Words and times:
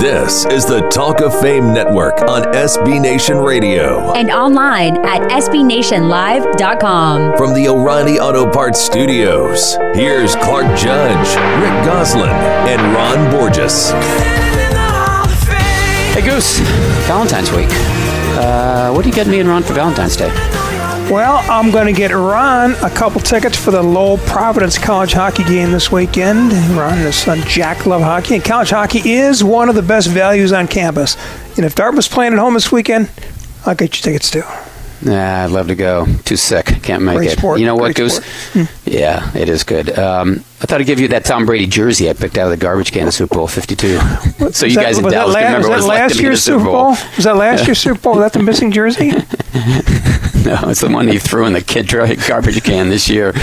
This 0.00 0.46
is 0.46 0.64
the 0.64 0.80
Talk 0.90 1.20
of 1.20 1.38
Fame 1.40 1.72
Network 1.74 2.20
on 2.22 2.42
SB 2.52 3.00
Nation 3.00 3.38
Radio. 3.38 4.12
and 4.14 4.30
online 4.30 4.96
at 5.04 5.22
sbnationlive.com. 5.30 7.36
From 7.36 7.52
the 7.54 7.66
O'Reilly 7.68 8.20
Auto 8.20 8.48
Parts 8.48 8.80
Studios, 8.80 9.74
here's 9.94 10.36
Clark 10.36 10.66
Judge, 10.78 11.28
Rick 11.60 11.84
Gosselin, 11.84 12.30
and 12.30 12.80
Ron 12.94 13.30
Borges. 13.32 13.90
Hey 16.14 16.22
Goose, 16.24 16.60
Valentine's 17.08 17.50
week. 17.50 17.68
Uh, 18.38 18.92
what 18.92 19.02
do 19.02 19.08
you 19.08 19.14
get 19.14 19.26
me 19.26 19.40
and 19.40 19.48
Ron 19.48 19.64
for 19.64 19.72
Valentine's 19.72 20.16
Day? 20.16 20.30
Well, 21.10 21.42
I'm 21.50 21.70
going 21.70 21.86
to 21.86 21.98
get 21.98 22.10
Ron 22.10 22.72
a 22.84 22.90
couple 22.90 23.22
tickets 23.22 23.56
for 23.56 23.70
the 23.70 23.82
Lowell 23.82 24.18
Providence 24.18 24.76
College 24.76 25.14
hockey 25.14 25.42
game 25.44 25.72
this 25.72 25.90
weekend. 25.90 26.52
Ron 26.76 26.92
and 26.92 27.00
his 27.00 27.16
son 27.16 27.40
Jack 27.46 27.86
love 27.86 28.02
hockey, 28.02 28.34
and 28.34 28.44
college 28.44 28.68
hockey 28.68 29.12
is 29.12 29.42
one 29.42 29.70
of 29.70 29.74
the 29.74 29.80
best 29.80 30.08
values 30.08 30.52
on 30.52 30.68
campus. 30.68 31.16
And 31.56 31.64
if 31.64 31.74
Dartmouth's 31.74 32.08
playing 32.08 32.34
at 32.34 32.38
home 32.38 32.52
this 32.52 32.70
weekend, 32.70 33.10
I'll 33.64 33.74
get 33.74 33.96
you 33.96 34.02
tickets 34.02 34.30
too. 34.30 34.42
Nah, 35.00 35.44
I'd 35.44 35.50
love 35.50 35.68
to 35.68 35.74
go. 35.76 36.06
Too 36.24 36.36
sick. 36.36 36.66
Can't 36.82 37.02
make 37.04 37.16
Great 37.18 37.32
it. 37.32 37.38
sport. 37.38 37.60
You 37.60 37.66
know 37.66 37.76
what, 37.76 37.94
Great 37.94 37.96
Goose? 37.96 38.20
Yeah, 38.84 39.30
it 39.36 39.48
is 39.48 39.62
good. 39.62 39.96
Um, 39.96 40.44
I 40.60 40.66
thought 40.66 40.80
I'd 40.80 40.86
give 40.86 40.98
you 40.98 41.06
that 41.08 41.24
Tom 41.24 41.46
Brady 41.46 41.66
jersey 41.66 42.10
I 42.10 42.14
picked 42.14 42.36
out 42.36 42.44
of 42.46 42.50
the 42.50 42.56
garbage 42.56 42.90
can 42.90 43.06
of 43.06 43.14
Super 43.14 43.36
Bowl 43.36 43.46
52. 43.46 43.98
so 44.50 44.66
you 44.66 44.74
that- 44.74 44.82
guys 44.82 44.98
in 44.98 45.04
was 45.04 45.12
Dallas 45.12 45.34
la- 45.34 45.40
can 45.40 45.46
remember 45.52 45.68
what 45.68 45.76
was 45.76 45.84
it's 45.84 45.86
that 45.86 45.88
like 45.88 46.00
last 46.00 46.12
to 46.12 46.18
be 46.18 46.24
in 46.24 46.24
year's 46.26 46.42
Super 46.42 46.64
Bowl. 46.64 46.88
Was 47.16 47.24
that 47.24 47.36
last 47.36 47.66
year's 47.66 47.78
Super 47.78 48.00
Bowl? 48.00 48.14
Was 48.16 48.32
that 48.32 48.38
the 48.38 48.42
missing 48.44 48.72
jersey? 48.72 49.12
No, 50.44 50.70
it's 50.70 50.80
the 50.80 50.88
one 50.88 51.08
he 51.08 51.18
threw 51.18 51.44
in 51.46 51.52
the 51.52 51.60
kid 51.60 51.86
dry 51.86 52.14
garbage 52.14 52.62
can 52.62 52.88
this 52.88 53.08
year. 53.08 53.34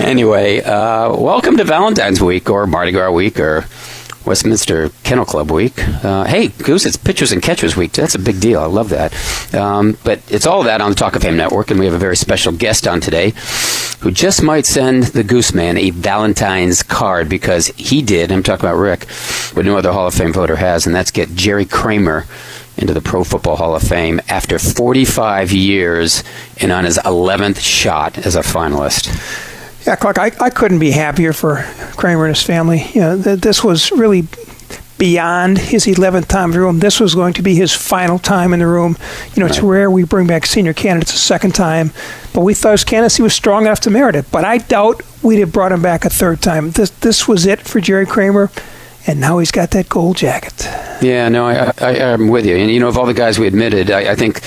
Anyway, 0.00 0.60
uh, 0.62 1.14
welcome 1.14 1.56
to 1.58 1.62
Valentine's 1.62 2.20
Week 2.20 2.50
or 2.50 2.66
Mardi 2.66 2.90
Gras 2.90 3.10
Week 3.12 3.38
or 3.38 3.64
Westminster 4.28 4.90
Kennel 5.04 5.24
Club 5.24 5.50
Week. 5.50 5.72
Uh, 6.04 6.24
hey, 6.24 6.48
Goose, 6.48 6.84
it's 6.84 6.98
Pitchers 6.98 7.32
and 7.32 7.42
Catchers 7.42 7.78
Week. 7.78 7.92
That's 7.92 8.14
a 8.14 8.18
big 8.18 8.40
deal. 8.40 8.60
I 8.60 8.66
love 8.66 8.90
that. 8.90 9.14
Um, 9.54 9.96
but 10.04 10.20
it's 10.28 10.46
all 10.46 10.64
that 10.64 10.82
on 10.82 10.90
the 10.90 10.94
Talk 10.94 11.16
of 11.16 11.22
Fame 11.22 11.38
Network, 11.38 11.70
and 11.70 11.80
we 11.80 11.86
have 11.86 11.94
a 11.94 11.98
very 11.98 12.16
special 12.16 12.52
guest 12.52 12.86
on 12.86 13.00
today 13.00 13.32
who 14.00 14.10
just 14.10 14.42
might 14.42 14.66
send 14.66 15.04
the 15.04 15.24
Goose 15.24 15.54
Man 15.54 15.78
a 15.78 15.88
Valentine's 15.90 16.82
card 16.82 17.30
because 17.30 17.68
he 17.68 18.02
did. 18.02 18.30
I'm 18.30 18.42
talking 18.42 18.66
about 18.66 18.76
Rick, 18.76 19.08
what 19.54 19.64
no 19.64 19.78
other 19.78 19.92
Hall 19.92 20.06
of 20.06 20.14
Fame 20.14 20.34
voter 20.34 20.56
has, 20.56 20.86
and 20.86 20.94
that's 20.94 21.10
get 21.10 21.34
Jerry 21.34 21.64
Kramer 21.64 22.26
into 22.76 22.92
the 22.92 23.00
Pro 23.00 23.24
Football 23.24 23.56
Hall 23.56 23.74
of 23.74 23.82
Fame 23.82 24.20
after 24.28 24.58
45 24.58 25.52
years 25.52 26.22
and 26.58 26.70
on 26.70 26.84
his 26.84 26.98
11th 26.98 27.60
shot 27.60 28.18
as 28.18 28.36
a 28.36 28.40
finalist. 28.40 29.47
Yeah, 29.88 29.96
Clark, 29.96 30.18
I, 30.18 30.30
I 30.38 30.50
couldn't 30.50 30.80
be 30.80 30.90
happier 30.90 31.32
for 31.32 31.64
Kramer 31.96 32.26
and 32.26 32.36
his 32.36 32.44
family. 32.44 32.84
You 32.92 33.00
know, 33.00 33.22
th- 33.22 33.40
this 33.40 33.64
was 33.64 33.90
really 33.90 34.28
beyond 34.98 35.56
his 35.56 35.86
11th 35.86 36.28
time 36.28 36.50
in 36.50 36.56
the 36.56 36.60
room. 36.60 36.80
This 36.80 37.00
was 37.00 37.14
going 37.14 37.32
to 37.32 37.42
be 37.42 37.54
his 37.54 37.72
final 37.72 38.18
time 38.18 38.52
in 38.52 38.58
the 38.58 38.66
room. 38.66 38.98
You 39.34 39.40
know, 39.40 39.46
it's 39.46 39.60
rare 39.60 39.90
we 39.90 40.04
bring 40.04 40.26
back 40.26 40.44
senior 40.44 40.74
candidates 40.74 41.14
a 41.14 41.16
second 41.16 41.54
time, 41.54 41.92
but 42.34 42.42
we 42.42 42.52
thought 42.52 42.72
his 42.72 42.84
candidacy 42.84 43.22
was 43.22 43.32
strong 43.32 43.64
enough 43.64 43.80
to 43.80 43.90
merit 43.90 44.14
it. 44.14 44.30
But 44.30 44.44
I 44.44 44.58
doubt 44.58 45.00
we'd 45.22 45.38
have 45.38 45.54
brought 45.54 45.72
him 45.72 45.80
back 45.80 46.04
a 46.04 46.10
third 46.10 46.42
time. 46.42 46.72
This 46.72 46.90
this 46.90 47.26
was 47.26 47.46
it 47.46 47.60
for 47.62 47.80
Jerry 47.80 48.04
Kramer, 48.04 48.50
and 49.08 49.20
now 49.20 49.38
he's 49.38 49.50
got 49.50 49.70
that 49.70 49.88
gold 49.88 50.18
jacket. 50.18 50.52
Yeah, 51.00 51.28
no, 51.30 51.46
I, 51.46 51.72
I, 51.78 52.12
I'm 52.12 52.28
with 52.28 52.44
you. 52.44 52.56
And, 52.56 52.70
you 52.70 52.78
know, 52.78 52.88
of 52.88 52.98
all 52.98 53.06
the 53.06 53.14
guys 53.14 53.38
we 53.38 53.46
admitted, 53.46 53.90
I, 53.90 54.12
I 54.12 54.14
think 54.14 54.42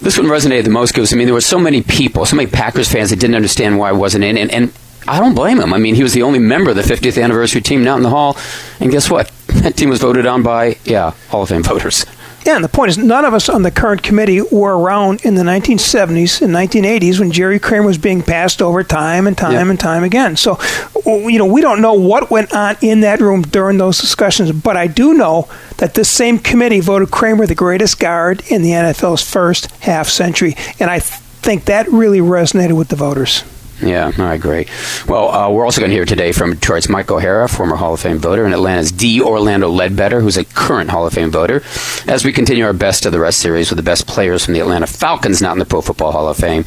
this 0.00 0.18
one 0.18 0.26
resonated 0.26 0.64
the 0.64 0.70
most 0.70 0.92
because, 0.92 1.12
I 1.12 1.16
mean, 1.16 1.26
there 1.26 1.34
were 1.34 1.40
so 1.40 1.60
many 1.60 1.80
people, 1.80 2.26
so 2.26 2.34
many 2.34 2.50
Packers 2.50 2.90
fans 2.90 3.10
that 3.10 3.20
didn't 3.20 3.36
understand 3.36 3.78
why 3.78 3.90
I 3.90 3.92
wasn't 3.92 4.24
in. 4.24 4.36
And, 4.36 4.50
and 4.50 4.72
I 5.06 5.20
don't 5.20 5.34
blame 5.34 5.60
him. 5.60 5.72
I 5.72 5.78
mean, 5.78 5.94
he 5.94 6.02
was 6.02 6.12
the 6.12 6.22
only 6.22 6.40
member 6.40 6.70
of 6.70 6.76
the 6.76 6.82
50th 6.82 7.22
anniversary 7.22 7.60
team 7.60 7.84
not 7.84 7.96
in 7.96 8.02
the 8.02 8.10
Hall. 8.10 8.36
And 8.80 8.90
guess 8.90 9.08
what? 9.08 9.30
That 9.64 9.76
team 9.76 9.88
was 9.88 10.00
voted 10.00 10.26
on 10.26 10.42
by, 10.42 10.76
yeah, 10.84 11.12
Hall 11.28 11.42
of 11.44 11.48
Fame 11.48 11.62
voters. 11.62 12.04
Yeah, 12.44 12.56
and 12.56 12.64
the 12.64 12.68
point 12.68 12.90
is, 12.90 12.98
none 12.98 13.24
of 13.24 13.32
us 13.32 13.48
on 13.48 13.62
the 13.62 13.70
current 13.70 14.02
committee 14.02 14.42
were 14.42 14.76
around 14.78 15.24
in 15.24 15.34
the 15.34 15.42
1970s 15.42 16.42
and 16.42 16.52
1980s 16.54 17.18
when 17.18 17.30
Jerry 17.32 17.58
Kramer 17.58 17.86
was 17.86 17.96
being 17.96 18.20
passed 18.22 18.60
over 18.60 18.84
time 18.84 19.26
and 19.26 19.36
time 19.36 19.52
Yeah. 19.52 19.70
and 19.70 19.80
time 19.80 20.04
again. 20.04 20.36
So, 20.36 20.58
you 21.06 21.38
know, 21.38 21.46
we 21.46 21.62
don't 21.62 21.80
know 21.80 21.94
what 21.94 22.30
went 22.30 22.52
on 22.52 22.76
in 22.82 23.00
that 23.00 23.20
room 23.20 23.42
during 23.42 23.78
those 23.78 23.98
discussions, 23.98 24.52
but 24.52 24.76
I 24.76 24.88
do 24.88 25.14
know 25.14 25.48
that 25.78 25.94
this 25.94 26.10
same 26.10 26.38
committee 26.38 26.80
voted 26.80 27.10
Kramer 27.10 27.46
the 27.46 27.54
greatest 27.54 27.98
guard 27.98 28.42
in 28.48 28.60
the 28.62 28.72
NFL's 28.72 29.22
first 29.22 29.70
half 29.80 30.08
century, 30.08 30.54
and 30.78 30.90
I 30.90 30.98
th- 30.98 31.20
think 31.40 31.64
that 31.64 31.90
really 31.90 32.20
resonated 32.20 32.72
with 32.72 32.88
the 32.88 32.96
voters. 32.96 33.42
Yeah, 33.84 34.12
I 34.16 34.32
agree. 34.32 34.66
Well, 35.06 35.30
uh, 35.30 35.50
we're 35.50 35.66
also 35.66 35.80
going 35.80 35.90
to 35.90 35.94
hear 35.94 36.06
today 36.06 36.32
from 36.32 36.54
Detroit's 36.54 36.88
Mike 36.88 37.10
O'Hara, 37.10 37.48
former 37.50 37.76
Hall 37.76 37.92
of 37.92 38.00
Fame 38.00 38.18
voter, 38.18 38.46
and 38.46 38.54
Atlanta's 38.54 38.90
D. 38.90 39.20
Orlando 39.20 39.68
Ledbetter, 39.68 40.22
who's 40.22 40.38
a 40.38 40.44
current 40.44 40.88
Hall 40.88 41.06
of 41.06 41.12
Fame 41.12 41.30
voter, 41.30 41.62
as 42.08 42.24
we 42.24 42.32
continue 42.32 42.64
our 42.64 42.72
Best 42.72 43.04
of 43.04 43.12
the 43.12 43.20
Rest 43.20 43.40
series 43.40 43.70
with 43.70 43.76
the 43.76 43.82
best 43.82 44.06
players 44.06 44.42
from 44.44 44.54
the 44.54 44.60
Atlanta 44.60 44.86
Falcons, 44.86 45.42
not 45.42 45.52
in 45.52 45.58
the 45.58 45.66
Pro 45.66 45.82
Football 45.82 46.12
Hall 46.12 46.28
of 46.28 46.38
Fame. 46.38 46.64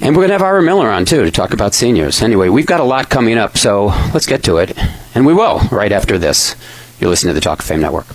And 0.00 0.16
we're 0.16 0.22
going 0.26 0.30
to 0.30 0.34
have 0.34 0.42
Ira 0.42 0.62
Miller 0.62 0.90
on, 0.90 1.04
too, 1.04 1.22
to 1.22 1.30
talk 1.30 1.52
about 1.52 1.74
seniors. 1.74 2.22
Anyway, 2.22 2.48
we've 2.48 2.66
got 2.66 2.80
a 2.80 2.84
lot 2.84 3.08
coming 3.08 3.38
up, 3.38 3.56
so 3.56 3.86
let's 4.12 4.26
get 4.26 4.42
to 4.44 4.56
it. 4.56 4.76
And 5.14 5.24
we 5.24 5.34
will, 5.34 5.60
right 5.70 5.92
after 5.92 6.18
this. 6.18 6.56
You're 6.98 7.10
listening 7.10 7.30
to 7.30 7.34
the 7.34 7.40
Talk 7.40 7.60
of 7.60 7.64
Fame 7.64 7.80
Network. 7.80 8.06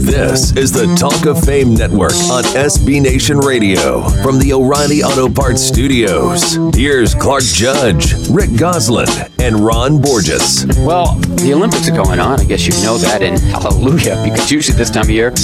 This 0.00 0.56
is 0.56 0.72
the 0.72 0.86
Talk 0.98 1.26
of 1.26 1.44
Fame 1.44 1.74
Network 1.74 2.14
on 2.32 2.42
SB 2.44 3.02
Nation 3.02 3.38
Radio. 3.38 4.08
From 4.22 4.38
the 4.38 4.54
O'Reilly 4.54 5.02
Auto 5.02 5.28
Parts 5.28 5.60
Studios, 5.62 6.54
here's 6.74 7.14
Clark 7.14 7.42
Judge, 7.44 8.14
Rick 8.30 8.56
Gosselin, 8.58 9.08
and 9.40 9.56
Ron 9.56 10.00
Borges. 10.00 10.64
Well, 10.78 11.16
the 11.16 11.52
Olympics 11.52 11.86
are 11.90 11.94
going 11.94 12.18
on. 12.18 12.40
I 12.40 12.44
guess 12.44 12.66
you 12.66 12.72
know 12.82 12.96
that, 12.96 13.22
and 13.22 13.38
hallelujah, 13.38 14.22
because 14.24 14.50
usually 14.50 14.78
this 14.78 14.88
time 14.90 15.02
of 15.02 15.10
year, 15.10 15.34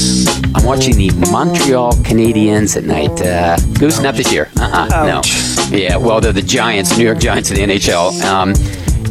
I'm 0.55 0.65
watching 0.65 0.97
the 0.97 1.11
Montreal 1.31 1.93
Canadiens 1.97 2.79
at 2.79 2.85
night. 2.85 3.21
Uh, 3.21 3.59
Goose, 3.79 4.01
not 4.01 4.15
this 4.15 4.33
year. 4.33 4.49
Uh-uh, 4.59 5.07
no. 5.07 5.77
Yeah, 5.77 5.99
well, 5.99 6.23
they're 6.23 6.33
the 6.33 6.41
Giants, 6.41 6.97
New 6.97 7.05
York 7.05 7.19
Giants 7.19 7.51
of 7.51 7.57
the 7.57 7.63
NHL. 7.63 8.23
Um, 8.23 8.55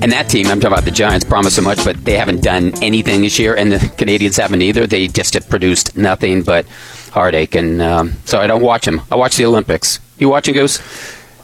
and 0.01 0.11
that 0.11 0.29
team, 0.29 0.47
I'm 0.47 0.59
talking 0.59 0.73
about 0.73 0.85
the 0.85 0.91
Giants, 0.91 1.25
promised 1.25 1.55
so 1.55 1.61
much, 1.61 1.83
but 1.83 2.03
they 2.03 2.17
haven't 2.17 2.43
done 2.43 2.73
anything 2.83 3.21
this 3.21 3.39
year, 3.39 3.55
and 3.55 3.71
the 3.71 3.79
Canadians 3.97 4.37
haven't 4.37 4.61
either. 4.61 4.87
They 4.87 5.07
just 5.07 5.33
have 5.33 5.49
produced 5.49 5.95
nothing 5.97 6.43
but 6.43 6.65
heartache, 7.11 7.55
and 7.55 7.81
um, 7.81 8.13
so 8.25 8.39
I 8.39 8.47
don't 8.47 8.61
watch 8.61 8.85
them. 8.85 9.01
I 9.11 9.15
watch 9.15 9.37
the 9.37 9.45
Olympics. 9.45 9.99
You 10.17 10.29
watching 10.29 10.53
Goose? 10.53 10.81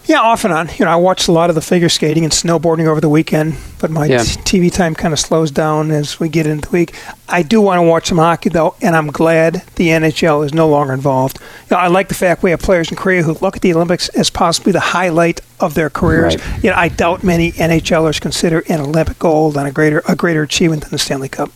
Yeah, 0.06 0.20
off 0.20 0.44
and 0.44 0.54
on. 0.54 0.70
You 0.78 0.86
know, 0.86 0.92
I 0.92 0.96
watched 0.96 1.28
a 1.28 1.32
lot 1.32 1.50
of 1.50 1.56
the 1.56 1.62
figure 1.62 1.88
skating 1.88 2.24
and 2.24 2.34
snowboarding 2.34 2.86
over 2.88 3.00
the 3.00 3.08
weekend, 3.08 3.56
but 3.80 3.92
my 3.92 4.06
Yeah. 4.08 4.18
t- 4.24 4.60
TV 4.60 4.70
time 4.72 4.96
kind 4.96 5.14
of 5.14 5.20
slows 5.20 5.52
down 5.52 5.92
as 5.92 6.20
we 6.20 6.28
get 6.28 6.48
into 6.48 6.68
the 6.70 6.74
week. 6.76 6.94
I 7.30 7.44
do 7.44 7.62
want 7.62 7.78
to 7.78 7.84
watch 7.84 8.08
some 8.08 8.18
hockey 8.18 8.50
though, 8.50 8.74
and 8.82 8.96
I'm 8.96 9.08
glad 9.08 9.62
the 9.76 9.90
NHL 9.92 10.42
is 10.44 10.54
no 10.54 10.68
longer 10.68 10.92
involved. 10.94 11.38
You 11.70 11.78
know, 11.78 11.82
I 11.84 11.88
like 11.88 12.08
the 12.08 12.16
fact 12.16 12.42
we 12.44 12.50
have 12.52 12.60
players 12.62 12.90
in 12.90 12.98
Korea 12.98 13.24
who 13.24 13.38
look 13.42 13.56
at 13.56 13.62
the 13.62 13.74
Olympics 13.74 14.10
as 14.10 14.30
possibly 14.30 14.72
the 14.72 14.80
highlight 14.80 15.40
of 15.60 15.76
their 15.76 15.90
careers. 15.90 16.36
Right. 16.36 16.64
You 16.64 16.70
know, 16.72 16.76
I 16.78 16.88
doubt 16.90 17.24
many 17.24 17.52
NHLers 17.54 18.20
consider 18.20 18.64
an 18.68 18.82
Olympic 18.82 19.20
gold 19.20 19.56
on 19.56 19.66
a 19.68 19.72
greater 19.72 20.02
a 20.08 20.16
greater 20.16 20.42
achievement 20.42 20.82
than 20.82 20.92
the 20.92 20.98
Stanley 21.00 21.30
Cup. 21.30 21.52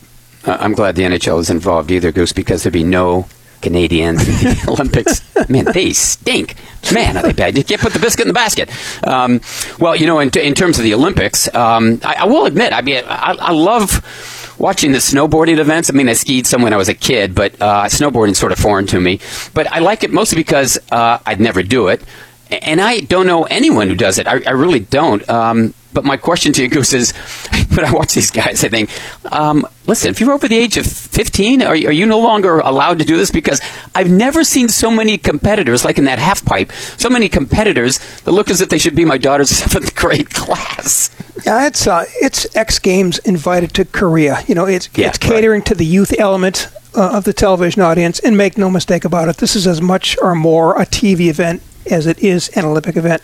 Uh, 0.46 0.58
I'm 0.60 0.74
glad 0.74 0.96
the 0.96 1.04
NHL 1.04 1.40
is 1.40 1.50
involved 1.50 1.90
either, 1.92 2.12
Goose, 2.12 2.32
because 2.32 2.62
there'd 2.64 2.72
be 2.74 2.84
no 2.84 3.26
Canadians 3.66 4.20
in 4.28 4.36
the 4.36 4.66
Olympics. 4.68 5.22
Man, 5.50 5.66
they 5.66 5.92
stink. 5.92 6.56
Man, 6.94 7.18
are 7.18 7.24
they 7.24 7.34
bad? 7.34 7.58
You 7.58 7.64
can't 7.64 7.82
put 7.82 7.94
the 7.94 8.00
biscuit 8.00 8.26
in 8.26 8.28
the 8.28 8.34
basket. 8.34 8.70
Um, 9.06 9.42
well, 9.80 9.96
you 9.96 10.06
know, 10.06 10.20
in, 10.20 10.30
in 10.38 10.54
terms 10.54 10.78
of 10.78 10.84
the 10.84 10.94
Olympics, 10.94 11.54
um, 11.56 12.00
I, 12.04 12.18
I 12.20 12.26
will 12.26 12.46
admit, 12.46 12.74
I 12.74 12.82
mean, 12.82 13.04
I, 13.08 13.36
I 13.40 13.52
love 13.52 13.90
watching 14.60 14.92
the 14.92 15.00
snowboarding 15.00 15.58
events. 15.58 15.90
I 15.90 15.94
mean, 15.94 16.08
I 16.08 16.14
skied 16.14 16.46
some 16.46 16.62
when 16.62 16.74
I 16.74 16.78
was 16.78 16.90
a 16.90 16.94
kid, 16.94 17.34
but 17.34 17.60
uh, 17.60 17.86
snowboarding's 17.86 18.38
sort 18.38 18.52
of 18.52 18.60
foreign 18.60 18.86
to 18.88 19.00
me. 19.02 19.20
But 19.56 19.66
I 19.72 19.80
like 19.80 20.04
it 20.04 20.12
mostly 20.12 20.38
because 20.38 20.78
uh, 20.92 21.18
I'd 21.26 21.40
never 21.42 21.64
do 21.64 21.88
it. 21.88 22.04
And 22.52 22.80
I 22.80 23.00
don't 23.00 23.26
know 23.26 23.46
anyone 23.46 23.88
who 23.88 23.96
does 23.96 24.20
it. 24.20 24.28
I, 24.28 24.44
I 24.46 24.52
really 24.52 24.80
don't. 24.80 25.28
Um, 25.28 25.74
but 25.96 26.04
my 26.06 26.18
question 26.18 26.54
to 26.54 26.62
you, 26.62 26.68
Goose, 26.68 26.94
is 26.94 27.12
when 27.74 27.84
I 27.86 27.92
watch 27.92 28.14
these 28.14 28.30
guys, 28.30 28.64
I 28.64 28.70
think, 28.70 28.90
um, 29.32 29.66
listen, 29.88 30.12
if 30.12 30.20
you're 30.20 30.32
over 30.34 30.48
the 30.48 30.56
age 30.58 30.78
of 30.78 30.86
15, 30.86 31.64
are, 31.64 31.76
you- 31.76 31.88
are 31.88 31.92
you 31.92 32.06
no 32.06 32.20
longer 32.20 32.60
allowed 32.60 33.00
to 33.00 33.06
do 33.06 33.18
this? 33.18 33.32
Because 33.32 33.60
I've 33.96 34.12
never 34.12 34.44
seen 34.44 34.70
so 34.70 34.92
many 34.92 35.18
competitors, 35.18 35.84
like 35.84 35.98
in 35.98 36.06
that 36.06 36.20
half 36.20 36.46
pipe, 36.46 36.72
so 36.98 37.10
many 37.10 37.28
competitors 37.30 37.98
that 38.26 38.32
look 38.32 38.52
as 38.52 38.62
if 38.62 38.70
they 38.70 38.78
should 38.78 38.96
be 38.96 39.06
my 39.06 39.18
daughter's 39.18 39.50
seventh 39.62 39.96
grade 39.96 40.30
class. 40.32 41.10
Yeah, 41.46 41.68
it's 41.68 41.86
uh, 41.88 42.06
it's 42.22 42.56
X 42.56 42.80
Games 42.80 43.18
invited 43.20 43.74
to 43.76 43.86
Korea. 43.86 44.44
You 44.48 44.56
know, 44.56 44.66
it's 44.66 44.90
Yeah, 44.96 45.10
it's 45.10 45.18
catering 45.18 45.62
to 45.64 45.76
the 45.76 45.86
youth 45.86 46.14
element 46.20 46.70
uh, 46.96 47.18
of 47.18 47.24
the 47.24 47.34
television 47.34 47.82
audience. 47.82 48.20
And 48.20 48.38
make 48.38 48.58
no 48.58 48.70
mistake 48.70 49.06
about 49.06 49.28
it, 49.30 49.38
this 49.38 49.56
is 49.56 49.68
as 49.68 49.82
much 49.82 50.18
or 50.22 50.34
more 50.36 50.80
a 50.82 50.86
TV 50.86 51.28
event 51.30 51.62
as 51.92 52.08
it 52.08 52.18
is 52.20 52.50
an 52.58 52.66
Olympic 52.66 52.96
event. 52.98 53.22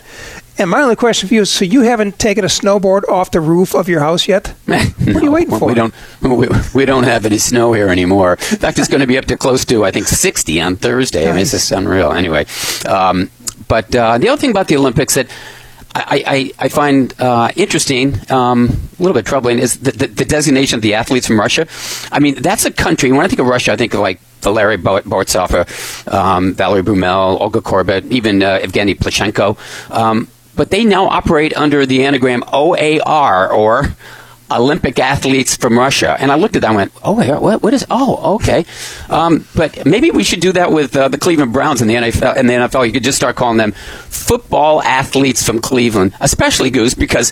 And 0.58 0.70
my 0.70 0.82
only 0.82 0.96
question 0.96 1.28
for 1.28 1.34
you 1.34 1.42
is: 1.42 1.50
so 1.50 1.64
you 1.64 1.82
haven't 1.82 2.18
taken 2.18 2.44
a 2.44 2.48
snowboard 2.48 3.08
off 3.08 3.30
the 3.30 3.40
roof 3.40 3.74
of 3.74 3.88
your 3.88 4.00
house 4.00 4.28
yet? 4.28 4.54
What 4.66 5.16
are 5.16 5.24
you 5.24 5.32
waiting 5.32 5.58
for? 5.58 5.66
We 5.66 5.74
don't, 5.74 5.94
we, 6.20 6.48
we 6.74 6.84
don't 6.84 7.04
have 7.04 7.26
any 7.26 7.38
snow 7.38 7.72
here 7.72 7.88
anymore. 7.88 8.32
In 8.32 8.58
fact, 8.58 8.78
it's 8.78 8.88
going 8.88 9.00
to 9.00 9.06
be 9.06 9.18
up 9.18 9.24
to 9.26 9.36
close 9.36 9.64
to, 9.66 9.84
I 9.84 9.90
think, 9.90 10.06
60 10.06 10.60
on 10.60 10.76
Thursday. 10.76 11.28
I 11.28 11.32
mean, 11.32 11.42
it's 11.42 11.50
just 11.50 11.72
unreal. 11.72 12.12
Anyway, 12.12 12.46
um, 12.86 13.30
but 13.66 13.94
uh, 13.94 14.18
the 14.18 14.28
other 14.28 14.40
thing 14.40 14.50
about 14.50 14.68
the 14.68 14.76
Olympics 14.76 15.14
that 15.14 15.28
I, 15.94 16.52
I, 16.58 16.64
I 16.66 16.68
find 16.68 17.14
uh, 17.20 17.50
interesting, 17.56 18.18
um, 18.30 18.68
a 18.98 19.02
little 19.02 19.14
bit 19.14 19.26
troubling, 19.26 19.58
is 19.58 19.78
the, 19.80 19.90
the, 19.92 20.06
the, 20.06 20.24
designation 20.24 20.76
of 20.76 20.82
the 20.82 20.94
athletes 20.94 21.26
from 21.26 21.38
Russia. 21.38 21.66
I 22.10 22.18
mean, 22.18 22.40
that's 22.40 22.64
a 22.64 22.70
country. 22.70 23.12
When 23.12 23.20
I 23.20 23.28
think 23.28 23.40
of 23.40 23.46
Russia, 23.46 23.72
I 23.72 23.76
think 23.76 23.92
of 23.92 24.00
like 24.00 24.18
Valery 24.40 24.78
Borisov, 24.78 26.12
um, 26.12 26.54
Valerie 26.54 26.82
Brumel, 26.82 27.40
Olga 27.40 27.60
Korbut, 27.60 28.10
even 28.10 28.42
uh, 28.42 28.58
Evgeny 28.62 28.96
Plushenko. 28.96 29.58
Um, 29.90 30.28
but 30.54 30.70
they 30.70 30.84
now 30.84 31.06
operate 31.06 31.56
under 31.56 31.86
the 31.86 32.04
anagram 32.04 32.44
OAR, 32.52 33.52
or 33.52 33.94
Olympic 34.50 34.98
athletes 34.98 35.56
from 35.56 35.78
Russia. 35.78 36.16
And 36.18 36.30
I 36.30 36.36
looked 36.36 36.56
at 36.56 36.62
that 36.62 36.68
and 36.68 36.76
went, 36.76 36.92
oh, 37.02 37.12
what, 37.40 37.62
what 37.62 37.74
is, 37.74 37.86
oh, 37.90 38.36
okay. 38.36 38.64
Um, 39.08 39.46
but 39.54 39.84
maybe 39.86 40.10
we 40.10 40.22
should 40.22 40.40
do 40.40 40.52
that 40.52 40.72
with 40.72 40.96
uh, 40.96 41.08
the 41.08 41.18
Cleveland 41.18 41.52
Browns 41.52 41.80
in 41.80 41.88
the 41.88 41.94
NFL. 41.94 42.36
In 42.36 42.46
the 42.46 42.54
NFL, 42.54 42.86
you 42.86 42.92
could 42.92 43.04
just 43.04 43.16
start 43.16 43.36
calling 43.36 43.56
them 43.56 43.72
football 43.72 44.82
athletes 44.82 45.44
from 45.44 45.60
Cleveland, 45.60 46.14
especially 46.20 46.70
Goose, 46.70 46.94
because 46.94 47.30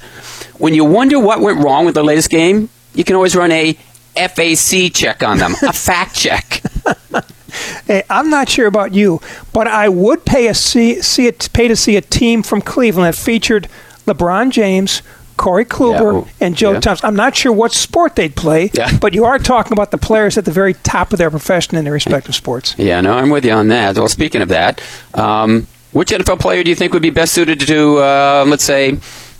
when 0.59 0.75
you 0.75 0.85
wonder 0.85 1.19
what 1.19 1.41
went 1.41 1.63
wrong 1.63 1.85
with 1.85 1.95
the 1.95 2.05
latest 2.05 2.31
game, 2.31 2.69
you 2.95 3.05
can 3.05 3.17
always 3.17 3.37
run 3.37 3.53
a 3.53 3.77
FAC 4.15 4.93
check 4.93 5.23
on 5.23 5.39
them, 5.39 5.55
a 5.63 5.73
fact 5.73 6.15
check. 6.17 6.63
Hey, 7.87 8.03
I'm 8.11 8.31
not 8.31 8.49
sure 8.49 8.67
about 8.67 8.95
you, 8.95 9.21
but 9.53 9.67
I 9.67 9.89
would 9.89 10.25
pay 10.25 10.49
a 10.49 10.55
see, 10.55 11.01
see 11.03 11.27
it, 11.27 11.49
pay 11.53 11.69
to 11.69 11.77
see 11.77 11.97
a 11.97 12.01
team 12.01 12.43
from 12.43 12.61
Cleveland 12.61 13.13
that 13.13 13.19
featured 13.19 13.69
LeBron 14.07 14.51
James, 14.51 15.03
Corey 15.37 15.65
Kluber, 15.65 16.27
yeah, 16.27 16.33
and 16.47 16.57
Joe 16.57 16.73
yeah. 16.73 16.81
Thomas. 16.81 17.03
I'm 17.03 17.17
not 17.17 17.35
sure 17.35 17.53
what 17.53 17.73
sport 17.73 18.15
they'd 18.15 18.37
play, 18.37 18.71
yeah. 18.75 18.97
but 18.99 19.15
you 19.15 19.25
are 19.25 19.39
talking 19.39 19.73
about 19.73 19.91
the 19.91 19.99
players 19.99 20.37
at 20.37 20.45
the 20.45 20.51
very 20.51 20.75
top 20.75 21.13
of 21.13 21.19
their 21.19 21.31
profession 21.31 21.77
in 21.77 21.85
their 21.85 21.95
respective 21.95 22.35
sports. 22.35 22.75
Yeah, 22.77 23.01
no, 23.01 23.15
I'm 23.15 23.31
with 23.31 23.45
you 23.45 23.53
on 23.53 23.69
that. 23.69 23.97
Well, 23.97 24.09
speaking 24.09 24.43
of 24.43 24.49
that, 24.49 24.83
um, 25.15 25.67
which 25.93 26.11
NFL 26.11 26.41
player 26.41 26.63
do 26.63 26.71
you 26.71 26.77
think 26.77 26.93
would 26.93 27.03
be 27.03 27.11
best 27.11 27.33
suited 27.33 27.59
to 27.61 27.67
do, 27.67 27.99
uh, 27.99 28.45
let's 28.47 28.65
say, 28.65 28.93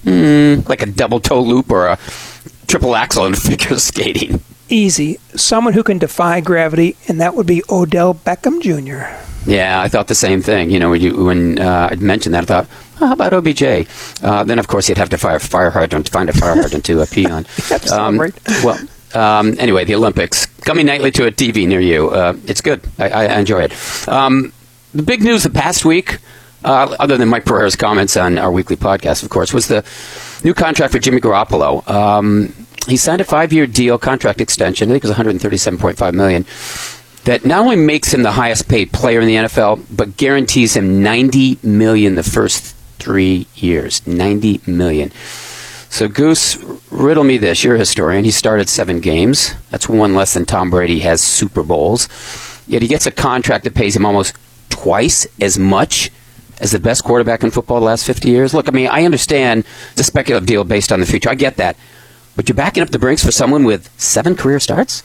mm, 0.05 0.69
like 0.69 0.83
a 0.83 0.87
double 0.87 1.21
toe 1.21 1.43
loop 1.43 1.71
or 1.71 1.87
a 1.87 1.99
triple 2.67 2.97
axel 2.97 3.27
in 3.27 3.35
figure 3.35 3.79
skating? 3.79 4.43
Easy. 4.71 5.19
Someone 5.35 5.75
who 5.75 5.83
can 5.83 5.99
defy 5.99 6.41
gravity, 6.41 6.97
and 7.09 7.21
that 7.21 7.35
would 7.35 7.47
be 7.47 7.63
Odell 7.69 8.15
Beckham 8.15 8.63
Jr. 8.63 9.13
Yeah, 9.51 9.81
I 9.81 9.89
thought 9.89 10.07
the 10.09 10.15
same 10.15 10.43
thing. 10.43 10.71
You 10.71 10.79
know, 10.79 10.91
when, 10.91 11.01
you, 11.01 11.25
when 11.25 11.59
uh, 11.59 11.89
I 11.91 11.95
mentioned 11.97 12.35
that, 12.35 12.45
I 12.45 12.47
thought, 12.47 12.67
oh, 13.01 13.07
how 13.07 13.13
about 13.13 13.33
OBJ? 13.33 13.63
Uh, 14.23 14.45
then, 14.45 14.59
of 14.59 14.69
course, 14.69 14.89
you'd 14.89 14.99
have 14.99 15.09
to 15.11 15.19
fire 15.19 15.39
fire 15.39 15.71
hydrant, 15.71 16.09
find 16.09 16.29
a 16.29 16.33
fire 16.33 16.55
hydrant 16.55 16.85
to 16.85 17.01
uh, 17.01 17.07
pee 17.11 17.27
on. 17.27 17.47
um, 17.93 18.21
right. 18.21 18.35
Well, 18.63 18.79
um, 19.15 19.57
anyway, 19.59 19.85
the 19.85 19.95
Olympics 19.95 20.47
coming 20.47 20.87
nightly 20.87 21.11
to 21.13 21.27
a 21.27 21.33
TV 21.33 21.67
near 21.67 21.81
you. 21.81 22.11
Uh, 22.11 22.37
it's 22.47 22.61
good. 22.61 22.81
I, 22.99 23.11
I 23.11 23.39
enjoy 23.39 23.63
it. 23.63 24.09
Um, 24.09 24.53
the 24.95 25.03
big 25.03 25.23
news 25.23 25.43
the 25.43 25.51
past 25.51 25.85
week, 25.85 26.19
uh, 26.65 26.95
other 27.01 27.17
than 27.17 27.29
Mike 27.29 27.45
Pereira's 27.45 27.77
comments 27.77 28.17
on 28.17 28.39
our 28.39 28.53
weekly 28.53 28.77
podcast, 28.77 29.23
of 29.23 29.31
course, 29.31 29.53
was 29.53 29.69
the 29.69 29.85
new 30.45 30.55
contract 30.55 30.93
for 30.93 30.99
Jimmy 30.99 31.21
Garoppolo. 31.21 31.89
Um, 31.89 32.55
he 32.91 32.97
signed 32.97 33.21
a 33.21 33.25
five-year 33.25 33.67
deal, 33.67 33.99
contract 33.99 34.41
extension. 34.41 34.89
I 34.89 34.93
think 34.93 35.05
it 35.05 35.09
was 35.09 35.17
137.5 35.17 36.15
million 36.15 36.45
that 37.25 37.45
not 37.45 37.61
only 37.61 37.77
makes 37.77 38.13
him 38.13 38.23
the 38.23 38.33
highest 38.33 38.69
paid 38.69 38.93
player 38.93 39.21
in 39.21 39.27
the 39.27 39.35
NFL, 39.35 39.85
but 39.91 40.17
guarantees 40.17 40.75
him 40.77 41.03
90 41.03 41.59
million 41.63 42.15
the 42.15 42.23
first 42.23 42.75
three 42.99 43.47
years. 43.55 44.07
90 44.07 44.63
million. 44.67 45.11
So 45.91 46.09
Goose, 46.09 46.57
riddle 46.91 47.25
me 47.25 47.37
this. 47.37 47.65
You're 47.65 47.75
a 47.75 47.79
historian. 47.79 48.25
He 48.25 48.31
started 48.31 48.69
seven 48.69 49.01
games. 49.01 49.55
That's 49.71 49.89
one 49.89 50.15
less 50.15 50.35
than 50.35 50.47
Tom 50.47 50.71
Brady 50.71 51.01
has 51.01 51.21
Super 51.21 51.63
Bowls. 51.63 52.09
Yet 52.67 52.83
he 52.83 52.89
gets 52.89 53.07
a 53.07 53.11
contract 53.11 53.65
that 53.65 53.75
pays 53.75 53.97
him 53.97 54.07
almost 54.07 54.37
twice 54.69 55.27
as 55.41 55.59
much 55.59 56.11
as 56.61 56.73
the 56.73 56.79
best 56.79 57.03
quarterback 57.05 57.43
in 57.43 57.51
football 57.51 57.81
the 57.81 57.87
last 57.87 58.07
50 58.07 58.31
years. 58.31 58.55
Look, 58.55 58.69
I 58.69 58.71
mean, 58.71 58.87
I 58.87 59.05
understand 59.05 59.65
the 59.97 60.05
speculative 60.05 60.47
deal 60.47 60.63
based 60.63 60.93
on 60.93 61.01
the 61.01 61.07
future. 61.07 61.31
I 61.31 61.35
get 61.35 61.57
that. 61.57 61.77
But 62.41 62.49
you're 62.49 62.57
backing 62.57 62.83
up 62.83 62.89
the 62.89 62.99
brinks 62.99 63.23
for 63.23 63.33
someone 63.33 63.65
with 63.65 63.91
seven 64.01 64.35
career 64.35 64.59
starts? 64.61 65.03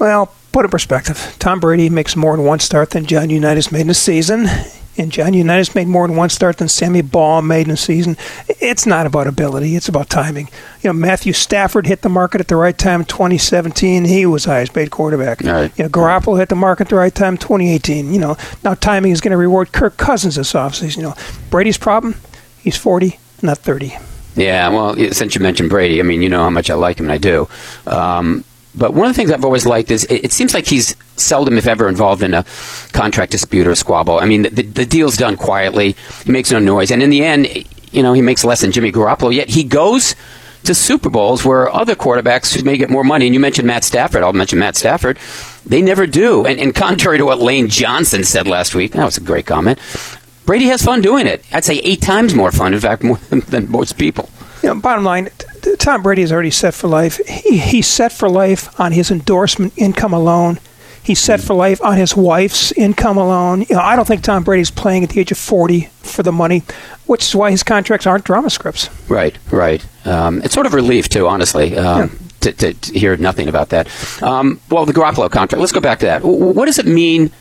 Well, 0.00 0.34
put 0.50 0.64
in 0.64 0.70
perspective. 0.72 1.36
Tom 1.38 1.60
Brady 1.60 1.88
makes 1.88 2.16
more 2.16 2.34
in 2.34 2.42
one 2.42 2.58
start 2.58 2.90
than 2.90 3.06
John 3.06 3.30
Unitas 3.30 3.70
made 3.70 3.82
in 3.82 3.90
a 3.90 3.94
season. 3.94 4.48
And 4.96 5.12
John 5.12 5.32
Unitas 5.32 5.76
made 5.76 5.86
more 5.86 6.04
in 6.04 6.16
one 6.16 6.28
start 6.28 6.56
than 6.56 6.66
Sammy 6.66 7.02
Baugh 7.02 7.40
made 7.40 7.68
in 7.68 7.72
a 7.72 7.76
season. 7.76 8.16
It's 8.48 8.84
not 8.84 9.06
about 9.06 9.28
ability; 9.28 9.76
it's 9.76 9.88
about 9.88 10.10
timing. 10.10 10.48
You 10.82 10.88
know, 10.88 10.92
Matthew 10.92 11.32
Stafford 11.32 11.86
hit 11.86 12.02
the 12.02 12.08
market 12.08 12.40
at 12.40 12.48
the 12.48 12.56
right 12.56 12.76
time 12.76 13.02
in 13.02 13.06
2017. 13.06 14.04
He 14.04 14.26
was 14.26 14.44
highest 14.44 14.74
paid 14.74 14.90
quarterback. 14.90 15.40
Right. 15.42 15.70
You 15.78 15.84
know, 15.84 15.88
Garoppolo 15.88 16.36
hit 16.36 16.48
the 16.48 16.56
market 16.56 16.88
at 16.88 16.90
the 16.90 16.96
right 16.96 17.14
time 17.14 17.34
in 17.34 17.38
2018. 17.38 18.12
You 18.12 18.18
know, 18.18 18.36
now 18.64 18.74
timing 18.74 19.12
is 19.12 19.20
going 19.20 19.30
to 19.30 19.36
reward 19.36 19.70
Kirk 19.70 19.96
Cousins 19.96 20.34
this 20.34 20.52
offseason. 20.52 20.96
You 20.96 21.02
know, 21.04 21.14
Brady's 21.48 21.78
problem: 21.78 22.16
he's 22.60 22.76
40, 22.76 23.20
not 23.40 23.58
30. 23.58 23.96
Yeah, 24.38 24.68
well, 24.68 25.12
since 25.12 25.34
you 25.34 25.40
mentioned 25.40 25.68
Brady, 25.68 25.98
I 25.98 26.04
mean, 26.04 26.22
you 26.22 26.28
know 26.28 26.44
how 26.44 26.50
much 26.50 26.70
I 26.70 26.74
like 26.74 27.00
him, 27.00 27.06
and 27.06 27.12
I 27.12 27.18
do. 27.18 27.48
Um, 27.86 28.44
but 28.74 28.94
one 28.94 29.06
of 29.06 29.12
the 29.12 29.16
things 29.16 29.32
I've 29.32 29.44
always 29.44 29.66
liked 29.66 29.90
is 29.90 30.04
it, 30.04 30.26
it, 30.26 30.32
seems 30.32 30.54
like 30.54 30.66
he's 30.66 30.94
seldom, 31.16 31.58
if 31.58 31.66
ever, 31.66 31.88
involved 31.88 32.22
in 32.22 32.34
a 32.34 32.44
contract 32.92 33.32
dispute 33.32 33.66
or 33.66 33.74
squabble. 33.74 34.20
I 34.20 34.26
mean, 34.26 34.42
the, 34.42 34.62
the 34.62 34.86
deal's 34.86 35.16
done 35.16 35.36
quietly. 35.36 35.96
He 36.24 36.30
makes 36.30 36.52
no 36.52 36.60
noise, 36.60 36.92
and 36.92 37.02
in 37.02 37.10
the 37.10 37.24
end, 37.24 37.48
you 37.90 38.02
know, 38.02 38.12
he 38.12 38.22
makes 38.22 38.44
less 38.44 38.60
than 38.60 38.70
Jimmy 38.70 38.92
Garoppolo. 38.92 39.34
Yet 39.34 39.48
he 39.48 39.64
goes 39.64 40.14
to 40.64 40.74
Super 40.74 41.08
Bowls 41.08 41.44
where 41.44 41.72
other 41.74 41.94
quarterbacks 41.94 42.54
who 42.54 42.62
may 42.62 42.76
get 42.76 42.90
more 42.90 43.04
money. 43.04 43.26
And 43.26 43.34
you 43.34 43.40
mentioned 43.40 43.66
Matt 43.66 43.84
Stafford. 43.84 44.22
I'll 44.22 44.32
mention 44.32 44.58
Matt 44.58 44.76
Stafford. 44.76 45.18
They 45.64 45.82
never 45.82 46.06
do. 46.06 46.44
And, 46.46 46.60
and 46.60 46.74
contrary 46.74 47.18
to 47.18 47.24
what 47.24 47.38
Lane 47.38 47.68
Johnson 47.68 48.24
said 48.24 48.46
last 48.46 48.74
week, 48.74 48.92
that 48.92 49.04
was 49.04 49.16
a 49.16 49.22
great 49.22 49.46
comment. 49.46 49.78
Brady 50.48 50.64
has 50.68 50.82
fun 50.82 51.02
doing 51.02 51.26
it. 51.26 51.44
I'd 51.52 51.66
say 51.66 51.76
eight 51.80 52.00
times 52.00 52.34
more 52.34 52.50
fun, 52.50 52.72
in 52.72 52.80
fact, 52.80 53.02
more 53.02 53.18
than 53.28 53.70
most 53.70 53.98
people. 53.98 54.30
You 54.62 54.70
know, 54.70 54.80
bottom 54.80 55.04
line, 55.04 55.28
Tom 55.78 56.02
Brady 56.02 56.22
is 56.22 56.32
already 56.32 56.50
set 56.50 56.72
for 56.72 56.88
life. 56.88 57.18
He, 57.28 57.58
he's 57.58 57.86
set 57.86 58.12
for 58.12 58.30
life 58.30 58.80
on 58.80 58.92
his 58.92 59.10
endorsement 59.10 59.74
income 59.76 60.14
alone. 60.14 60.58
He's 61.02 61.18
set 61.18 61.42
for 61.42 61.52
life 61.52 61.82
on 61.82 61.98
his 61.98 62.16
wife's 62.16 62.72
income 62.72 63.18
alone. 63.18 63.66
You 63.68 63.76
know, 63.76 63.82
I 63.82 63.94
don't 63.94 64.08
think 64.08 64.22
Tom 64.22 64.42
Brady's 64.42 64.70
playing 64.70 65.04
at 65.04 65.10
the 65.10 65.20
age 65.20 65.30
of 65.32 65.36
40 65.36 65.82
for 66.00 66.22
the 66.22 66.32
money, 66.32 66.62
which 67.04 67.24
is 67.24 67.36
why 67.36 67.50
his 67.50 67.62
contracts 67.62 68.06
aren't 68.06 68.24
drama 68.24 68.48
scripts. 68.48 68.88
Right, 69.10 69.36
right. 69.50 69.86
Um, 70.06 70.40
it's 70.42 70.54
sort 70.54 70.64
of 70.64 70.72
relief, 70.72 71.10
too, 71.10 71.28
honestly. 71.28 71.76
Um, 71.76 72.00
yeah. 72.00 72.18
To, 72.40 72.52
to, 72.52 72.72
to, 72.72 72.98
hear 72.98 73.16
nothing 73.18 73.48
about 73.48 73.70
that. 73.70 73.88
Um, 74.22 74.60
well, 74.70 74.86
the 74.86 74.92
Garoppolo 74.94 75.28
contract. 75.28 75.60
Let's 75.60 75.72
go 75.72 75.80
back 75.80 75.98
to 75.98 76.06
that. 76.06 76.22
What 76.22 76.66
does 76.66 76.78
it 76.78 76.86
mean 76.86 77.32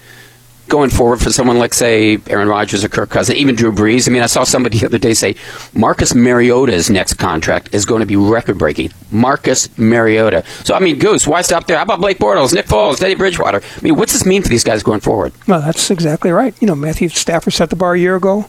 going 0.67 0.89
forward 0.89 1.21
for 1.21 1.31
someone 1.31 1.57
like, 1.57 1.73
say, 1.73 2.19
Aaron 2.27 2.47
Rodgers 2.47 2.83
or 2.83 2.89
Kirk 2.89 3.09
Cousins, 3.09 3.37
even 3.37 3.55
Drew 3.55 3.71
Brees. 3.71 4.07
I 4.07 4.11
mean, 4.11 4.21
I 4.21 4.27
saw 4.27 4.43
somebody 4.43 4.79
the 4.79 4.85
other 4.85 4.97
day 4.97 5.13
say 5.13 5.35
Marcus 5.73 6.13
Mariota's 6.13 6.89
next 6.89 7.15
contract 7.15 7.69
is 7.73 7.85
going 7.85 8.01
to 8.01 8.05
be 8.05 8.15
record 8.15 8.57
breaking. 8.57 8.91
Marcus 9.11 9.75
Mariota. 9.77 10.43
So, 10.63 10.73
I 10.73 10.79
mean, 10.79 10.99
Goose, 10.99 11.27
why 11.27 11.41
stop 11.41 11.67
there? 11.67 11.77
How 11.77 11.83
about 11.83 12.01
Blake 12.01 12.19
Bortles, 12.19 12.53
Nick 12.53 12.67
Foles, 12.67 12.97
Teddy 12.97 13.15
Bridgewater? 13.15 13.61
I 13.61 13.81
mean, 13.81 13.95
what's 13.95 14.13
this 14.13 14.25
mean 14.25 14.41
for 14.41 14.49
these 14.49 14.63
guys 14.63 14.83
going 14.83 14.99
forward? 14.99 15.33
Well, 15.47 15.61
that's 15.61 15.89
exactly 15.89 16.31
right. 16.31 16.53
You 16.61 16.67
know, 16.67 16.75
Matthew 16.75 17.09
Stafford 17.09 17.53
set 17.53 17.69
the 17.69 17.75
bar 17.75 17.93
a 17.93 17.99
year 17.99 18.15
ago. 18.15 18.47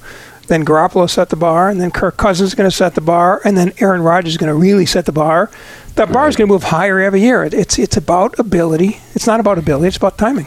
Then 0.49 0.65
Garoppolo 0.65 1.11
set 1.11 1.29
the 1.29 1.37
bar, 1.37 1.69
and 1.69 1.79
then 1.79 1.91
Kirk 1.91 2.17
Cousins 2.17 2.49
is 2.49 2.55
going 2.55 2.69
to 2.69 2.75
set 2.75 2.95
the 2.95 3.03
bar, 3.03 3.43
and 3.45 3.55
then 3.55 3.75
Aaron 3.81 4.01
Rodgers 4.01 4.33
is 4.33 4.37
going 4.39 4.49
to 4.49 4.55
really 4.55 4.87
set 4.87 5.05
the 5.05 5.13
bar. 5.13 5.51
That 5.97 6.11
bar 6.11 6.27
is 6.27 6.37
going 6.37 6.49
to 6.49 6.53
move 6.53 6.63
higher 6.63 7.01
every 7.01 7.21
year. 7.21 7.45
It's 7.45 7.79
it's 7.79 7.99
about 7.99 8.39
ability. 8.39 8.99
It's 9.15 9.27
not 9.27 9.41
about 9.41 9.59
ability. 9.59 9.89
It's 9.89 9.99
about 9.99 10.17
timing. 10.17 10.47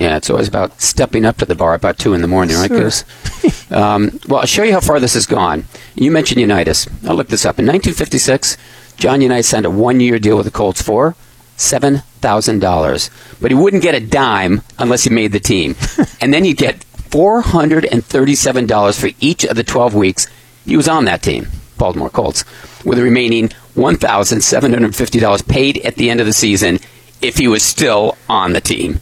Yeah, 0.00 0.16
it's 0.16 0.28
always 0.28 0.48
about 0.48 0.80
stepping 0.80 1.24
up 1.24 1.36
to 1.38 1.44
the 1.44 1.54
bar 1.54 1.74
about 1.74 1.98
2 1.98 2.14
in 2.14 2.22
the 2.22 2.28
morning, 2.28 2.56
right, 2.56 2.68
Goose? 2.68 3.04
um, 3.70 4.18
well, 4.26 4.40
I'll 4.40 4.46
show 4.46 4.64
you 4.64 4.72
how 4.72 4.80
far 4.80 4.98
this 4.98 5.14
has 5.14 5.26
gone. 5.26 5.66
You 5.94 6.10
mentioned 6.10 6.40
Unitas. 6.40 6.88
I'll 7.06 7.14
look 7.14 7.28
this 7.28 7.44
up. 7.44 7.60
In 7.60 7.66
1956, 7.66 8.56
John 8.96 9.20
Unitas 9.20 9.48
signed 9.48 9.66
a 9.66 9.70
one 9.70 10.00
year 10.00 10.18
deal 10.18 10.36
with 10.36 10.46
the 10.46 10.50
Colts 10.50 10.82
for 10.82 11.14
$7,000. 11.56 13.10
But 13.40 13.50
he 13.52 13.54
wouldn't 13.54 13.84
get 13.84 13.94
a 13.94 14.00
dime 14.00 14.62
unless 14.78 15.04
he 15.04 15.10
made 15.10 15.30
the 15.30 15.40
team. 15.40 15.76
and 16.20 16.34
then 16.34 16.42
he'd 16.42 16.56
get 16.56 16.80
$437 17.10 19.00
for 19.00 19.10
each 19.20 19.44
of 19.44 19.54
the 19.54 19.62
12 19.62 19.94
weeks 19.94 20.26
he 20.66 20.76
was 20.76 20.88
on 20.88 21.04
that 21.04 21.22
team, 21.22 21.48
Baltimore 21.76 22.10
Colts, 22.10 22.44
with 22.84 22.98
the 22.98 23.04
remaining 23.04 23.50
$1,750 23.76 25.48
paid 25.48 25.78
at 25.78 25.96
the 25.96 26.10
end 26.10 26.20
of 26.20 26.26
the 26.26 26.32
season 26.32 26.78
if 27.20 27.36
he 27.36 27.46
was 27.46 27.62
still 27.62 28.16
on 28.28 28.52
the 28.52 28.60
team. 28.60 29.00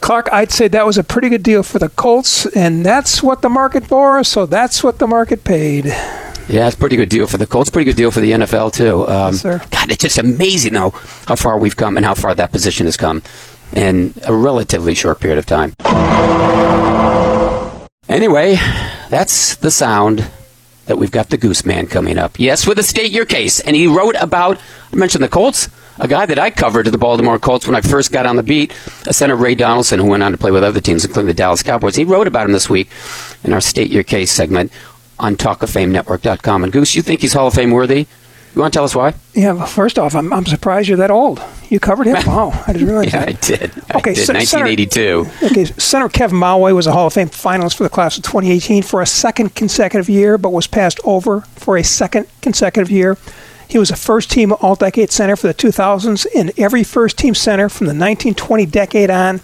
Clark, 0.00 0.28
I'd 0.32 0.52
say 0.52 0.68
that 0.68 0.86
was 0.86 0.98
a 0.98 1.04
pretty 1.04 1.28
good 1.28 1.42
deal 1.42 1.62
for 1.62 1.78
the 1.78 1.88
Colts, 1.88 2.46
and 2.46 2.84
that's 2.84 3.22
what 3.22 3.42
the 3.42 3.48
market 3.48 3.88
bore, 3.88 4.22
so 4.24 4.46
that's 4.46 4.84
what 4.84 4.98
the 4.98 5.06
market 5.06 5.42
paid. 5.44 5.86
Yeah, 6.48 6.68
it's 6.68 6.76
a 6.76 6.78
pretty 6.78 6.96
good 6.96 7.08
deal 7.08 7.26
for 7.26 7.38
the 7.38 7.46
Colts. 7.46 7.70
Pretty 7.70 7.86
good 7.86 7.96
deal 7.96 8.12
for 8.12 8.20
the 8.20 8.30
NFL 8.30 8.72
too. 8.72 9.02
Um, 9.08 9.32
yes, 9.32 9.40
sir. 9.42 9.60
God, 9.70 9.90
it's 9.90 10.02
just 10.02 10.18
amazing 10.18 10.74
though 10.74 10.90
how 11.26 11.34
far 11.34 11.58
we've 11.58 11.76
come 11.76 11.96
and 11.96 12.06
how 12.06 12.14
far 12.14 12.36
that 12.36 12.52
position 12.52 12.86
has 12.86 12.96
come 12.96 13.22
in 13.72 14.14
a 14.24 14.32
relatively 14.32 14.94
short 14.94 15.18
period 15.18 15.38
of 15.38 15.46
time. 15.46 15.74
Anyway, 18.08 18.56
that's 19.10 19.56
the 19.56 19.70
sound 19.72 20.30
that 20.86 20.98
we've 20.98 21.10
got 21.10 21.30
the 21.30 21.36
Goose 21.36 21.64
Man 21.66 21.88
coming 21.88 22.16
up. 22.16 22.38
Yes, 22.38 22.64
with 22.64 22.78
a 22.78 22.84
state 22.84 23.10
your 23.10 23.26
case, 23.26 23.58
and 23.58 23.74
he 23.74 23.88
wrote 23.88 24.14
about. 24.20 24.60
I 24.92 24.96
mentioned 24.96 25.24
the 25.24 25.28
Colts 25.28 25.68
a 25.98 26.08
guy 26.08 26.26
that 26.26 26.38
I 26.38 26.50
covered 26.50 26.86
at 26.86 26.92
the 26.92 26.98
Baltimore 26.98 27.38
Colts 27.38 27.66
when 27.66 27.74
I 27.76 27.80
first 27.80 28.12
got 28.12 28.26
on 28.26 28.36
the 28.36 28.42
beat, 28.42 28.72
a 29.06 29.12
center 29.12 29.36
Ray 29.36 29.54
Donaldson, 29.54 29.98
who 30.00 30.06
went 30.06 30.22
on 30.22 30.32
to 30.32 30.38
play 30.38 30.50
with 30.50 30.62
other 30.64 30.80
teams, 30.80 31.04
including 31.04 31.28
the 31.28 31.34
Dallas 31.34 31.62
Cowboys. 31.62 31.96
He 31.96 32.04
wrote 32.04 32.26
about 32.26 32.46
him 32.46 32.52
this 32.52 32.68
week 32.68 32.88
in 33.44 33.52
our 33.52 33.60
State 33.60 33.90
Your 33.90 34.02
Case 34.02 34.30
segment. 34.30 34.72
on 35.18 35.34
talkoffamenetwork.com. 35.36 36.64
And 36.64 36.72
Goose, 36.72 36.94
you 36.94 37.02
think 37.02 37.20
he's 37.22 37.32
Hall 37.32 37.46
of 37.46 37.54
Fame 37.54 37.70
worthy? 37.70 38.06
You 38.54 38.62
want 38.62 38.72
to 38.72 38.76
tell 38.78 38.84
us 38.84 38.94
why? 38.94 39.14
Yeah, 39.34 39.52
well, 39.52 39.66
first 39.66 39.98
off, 39.98 40.14
I'm, 40.14 40.32
I'm 40.32 40.46
surprised 40.46 40.88
you're 40.88 40.96
that 40.98 41.10
old. 41.10 41.42
You 41.68 41.78
covered 41.78 42.06
him? 42.06 42.16
Wow, 42.26 42.52
I 42.66 42.72
didn't 42.72 42.88
realize 42.88 43.12
yeah, 43.12 43.26
that. 43.26 43.28
I 43.28 43.32
did. 43.32 43.78
Okay, 43.96 44.10
I 44.10 44.14
did. 44.14 44.26
so- 44.26 44.32
1982. 44.32 45.26
Okay, 45.42 45.64
center 45.64 46.08
Kevin 46.08 46.38
Mawae 46.38 46.74
was 46.74 46.86
a 46.86 46.92
Hall 46.92 47.06
of 47.06 47.12
Fame 47.12 47.28
finalist 47.28 47.76
for 47.76 47.82
the 47.82 47.90
class 47.90 48.16
of 48.16 48.24
2018 48.24 48.82
for 48.82 49.02
a 49.02 49.06
second 49.06 49.54
consecutive 49.54 50.08
year, 50.08 50.38
but 50.38 50.50
was 50.50 50.66
passed 50.66 51.00
over 51.04 51.42
for 51.56 51.76
a 51.76 51.84
second 51.84 52.26
consecutive 52.40 52.90
year. 52.90 53.18
He 53.68 53.78
was 53.78 53.90
a 53.90 53.96
first 53.96 54.30
team 54.30 54.52
All 54.60 54.76
Decade 54.76 55.10
center 55.10 55.36
for 55.36 55.48
the 55.48 55.54
2000s, 55.54 56.26
and 56.34 56.52
every 56.56 56.84
first 56.84 57.18
team 57.18 57.34
center 57.34 57.68
from 57.68 57.86
the 57.86 57.90
1920 57.90 58.66
decade 58.66 59.10
on 59.10 59.40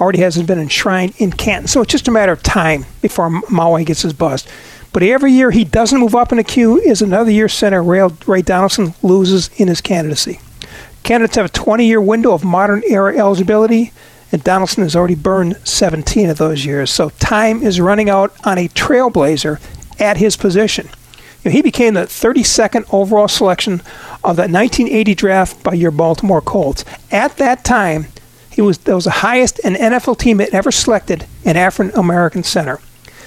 already 0.00 0.20
has 0.20 0.40
been 0.42 0.58
enshrined 0.58 1.14
in 1.18 1.32
Canton. 1.32 1.68
So 1.68 1.82
it's 1.82 1.92
just 1.92 2.08
a 2.08 2.12
matter 2.12 2.32
of 2.32 2.42
time 2.42 2.86
before 3.02 3.30
Mawae 3.30 3.86
gets 3.86 4.02
his 4.02 4.12
bust. 4.12 4.48
But 4.92 5.02
every 5.02 5.32
year 5.32 5.50
he 5.50 5.64
doesn't 5.64 5.98
move 5.98 6.14
up 6.14 6.30
in 6.30 6.38
the 6.38 6.44
queue 6.44 6.78
is 6.78 7.02
another 7.02 7.30
year 7.30 7.48
center 7.48 7.82
Ray, 7.82 8.08
Ray 8.26 8.42
Donaldson 8.42 8.94
loses 9.02 9.50
in 9.56 9.66
his 9.66 9.80
candidacy. 9.80 10.38
Candidates 11.02 11.36
have 11.36 11.46
a 11.46 11.50
20 11.50 11.84
year 11.84 12.00
window 12.00 12.32
of 12.32 12.44
modern 12.44 12.82
era 12.88 13.16
eligibility, 13.16 13.92
and 14.30 14.42
Donaldson 14.44 14.84
has 14.84 14.94
already 14.94 15.16
burned 15.16 15.56
17 15.64 16.30
of 16.30 16.38
those 16.38 16.64
years. 16.64 16.90
So 16.90 17.10
time 17.10 17.62
is 17.62 17.80
running 17.80 18.08
out 18.08 18.34
on 18.44 18.56
a 18.56 18.68
trailblazer 18.68 19.60
at 20.00 20.16
his 20.16 20.36
position. 20.36 20.88
You 21.44 21.50
know, 21.50 21.56
he 21.56 21.62
became 21.62 21.94
the 21.94 22.02
32nd 22.02 22.86
overall 22.90 23.28
selection 23.28 23.74
of 24.24 24.36
the 24.36 24.48
1980 24.48 25.14
draft 25.14 25.62
by 25.62 25.74
your 25.74 25.90
Baltimore 25.90 26.40
Colts. 26.40 26.84
At 27.10 27.36
that 27.36 27.64
time, 27.64 28.06
he 28.50 28.62
was 28.62 28.78
that 28.78 28.94
was 28.94 29.04
the 29.04 29.10
highest 29.10 29.60
an 29.64 29.74
NFL 29.74 30.18
team 30.18 30.38
had 30.38 30.50
ever 30.50 30.70
selected 30.70 31.26
an 31.44 31.56
African 31.56 31.98
American 31.98 32.42
center. 32.44 32.80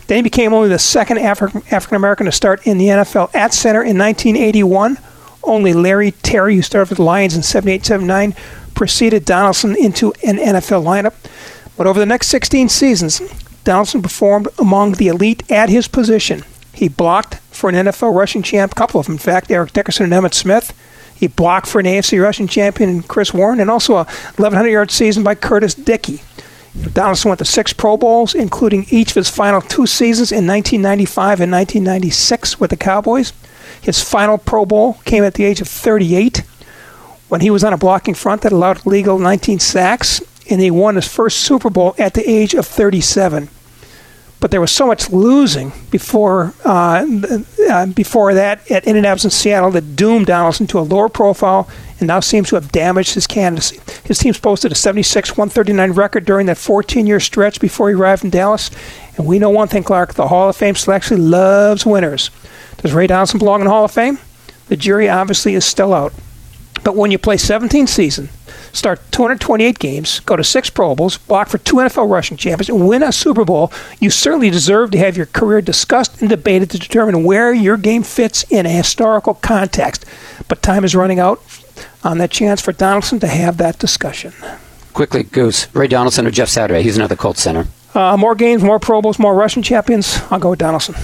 Then 0.08 0.18
he 0.18 0.22
became 0.24 0.54
only 0.54 0.70
the 0.70 0.80
second 0.80 1.20
African 1.20 1.96
American 1.96 2.26
to 2.26 2.32
start 2.32 2.66
in 2.66 2.78
the 2.78 2.88
NFL 2.88 3.36
at 3.36 3.54
center 3.54 3.84
in 3.84 3.98
1981. 3.98 4.98
Only 5.44 5.74
Larry 5.74 6.12
Terry, 6.12 6.56
who 6.56 6.62
started 6.62 6.90
with 6.90 6.98
the 6.98 7.04
Lions 7.04 7.36
in 7.36 7.44
78 7.44 7.86
79, 7.86 8.36
preceded 8.74 9.26
Donaldson 9.26 9.76
into 9.76 10.14
an 10.26 10.38
NFL 10.38 10.84
lineup. 10.84 11.14
But 11.76 11.88
over 11.88 12.00
the 12.00 12.06
next 12.06 12.28
16 12.28 12.70
seasons, 12.70 13.22
Donaldson 13.64 14.02
performed 14.02 14.48
among 14.58 14.94
the 14.94 15.08
elite 15.08 15.44
at 15.52 15.70
his 15.70 15.88
position. 15.88 16.44
He 16.78 16.90
blocked 16.90 17.38
for 17.50 17.72
an 17.72 17.76
NFL 17.76 18.14
rushing 18.14 18.44
champ, 18.44 18.72
a 18.72 18.76
couple 18.76 19.00
of 19.00 19.08
them, 19.08 19.14
in 19.16 19.18
fact, 19.18 19.50
Eric 19.50 19.74
Dickerson 19.74 20.04
and 20.04 20.14
Emmitt 20.14 20.36
Smith. 20.36 20.78
He 21.16 21.26
blocked 21.26 21.66
for 21.66 21.80
an 21.80 21.88
AFC 21.88 22.22
rushing 22.22 22.48
champion, 22.48 23.02
Chris 23.02 23.34
Warren, 23.34 23.60
and 23.60 23.72
also 23.72 23.94
a 23.94 24.04
1,100 24.04 24.70
yard 24.70 24.92
season 24.92 25.24
by 25.24 25.34
Curtis 25.34 25.74
Dickey. 25.74 26.22
Donaldson 26.94 27.30
went 27.30 27.40
to 27.40 27.46
six 27.46 27.74
Pro 27.74 27.98
Bowls, 27.98 28.36
including 28.36 28.86
each 28.92 29.10
of 29.10 29.16
his 29.16 29.28
final 29.28 29.60
two 29.60 29.88
seasons 29.88 30.32
in 30.32 30.46
1995 30.46 31.42
and 31.42 31.52
1996 31.52 32.60
with 32.60 32.70
the 32.70 32.78
Cowboys. 32.78 33.34
His 33.82 34.04
final 34.04 34.38
Pro 34.38 34.64
Bowl 34.64 35.00
came 35.04 35.24
at 35.24 35.34
the 35.34 35.46
age 35.46 35.62
of 35.62 35.68
38 35.68 36.44
when 37.28 37.42
he 37.42 37.50
was 37.50 37.64
on 37.64 37.74
a 37.74 37.78
blocking 37.78 38.14
front 38.14 38.44
that 38.44 38.52
allowed 38.52 38.86
legal 38.86 39.18
19 39.18 39.58
sacks, 39.58 40.22
and 40.48 40.62
he 40.62 40.70
won 40.70 40.94
his 40.94 41.08
first 41.08 41.38
Super 41.38 41.72
Bowl 41.72 41.96
at 41.98 42.14
the 42.14 42.30
age 42.30 42.54
of 42.54 42.68
37. 42.68 43.50
But 44.40 44.52
there 44.52 44.62
was 44.62 44.72
so 44.72 44.86
much 44.86 45.10
losing 45.10 45.72
before 45.90 46.54
uh, 46.64 47.06
uh, 47.70 47.86
before 47.88 48.36
that 48.36 48.70
at 48.70 48.86
Indianapolis 48.86 49.24
and 49.24 49.34
Seattle 49.34 49.72
that 49.72 49.96
doomed 49.96 50.28
Donaldson 50.28 50.68
to 50.68 50.80
a 50.80 50.82
lower 50.82 51.10
profile 51.10 51.68
and 52.00 52.08
now 52.08 52.20
seems 52.20 52.50
to 52.50 52.56
have 52.56 52.72
damaged 52.72 53.16
his 53.16 53.26
candidacy. 53.26 53.80
His 54.04 54.20
team's 54.20 54.40
posted 54.40 54.72
a 54.72 54.76
76 54.76 55.32
139 55.32 55.92
record 55.94 56.26
during 56.26 56.46
that 56.46 56.58
14 56.58 57.08
year 57.08 57.20
stretch 57.20 57.60
before 57.60 57.90
he 57.90 57.96
arrived 57.96 58.24
in 58.24 58.30
Dallas. 58.30 58.70
And 59.18 59.26
we 59.26 59.40
know 59.40 59.50
one 59.50 59.68
thing, 59.68 59.84
Clark 59.84 60.14
the 60.14 60.28
Hall 60.28 60.50
of 60.50 60.56
Fame 60.56 60.76
selection 60.76 61.32
loves 61.32 61.86
winners. 61.86 62.30
Does 62.78 62.94
Ray 62.94 63.08
Donaldson 63.08 63.40
belong 63.40 63.62
in 63.62 63.66
the 63.66 63.72
Hall 63.72 63.86
of 63.86 63.92
Fame? 63.92 64.20
The 64.68 64.78
jury 64.78 65.10
obviously 65.10 65.56
is 65.56 65.66
still 65.66 65.94
out. 65.94 66.14
But 66.84 66.96
when 66.96 67.10
you 67.10 67.18
play 67.18 67.38
17 67.38 67.88
seasons, 67.88 68.30
start 68.78 69.00
228 69.12 69.80
games, 69.80 70.20
go 70.22 70.36
to 70.36 70.44
six 70.44 70.70
Pro 70.70 70.96
Bowls, 70.96 71.18
block 71.18 71.50
for 71.50 71.58
two 71.58 71.78
NFL 71.78 72.10
rushing 72.10 72.38
champions, 72.38 72.70
and 72.70 72.88
win 72.88 73.04
a 73.04 73.12
Super 73.12 73.44
Bowl, 73.44 73.72
you 74.00 74.10
certainly 74.10 74.50
deserve 74.50 74.92
to 74.92 74.98
have 74.98 75.18
your 75.18 75.26
career 75.26 75.62
discussed 75.62 76.22
and 76.22 76.30
debated 76.30 76.70
to 76.72 76.80
determine 76.80 77.24
where 77.24 77.54
your 77.54 77.78
game 77.78 78.04
fits 78.04 78.44
in 78.50 78.66
a 78.66 78.70
historical 78.70 79.34
context. 79.34 80.06
But 80.48 80.62
time 80.62 80.84
is 80.84 80.96
running 80.96 81.20
out 81.20 81.42
on 82.04 82.20
that 82.20 82.32
chance 82.32 82.62
for 82.62 82.72
Donaldson 82.72 83.20
to 83.20 83.28
have 83.28 83.58
that 83.58 83.80
discussion. 83.80 84.34
Quickly, 84.94 85.24
Goose. 85.24 85.74
Ray 85.76 85.88
Donaldson 85.88 86.26
or 86.26 86.32
Jeff 86.32 86.50
Saturday? 86.50 86.82
He's 86.84 86.98
another 86.98 87.16
Colts 87.16 87.42
center. 87.42 87.68
Uh, 87.94 88.16
more 88.18 88.36
games, 88.36 88.64
more 88.64 88.80
Pro 88.80 89.02
Bowls, 89.02 89.20
more 89.20 89.36
rushing 89.36 89.64
champions. 89.64 90.20
I'll 90.30 90.40
go 90.40 90.52
with 90.52 90.60
Donaldson. 90.60 90.96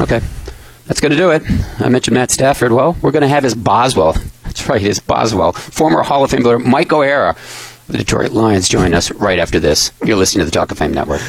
Okay. 0.00 0.20
That's 0.86 1.00
going 1.00 1.12
to 1.12 1.16
do 1.16 1.30
it. 1.30 1.42
I 1.78 1.88
mentioned 1.88 2.14
Matt 2.16 2.32
Stafford. 2.32 2.72
Well, 2.72 2.96
we're 3.00 3.12
going 3.12 3.22
to 3.22 3.28
have 3.28 3.44
his 3.44 3.54
Boswell. 3.54 4.16
That's 4.60 4.68
right, 4.68 4.82
his 4.82 5.00
Boswell. 5.00 5.52
Former 5.52 6.02
Hall 6.02 6.22
of 6.22 6.30
Fame 6.30 6.42
player 6.42 6.58
Mike 6.58 6.92
O'Hara, 6.92 7.34
the 7.88 7.96
Detroit 7.96 8.32
Lions, 8.32 8.68
join 8.68 8.92
us 8.92 9.10
right 9.10 9.38
after 9.38 9.58
this. 9.58 9.90
You're 10.04 10.18
listening 10.18 10.40
to 10.40 10.44
the 10.44 10.50
Talk 10.50 10.70
of 10.70 10.76
Fame 10.76 10.92
Network. 10.92 11.22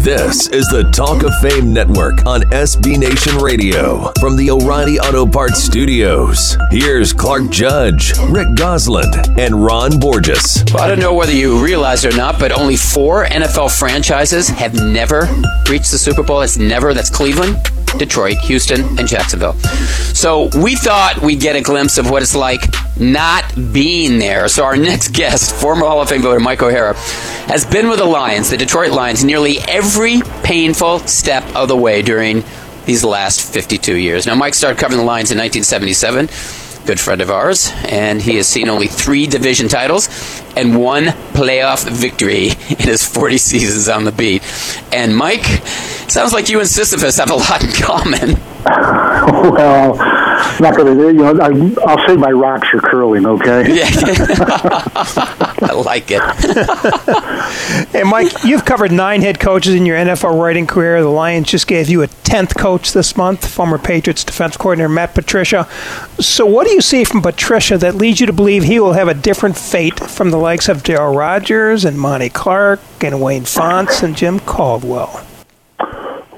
This 0.00 0.48
is 0.48 0.66
the 0.68 0.88
Talk 0.94 1.24
of 1.24 1.34
Fame 1.40 1.72
Network 1.72 2.24
on 2.24 2.42
SB 2.52 2.98
Nation 2.98 3.36
Radio 3.38 4.12
from 4.20 4.36
the 4.36 4.48
O'Reilly 4.52 5.00
Auto 5.00 5.26
Parts 5.26 5.62
Studios. 5.62 6.56
Here's 6.70 7.12
Clark 7.12 7.50
Judge, 7.50 8.16
Rick 8.28 8.54
Gosselin, 8.54 9.10
and 9.40 9.64
Ron 9.64 9.98
Borges. 9.98 10.64
Well, 10.72 10.84
I 10.84 10.88
don't 10.88 11.00
know 11.00 11.14
whether 11.14 11.32
you 11.32 11.62
realize 11.62 12.04
it 12.04 12.14
or 12.14 12.16
not, 12.16 12.38
but 12.38 12.52
only 12.52 12.76
four 12.76 13.26
NFL 13.26 13.76
franchises 13.76 14.48
have 14.48 14.72
never 14.74 15.28
reached 15.68 15.90
the 15.90 15.98
Super 15.98 16.22
Bowl. 16.22 16.42
It's 16.42 16.56
never. 16.56 16.94
That's 16.94 17.10
Cleveland, 17.10 17.56
Detroit, 17.98 18.38
Houston, 18.38 18.98
and 18.98 19.06
Jacksonville. 19.06 19.54
So 20.14 20.48
we 20.60 20.76
thought 20.76 21.20
we'd 21.22 21.40
get 21.40 21.56
a 21.56 21.60
glimpse 21.60 21.98
of 21.98 22.10
what 22.10 22.22
it's 22.22 22.34
like 22.34 22.60
not 22.98 23.44
being 23.72 24.18
there. 24.18 24.48
So 24.48 24.64
our 24.64 24.76
next 24.90 25.12
guest, 25.12 25.54
former 25.54 25.86
Hall 25.86 26.00
of 26.00 26.08
Fame 26.08 26.22
voter 26.22 26.40
Mike 26.40 26.62
O'Hara, 26.62 26.94
has 27.46 27.64
been 27.64 27.88
with 27.88 27.98
the 27.98 28.06
Lions, 28.06 28.50
the 28.50 28.56
Detroit 28.56 28.92
Lions, 28.92 29.24
nearly 29.24 29.58
every 29.68 30.20
painful 30.42 31.00
step 31.00 31.44
of 31.54 31.68
the 31.68 31.76
way 31.76 32.02
during 32.02 32.44
these 32.86 33.04
last 33.04 33.52
52 33.52 33.96
years. 33.96 34.26
Now, 34.26 34.34
Mike 34.34 34.54
started 34.54 34.78
covering 34.78 34.98
the 34.98 35.06
Lions 35.06 35.30
in 35.30 35.38
1977 35.38 36.28
good 36.86 36.98
friend 36.98 37.20
of 37.20 37.30
ours, 37.30 37.70
and 37.84 38.20
he 38.20 38.36
has 38.36 38.48
seen 38.48 38.68
only 38.68 38.86
three 38.86 39.26
division 39.26 39.68
titles 39.68 40.08
and 40.56 40.76
one 40.76 41.04
playoff 41.34 41.88
victory 41.88 42.46
in 42.70 42.88
his 42.88 43.04
40 43.06 43.38
seasons 43.38 43.88
on 43.88 44.04
the 44.04 44.12
beat. 44.12 44.42
And 44.92 45.16
Mike, 45.16 45.44
sounds 46.10 46.32
like 46.32 46.48
you 46.48 46.60
and 46.60 46.68
Sisyphus 46.68 47.18
have 47.18 47.30
a 47.30 47.34
lot 47.34 47.62
in 47.62 47.72
common. 47.72 48.36
well, 48.64 49.94
not 50.60 50.76
gonna. 50.76 50.94
You 50.94 51.12
know, 51.12 51.38
I, 51.40 51.48
I'll 51.86 52.06
say 52.06 52.16
my 52.16 52.30
rocks 52.30 52.68
are 52.74 52.80
curling. 52.80 53.26
Okay. 53.26 53.60
Yeah, 53.80 53.86
I 55.62 55.72
like 55.84 56.10
it. 56.10 56.20
Hey, 57.90 58.02
Mike, 58.02 58.32
you've 58.44 58.64
covered 58.64 58.90
nine 58.90 59.20
head 59.22 59.38
coaches 59.38 59.74
in 59.74 59.86
your 59.86 59.96
NFL 59.96 60.40
writing 60.40 60.66
career. 60.66 61.00
The 61.02 61.08
Lions 61.08 61.48
just 61.48 61.66
gave 61.66 61.88
you 61.88 62.02
a 62.02 62.08
10th 62.08 62.56
coach 62.58 62.92
this 62.92 63.16
month, 63.16 63.46
former 63.46 63.78
Patriots 63.78 64.24
defense 64.24 64.56
coordinator 64.56 64.88
Matt 64.88 65.14
Patricia. 65.14 65.68
So, 66.18 66.44
what 66.46 66.66
do 66.66 66.72
you 66.72 66.80
see 66.80 67.04
from 67.04 67.22
Patricia 67.22 67.78
that 67.78 67.94
leads 67.94 68.20
you 68.20 68.26
to 68.26 68.32
believe 68.32 68.64
he 68.64 68.80
will 68.80 68.94
have 68.94 69.08
a 69.08 69.14
different 69.14 69.56
fate 69.56 70.00
from 70.00 70.30
the 70.30 70.38
likes 70.38 70.68
of 70.68 70.82
Darryl 70.82 71.16
Rogers 71.16 71.84
and 71.84 71.98
Monty 71.98 72.28
Clark 72.28 72.80
and 73.02 73.20
Wayne 73.20 73.44
Fontes 73.44 74.02
and 74.02 74.16
Jim 74.16 74.40
Caldwell? 74.40 75.24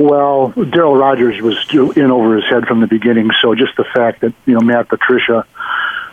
Well, 0.02 0.52
Darryl 0.56 0.98
Rogers 0.98 1.40
was 1.40 1.56
in 1.72 2.10
over 2.10 2.34
his 2.34 2.44
head 2.50 2.66
from 2.66 2.80
the 2.80 2.88
beginning. 2.88 3.30
So 3.40 3.54
just 3.54 3.76
the 3.76 3.84
fact 3.84 4.22
that 4.22 4.34
you 4.46 4.54
know 4.54 4.60
Matt 4.60 4.88
Patricia 4.88 5.46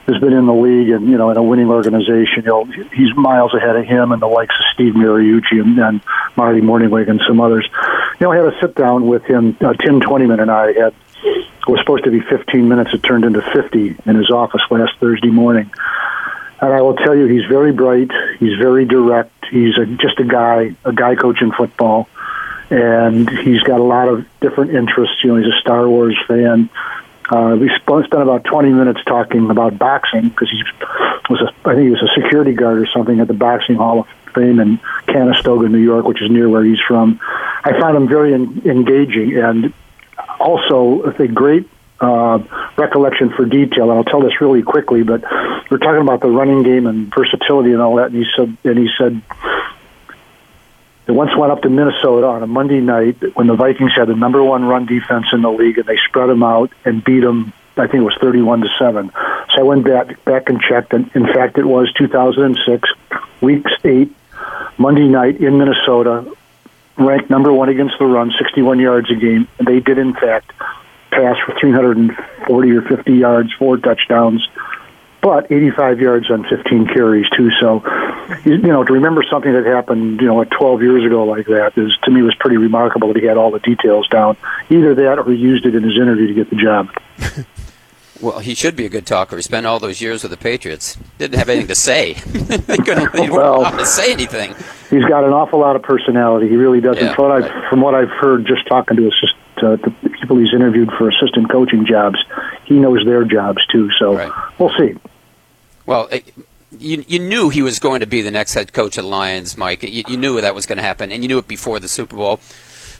has 0.05 0.21
been 0.21 0.31
in 0.31 0.45
the 0.45 0.53
league 0.53 0.89
and 0.89 1.09
you 1.09 1.17
know 1.17 1.31
in 1.31 1.37
a 1.37 1.41
winning 1.41 1.69
organization, 1.69 2.43
you 2.43 2.49
know 2.49 2.65
he's 2.65 3.15
miles 3.15 3.51
ahead 3.55 3.75
of 3.75 3.85
him 3.85 4.11
and 4.11 4.21
the 4.21 4.27
likes 4.27 4.53
of 4.53 4.65
Steve 4.75 4.93
Mariucci 4.93 5.59
and, 5.59 5.79
and 5.79 6.01
Marty 6.37 6.61
Mornhinweg 6.61 7.09
and 7.09 7.19
some 7.27 7.41
others. 7.41 7.67
You 8.19 8.27
know, 8.27 8.31
I 8.31 8.35
had 8.35 8.45
a 8.45 8.59
sit 8.61 8.75
down 8.75 9.07
with 9.07 9.23
him. 9.23 9.57
Uh, 9.59 9.73
Tim 9.73 10.01
Twentyman 10.01 10.39
and 10.39 10.51
I 10.51 10.71
had 10.73 10.93
was 11.67 11.79
supposed 11.79 12.03
to 12.03 12.11
be 12.11 12.21
15 12.21 12.67
minutes. 12.67 12.93
It 12.93 13.01
turned 13.01 13.25
into 13.25 13.41
50 13.41 13.95
in 14.05 14.15
his 14.15 14.29
office 14.29 14.61
last 14.69 14.99
Thursday 14.99 15.31
morning. 15.31 15.71
And 16.61 16.73
I 16.73 16.81
will 16.81 16.95
tell 16.95 17.15
you, 17.15 17.25
he's 17.25 17.45
very 17.45 17.71
bright. 17.71 18.11
He's 18.39 18.57
very 18.59 18.85
direct. 18.85 19.33
He's 19.49 19.75
a, 19.77 19.87
just 19.87 20.19
a 20.19 20.25
guy, 20.25 20.75
a 20.85 20.93
guy 20.93 21.15
coaching 21.15 21.51
football 21.51 22.07
and 22.69 23.29
he's 23.29 23.61
got 23.61 23.79
a 23.79 23.83
lot 23.83 24.07
of 24.07 24.25
different 24.39 24.71
interests. 24.71 25.23
You 25.23 25.31
know, 25.31 25.35
he's 25.37 25.53
a 25.53 25.59
Star 25.59 25.87
Wars 25.87 26.17
fan. 26.27 26.69
Uh, 27.29 27.55
we 27.59 27.69
spent 27.79 28.11
about 28.13 28.43
20 28.43 28.71
minutes 28.71 29.01
talking 29.05 29.49
about 29.49 29.77
boxing 29.77 30.29
because 30.29 30.49
he 30.49 30.63
was, 31.29 31.41
a, 31.41 31.69
I 31.69 31.75
think 31.75 31.85
he 31.85 31.91
was 31.91 32.01
a 32.01 32.21
security 32.21 32.53
guard 32.53 32.79
or 32.79 32.87
something 32.87 33.19
at 33.19 33.27
the 33.27 33.35
Boxing 33.35 33.75
Hall 33.75 34.01
of 34.01 34.07
Fame 34.33 34.59
in 34.59 34.77
Canastota, 35.07 35.69
New 35.69 35.77
York, 35.77 36.05
which 36.05 36.21
is 36.21 36.31
near 36.31 36.49
where 36.49 36.63
he's 36.63 36.79
from. 36.87 37.19
I 37.23 37.79
found 37.79 37.97
him 37.97 38.07
very 38.07 38.33
en- 38.33 38.61
engaging 38.65 39.37
and 39.37 39.73
also 40.39 41.03
a 41.03 41.27
great 41.27 41.69
uh, 41.99 42.39
recollection 42.77 43.29
for 43.31 43.45
detail. 43.45 43.91
And 43.91 43.99
I'll 43.99 44.03
tell 44.03 44.21
this 44.21 44.41
really 44.41 44.63
quickly, 44.63 45.03
but 45.03 45.21
we're 45.69 45.77
talking 45.77 46.01
about 46.01 46.21
the 46.21 46.29
running 46.29 46.63
game 46.63 46.87
and 46.87 47.13
versatility 47.13 47.73
and 47.73 47.81
all 47.81 47.97
that. 47.97 48.07
And 48.07 48.15
he 48.15 48.25
said, 48.35 48.57
and 48.63 48.77
he 48.77 48.89
said, 48.97 49.21
They 51.09 51.15
once 51.15 51.35
went 51.35 51.51
up 51.51 51.63
to 51.63 51.69
Minnesota 51.69 52.27
on 52.27 52.43
a 52.43 52.45
Monday 52.45 52.81
night 52.81 53.17
when 53.33 53.47
the 53.47 53.55
Vikings 53.55 53.93
had 53.97 54.09
the 54.09 54.15
number 54.15 54.43
one 54.43 54.65
run 54.65 54.85
defense 54.85 55.25
in 55.33 55.41
the 55.41 55.49
league, 55.49 55.79
and 55.79 55.87
they 55.87 55.97
spread 56.07 56.29
them 56.29 56.43
out 56.43 56.71
and 56.85 57.03
beat 57.03 57.21
them. 57.21 57.51
I 57.77 57.87
think 57.87 58.01
it 58.01 58.05
was 58.05 58.15
thirty-one 58.21 58.61
to 58.61 58.67
seven. 58.77 59.09
So 59.55 59.61
I 59.61 59.63
went 59.63 59.85
back 59.85 60.23
back 60.23 60.49
and 60.49 60.61
checked, 60.61 60.93
and 60.93 61.09
in 61.15 61.25
fact, 61.25 61.57
it 61.57 61.65
was 61.65 61.91
2006, 61.93 62.87
Week 63.41 63.65
Eight, 63.85 64.15
Monday 64.77 65.07
night 65.07 65.41
in 65.41 65.57
Minnesota, 65.57 66.31
ranked 66.95 67.31
number 67.31 67.51
one 67.51 67.69
against 67.69 67.97
the 67.97 68.05
run, 68.05 68.31
61 68.37 68.77
yards 68.77 69.09
a 69.09 69.15
game. 69.15 69.47
They 69.57 69.79
did, 69.79 69.97
in 69.97 70.13
fact, 70.13 70.51
pass 71.09 71.37
for 71.43 71.59
340 71.59 72.71
or 72.71 72.81
50 72.83 73.13
yards, 73.13 73.51
four 73.53 73.77
touchdowns, 73.77 74.47
but 75.21 75.51
85 75.51 75.99
yards 75.99 76.31
on 76.31 76.45
15 76.47 76.87
carries 76.87 77.25
too. 77.35 77.49
So, 77.59 77.83
you 78.45 78.57
know, 78.57 78.83
to 78.83 78.93
remember 78.93 79.23
something 79.29 79.51
that 79.51 79.65
happened, 79.65 80.21
you 80.21 80.27
know, 80.27 80.35
like 80.35 80.49
12 80.51 80.81
years 80.81 81.05
ago 81.05 81.25
like 81.25 81.47
that 81.47 81.77
is 81.77 81.91
to 82.03 82.11
me 82.11 82.21
was 82.21 82.35
pretty 82.35 82.57
remarkable 82.57 83.09
that 83.09 83.17
he 83.17 83.25
had 83.25 83.37
all 83.37 83.51
the 83.51 83.59
details 83.59 84.07
down. 84.07 84.37
Either 84.69 84.95
that 84.95 85.19
or 85.19 85.31
he 85.31 85.37
used 85.37 85.65
it 85.65 85.75
in 85.75 85.83
his 85.83 85.97
interview 85.97 86.27
to 86.27 86.33
get 86.33 86.49
the 86.49 86.55
job. 86.55 86.89
Well, 88.21 88.39
he 88.39 88.53
should 88.53 88.75
be 88.75 88.85
a 88.85 88.89
good 88.89 89.05
talker. 89.05 89.37
He 89.37 89.41
spent 89.41 89.65
all 89.65 89.79
those 89.79 90.01
years 90.01 90.23
with 90.23 90.31
the 90.31 90.37
Patriots. 90.37 90.97
Didn't 91.17 91.39
have 91.39 91.47
anything 91.47 91.67
to 91.67 91.75
say. 91.75 92.13
he 92.13 92.77
couldn't 92.77 93.15
he 93.15 93.29
well, 93.29 93.71
to 93.71 93.85
say 93.85 94.11
anything. 94.11 94.55
He's 94.89 95.05
got 95.05 95.23
an 95.23 95.31
awful 95.31 95.59
lot 95.59 95.77
of 95.77 95.83
personality. 95.83 96.49
He 96.49 96.57
really 96.57 96.81
does. 96.81 96.97
Yeah, 96.97 97.15
from, 97.15 97.29
what 97.29 97.41
right. 97.41 97.51
I've, 97.51 97.69
from 97.69 97.81
what 97.81 97.95
I've 97.95 98.09
heard, 98.09 98.45
just 98.45 98.67
talking 98.67 98.97
to 98.97 99.03
assist, 99.03 99.35
uh, 99.63 99.77
the 99.77 100.09
people 100.09 100.37
he's 100.37 100.53
interviewed 100.53 100.91
for 100.97 101.09
assistant 101.09 101.49
coaching 101.49 101.85
jobs, 101.85 102.23
he 102.65 102.75
knows 102.75 103.05
their 103.05 103.23
jobs 103.23 103.65
too. 103.67 103.89
So 103.97 104.15
right. 104.15 104.31
we'll 104.57 104.73
see. 104.77 104.95
Well, 105.85 106.09
you 106.77 107.03
you 107.07 107.19
knew 107.19 107.49
he 107.49 107.61
was 107.61 107.79
going 107.79 108.01
to 108.01 108.05
be 108.05 108.21
the 108.21 108.31
next 108.31 108.53
head 108.53 108.73
coach 108.73 108.97
of 108.97 109.03
the 109.03 109.09
Lions, 109.09 109.57
Mike. 109.57 109.83
You, 109.83 110.03
you 110.07 110.17
knew 110.17 110.39
that 110.41 110.55
was 110.55 110.65
going 110.65 110.77
to 110.77 110.83
happen, 110.83 111.11
and 111.11 111.23
you 111.23 111.27
knew 111.27 111.37
it 111.39 111.47
before 111.47 111.79
the 111.79 111.87
Super 111.87 112.15
Bowl. 112.15 112.39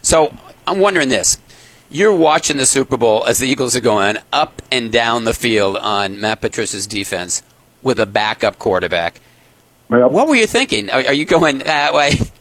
So 0.01 0.35
I'm 0.65 0.79
wondering 0.79 1.09
this: 1.09 1.37
you're 1.89 2.15
watching 2.15 2.57
the 2.57 2.65
Super 2.65 2.97
Bowl 2.97 3.25
as 3.25 3.39
the 3.39 3.47
Eagles 3.47 3.75
are 3.75 3.81
going 3.81 4.17
up 4.31 4.61
and 4.71 4.91
down 4.91 5.23
the 5.23 5.33
field 5.33 5.77
on 5.77 6.19
Matt 6.19 6.41
Patricia's 6.41 6.87
defense 6.87 7.43
with 7.81 7.99
a 7.99 8.05
backup 8.05 8.59
quarterback. 8.59 9.21
Yep. 9.89 10.11
What 10.11 10.27
were 10.27 10.35
you 10.35 10.45
thinking? 10.45 10.89
Are, 10.89 11.03
are 11.07 11.13
you 11.13 11.25
going 11.25 11.59
that 11.59 11.93
way? 11.93 12.11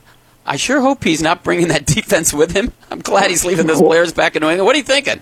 I 0.48 0.56
sure 0.56 0.80
hope 0.80 1.04
he's 1.04 1.22
not 1.22 1.44
bringing 1.44 1.68
that 1.68 1.86
defense 1.86 2.32
with 2.32 2.52
him. 2.52 2.72
I'm 2.90 3.00
glad 3.00 3.30
he's 3.30 3.44
leaving 3.44 3.66
those 3.66 3.80
players 3.80 4.12
back 4.12 4.34
in 4.34 4.40
New 4.40 4.48
England. 4.48 4.66
What 4.66 4.74
are 4.74 4.78
you 4.78 4.84
thinking? 4.84 5.20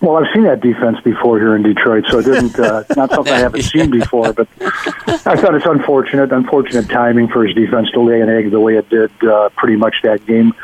Well, 0.00 0.16
I've 0.16 0.32
seen 0.34 0.42
that 0.44 0.60
defense 0.60 0.98
before 1.04 1.38
here 1.38 1.54
in 1.54 1.62
Detroit, 1.62 2.04
so 2.10 2.18
it 2.18 2.24
didn't 2.24 2.58
uh, 2.58 2.82
not 2.96 3.10
something 3.10 3.32
I 3.32 3.38
haven't 3.46 3.62
seen 3.62 3.90
before. 3.90 4.32
But 4.32 4.48
I 4.60 5.36
thought 5.36 5.54
it's 5.54 5.66
unfortunate, 5.66 6.32
unfortunate 6.32 6.88
timing 6.88 7.28
for 7.28 7.46
his 7.46 7.54
defense 7.54 7.88
to 7.92 8.00
lay 8.00 8.20
an 8.20 8.28
egg 8.28 8.50
the 8.50 8.58
way 8.58 8.76
it 8.76 8.88
did, 8.88 9.12
uh, 9.22 9.50
pretty 9.50 9.76
much 9.76 9.94
that 10.02 10.26
game 10.26 10.54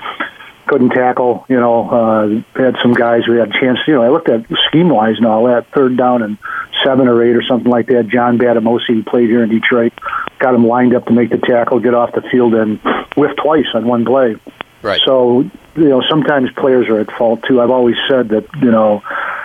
couldn't 0.68 0.90
tackle. 0.90 1.44
You 1.48 1.58
know, 1.58 1.88
uh, 1.90 2.28
had 2.58 2.76
some 2.82 2.92
guys 2.92 3.24
who 3.26 3.32
had 3.32 3.50
a 3.50 3.60
chance. 3.60 3.78
You 3.86 3.94
know, 3.94 4.02
I 4.02 4.08
looked 4.10 4.28
at 4.28 4.46
scheme 4.68 4.88
wise 4.88 5.16
and 5.16 5.26
all 5.26 5.46
that. 5.46 5.66
Third 5.74 5.96
down 5.96 6.22
and 6.22 6.38
seven 6.84 7.08
or 7.08 7.22
eight 7.22 7.34
or 7.34 7.42
something 7.42 7.70
like 7.70 7.86
that. 7.86 8.08
John 8.08 8.38
Bademosi, 8.38 8.88
who 8.88 9.02
played 9.02 9.28
here 9.28 9.42
in 9.42 9.50
Detroit, 9.50 9.92
got 10.38 10.54
him 10.54 10.66
lined 10.66 10.94
up 10.94 11.06
to 11.06 11.12
make 11.12 11.30
the 11.30 11.38
tackle, 11.38 11.80
get 11.80 11.94
off 11.94 12.14
the 12.14 12.22
field, 12.22 12.54
and 12.54 12.78
whiff 13.16 13.32
twice 13.36 13.66
on 13.74 13.86
one 13.86 14.04
play. 14.04 14.36
Right. 14.82 15.00
So 15.04 15.40
you 15.76 15.88
know, 15.88 16.02
sometimes 16.08 16.50
players 16.52 16.88
are 16.88 17.00
at 17.00 17.10
fault 17.10 17.44
too. 17.48 17.60
I've 17.60 17.70
always 17.70 17.96
said 18.08 18.28
that 18.30 18.46
you 18.60 18.70
know. 18.70 19.02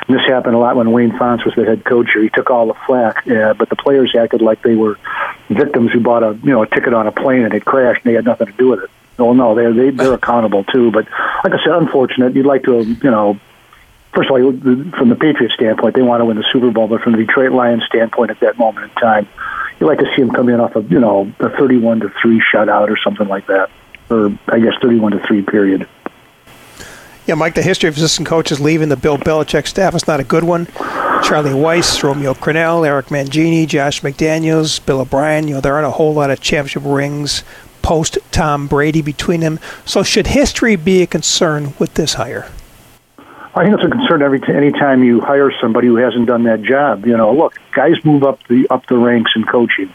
this 0.09 0.21
happened 0.27 0.53
a 0.53 0.59
lot 0.59 0.75
when 0.75 0.91
Wayne 0.91 1.17
Fontes 1.17 1.45
was 1.45 1.55
the 1.55 1.63
head 1.63 1.85
coach 1.85 2.09
here. 2.13 2.23
He 2.23 2.29
took 2.29 2.49
all 2.49 2.67
the 2.67 2.73
flack, 2.85 3.25
uh, 3.25 3.53
but 3.53 3.69
the 3.69 3.77
players 3.77 4.13
acted 4.19 4.41
like 4.41 4.61
they 4.61 4.75
were 4.75 4.97
victims 5.49 5.91
who 5.91 5.99
bought 6.01 6.23
a 6.23 6.37
you 6.43 6.51
know 6.51 6.63
a 6.63 6.67
ticket 6.67 6.93
on 6.93 7.07
a 7.07 7.11
plane 7.11 7.43
and 7.43 7.53
it 7.53 7.63
crashed 7.65 8.03
and 8.03 8.11
they 8.11 8.15
had 8.15 8.25
nothing 8.25 8.47
to 8.47 8.53
do 8.53 8.69
with 8.69 8.83
it. 8.83 8.89
Well, 9.17 9.33
no, 9.33 9.53
they're 9.55 9.73
they, 9.73 9.89
they're 9.91 10.13
accountable 10.13 10.63
too. 10.63 10.91
But 10.91 11.07
like 11.43 11.53
I 11.53 11.63
said, 11.63 11.73
unfortunate. 11.73 12.35
You'd 12.35 12.45
like 12.45 12.63
to, 12.63 12.81
you 12.81 13.11
know, 13.11 13.39
first 14.13 14.29
of 14.29 14.35
all, 14.35 14.51
from 14.97 15.09
the 15.09 15.15
Patriots 15.15 15.53
standpoint, 15.53 15.95
they 15.95 16.01
want 16.01 16.21
to 16.21 16.25
win 16.25 16.37
the 16.37 16.45
Super 16.51 16.71
Bowl. 16.71 16.87
But 16.87 17.01
from 17.01 17.11
the 17.13 17.19
Detroit 17.19 17.51
Lions 17.51 17.83
standpoint, 17.85 18.31
at 18.31 18.39
that 18.39 18.57
moment 18.57 18.91
in 18.91 19.01
time, 19.01 19.27
you'd 19.79 19.87
like 19.87 19.99
to 19.99 20.11
see 20.15 20.21
them 20.23 20.31
come 20.31 20.49
in 20.49 20.59
off 20.59 20.75
of 20.75 20.91
you 20.91 20.99
know 20.99 21.31
a 21.39 21.49
thirty-one 21.49 21.99
to 21.99 22.09
three 22.21 22.41
shutout 22.53 22.89
or 22.89 22.97
something 22.97 23.27
like 23.27 23.47
that, 23.47 23.69
or 24.09 24.37
I 24.47 24.59
guess 24.59 24.73
thirty-one 24.81 25.11
to 25.11 25.19
three 25.27 25.43
period. 25.43 25.87
Yeah, 27.25 27.35
Mike, 27.35 27.55
the 27.55 27.61
history 27.61 27.87
of 27.87 27.95
assistant 27.95 28.27
coaches 28.27 28.59
leaving 28.59 28.89
the 28.89 28.97
Bill 28.97 29.17
Belichick 29.17 29.65
staff 29.65 29.95
is 29.95 30.07
not 30.07 30.19
a 30.19 30.25
good 30.25 30.43
one. 30.43 30.65
Charlie 31.23 31.51
Weis, 31.51 32.03
Romeo 32.03 32.33
Crennel, 32.33 32.85
Eric 32.85 33.05
Mangini, 33.05 33.65
Josh 33.65 34.01
McDaniels, 34.01 34.85
Bill 34.85 34.99
O'Brien. 34.99 35.47
You 35.47 35.53
know, 35.53 35.61
there 35.61 35.73
aren't 35.73 35.87
a 35.87 35.91
whole 35.91 36.13
lot 36.13 36.31
of 36.31 36.41
championship 36.41 36.83
rings 36.85 37.45
post 37.83 38.17
Tom 38.31 38.65
Brady 38.65 39.03
between 39.03 39.41
them. 39.41 39.59
So, 39.85 40.01
should 40.01 40.27
history 40.27 40.75
be 40.75 41.03
a 41.03 41.07
concern 41.07 41.75
with 41.77 41.93
this 41.93 42.15
hire? 42.15 42.49
I 43.55 43.63
think 43.63 43.75
it's 43.75 43.83
a 43.83 43.89
concern 43.89 44.23
every 44.23 44.39
t- 44.39 44.51
anytime 44.51 45.03
you 45.03 45.21
hire 45.21 45.51
somebody 45.61 45.85
who 45.85 45.97
hasn't 45.97 46.25
done 46.25 46.43
that 46.43 46.63
job. 46.63 47.05
You 47.05 47.15
know, 47.15 47.31
look, 47.31 47.53
guys 47.75 48.03
move 48.03 48.23
up 48.23 48.39
the 48.47 48.67
up 48.71 48.87
the 48.87 48.97
ranks 48.97 49.31
in 49.35 49.43
coaching, 49.43 49.93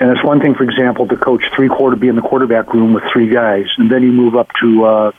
and 0.00 0.10
it's 0.10 0.24
one 0.24 0.40
thing, 0.40 0.54
for 0.54 0.64
example, 0.64 1.06
to 1.06 1.16
coach 1.16 1.44
three 1.54 1.68
quarter, 1.68 1.94
be 1.94 2.08
in 2.08 2.16
the 2.16 2.22
quarterback 2.22 2.74
room 2.74 2.92
with 2.92 3.04
three 3.12 3.28
guys, 3.28 3.66
and 3.78 3.90
then 3.90 4.02
you 4.02 4.10
move 4.10 4.34
up 4.34 4.48
to 4.60 4.84
uh, 4.84 5.12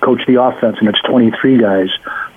coach 0.00 0.22
the 0.26 0.42
offense, 0.42 0.78
and 0.80 0.88
it's 0.88 1.02
twenty 1.02 1.30
three 1.38 1.58
guys. 1.58 1.88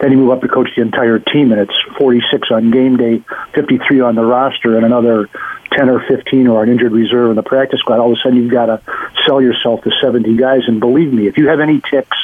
Then 0.01 0.11
you 0.11 0.17
move 0.17 0.31
up 0.31 0.41
to 0.41 0.49
coach 0.49 0.69
the 0.75 0.81
entire 0.81 1.19
team, 1.19 1.53
and 1.53 1.61
it's 1.61 1.75
forty 1.97 2.21
six 2.29 2.49
on 2.51 2.69
game 2.69 2.97
day, 2.97 3.23
fifty 3.53 3.79
three 3.87 4.01
on 4.01 4.15
the 4.15 4.25
roster, 4.25 4.75
and 4.75 4.85
another 4.85 5.29
10 5.71 5.89
or 5.89 6.05
15 6.07 6.47
or 6.47 6.63
an 6.63 6.69
injured 6.69 6.91
reserve 6.91 7.29
in 7.29 7.35
the 7.35 7.43
practice 7.43 7.79
squad, 7.79 7.99
all 7.99 8.11
of 8.11 8.17
a 8.17 8.21
sudden 8.21 8.37
you've 8.37 8.51
got 8.51 8.67
to 8.67 8.81
sell 9.25 9.41
yourself 9.41 9.81
to 9.83 9.91
70 10.01 10.35
guys. 10.37 10.61
And 10.67 10.79
believe 10.79 11.11
me, 11.11 11.27
if 11.27 11.37
you 11.37 11.47
have 11.47 11.59
any 11.59 11.81
ticks 11.81 12.17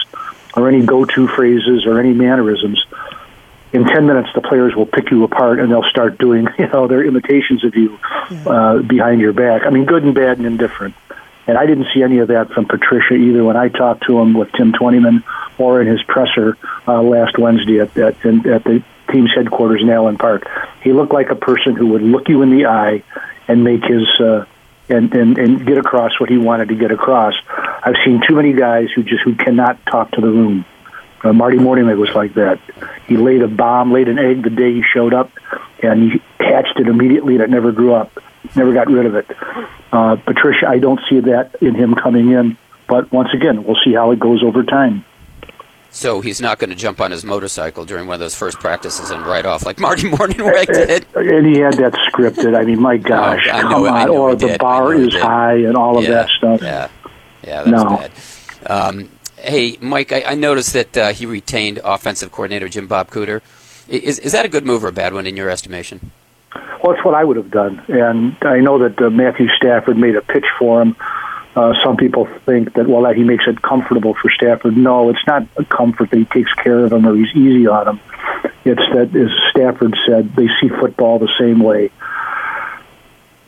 or 0.55 0.67
any 0.67 0.85
go 0.85 1.05
to 1.05 1.27
phrases 1.27 1.85
or 1.85 1.99
any 1.99 2.13
mannerisms, 2.13 2.83
in 3.73 3.85
10 3.85 4.05
minutes 4.05 4.29
the 4.35 4.41
players 4.41 4.75
will 4.75 4.85
pick 4.85 5.11
you 5.11 5.23
apart 5.23 5.59
and 5.59 5.71
they'll 5.71 5.89
start 5.89 6.17
doing 6.17 6.47
you 6.59 6.67
know 6.67 6.87
their 6.87 7.05
imitations 7.05 7.63
of 7.63 7.75
you 7.75 7.97
uh, 8.45 8.79
behind 8.79 9.21
your 9.21 9.33
back. 9.33 9.63
I 9.65 9.69
mean, 9.69 9.85
good 9.85 10.03
and 10.03 10.13
bad 10.13 10.37
and 10.37 10.45
indifferent. 10.45 10.95
And 11.47 11.57
I 11.57 11.65
didn't 11.65 11.87
see 11.93 12.03
any 12.03 12.19
of 12.19 12.27
that 12.27 12.51
from 12.51 12.65
Patricia 12.65 13.15
either 13.15 13.43
when 13.43 13.57
I 13.57 13.67
talked 13.69 14.05
to 14.05 14.19
him 14.19 14.33
with 14.33 14.51
Tim 14.53 14.73
Twentyman 14.73 15.23
or 15.57 15.81
in 15.81 15.87
his 15.87 16.01
presser 16.03 16.57
uh, 16.87 17.01
last 17.01 17.37
Wednesday 17.37 17.79
at, 17.79 17.97
at, 17.97 18.25
at 18.25 18.63
the 18.63 18.83
team's 19.11 19.31
headquarters 19.35 19.81
in 19.81 19.89
Allen 19.89 20.17
Park. 20.17 20.47
He 20.83 20.93
looked 20.93 21.13
like 21.13 21.29
a 21.29 21.35
person 21.35 21.75
who 21.75 21.87
would 21.87 22.01
look 22.01 22.29
you 22.29 22.41
in 22.41 22.49
the 22.55 22.65
eye 22.65 23.03
and 23.47 23.63
make 23.63 23.83
his 23.83 24.07
uh, 24.19 24.45
and, 24.89 25.13
and 25.13 25.37
and 25.37 25.65
get 25.65 25.77
across 25.77 26.19
what 26.19 26.29
he 26.29 26.37
wanted 26.37 26.69
to 26.69 26.75
get 26.75 26.91
across. 26.91 27.33
I've 27.47 27.95
seen 28.05 28.21
too 28.27 28.35
many 28.35 28.53
guys 28.53 28.89
who 28.95 29.03
just 29.03 29.23
who 29.23 29.35
cannot 29.35 29.83
talk 29.85 30.11
to 30.11 30.21
the 30.21 30.29
room. 30.29 30.65
Uh, 31.23 31.33
Marty 31.33 31.57
Mornhinweg 31.57 31.97
was 31.97 32.13
like 32.15 32.33
that. 32.33 32.59
He 33.07 33.15
laid 33.15 33.43
a 33.43 33.47
bomb, 33.47 33.91
laid 33.91 34.07
an 34.07 34.17
egg 34.17 34.43
the 34.43 34.49
day 34.49 34.73
he 34.73 34.81
showed 34.81 35.13
up, 35.13 35.31
and 35.83 36.11
he 36.11 36.21
hatched 36.39 36.79
it 36.79 36.87
immediately, 36.87 37.35
and 37.35 37.43
it 37.43 37.49
never 37.49 37.71
grew 37.71 37.93
up. 37.93 38.11
Never 38.55 38.73
got 38.73 38.89
rid 38.89 39.05
of 39.05 39.15
it. 39.15 39.27
Uh, 39.91 40.15
Patricia, 40.15 40.67
I 40.67 40.79
don't 40.79 40.99
see 41.09 41.19
that 41.19 41.55
in 41.61 41.75
him 41.75 41.93
coming 41.93 42.31
in. 42.31 42.57
But 42.87 43.11
once 43.11 43.29
again, 43.33 43.63
we'll 43.63 43.77
see 43.85 43.93
how 43.93 44.11
it 44.11 44.19
goes 44.19 44.43
over 44.43 44.63
time. 44.63 45.05
So 45.91 46.21
he's 46.21 46.39
not 46.39 46.57
going 46.57 46.69
to 46.69 46.75
jump 46.75 47.01
on 47.01 47.11
his 47.11 47.25
motorcycle 47.25 47.83
during 47.83 48.07
one 48.07 48.15
of 48.15 48.21
those 48.21 48.33
first 48.33 48.59
practices 48.59 49.09
and 49.09 49.25
ride 49.25 49.45
off 49.45 49.65
like 49.65 49.77
Marty 49.77 50.03
Mornhinweg 50.09 50.67
did. 50.67 51.05
And 51.15 51.45
he 51.45 51.59
had 51.59 51.73
that 51.75 51.93
scripted. 52.09 52.57
I 52.57 52.63
mean, 52.63 52.81
my 52.81 52.95
gosh, 52.95 53.45
oh, 53.51 53.61
come 53.61 53.83
on! 53.83 54.09
or 54.09 54.35
the 54.35 54.57
bar 54.57 54.93
is 54.93 55.13
high 55.13 55.55
and 55.55 55.75
all 55.75 55.97
of 55.97 56.05
yeah, 56.05 56.09
that 56.11 56.29
stuff. 56.29 56.61
Yeah, 56.61 56.87
yeah, 57.43 57.63
that's 57.63 57.83
no. 57.83 57.97
bad. 57.97 58.11
Um, 58.67 59.09
hey, 59.37 59.77
Mike, 59.81 60.13
I, 60.13 60.23
I 60.27 60.35
noticed 60.35 60.71
that 60.73 60.97
uh, 60.97 61.11
he 61.11 61.25
retained 61.25 61.81
offensive 61.83 62.31
coordinator 62.31 62.69
Jim 62.69 62.87
Bob 62.87 63.11
Cooter. 63.11 63.41
Is 63.89 64.17
is 64.19 64.31
that 64.31 64.45
a 64.45 64.49
good 64.49 64.65
move 64.65 64.85
or 64.85 64.87
a 64.87 64.93
bad 64.93 65.13
one 65.13 65.27
in 65.27 65.35
your 65.35 65.49
estimation? 65.49 66.11
Well, 66.81 66.93
it's 66.93 67.03
what 67.03 67.15
I 67.15 67.23
would 67.25 67.35
have 67.35 67.51
done, 67.51 67.83
and 67.89 68.37
I 68.41 68.59
know 68.59 68.79
that 68.79 68.99
uh, 69.01 69.09
Matthew 69.09 69.49
Stafford 69.57 69.97
made 69.97 70.15
a 70.15 70.21
pitch 70.21 70.45
for 70.57 70.81
him 70.81 70.95
uh, 71.55 71.73
some 71.83 71.97
people 71.97 72.27
think 72.45 72.73
that 72.75 72.87
well 72.87 73.03
that 73.03 73.15
he 73.17 73.23
makes 73.23 73.45
it 73.47 73.61
comfortable 73.61 74.13
for 74.13 74.29
Stafford. 74.29 74.77
No, 74.77 75.09
it's 75.09 75.25
not 75.27 75.47
a 75.57 75.65
comfort 75.65 76.09
that 76.11 76.17
he 76.17 76.25
takes 76.25 76.53
care 76.53 76.85
of 76.85 76.91
them 76.91 77.05
or 77.05 77.15
he's 77.15 77.35
easy 77.35 77.67
on 77.67 77.85
them. 77.85 77.99
It's 78.63 78.81
that, 78.93 79.15
as 79.15 79.31
Stafford 79.51 79.95
said, 80.07 80.33
they 80.35 80.47
see 80.61 80.69
football 80.69 81.19
the 81.19 81.31
same 81.39 81.59
way. 81.59 81.91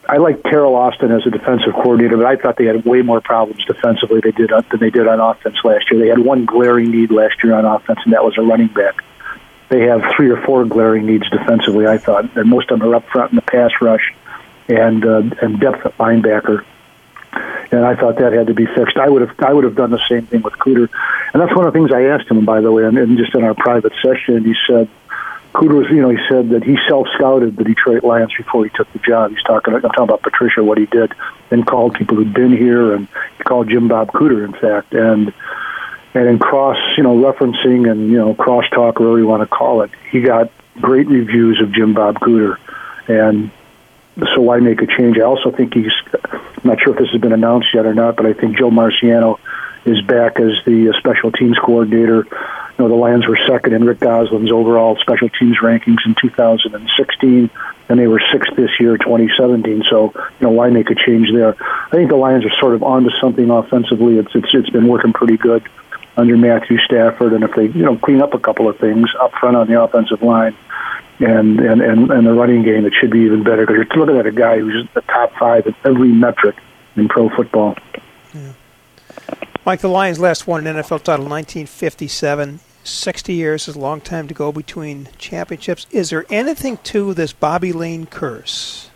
I 0.10 0.18
like 0.18 0.42
Teryl 0.42 0.76
Austin 0.76 1.12
as 1.12 1.26
a 1.26 1.30
defensive 1.30 1.74
coordinator, 1.74 2.18
but 2.18 2.26
I 2.26 2.36
thought 2.36 2.58
they 2.58 2.66
had 2.66 2.84
way 2.84 3.02
more 3.02 3.22
problems 3.22 3.64
defensively 3.64 4.20
they 4.20 4.32
did 4.32 4.50
than 4.50 4.80
they 4.82 4.90
did 4.90 5.08
on 5.08 5.22
offense 5.22 5.56
last 5.64 5.90
year. 5.90 6.02
They 6.02 6.10
had 6.10 6.20
one 6.20 6.44
glaring 6.44 6.92
need 6.92 7.10
last 7.10 7.42
year 7.42 7.54
on 7.54 7.64
offense, 7.64 8.00
and 8.04 8.14
that 8.14 8.24
was 8.24 8.38
a 8.38 8.42
running 8.42 8.68
back. 8.68 9.02
They 9.70 9.84
have 9.84 10.04
three 10.14 10.30
or 10.30 10.42
four 10.42 10.66
glaring 10.66 11.06
needs 11.06 11.30
defensively. 11.30 11.88
I 11.88 11.98
thought, 11.98 12.36
and 12.36 12.50
most 12.50 12.70
of 12.70 12.80
them 12.80 12.90
are 12.90 12.96
up 12.96 13.08
front 13.08 13.32
in 13.32 13.38
the 13.38 13.44
pass 13.44 13.72
rush 13.82 14.14
and 14.68 15.06
uh, 15.06 15.24
and 15.42 15.60
depth 15.60 15.86
at 15.86 15.98
linebacker 15.98 16.66
and 17.72 17.86
I 17.86 17.96
thought 17.96 18.18
that 18.20 18.34
had 18.34 18.48
to 18.48 18.54
be 18.54 18.66
fixed. 18.66 18.98
I 18.98 19.10
would 19.10 19.22
have 19.22 19.40
I 19.40 19.54
would 19.54 19.64
have 19.64 19.76
done 19.76 19.92
the 19.92 20.02
same 20.10 20.26
thing 20.28 20.42
with 20.42 20.54
Cooter, 20.54 20.90
and 21.34 21.42
that's 21.42 21.56
one 21.56 21.66
of 21.66 21.74
the 21.74 21.80
things 21.80 21.92
I 21.92 22.04
asked 22.04 22.30
him. 22.30 22.46
By 22.46 22.62
the 22.62 22.72
way, 22.72 22.86
and, 22.86 22.98
and 22.98 23.18
just 23.18 23.36
in 23.36 23.44
our 23.44 23.56
private 23.56 23.94
session, 24.02 24.44
he 24.44 24.54
said, 24.68 24.90
Cooter 25.54 25.76
was, 25.76 25.88
you 25.90 26.02
know, 26.02 26.10
he 26.10 26.18
said 26.30 26.50
that 26.50 26.64
he 26.64 26.78
self-scouted 26.88 27.56
the 27.56 27.64
Detroit 27.64 28.04
Lions 28.04 28.34
before 28.36 28.64
he 28.64 28.72
took 28.74 28.92
the 28.92 29.00
job. 29.00 29.32
He's 29.32 29.44
talking, 29.44 29.74
I'm 29.74 29.82
talking 29.82 30.04
about 30.04 30.24
Patricia, 30.24 30.64
what 30.64 30.80
he 30.80 30.88
did, 30.88 31.14
and 31.52 31.66
called 31.66 31.94
people 31.94 32.18
who'd 32.18 32.34
been 32.34 32.56
here, 32.56 32.94
and 32.94 33.08
he 33.38 33.44
called 33.44 33.70
Jim 33.70 33.88
Bob 33.88 34.12
Cooter, 34.12 34.44
in 34.44 34.54
fact, 34.54 34.94
and 34.94 35.34
and 36.16 36.28
in 36.28 36.38
cross, 36.38 36.78
you 36.96 37.04
know, 37.04 37.16
referencing 37.16 37.90
and 37.90 38.10
you 38.10 38.18
know, 38.18 38.36
crosstalk, 38.36 39.00
or 39.00 39.06
whatever 39.06 39.20
you 39.20 39.28
want 39.28 39.42
to 39.42 39.48
call 39.48 39.82
it, 39.82 39.92
he 40.12 40.22
got 40.22 40.52
great 40.80 41.08
reviews 41.08 41.60
of 41.62 41.72
Jim 41.72 41.94
Bob 41.94 42.20
Cooter, 42.20 42.58
and 43.08 43.52
so 44.36 44.42
why 44.42 44.60
make 44.60 44.82
a 44.82 44.88
change? 44.88 45.18
I 45.18 45.22
also 45.22 45.52
think 45.52 45.74
he's, 45.74 45.92
I'm 46.14 46.42
not 46.64 46.80
sure 46.82 46.94
if 46.94 47.00
this 47.00 47.10
has 47.12 47.22
been 47.22 47.34
announced 47.34 47.68
yet 47.74 47.86
or 47.86 47.94
not, 47.94 48.16
but 48.16 48.26
I 48.26 48.34
think 48.34 48.58
Joe 48.58 48.70
Marciano 48.70 49.40
is 49.86 50.02
back 50.02 50.40
as 50.40 50.54
the 50.66 50.90
uh, 50.90 51.00
special 51.00 51.32
teams 51.32 51.58
coordinator 51.58 52.26
you 52.78 52.86
know, 52.86 52.90
the 52.90 52.96
Lions 52.96 53.28
were 53.28 53.38
second 53.48 53.74
in 53.74 53.84
Rick 53.86 54.00
Gosselin's 54.00 54.52
overall 54.52 54.98
special 54.98 55.30
teams 55.30 55.58
rankings 55.62 56.00
in 56.06 56.16
2016, 56.20 57.50
and 57.88 58.00
they 58.00 58.08
were 58.08 58.22
sixth 58.32 58.56
this 58.56 58.72
year, 58.80 58.98
2017. 58.98 59.84
So, 59.90 60.12
you 60.16 60.22
know, 60.42 60.50
why 60.50 60.72
make 60.72 60.90
a 60.90 60.96
change 60.96 61.32
there? 61.32 61.56
I 61.62 61.92
think 61.92 62.10
the 62.10 62.16
Lions 62.16 62.46
are 62.46 62.60
sort 62.60 62.74
of 62.74 62.82
onto 62.82 63.12
something 63.22 63.50
offensively. 63.52 64.18
It's 64.18 64.34
it's 64.34 64.50
it's 64.54 64.70
been 64.72 64.88
working 64.88 65.14
pretty 65.14 65.38
good 65.38 65.64
under 66.18 66.36
Matthew 66.36 66.80
Stafford, 66.80 67.34
and 67.34 67.44
if 67.44 67.54
they 67.56 67.68
you 67.68 67.86
know 67.86 67.96
clean 67.98 68.24
up 68.24 68.34
a 68.34 68.40
couple 68.40 68.68
of 68.68 68.80
things 68.80 69.08
up 69.22 69.34
front 69.34 69.56
on 69.56 69.68
the 69.68 69.80
offensive 69.80 70.24
line. 70.24 70.58
And, 71.20 71.60
and, 71.60 71.82
and, 71.82 72.12
and 72.12 72.28
the 72.28 72.34
running 72.34 72.64
game, 72.64 72.86
it 72.86 72.94
should 73.00 73.12
be 73.12 73.20
even 73.22 73.44
better 73.44 73.66
because 73.66 73.76
you're 73.76 74.06
looking 74.06 74.18
at 74.18 74.26
a 74.26 74.32
guy 74.32 74.60
who's 74.60 74.88
the 74.94 75.02
top 75.02 75.32
five 75.38 75.66
in 75.68 75.76
every 75.86 76.12
metric 76.12 76.56
in 76.96 77.08
pro 77.08 77.30
football. 77.30 77.76
Yeah. 78.34 78.54
Mike, 79.66 79.80
the 79.80 79.88
Lions 79.88 80.20
last 80.20 80.48
won 80.48 80.66
an 80.66 80.76
NFL 80.76 81.04
title 81.04 81.26
in 81.26 81.32
1957. 81.32 82.60
60 82.84 83.34
years 83.34 83.68
is 83.68 83.76
a 83.76 83.80
long 83.80 84.02
time 84.02 84.28
to 84.28 84.34
go 84.34 84.52
between 84.52 85.08
championships. 85.18 85.88
Is 85.92 86.10
there 86.10 86.26
anything 86.30 86.78
to 86.84 87.14
this 87.14 87.32
Bobby 87.32 87.72
Layne 87.72 88.06
curse? 88.06 88.90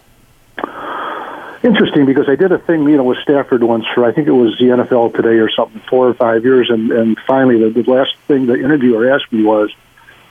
Interesting 1.63 2.05
because 2.05 2.29
I 2.29 2.35
did 2.35 2.51
a 2.51 2.59
thing, 2.59 2.83
you 2.83 2.97
know, 2.97 3.03
with 3.03 3.17
Stafford 3.19 3.63
once 3.63 3.85
for 3.93 4.05
I 4.05 4.11
think 4.11 4.27
it 4.27 4.31
was 4.31 4.57
the 4.59 4.65
NFL 4.65 5.15
Today 5.15 5.37
or 5.39 5.49
something, 5.49 5.81
four 5.89 6.07
or 6.07 6.13
five 6.13 6.43
years, 6.43 6.69
and 6.69 6.91
and 6.91 7.17
finally 7.25 7.59
the, 7.59 7.81
the 7.81 7.89
last 7.89 8.15
thing 8.27 8.45
the 8.45 8.53
interviewer 8.53 9.11
asked 9.11 9.31
me 9.31 9.43
was, 9.43 9.73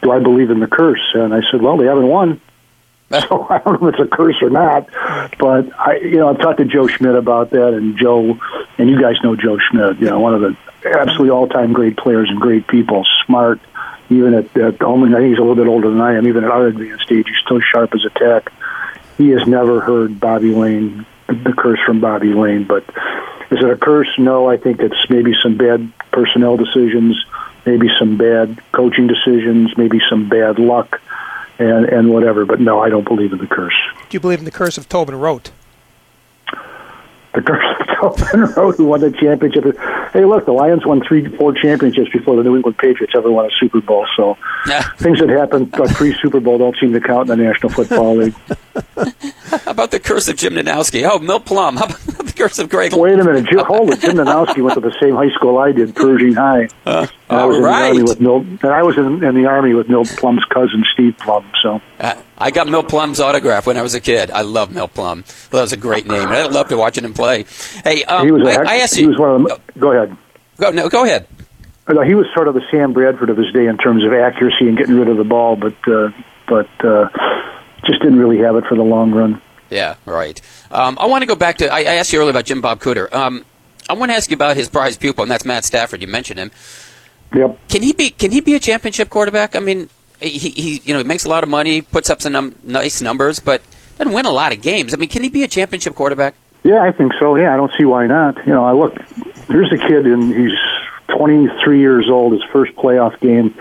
"Do 0.07 0.13
I 0.13 0.21
believe 0.21 0.51
in 0.51 0.61
the 0.61 0.69
curse?" 0.69 1.03
And 1.15 1.35
I 1.35 1.41
said, 1.51 1.61
"Well, 1.61 1.77
they 1.77 1.87
haven't 1.87 2.07
won." 2.07 2.41
So 3.29 3.47
I 3.49 3.59
don't 3.59 3.81
know 3.81 3.89
if 3.89 3.95
it's 3.95 4.03
a 4.03 4.17
curse 4.17 4.37
or 4.43 4.51
not, 4.51 4.89
but 5.39 5.79
I, 5.79 5.99
you 5.99 6.17
know, 6.17 6.29
I've 6.29 6.41
talked 6.41 6.59
to 6.59 6.65
Joe 6.65 6.89
Schmidt 6.89 7.15
about 7.15 7.51
that, 7.51 7.73
and 7.73 7.97
Joe, 7.97 8.37
and 8.79 8.91
you 8.91 9.01
guys 9.01 9.15
know 9.23 9.37
Joe 9.37 9.59
Schmidt, 9.71 10.01
you 10.01 10.07
know, 10.07 10.19
one 10.19 10.35
of 10.35 10.41
the 10.41 10.57
absolutely 10.85 11.31
all-time 11.31 11.73
great 11.73 11.97
players 11.97 12.29
and 12.29 12.41
great 12.41 12.67
people, 12.67 13.05
smart. 13.25 13.61
Even 14.11 14.35
at, 14.35 14.57
at 14.57 14.83
only, 14.83 15.15
I 15.15 15.19
think 15.19 15.31
he's 15.31 15.39
a 15.39 15.41
little 15.41 15.55
bit 15.55 15.69
older 15.69 15.89
than 15.89 16.01
I 16.01 16.15
am. 16.15 16.27
Even 16.27 16.43
at 16.43 16.51
our 16.51 16.67
advanced 16.67 17.11
age, 17.13 17.27
he's 17.29 17.39
still 17.45 17.61
sharp 17.61 17.95
as 17.95 18.05
a 18.05 18.11
tack. 18.11 18.53
He 19.19 19.29
has 19.31 19.47
never 19.47 19.81
heard 19.81 20.19
Bobby 20.19 20.53
Layne, 20.53 21.07
the 21.29 21.55
curse 21.57 21.81
from 21.87 22.01
Bobby 22.01 22.35
Layne. 22.35 22.65
But 22.65 22.83
is 23.53 23.59
it 23.63 23.71
a 23.71 23.77
curse? 23.77 24.11
No, 24.19 24.51
I 24.51 24.57
think 24.57 24.81
it's 24.81 25.09
maybe 25.09 25.33
some 25.45 25.57
bad 25.57 25.93
personnel 26.11 26.57
decisions, 26.57 27.17
maybe 27.67 27.89
some 27.99 28.17
bad 28.17 28.59
coaching 28.73 29.07
decisions, 29.07 29.77
maybe 29.77 30.01
some 30.09 30.29
bad 30.29 30.59
luck 30.59 31.01
and 31.59 31.87
and 31.87 32.11
whatever. 32.11 32.45
But 32.45 32.61
no, 32.61 32.81
I 32.81 32.89
don't 32.89 33.07
believe 33.07 33.33
in 33.33 33.39
the 33.39 33.47
curse. 33.47 33.77
Do 34.09 34.17
you 34.17 34.21
believe 34.21 34.39
in 34.39 34.45
the 34.45 34.51
curse 34.51 34.79
of 34.79 34.89
Tobin 34.89 35.17
Rote? 35.17 35.51
The 37.37 37.43
curse 37.43 37.65
of 37.81 38.17
Tobin 38.17 38.41
Rote, 38.57 38.77
who 38.77 38.87
won 38.87 39.01
the 39.01 39.11
championship. 39.11 39.77
Hey, 40.15 40.25
look, 40.25 40.47
the 40.47 40.53
Lions 40.53 40.87
won 40.87 41.03
three, 41.07 41.29
four 41.37 41.53
championships 41.53 42.11
before 42.11 42.35
the 42.35 42.43
New 42.43 42.57
England 42.57 42.79
Patriots 42.79 43.13
ever 43.15 43.31
won 43.31 43.45
a 43.45 43.51
Super 43.61 43.83
Bowl. 43.83 44.07
So 44.17 44.39
yeah. 44.67 44.89
things 44.97 45.21
that 45.21 45.29
happened 45.29 45.71
pre 45.71 46.15
Super 46.15 46.41
Bowl 46.41 46.57
don't 46.57 46.75
seem 46.81 46.95
to 46.95 47.01
count 47.01 47.29
in 47.29 47.39
the 47.39 47.45
National 47.45 47.69
Football 47.69 48.17
League. 48.17 48.35
How 49.67 49.71
about 49.73 49.91
the 49.91 50.01
curse 50.01 50.29
of 50.29 50.37
Jim 50.37 50.55
Ninowski? 50.55 51.07
Oh, 51.07 51.19
Milt 51.19 51.45
Plum. 51.45 51.77
How 51.77 51.85
about 51.85 52.01
the 52.01 52.33
curse 52.35 52.59
of 52.59 52.71
Greg? 52.71 52.95
Wait 52.95 53.19
a 53.19 53.25
minute, 53.25 53.47
Jim, 53.51 53.65
hold 53.67 53.91
it. 53.91 54.01
Jim 54.01 54.17
Ninowski 54.17 54.63
went 54.63 54.75
to 54.75 54.81
the 54.81 54.97
same 55.01 55.15
high 55.15 55.31
school 55.35 55.59
I 55.59 55.73
did, 55.73 55.95
Pershing 55.95 56.35
High. 56.35 56.69
Uh, 56.87 57.07
I 57.29 57.45
was 57.45 57.57
in 57.57 57.63
the 57.63 57.69
army 57.69 58.03
with 58.03 58.21
Milt, 58.21 58.45
and 58.47 58.65
I 58.65 58.83
was 58.83 58.97
in, 58.97 59.23
in 59.23 59.35
the 59.35 59.47
army 59.47 59.75
with 59.75 59.89
Milt 59.91 60.09
Plum's 60.17 60.45
cousin 60.47 60.85
Steve 60.95 61.17
Plum. 61.19 61.51
So. 61.63 61.83
Uh, 62.01 62.15
I 62.39 62.51
got 62.51 62.69
Milt 62.69 62.89
Plum's 62.89 63.19
autograph 63.19 63.67
when 63.67 63.77
I 63.77 63.83
was 63.83 63.95
a 63.95 64.01
kid. 64.01 64.31
I 64.31 64.43
love 64.43 64.73
Milt 64.73 64.93
Plum. 64.95 65.25
That 65.51 65.63
was 65.63 65.73
a 65.73 65.77
great 65.77 66.07
name. 66.07 66.29
I 66.29 66.47
loved 66.47 66.71
watching 66.73 67.05
him 67.05 67.15
play. 67.15 67.26
Hey, 67.85 68.05
um, 68.05 68.27
he 68.27 68.33
was 68.33 68.47
I, 68.47 68.63
I 68.63 68.77
asked 68.77 68.97
you. 68.97 69.03
He 69.03 69.09
was 69.09 69.19
one 69.19 69.31
of 69.31 69.49
them. 69.49 69.61
Go 69.79 69.93
ahead. 69.93 70.17
Go 70.59 70.71
no. 70.71 70.89
Go 70.89 71.05
ahead. 71.05 71.27
No, 71.89 72.03
he 72.03 72.15
was 72.15 72.27
sort 72.35 72.49
of 72.49 72.55
the 72.55 72.63
Sam 72.71 72.93
Bradford 72.93 73.31
of 73.31 73.37
his 73.37 73.53
day 73.53 73.67
in 73.67 73.79
terms 73.79 74.05
of 74.05 74.13
accuracy 74.13 74.69
and 74.69 74.77
getting 74.77 74.97
rid 74.97 75.09
of 75.09 75.17
the 75.17 75.25
ball, 75.25 75.55
but 75.55 75.77
uh, 75.87 76.11
but 76.49 76.69
uh, 76.85 77.09
just 77.85 78.03
didn't 78.03 78.19
really 78.19 78.39
have 78.39 78.57
it 78.57 78.65
for 78.67 78.75
the 78.75 78.83
long 78.83 79.13
run. 79.13 79.41
Yeah, 79.71 79.95
right. 80.05 80.41
Um, 80.71 80.97
I 81.01 81.07
want 81.07 81.23
to 81.23 81.27
go 81.27 81.37
back 81.37 81.59
to. 81.59 81.73
I, 81.73 81.81
I, 81.81 81.95
asked 81.95 82.13
you 82.13 82.19
earlier 82.19 82.31
about 82.31 82.45
Jim 82.45 82.61
Bob 82.61 82.81
Cooter. 82.81 83.13
Um, 83.13 83.45
I 83.89 83.95
want 83.95 84.11
to 84.11 84.17
ask 84.17 84.31
you 84.31 84.35
about 84.35 84.57
his 84.57 84.69
prize 84.69 84.97
pupil, 84.97 85.23
and 85.23 85.31
that's 85.31 85.45
Matt 85.45 85.65
Stafford. 85.65 86.01
You 86.03 86.09
mentioned 86.09 86.39
him. 86.39 86.51
Yep. 87.35 87.69
Can 87.69 87.83
he 87.83 87.93
be? 87.93 88.11
Can 88.11 88.33
he 88.33 88.41
be 88.41 88.55
a 88.55 88.61
championship 88.61 89.09
quarterback? 89.09 89.55
I 89.55 89.61
mean, 89.61 89.89
he, 90.21 90.39
he 90.39 90.83
you 90.85 90.93
know 90.93 90.99
he 90.99 91.05
makes 91.05 91.25
a 91.25 91.29
lot 91.29 91.45
of 91.45 91.49
money, 91.49 91.83
puts 91.83 92.11
up 92.11 92.21
some 92.21 92.33
num- 92.33 92.55
nice 92.65 93.01
numbers, 93.01 93.39
but 93.39 93.63
doesn't 93.99 94.13
win 94.13 94.27
a 94.27 94.31
lot 94.31 94.53
of 94.53 94.61
games. 94.61 94.93
I 94.93 94.97
mean, 94.97 95.09
can 95.09 95.23
he 95.23 95.29
be 95.29 95.43
a 95.43 95.49
championship 95.49 95.95
quarterback? 95.95 96.35
Yeah, 96.67 96.83
I 96.83 96.91
think 96.91 97.13
so. 97.21 97.37
Yeah, 97.37 97.55
I 97.55 97.57
don't 97.57 97.73
see 97.79 97.85
why 97.85 98.09
not. 98.09 98.45
You 98.45 98.53
know, 98.53 98.65
I 98.65 98.73
look. 98.73 99.01
Here's 99.47 99.73
a 99.73 99.79
kid, 99.79 100.05
and 100.05 100.35
he's 100.35 100.59
23 101.17 101.79
years 101.79 102.09
old. 102.11 102.33
His 102.33 102.43
first 102.53 102.75
playoff 102.75 103.21
game 103.21 103.55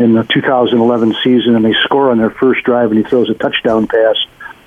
in 0.00 0.14
the 0.14 0.24
2011 0.24 1.14
season, 1.22 1.54
and 1.54 1.64
they 1.64 1.74
score 1.84 2.10
on 2.10 2.18
their 2.18 2.30
first 2.30 2.64
drive, 2.64 2.90
and 2.90 2.98
he 2.98 3.08
throws 3.08 3.30
a 3.30 3.34
touchdown 3.34 3.86
pass 3.86 4.16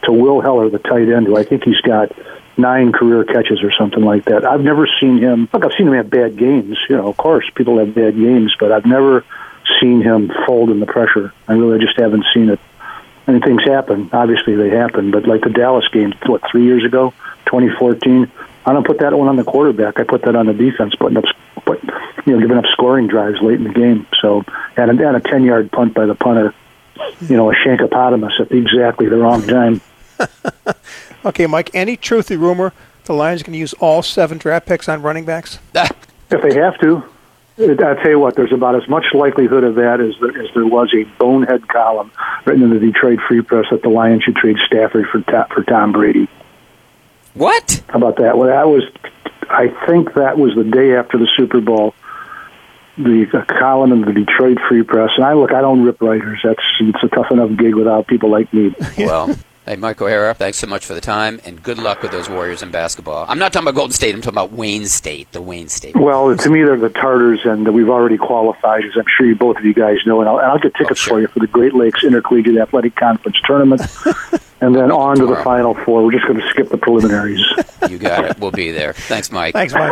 to 0.04 0.14
Will 0.14 0.40
Heller, 0.40 0.70
the 0.70 0.80
tight 0.80 1.10
end, 1.10 1.28
who 1.28 1.36
I 1.36 1.44
think 1.44 1.66
he's 1.66 1.82
got 1.82 2.14
nine 2.56 2.94
career 2.94 3.26
catches 3.26 3.62
or 3.62 3.72
something 3.78 4.04
like 4.04 4.24
that. 4.26 4.46
I've 4.46 4.62
never 4.62 4.88
seen 5.02 5.18
him. 5.18 5.50
Look, 5.52 5.66
I've 5.66 5.74
seen 5.78 5.88
him 5.88 5.94
have 5.96 6.10
bad 6.10 6.38
games. 6.38 6.78
You 6.88 6.96
know, 6.96 7.10
of 7.10 7.18
course, 7.18 7.50
people 7.54 7.80
have 7.80 7.94
bad 7.94 8.16
games, 8.16 8.56
but 8.58 8.72
I've 8.72 8.86
never 8.86 9.26
seen 9.82 10.02
him 10.02 10.32
fold 10.46 10.70
in 10.70 10.80
the 10.80 10.86
pressure. 10.86 11.34
I 11.50 11.54
really 11.54 11.84
just 11.84 12.00
haven't 12.00 12.26
seen 12.34 12.50
it. 12.50 12.62
And 13.26 13.42
things 13.42 13.64
happen. 13.64 14.10
Obviously, 14.12 14.56
they 14.56 14.70
happen. 14.70 15.12
But 15.12 15.28
like 15.28 15.42
the 15.42 15.50
Dallas 15.50 15.88
game, 15.90 16.14
what 16.26 16.42
three 16.52 16.66
years 16.66 16.84
ago, 16.84 17.14
2014. 17.46 18.32
I 18.66 18.74
don't 18.74 18.86
put 18.86 19.00
that 19.00 19.14
one 19.14 19.28
on 19.28 19.36
the 19.36 19.44
quarterback. 19.44 20.00
I 20.00 20.04
put 20.04 20.24
that 20.24 20.36
on 20.36 20.48
the 20.48 20.54
defense, 20.54 20.96
putting 20.96 21.18
up, 21.18 21.26
put, 21.66 21.84
you 22.26 22.34
know, 22.34 22.40
giving 22.40 22.58
up 22.58 22.66
scoring 22.72 23.08
drives 23.08 23.42
late 23.42 23.56
in 23.56 23.66
the 23.66 23.74
game. 23.74 24.08
So, 24.22 24.44
and 24.78 25.00
a, 25.00 25.08
and 25.08 25.18
a 25.18 25.20
ten 25.20 25.44
yard 25.44 25.72
punt 25.72 25.94
by 25.94 26.06
the 26.06 26.16
punter, 26.16 26.54
you 27.22 27.36
know, 27.36 27.52
a 27.52 27.56
shankopotamus 27.56 28.40
at 28.40 28.52
exactly 28.52 29.08
the 29.08 29.18
wrong 29.18 29.46
time. 29.46 29.82
okay, 31.26 31.46
Mike. 31.48 31.70
Any 31.74 31.98
truth 31.98 32.28
the 32.28 32.38
rumor 32.38 32.74
the 33.06 33.14
Lions 33.14 33.44
can 33.44 33.54
use 33.54 33.74
all 33.74 34.02
seven 34.02 34.38
draft 34.38 34.66
picks 34.66 34.88
on 34.88 35.02
running 35.02 35.26
backs? 35.26 35.60
if 35.76 36.42
they 36.42 36.56
have 36.56 36.80
to, 36.80 37.04
I 37.58 37.94
tell 38.02 38.10
you 38.10 38.20
what, 38.20 38.36
there's 38.36 38.52
about 38.52 38.76
as 38.76 38.88
much 38.90 39.06
likelihood 39.14 39.64
of 39.64 39.76
that 39.76 40.02
as 40.02 40.16
there, 40.20 40.42
as 40.42 40.50
there 40.56 40.66
was 40.66 40.92
a 40.94 41.04
bonehead 41.20 41.68
column 41.68 42.12
written 42.46 42.64
in 42.64 42.70
the 42.72 42.80
Detroit 42.80 43.20
Free 43.28 43.42
Press 43.42 43.66
that 43.72 43.84
the 43.84 43.90
Lions 43.90 44.24
should 44.24 44.36
trade 44.36 44.58
Stafford 44.66 45.06
for 45.12 45.22
for 45.54 45.64
Tom 45.64 45.92
Brady. 45.92 46.28
What? 47.36 47.84
How 47.90 47.98
about 47.98 48.18
that? 48.18 48.38
Well, 48.38 48.50
that 48.50 48.68
was, 48.68 48.84
I 49.50 49.68
think 49.88 50.14
that 50.16 50.38
was 50.38 50.56
the 50.56 50.64
day 50.64 50.96
after 50.96 51.18
the 51.18 51.28
Super 51.38 51.62
Bowl. 51.62 51.94
The 52.96 53.26
column 53.48 53.92
in 53.92 54.02
the 54.02 54.14
Detroit 54.14 54.60
Free 54.70 54.84
Press, 54.84 55.10
and 55.16 55.26
I 55.26 55.34
look, 55.34 55.52
I 55.52 55.62
don't 55.62 55.84
rip 55.84 56.00
writers. 56.00 56.42
That's 56.44 56.62
it's 56.80 57.04
a 57.04 57.08
tough 57.08 57.32
enough 57.32 57.58
gig 57.58 57.74
without 57.74 58.06
people 58.06 58.30
like 58.30 58.54
me. 58.54 58.76
well, 59.00 59.36
Hey, 59.66 59.78
Mike 59.78 60.02
O'Hara, 60.02 60.34
thanks 60.34 60.58
so 60.58 60.68
much 60.68 60.86
for 60.86 60.94
the 60.94 61.00
time, 61.00 61.40
and 61.46 61.64
good 61.64 61.78
luck 61.78 62.02
with 62.02 62.12
those 62.12 62.30
Warriors 62.30 62.62
in 62.62 62.70
basketball. 62.70 63.26
I'm 63.30 63.40
not 63.40 63.54
talking 63.54 63.70
about 63.70 63.78
Golden 63.78 63.94
State. 63.94 64.14
I'm 64.14 64.20
talking 64.20 64.34
about 64.34 64.52
Wayne 64.52 64.88
State, 64.88 65.32
the 65.32 65.42
Wayne 65.42 65.70
State. 65.70 65.96
Well, 65.96 66.36
to 66.36 66.50
me, 66.50 66.64
they're 66.64 66.76
the 66.76 66.90
Tartars, 66.90 67.46
and 67.46 67.74
we've 67.74 67.88
already 67.88 68.18
qualified, 68.18 68.84
as 68.84 68.92
I'm 68.98 69.06
sure 69.16 69.26
you 69.26 69.36
both 69.36 69.56
of 69.56 69.64
you 69.64 69.74
guys 69.74 70.00
know. 70.06 70.20
And 70.20 70.28
I'll, 70.28 70.40
and 70.40 70.48
I'll 70.48 70.60
get 70.60 70.76
tickets 70.76 71.00
oh, 71.00 71.04
sure. 71.04 71.14
for 71.14 71.22
you 71.22 71.28
for 71.28 71.40
the 71.40 71.48
Great 71.48 71.74
Lakes 71.74 72.04
Intercollegiate 72.04 72.58
Athletic 72.58 72.98
Conference 72.98 73.38
tournament, 73.46 73.82
and 74.60 74.76
then 74.76 74.92
on 74.92 75.16
to 75.16 75.26
the 75.26 75.38
Final 75.38 75.76
Four. 75.76 76.04
We're 76.04 76.12
just 76.12 76.28
going 76.28 76.42
to 76.42 76.50
skip 76.50 76.68
the 76.68 76.78
preliminaries. 76.78 77.42
You 77.90 77.98
got 77.98 78.24
it. 78.24 78.40
We'll 78.40 78.52
be 78.52 78.72
there. 78.72 78.94
Thanks, 78.94 79.30
Mike. 79.30 79.54
Thanks, 79.54 79.74
Mike. 79.74 79.92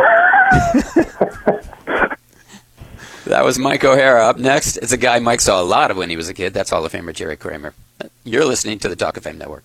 that 3.26 3.44
was 3.44 3.58
Mike 3.58 3.84
O'Hara. 3.84 4.26
Up 4.26 4.38
next 4.38 4.78
is 4.78 4.92
a 4.92 4.96
guy 4.96 5.18
Mike 5.18 5.42
saw 5.42 5.60
a 5.60 5.62
lot 5.62 5.90
of 5.90 5.98
when 5.98 6.08
he 6.08 6.16
was 6.16 6.30
a 6.30 6.34
kid. 6.34 6.54
That's 6.54 6.70
Hall 6.70 6.86
of 6.86 6.90
Famer 6.90 7.14
Jerry 7.14 7.36
Kramer. 7.36 7.74
You're 8.24 8.44
listening 8.44 8.78
to 8.80 8.88
the 8.88 8.96
Talk 8.96 9.16
of 9.16 9.24
Fame 9.24 9.38
Network. 9.38 9.64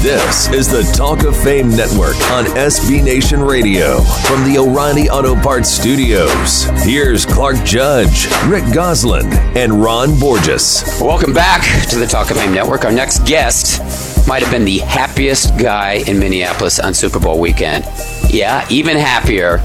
This 0.00 0.48
is 0.52 0.68
the 0.68 0.90
Talk 0.96 1.24
of 1.24 1.36
Fame 1.36 1.70
Network 1.70 2.14
on 2.30 2.44
SB 2.44 3.02
Nation 3.02 3.40
Radio 3.40 4.00
from 4.00 4.44
the 4.44 4.56
O'Reilly 4.58 5.10
Auto 5.10 5.34
Parts 5.34 5.68
Studios. 5.68 6.64
Here's 6.84 7.26
Clark 7.26 7.56
Judge, 7.64 8.28
Rick 8.46 8.72
Gosselin, 8.72 9.26
and 9.56 9.82
Ron 9.82 10.18
Borges. 10.18 10.84
Welcome 11.00 11.32
back 11.32 11.62
to 11.88 11.98
the 11.98 12.06
Talk 12.06 12.30
of 12.30 12.36
Fame 12.36 12.54
Network. 12.54 12.84
Our 12.84 12.92
next 12.92 13.26
guest 13.26 13.80
might 14.28 14.42
have 14.42 14.52
been 14.52 14.64
the 14.64 14.78
happiest 14.78 15.58
guy 15.58 16.04
in 16.06 16.18
Minneapolis 16.18 16.78
on 16.78 16.94
Super 16.94 17.18
Bowl 17.18 17.40
weekend. 17.40 17.84
Yeah, 18.30 18.66
even 18.70 18.96
happier 18.96 19.58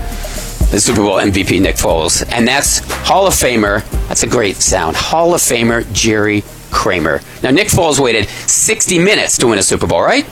the 0.73 0.79
Super 0.79 1.01
Bowl 1.01 1.17
MVP 1.17 1.62
Nick 1.62 1.75
Foles, 1.75 2.27
and 2.31 2.47
that's 2.47 2.79
Hall 3.07 3.27
of 3.27 3.33
Famer. 3.33 3.88
That's 4.07 4.23
a 4.23 4.27
great 4.27 4.55
sound. 4.55 4.95
Hall 4.95 5.36
of 5.36 5.39
Famer 5.39 5.91
Jerry 5.93 6.43
Kramer. 6.71 7.21
Now 7.43 7.51
Nick 7.51 7.67
Foles 7.67 7.99
waited 7.99 8.27
60 8.27 8.97
minutes 8.97 9.38
to 9.38 9.47
win 9.47 9.59
a 9.59 9.63
Super 9.63 9.86
Bowl, 9.86 10.01
right? 10.01 10.25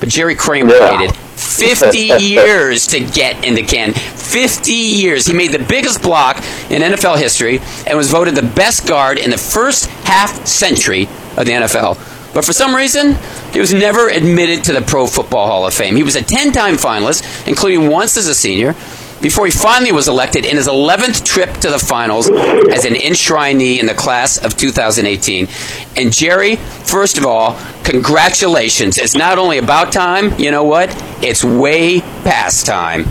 But 0.00 0.08
Jerry 0.08 0.34
Kramer 0.34 0.74
yeah. 0.74 0.98
waited 0.98 1.16
50 1.16 1.96
years 2.18 2.88
to 2.88 2.98
get 2.98 3.44
into 3.44 3.62
Canton. 3.62 3.94
50 3.94 4.72
years. 4.72 5.26
He 5.26 5.32
made 5.32 5.52
the 5.52 5.64
biggest 5.64 6.02
block 6.02 6.38
in 6.70 6.82
NFL 6.82 7.18
history 7.18 7.60
and 7.86 7.96
was 7.96 8.10
voted 8.10 8.34
the 8.34 8.42
best 8.42 8.84
guard 8.84 9.16
in 9.16 9.30
the 9.30 9.38
first 9.38 9.86
half 10.02 10.44
century 10.44 11.04
of 11.36 11.46
the 11.46 11.52
NFL. 11.52 11.94
But 12.34 12.44
for 12.44 12.52
some 12.52 12.74
reason, 12.74 13.16
he 13.52 13.60
was 13.60 13.72
never 13.72 14.08
admitted 14.08 14.64
to 14.64 14.72
the 14.72 14.82
Pro 14.82 15.06
Football 15.06 15.46
Hall 15.46 15.66
of 15.68 15.72
Fame. 15.72 15.94
He 15.94 16.02
was 16.02 16.16
a 16.16 16.22
10 16.22 16.50
time 16.50 16.74
finalist, 16.74 17.46
including 17.46 17.88
once 17.88 18.16
as 18.16 18.26
a 18.26 18.34
senior, 18.34 18.74
before 19.20 19.46
he 19.46 19.52
finally 19.52 19.92
was 19.92 20.08
elected 20.08 20.44
in 20.44 20.56
his 20.56 20.68
11th 20.68 21.24
trip 21.24 21.52
to 21.58 21.70
the 21.70 21.78
finals 21.78 22.30
as 22.30 22.84
an 22.84 22.94
enshrinee 22.94 23.78
in 23.78 23.86
the 23.86 23.94
class 23.94 24.42
of 24.44 24.56
2018. 24.56 25.48
And 25.96 26.12
Jerry, 26.12 26.56
first 26.56 27.18
of 27.18 27.26
all, 27.26 27.58
congratulations. 27.84 28.98
It's 28.98 29.14
not 29.14 29.38
only 29.38 29.58
about 29.58 29.92
time, 29.92 30.38
you 30.38 30.50
know 30.50 30.64
what? 30.64 30.90
It's 31.22 31.42
way 31.44 32.00
past 32.00 32.66
time. 32.66 33.06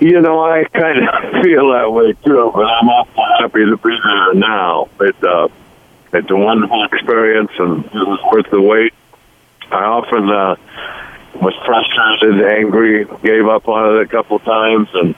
You 0.00 0.22
know, 0.22 0.40
I 0.40 0.64
kind 0.64 1.06
of 1.06 1.42
feel 1.42 1.72
that 1.72 1.92
way 1.92 2.14
too, 2.24 2.50
but 2.54 2.64
I'm 2.64 2.88
awful 2.88 3.24
happy 3.38 3.66
to 3.66 3.76
be 3.76 3.90
there 3.90 4.34
now. 4.34 4.88
It, 5.00 5.22
uh, 5.22 5.48
it's 6.12 6.30
a 6.30 6.36
wonderful 6.36 6.84
experience, 6.84 7.50
and 7.58 7.84
it 7.84 7.92
was 7.92 8.18
worth 8.32 8.50
the 8.50 8.60
wait. 8.60 8.94
I 9.70 9.84
often 9.84 10.28
uh, 10.28 10.56
was 11.34 11.54
frustrated, 11.64 12.44
angry, 12.44 13.04
gave 13.22 13.46
up 13.46 13.68
on 13.68 13.96
it 13.96 14.02
a 14.02 14.06
couple 14.06 14.38
times, 14.40 14.88
and 14.94 15.14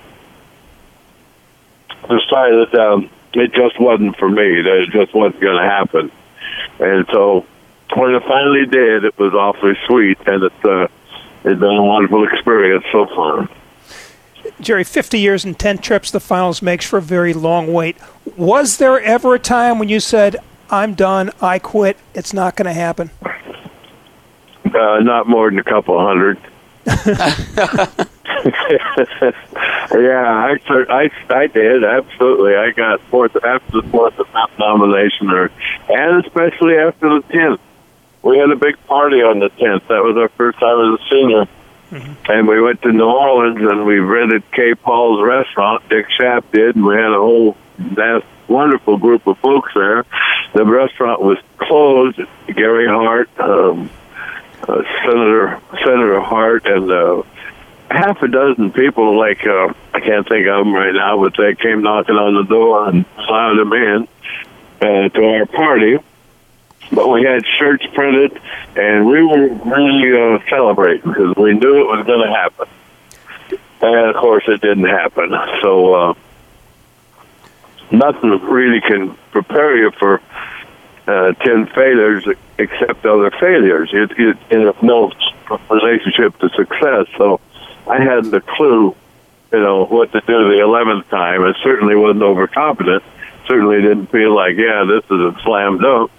decided 2.09 2.75
um, 2.75 3.11
it 3.35 3.53
just 3.53 3.81
wasn't 3.81 4.17
for 4.17 4.29
me. 4.29 4.63
That 4.63 4.85
it 4.87 4.91
just 4.91 5.15
wasn't 5.15 5.41
going 5.41 5.57
to 5.57 5.69
happen. 5.69 6.13
And 6.79 7.07
so 7.11 7.47
when 7.97 8.15
it 8.15 8.23
finally 8.23 8.67
did, 8.67 9.05
it 9.05 9.19
was 9.19 9.35
awfully 9.35 9.75
sweet, 9.87 10.19
and 10.27 10.45
it's 10.45 10.65
uh, 10.65 10.89
it's 11.45 11.61
been 11.61 11.77
a 11.77 11.83
wonderful 11.83 12.27
experience 12.29 12.85
so 12.93 13.07
far. 13.07 13.49
Jerry, 14.61 14.85
50 14.85 15.19
years 15.19 15.45
and 15.45 15.59
10 15.59 15.79
trips 15.79 16.11
the 16.11 16.21
finals 16.21 16.63
makes 16.63 16.85
for 16.87 16.99
a 16.99 17.03
very 17.03 17.33
long 17.33 17.73
wait. 17.73 17.97
Was 18.37 18.79
there 18.79 19.01
ever 19.01 19.35
a 19.35 19.39
time 19.39 19.79
when 19.79 19.89
you 19.89 20.01
said, 20.01 20.37
I'm 20.71 20.95
done, 20.95 21.31
I 21.41 21.59
quit, 21.59 21.97
it's 22.15 22.33
not 22.33 22.57
going 22.57 22.67
to 22.67 22.73
happen? 22.73 23.11
Uh, 24.65 25.01
not 25.01 25.29
more 25.29 25.51
than 25.51 25.59
a 25.59 25.65
couple 25.65 25.99
hundred. 25.99 26.39
yeah, 29.91 29.91
I, 29.91 30.59
I, 30.89 31.11
I 31.31 31.47
did 31.47 31.85
absolutely. 31.85 32.57
I 32.57 32.73
got 32.73 33.01
fourth 33.03 33.37
after 33.37 33.81
the 33.81 33.89
fourth 33.89 34.15
nomination, 34.59 35.31
or 35.31 35.51
and 35.89 36.25
especially 36.25 36.77
after 36.77 37.21
the 37.21 37.23
tenth. 37.31 37.61
We 38.23 38.39
had 38.39 38.51
a 38.51 38.57
big 38.57 38.77
party 38.87 39.17
on 39.17 39.41
the 39.41 39.49
tenth. 39.49 39.89
That 39.89 40.05
was 40.05 40.17
our 40.17 40.29
first 40.31 40.59
time 40.61 40.95
as 40.95 41.01
a 41.01 41.11
senior, 41.11 41.47
mm-hmm. 41.91 42.33
and 42.33 42.49
we 42.49 42.61
went 42.61 42.81
to 42.83 42.93
New 42.93 43.05
Orleans 43.05 43.61
and 43.61 43.85
we 43.85 43.99
rented 43.99 44.45
K. 44.53 44.75
Paul's 44.75 45.23
restaurant. 45.23 45.89
Dick 45.89 46.07
Schaap 46.19 46.45
did, 46.53 46.77
and 46.77 46.87
we 46.87 46.95
had 46.95 47.13
a 47.13 47.19
whole 47.19 47.57
that 47.79 48.23
wonderful 48.49 48.97
group 48.97 49.27
of 49.27 49.39
folks 49.39 49.73
there. 49.75 50.05
The 50.55 50.65
restaurant 50.65 51.21
was 51.21 51.39
closed. 51.59 52.21
Gary 52.55 52.87
Hart. 52.87 53.29
Um, 53.39 53.91
uh, 54.69 54.83
Senator 55.05 55.61
Senator 55.85 56.21
Hart 56.21 56.67
and 56.67 56.91
uh, 56.91 57.23
half 57.91 58.23
a 58.23 58.29
dozen 58.29 58.73
people. 58.73 59.19
Like 59.19 59.47
uh, 59.47 59.73
I 59.93 60.01
can't 60.01 60.29
think 60.29 60.47
of 60.47 60.65
them 60.65 60.75
right 60.75 60.95
now, 60.95 61.21
but 61.21 61.37
they 61.37 61.55
came 61.55 61.83
knocking 61.83 62.17
on 62.17 62.35
the 62.35 62.45
door 62.45 62.89
and 62.89 63.05
allowed 63.17 63.59
them 63.59 63.73
in 63.73 64.09
uh, 64.81 65.09
to 65.09 65.25
our 65.25 65.47
party. 65.47 65.99
But 66.91 67.09
we 67.09 67.23
had 67.23 67.47
shirts 67.59 67.87
printed, 67.95 68.39
and 68.77 69.07
we 69.07 69.23
were 69.23 69.49
really 69.49 70.37
uh, 70.37 70.39
celebrating 70.51 71.11
because 71.11 71.35
we 71.37 71.55
knew 71.55 71.81
it 71.81 71.97
was 71.97 72.07
going 72.07 72.27
to 72.27 72.35
happen. 72.35 72.69
And 73.81 74.11
of 74.11 74.17
course, 74.17 74.45
it 74.47 74.61
didn't 74.61 74.85
happen. 74.85 75.35
So 75.63 75.95
uh, 75.95 76.15
nothing 77.91 78.31
really 78.43 78.81
can 78.81 79.17
prepare 79.31 79.77
you 79.77 79.91
for 79.93 80.21
uh, 81.07 81.33
10 81.33 81.67
failures 81.69 82.27
except 82.59 83.05
other 83.05 83.31
failures. 83.33 83.91
It, 83.93 84.13
it, 84.19 84.37
it 84.51 84.83
no 84.83 85.13
relationship 85.71 86.39
to 86.39 86.49
success. 86.51 87.07
So 87.17 87.41
I 87.89 88.03
had 88.03 88.27
the 88.27 88.41
clue, 88.41 88.95
you 89.53 89.61
know, 89.61 89.85
what 89.87 90.13
to 90.13 90.21
do 90.21 90.27
the 90.27 90.63
11th 90.63 91.09
time. 91.09 91.43
I 91.43 91.53
certainly 91.63 91.97
wasn't 91.97 92.23
overconfident. 92.23 93.03
Certainly 93.47 93.83
didn't 93.83 94.07
feel 94.07 94.35
like, 94.35 94.57
yeah, 94.57 94.85
this 94.85 95.05
is 95.05 95.35
a 95.35 95.37
slam 95.43 95.79
dunk. 95.79 96.11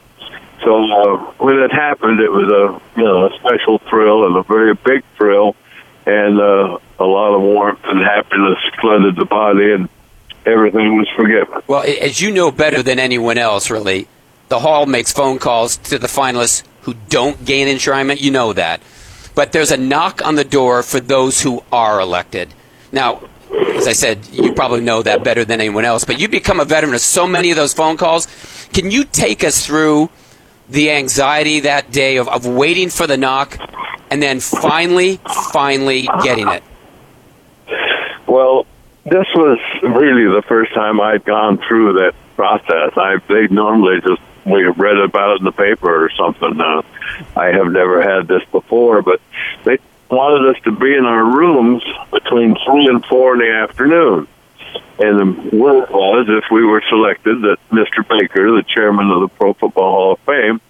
So 0.64 0.84
uh, 0.84 1.18
when 1.40 1.60
it 1.60 1.72
happened, 1.72 2.20
it 2.22 2.32
was 2.32 2.50
a 2.50 3.00
you 3.00 3.04
know 3.04 3.28
a 3.28 3.38
special 3.40 3.80
thrill 3.80 4.26
and 4.28 4.38
a 4.38 4.44
very 4.44 4.74
big 4.74 5.04
thrill, 5.18 5.56
and 6.06 6.40
uh, 6.40 6.78
a 7.00 7.04
lot 7.04 7.36
of 7.36 7.42
warmth 7.42 7.82
and 7.84 8.00
happiness 8.00 8.58
flooded 8.80 9.18
the 9.18 9.26
body, 9.26 9.74
and 9.74 9.90
everything 10.46 10.98
was 10.98 11.10
forgiven. 11.18 11.62
Well, 11.68 11.84
as 11.84 12.22
you 12.22 12.32
know 12.32 12.50
better 12.50 12.82
than 12.82 12.98
anyone 12.98 13.38
else, 13.38 13.70
really, 13.70 14.08
the 14.54 14.60
Hall 14.60 14.86
makes 14.86 15.12
phone 15.12 15.40
calls 15.40 15.78
to 15.78 15.98
the 15.98 16.06
finalists 16.06 16.62
who 16.84 16.94
don't 17.10 17.44
gain 17.44 17.68
enshrinement. 17.68 18.22
You 18.22 18.30
know 18.30 18.54
that. 18.54 18.84
But 19.34 19.52
there's 19.52 19.72
a 19.72 19.78
knock 19.78 20.24
on 20.24 20.36
the 20.36 20.44
door 20.44 20.84
for 20.84 21.00
those 21.00 21.42
who 21.42 21.64
are 21.72 22.00
elected. 22.00 22.54
Now, 22.92 23.28
as 23.74 23.88
I 23.88 23.94
said, 23.94 24.28
you 24.32 24.54
probably 24.54 24.82
know 24.82 25.02
that 25.02 25.24
better 25.24 25.44
than 25.44 25.60
anyone 25.60 25.86
else, 25.86 26.04
but 26.04 26.20
you 26.20 26.28
become 26.28 26.60
a 26.60 26.66
veteran 26.66 26.94
of 26.94 27.02
so 27.02 27.26
many 27.26 27.50
of 27.50 27.58
those 27.58 27.74
phone 27.74 27.98
calls. 27.98 28.28
Can 28.74 28.92
you 28.92 29.06
take 29.06 29.44
us 29.44 29.66
through 29.66 30.12
the 30.70 30.92
anxiety 30.92 31.62
that 31.62 31.92
day 31.92 32.18
of, 32.18 32.28
of 32.28 32.46
waiting 32.46 32.92
for 32.92 33.08
the 33.08 33.18
knock 33.18 33.58
and 34.12 34.22
then 34.22 34.40
finally, 34.40 35.20
finally 35.52 36.08
getting 36.22 36.48
it? 36.48 36.62
Well, 38.28 38.68
this 39.04 39.26
was 39.34 39.58
really 39.82 40.32
the 40.32 40.44
first 40.48 40.76
time 40.76 41.02
I'd 41.02 41.26
gone 41.26 41.58
through 41.58 41.94
that 41.94 42.14
process. 42.36 42.92
I 42.96 43.18
they 43.28 43.48
normally 43.48 44.00
just 44.02 44.22
we 44.46 44.64
read 44.64 44.98
about 44.98 45.36
it 45.36 45.40
in 45.40 45.46
the 45.46 45.52
paper 45.52 46.06
or 46.06 46.10
something. 46.12 46.60
Uh, 46.60 46.82
I 47.36 47.48
have 47.48 47.72
never 47.72 48.02
had 48.02 48.28
this 48.28 48.44
before, 48.52 49.02
but 49.02 49.22
they 49.64 49.78
wanted 50.10 50.56
us 50.56 50.62
to 50.64 50.72
be 50.72 50.94
in 50.94 51.06
our 51.06 51.24
rooms 51.24 51.84
between 52.12 52.56
three 52.66 52.88
and 52.88 53.04
four 53.06 53.34
in 53.34 53.40
the 53.40 53.52
afternoon. 53.52 54.28
And 55.00 55.20
the 55.20 55.58
word 55.58 55.90
was, 55.90 56.28
if 56.30 56.52
we 56.52 56.64
were 56.64 56.84
selected, 56.90 57.42
that 57.42 57.58
Mr. 57.72 58.08
Baker, 58.08 58.52
the 58.52 58.64
chairman 58.68 59.10
of 59.10 59.22
the 59.22 59.28
Pro 59.28 59.54
Football 59.54 59.92
Hall 59.92 60.12
of 60.14 60.20
Fame, 60.20 60.62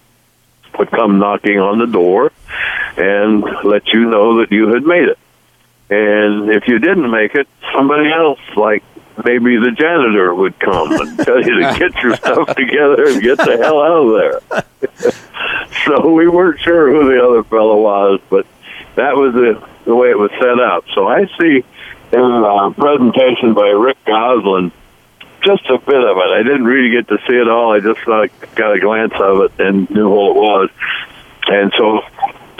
would 0.77 0.89
come 0.89 1.19
knocking 1.19 1.59
on 1.59 1.79
the 1.79 1.87
door 1.87 2.31
and 2.97 3.43
let 3.63 3.87
you 3.87 4.09
know 4.09 4.39
that 4.39 4.51
you 4.51 4.69
had 4.69 4.83
made 4.83 5.09
it. 5.09 5.19
And 5.89 6.49
if 6.49 6.67
you 6.67 6.79
didn't 6.79 7.09
make 7.09 7.35
it, 7.35 7.47
somebody 7.73 8.11
else, 8.11 8.39
like 8.55 8.83
maybe 9.23 9.57
the 9.57 9.71
janitor 9.71 10.33
would 10.33 10.59
come 10.59 10.91
and 10.91 11.17
tell 11.19 11.41
you 11.41 11.59
to 11.59 11.75
get 11.77 11.95
your 12.01 12.15
stuff 12.15 12.47
together 12.55 13.07
and 13.07 13.21
get 13.21 13.37
the 13.37 13.57
hell 13.57 13.81
out 13.81 14.05
of 14.05 14.51
there. 14.51 15.11
so 15.85 16.11
we 16.11 16.27
weren't 16.27 16.59
sure 16.59 16.91
who 16.91 17.13
the 17.13 17.23
other 17.23 17.43
fellow 17.43 17.81
was, 17.81 18.19
but 18.29 18.45
that 18.95 19.15
was 19.15 19.33
the, 19.33 19.63
the 19.85 19.95
way 19.95 20.09
it 20.09 20.17
was 20.17 20.31
set 20.31 20.59
up. 20.59 20.85
So 20.93 21.07
I 21.07 21.25
see 21.39 21.63
in 22.11 22.19
a 22.19 22.71
presentation 22.71 23.53
by 23.53 23.69
Rick 23.69 23.97
Gosselin 24.05 24.71
just 25.43 25.65
a 25.69 25.77
bit 25.77 26.03
of 26.03 26.17
it. 26.17 26.29
I 26.31 26.43
didn't 26.43 26.65
really 26.65 26.89
get 26.89 27.07
to 27.09 27.17
see 27.27 27.35
it 27.35 27.49
all. 27.49 27.73
I 27.73 27.79
just 27.79 28.07
like, 28.07 28.55
got 28.55 28.75
a 28.75 28.79
glance 28.79 29.13
of 29.19 29.41
it 29.41 29.59
and 29.59 29.89
knew 29.89 30.09
who 30.09 30.31
it 30.31 30.35
was. 30.35 30.69
And 31.47 31.73
so 31.77 32.01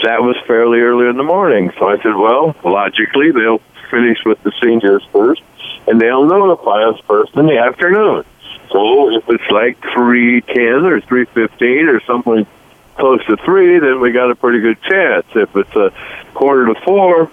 that 0.04 0.22
was 0.22 0.36
fairly 0.46 0.80
early 0.80 1.08
in 1.08 1.16
the 1.16 1.22
morning. 1.22 1.72
So 1.78 1.88
I 1.88 1.96
said, 1.96 2.14
well, 2.14 2.54
logically, 2.62 3.30
they'll 3.30 3.62
finish 3.90 4.18
with 4.24 4.42
the 4.42 4.52
seniors 4.62 5.04
first 5.12 5.42
and 5.86 6.00
they'll 6.00 6.26
notify 6.26 6.84
us 6.84 7.00
first 7.06 7.34
in 7.34 7.46
the 7.46 7.58
afternoon. 7.58 8.24
So 8.70 9.16
if 9.16 9.28
it's 9.28 9.50
like 9.50 9.78
three 9.94 10.40
ten 10.40 10.84
or 10.84 11.00
three 11.00 11.26
fifteen 11.26 11.88
or 11.88 12.00
something 12.00 12.46
close 12.96 13.24
to 13.26 13.36
three, 13.38 13.78
then 13.78 14.00
we 14.00 14.12
got 14.12 14.30
a 14.30 14.34
pretty 14.34 14.60
good 14.60 14.80
chance. 14.82 15.26
If 15.34 15.54
it's 15.56 15.76
a 15.76 15.92
quarter 16.34 16.72
to 16.72 16.80
four, 16.80 17.30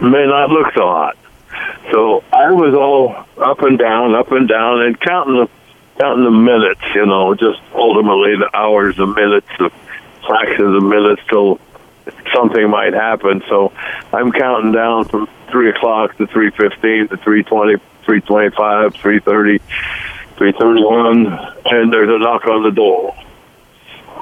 may 0.00 0.26
not 0.26 0.50
look 0.50 0.72
so 0.74 0.82
hot. 0.82 1.16
So 1.90 2.24
I 2.32 2.52
was 2.52 2.74
all 2.74 3.16
up 3.36 3.62
and 3.62 3.78
down, 3.78 4.14
up 4.14 4.30
and 4.32 4.48
down, 4.48 4.82
and 4.82 4.98
counting 5.00 5.34
the 5.34 5.48
counting 5.98 6.24
the 6.24 6.30
minutes. 6.30 6.80
You 6.94 7.06
know, 7.06 7.34
just 7.34 7.60
ultimately 7.74 8.36
the 8.36 8.50
hours, 8.54 8.96
the 8.96 9.06
minutes, 9.06 9.48
the 9.58 9.70
fractions 10.26 10.76
of 10.76 10.82
minutes 10.82 11.22
till 11.28 11.60
something 12.34 12.68
might 12.70 12.94
happen. 12.94 13.42
So 13.48 13.72
I'm 14.12 14.32
counting 14.32 14.72
down 14.72 15.06
from 15.06 15.28
three 15.50 15.70
o'clock 15.70 16.16
to 16.18 16.26
three 16.26 16.50
fifteen 16.50 17.08
to 17.08 17.16
three 17.18 17.42
twenty, 17.42 17.76
three 18.04 18.20
twenty 18.20 18.54
five, 18.54 18.94
three 18.94 19.20
thirty, 19.20 19.58
three 20.36 20.52
thirty 20.52 20.84
one, 20.84 21.26
and 21.66 21.92
there's 21.92 22.10
a 22.10 22.18
knock 22.18 22.46
on 22.46 22.62
the 22.62 22.70
door. 22.70 23.14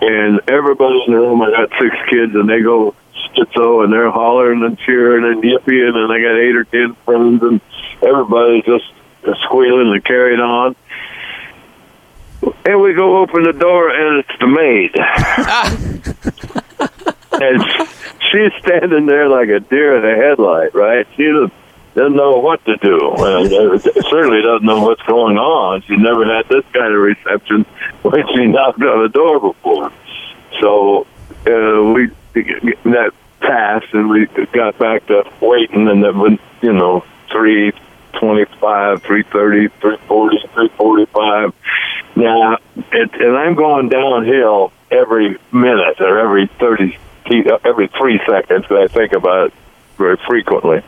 And 0.00 0.40
everybody 0.48 1.02
in 1.06 1.12
the 1.12 1.18
room, 1.18 1.42
I 1.42 1.50
got 1.50 1.70
six 1.80 1.94
kids, 2.08 2.34
and 2.34 2.48
they 2.48 2.60
go 2.60 2.94
it 3.38 3.48
so, 3.54 3.82
and 3.82 3.92
they're 3.92 4.10
hollering 4.10 4.62
and 4.64 4.78
cheering 4.78 5.24
and 5.24 5.42
yipping, 5.42 5.92
and 5.94 6.12
I 6.12 6.20
got 6.20 6.36
eight 6.36 6.56
or 6.56 6.64
ten 6.64 6.94
friends, 7.04 7.42
and 7.42 7.60
everybody's 8.02 8.64
just 8.64 8.84
squealing 9.44 9.92
and 9.92 10.04
carrying 10.04 10.40
on. 10.40 10.76
And 12.64 12.80
we 12.80 12.94
go 12.94 13.18
open 13.18 13.42
the 13.42 13.52
door, 13.52 13.90
and 13.90 14.24
it's 14.24 14.38
the 14.38 14.46
maid. 14.46 14.94
and 17.40 17.62
she's 18.30 18.52
standing 18.60 19.06
there 19.06 19.28
like 19.28 19.48
a 19.48 19.60
deer 19.60 19.96
in 19.96 20.02
the 20.02 20.22
headlight, 20.22 20.74
right? 20.74 21.06
She 21.16 21.24
doesn't, 21.24 21.52
know 22.14 22.38
what 22.38 22.64
to 22.64 22.76
do, 22.76 23.10
and 23.18 23.52
uh, 23.52 23.78
certainly 24.08 24.40
doesn't 24.40 24.64
know 24.64 24.82
what's 24.82 25.02
going 25.02 25.36
on. 25.36 25.82
She 25.82 25.96
never 25.96 26.24
had 26.24 26.48
this 26.48 26.64
kind 26.72 26.94
of 26.94 27.00
reception 27.00 27.64
when 28.02 28.24
she 28.28 28.46
knocked 28.46 28.80
on 28.80 29.02
the 29.02 29.08
door 29.08 29.40
before. 29.40 29.92
So 30.60 31.08
uh, 31.44 31.92
we 31.92 32.12
that 32.84 33.10
passed, 33.40 33.92
and 33.94 34.08
we 34.08 34.26
got 34.52 34.78
back 34.78 35.06
to 35.06 35.28
waiting, 35.40 35.88
and 35.88 36.04
then 36.04 36.18
when 36.20 36.38
you 36.62 36.72
know 36.72 37.04
three 37.32 37.72
three 37.72 37.80
twenty-five, 38.18 39.02
three 39.02 39.22
thirty, 39.24 39.68
three 39.80 39.96
forty, 40.06 40.38
three 40.54 40.68
forty-five. 40.76 41.52
Now, 42.16 42.58
it, 42.76 43.14
and 43.14 43.36
I'm 43.36 43.54
going 43.54 43.88
downhill 43.88 44.72
every 44.90 45.36
minute 45.52 46.00
or 46.00 46.18
every 46.18 46.46
thirty 46.58 46.98
Uh, 47.28 47.58
every 47.64 47.88
three 47.88 48.20
seconds. 48.26 48.66
I 48.70 48.88
think 48.88 49.12
about 49.12 49.48
it 49.48 49.54
very 49.98 50.16
frequently. 50.26 50.82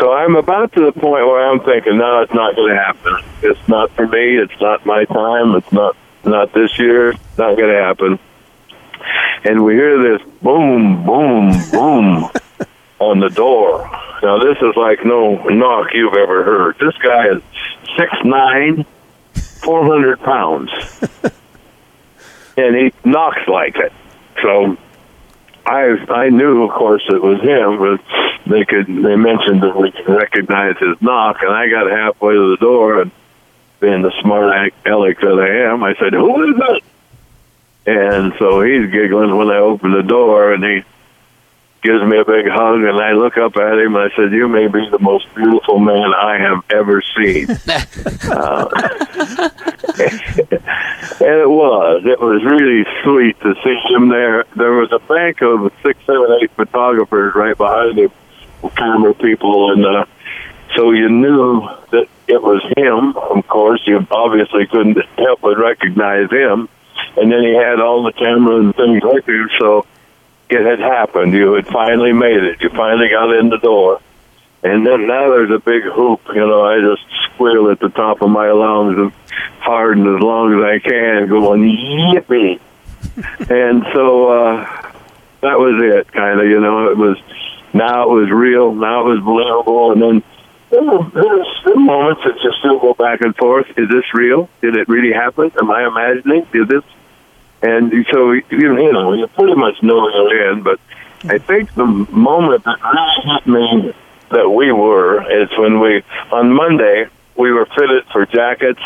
So 0.00 0.12
I'm 0.12 0.36
about 0.36 0.72
to 0.74 0.84
the 0.84 0.92
point 0.92 1.26
where 1.26 1.50
I'm 1.50 1.60
thinking, 1.60 1.98
no, 1.98 2.22
it's 2.22 2.34
not 2.34 2.54
going 2.54 2.74
to 2.74 2.76
happen. 2.76 3.16
It's 3.42 3.68
not 3.68 3.90
for 3.92 4.06
me. 4.06 4.36
It's 4.36 4.60
not 4.60 4.86
my 4.86 5.04
time. 5.06 5.54
It's 5.56 5.72
not 5.72 5.96
not 6.24 6.52
this 6.52 6.78
year. 6.78 7.10
It's 7.10 7.38
not 7.38 7.56
going 7.56 7.72
to 7.72 7.82
happen. 7.82 8.18
And 9.44 9.64
we 9.64 9.74
hear 9.74 10.18
this 10.18 10.26
boom, 10.42 11.04
boom, 11.04 11.52
boom 11.70 12.30
on 12.98 13.20
the 13.20 13.28
door. 13.28 13.88
Now 14.22 14.38
this 14.38 14.56
is 14.58 14.76
like 14.76 15.04
no 15.04 15.36
knock 15.48 15.88
you've 15.94 16.14
ever 16.14 16.44
heard. 16.44 16.76
This 16.78 16.96
guy 16.98 17.28
is 17.28 17.42
six 17.96 18.12
nine, 18.24 18.84
four 19.62 19.84
hundred 19.84 20.20
pounds, 20.20 20.70
and 22.56 22.76
he 22.76 22.92
knocks 23.04 23.46
like 23.46 23.76
it. 23.76 23.92
So 24.42 24.76
I 25.66 25.96
I 26.08 26.28
knew, 26.30 26.62
of 26.62 26.70
course, 26.70 27.02
it 27.08 27.20
was 27.20 27.40
him, 27.40 27.78
but 27.78 28.00
they 28.48 28.64
could 28.64 28.86
they 28.86 29.16
mentioned 29.16 29.62
that 29.62 29.76
we 29.76 29.90
could 29.90 30.08
recognize 30.08 30.76
his 30.78 31.00
knock, 31.02 31.38
and 31.42 31.50
I 31.50 31.68
got 31.68 31.90
halfway 31.90 32.34
to 32.34 32.50
the 32.50 32.56
door, 32.58 33.02
and 33.02 33.10
being 33.80 34.02
the 34.02 34.12
smart 34.22 34.72
aleck 34.86 35.20
that 35.20 35.38
I 35.38 35.72
am, 35.72 35.82
I 35.82 35.94
said, 35.96 36.12
"Who 36.12 36.50
is 36.50 36.56
it?" 36.56 36.84
And 37.86 38.32
so 38.38 38.62
he's 38.62 38.90
giggling 38.90 39.36
when 39.36 39.48
I 39.50 39.58
open 39.58 39.92
the 39.92 40.02
door, 40.02 40.52
and 40.52 40.64
he 40.64 40.84
gives 41.86 42.04
me 42.04 42.18
a 42.18 42.24
big 42.24 42.46
hug, 42.48 42.82
and 42.82 42.98
I 42.98 43.12
look 43.12 43.38
up 43.38 43.56
at 43.56 43.78
him 43.78 43.94
and 43.94 44.10
I 44.10 44.16
said, 44.16 44.32
"You 44.32 44.48
may 44.48 44.66
be 44.66 44.88
the 44.90 44.98
most 44.98 45.32
beautiful 45.34 45.78
man 45.78 46.12
I 46.14 46.38
have 46.38 46.64
ever 46.70 47.00
seen." 47.16 47.48
uh, 48.30 48.68
and 51.20 51.36
it 51.40 51.48
was. 51.48 52.02
It 52.04 52.20
was 52.20 52.44
really 52.44 52.84
sweet 53.04 53.38
to 53.40 53.54
see 53.62 53.94
him 53.94 54.08
there. 54.08 54.44
There 54.56 54.72
was 54.72 54.90
a 54.92 54.98
bank 54.98 55.42
of 55.42 55.72
six, 55.84 55.98
seven, 56.04 56.38
eight 56.42 56.50
photographers 56.52 57.34
right 57.34 57.56
behind 57.56 57.98
him, 57.98 58.10
camera 58.74 59.14
people, 59.14 59.72
and 59.72 59.86
uh, 59.86 60.04
so 60.74 60.90
you 60.90 61.08
knew 61.08 61.60
that 61.92 62.08
it 62.26 62.42
was 62.42 62.62
him. 62.76 63.16
Of 63.16 63.46
course, 63.46 63.80
you 63.86 64.04
obviously 64.10 64.66
couldn't 64.66 64.98
help 65.16 65.40
but 65.40 65.56
recognize 65.56 66.30
him. 66.30 66.68
And 67.16 67.32
then 67.32 67.42
he 67.42 67.54
had 67.54 67.80
all 67.80 68.02
the 68.02 68.12
cameras 68.12 68.64
and 68.64 68.76
things 68.76 69.02
like 69.02 69.24
that. 69.24 69.48
So 69.58 69.86
it 70.48 70.64
had 70.64 70.78
happened. 70.78 71.32
You 71.32 71.54
had 71.54 71.66
finally 71.66 72.12
made 72.12 72.42
it. 72.42 72.60
You 72.60 72.70
finally 72.70 73.08
got 73.08 73.34
in 73.34 73.48
the 73.48 73.58
door. 73.58 74.00
And 74.62 74.86
then 74.86 75.06
now 75.06 75.30
there's 75.30 75.50
a 75.50 75.58
big 75.58 75.82
hoop. 75.84 76.20
You 76.28 76.46
know, 76.46 76.64
I 76.64 76.80
just 76.80 77.02
squeal 77.24 77.70
at 77.70 77.80
the 77.80 77.88
top 77.88 78.22
of 78.22 78.30
my 78.30 78.50
lungs 78.50 78.96
and 78.98 79.12
hard 79.60 79.98
and 79.98 80.16
as 80.16 80.22
long 80.22 80.54
as 80.54 80.64
I 80.64 80.78
can, 80.78 81.28
going 81.28 81.62
yippee. 81.62 82.60
and 83.50 83.84
so 83.92 84.30
uh, 84.30 84.92
that 85.42 85.58
was 85.58 85.80
it, 85.82 86.12
kind 86.12 86.40
of. 86.40 86.46
You 86.46 86.60
know, 86.60 86.90
it 86.90 86.96
was 86.96 87.18
now 87.72 88.04
it 88.04 88.12
was 88.12 88.30
real. 88.30 88.74
Now 88.74 89.06
it 89.06 89.14
was 89.14 89.20
believable. 89.20 89.92
And 89.92 90.02
then 90.02 90.22
there 90.70 90.82
were 90.82 91.76
moments 91.76 92.22
that 92.24 92.34
just 92.42 92.58
still 92.58 92.80
go 92.80 92.94
back 92.94 93.20
and 93.20 93.36
forth. 93.36 93.66
Is 93.76 93.88
this 93.88 94.04
real? 94.14 94.48
Did 94.62 94.76
it 94.76 94.88
really 94.88 95.12
happen? 95.12 95.52
Am 95.60 95.70
I 95.70 95.86
imagining? 95.86 96.46
Did 96.52 96.68
this 96.68 96.84
and 97.66 98.06
so, 98.12 98.32
you, 98.32 98.92
know, 98.92 99.12
you 99.12 99.26
pretty 99.28 99.54
much 99.54 99.82
know 99.82 100.08
you're 100.08 100.52
in, 100.52 100.62
but 100.62 100.78
I 101.24 101.38
think 101.38 101.74
the 101.74 101.86
moment 101.86 102.64
that 102.64 102.78
really 102.82 103.34
hit 103.34 103.46
me 103.46 103.94
that 104.30 104.48
we 104.48 104.70
were 104.70 105.42
is 105.42 105.48
when 105.58 105.80
we, 105.80 106.02
on 106.30 106.52
Monday, 106.52 107.06
we 107.36 107.52
were 107.52 107.66
fitted 107.66 108.04
for 108.12 108.24
jackets 108.26 108.80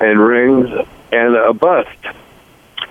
and 0.00 0.20
rings 0.20 0.68
and 1.12 1.34
a 1.34 1.54
bust. 1.54 1.88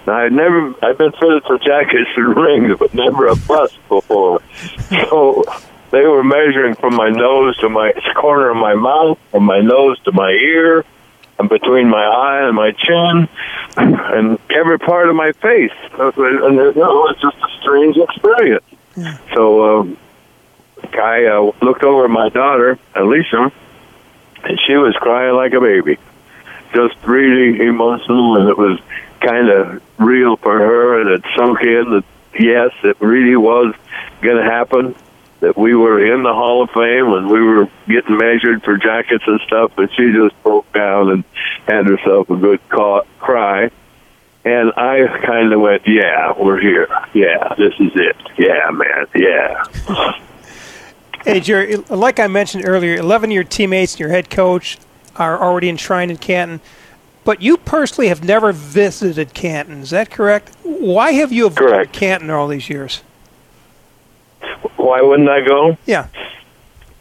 Now, 0.08 0.18
I'd 0.18 0.32
never, 0.32 0.74
I've 0.84 0.98
been 0.98 1.12
fitted 1.12 1.44
for 1.44 1.60
jackets 1.60 2.10
and 2.16 2.36
rings, 2.46 2.78
but 2.80 2.94
never 2.94 3.28
a 3.28 3.36
bust 3.36 3.78
before. 3.88 4.42
So 4.90 5.44
they 5.92 6.06
were 6.06 6.24
measuring 6.24 6.76
from 6.76 6.96
my 6.96 7.10
nose 7.10 7.58
to 7.58 7.70
my 7.70 7.92
corner 8.16 8.50
of 8.50 8.58
my 8.58 8.74
mouth, 8.74 9.20
from 9.32 9.44
my 9.44 9.60
nose 9.60 10.00
to 10.02 10.12
my 10.12 10.32
ear, 10.32 10.86
between 11.38 11.90
my 11.90 12.04
eye 12.04 12.48
and 12.48 12.56
my 12.56 12.72
chin, 12.72 13.28
and 13.78 14.40
every 14.50 14.80
part 14.80 15.10
of 15.10 15.16
my 15.16 15.32
face. 15.34 15.72
And 15.98 16.56
you 16.56 16.74
know, 16.76 17.14
just 17.14 17.38
a 17.38 17.62
strange 17.62 17.98
experience. 17.98 18.66
Yeah. 18.96 19.18
So 19.34 19.80
um, 19.82 19.98
I 20.94 21.26
uh, 21.26 21.52
looked 21.62 21.84
over 21.84 22.06
at 22.06 22.10
my 22.10 22.30
daughter, 22.30 22.80
Alicia, 22.96 23.52
and 24.44 24.60
she 24.66 24.76
was 24.76 24.96
crying 24.96 25.36
like 25.36 25.54
a 25.54 25.60
baby, 25.62 25.98
just 26.74 26.96
really 27.04 27.66
emotional, 27.66 28.38
and 28.38 28.50
it 28.50 28.58
was 28.58 28.80
kind 29.20 29.50
of 29.50 29.82
real 29.98 30.38
for 30.38 30.58
her, 30.58 31.02
and 31.02 31.10
it 31.10 31.24
sunk 31.36 31.62
in 31.62 31.92
that 31.92 32.06
yes, 32.40 32.72
it 32.84 33.00
really 33.00 33.36
was 33.36 33.74
going 34.22 34.38
to 34.38 34.44
happen 34.44 34.96
that 35.42 35.58
we 35.58 35.76
were 35.76 36.14
in 36.14 36.24
the 36.24 36.34
Hall 36.34 36.64
of 36.64 36.70
Fame 36.72 37.14
and 37.14 37.30
we 37.30 37.42
were 37.42 37.70
getting 37.88 38.18
measured 38.18 38.64
for 38.64 38.78
jackets 38.78 39.24
and 39.28 39.40
stuff, 39.42 39.72
but 39.76 39.92
she 39.94 40.12
just 40.12 40.42
broke 40.44 40.72
down 40.74 41.10
and 41.12 41.24
had 41.68 41.86
herself 41.86 42.30
a 42.30 42.36
good 42.36 42.60
ca- 42.70 43.04
cry. 43.20 43.70
And 44.44 44.72
I 44.78 45.08
kind 45.26 45.52
of 45.52 45.60
went, 45.60 45.88
yeah, 45.88 46.34
we're 46.38 46.62
here. 46.62 46.88
Yeah, 47.14 47.54
this 47.58 47.74
is 47.80 47.92
it. 47.96 48.16
Yeah, 48.38 48.70
man. 48.72 49.08
Yeah. 49.16 50.12
Hey, 51.26 51.40
Jerry, 51.40 51.78
like 51.90 52.20
I 52.20 52.28
mentioned 52.28 52.68
earlier, 52.68 52.98
11 52.98 53.32
of 53.32 53.34
your 53.34 53.44
teammates 53.44 53.94
and 53.94 54.00
your 54.02 54.10
head 54.10 54.30
coach 54.30 54.78
are 55.16 55.42
already 55.42 55.70
enshrined 55.70 56.12
in 56.12 56.18
Canton, 56.18 56.62
but 57.24 57.42
you 57.42 57.58
personally 57.58 58.10
have 58.10 58.24
never 58.24 58.52
visited 58.52 59.34
Canton. 59.34 59.82
Is 59.82 59.90
that 59.90 60.12
correct? 60.12 60.56
Why 60.62 61.14
have 61.14 61.32
you 61.32 61.48
avoided 61.48 61.68
correct. 61.68 61.94
Canton 61.94 62.30
all 62.30 62.48
these 62.48 62.70
years? 62.70 63.02
Why 64.86 65.02
wouldn't 65.02 65.30
I 65.30 65.42
go? 65.42 65.78
Yeah. 65.88 66.08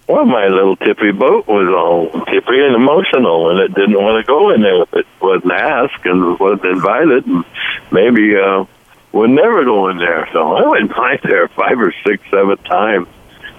Well, 0.09 0.25
my 0.25 0.47
little 0.49 0.75
tippy 0.77 1.13
boat 1.13 1.47
was 1.47 1.69
all 1.69 2.09
tippy 2.25 2.65
and 2.65 2.75
emotional, 2.75 3.51
and 3.51 3.61
it 3.61 3.75
didn't 3.75 4.03
want 4.03 4.25
to 4.25 4.27
go 4.27 4.51
in 4.51 4.63
there 4.63 4.83
if 4.85 4.95
it 4.95 5.07
wasn't 5.21 5.53
asked 5.53 6.07
and 6.07 6.41
wasn't 6.41 6.65
invited, 6.65 7.27
and 7.27 7.45
maybe 7.93 8.37
uh, 8.37 8.65
would 9.13 9.29
never 9.29 9.65
go 9.65 9.91
in 9.91 9.99
there. 9.99 10.27
So 10.33 10.57
I 10.57 10.67
went 10.67 10.91
by 10.97 11.21
there 11.25 11.49
five 11.49 11.79
or 11.79 11.93
six, 12.07 12.23
seven 12.31 12.57
times, 12.65 13.07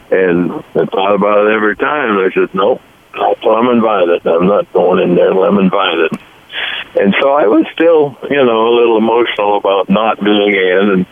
and 0.09 0.51
I 0.51 0.85
thought 0.85 1.13
about 1.13 1.45
it 1.45 1.53
every 1.53 1.75
time. 1.75 2.17
I 2.17 2.31
said, 2.33 2.49
nope, 2.55 2.81
I'm 3.13 3.69
invited. 3.69 4.25
I'm 4.25 4.47
not 4.47 4.73
going 4.73 5.03
in 5.07 5.13
there 5.13 5.31
unless 5.31 5.51
I'm 5.51 5.59
invited. 5.59 6.19
And 6.95 7.13
so 7.21 7.33
I 7.33 7.45
was 7.45 7.67
still, 7.73 8.17
you 8.27 8.43
know, 8.43 8.69
a 8.69 8.73
little 8.73 8.97
emotional 8.97 9.57
about 9.57 9.87
not 9.87 10.23
being 10.23 10.55
in 10.55 10.89
and 10.89 11.05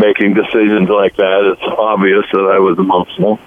making 0.00 0.34
decisions 0.34 0.88
like 0.88 1.16
that. 1.16 1.52
It's 1.52 1.62
obvious 1.62 2.24
that 2.32 2.50
I 2.50 2.58
was 2.58 2.78
emotional. 2.78 3.38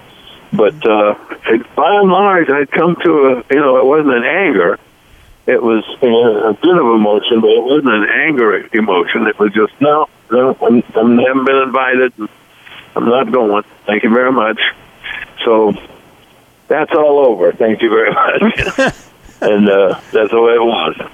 But 0.52 0.74
uh, 0.86 1.16
it, 1.50 1.74
by 1.74 1.96
and 1.96 2.10
large, 2.10 2.48
I'd 2.48 2.70
come 2.70 2.96
to 3.02 3.10
a, 3.10 3.54
you 3.54 3.60
know, 3.60 3.76
it 3.78 3.84
wasn't 3.84 4.14
an 4.14 4.24
anger. 4.24 4.78
It 5.46 5.60
was 5.60 5.84
a 6.00 6.54
bit 6.54 6.76
of 6.76 6.86
emotion, 6.94 7.40
but 7.40 7.50
it 7.50 7.64
wasn't 7.64 7.92
an 7.92 8.08
anger 8.08 8.66
emotion. 8.72 9.26
It 9.26 9.38
was 9.38 9.52
just, 9.52 9.72
no, 9.80 10.08
no 10.30 10.56
I'm, 10.62 10.82
I 10.94 11.22
haven't 11.26 11.44
been 11.44 11.62
invited. 11.66 12.12
I'm 12.96 13.04
not 13.06 13.30
going. 13.32 13.64
Thank 13.84 14.04
you 14.04 14.10
very 14.10 14.32
much. 14.32 14.60
So 15.44 15.74
that's 16.68 16.92
all 16.92 17.26
over. 17.26 17.52
Thank 17.52 17.82
you 17.82 17.90
very 17.90 18.12
much. 18.12 18.42
and 19.42 19.68
uh, 19.68 20.00
that's 20.12 20.30
the 20.30 20.40
way 20.40 20.54
it 20.54 20.64
was. 20.64 21.10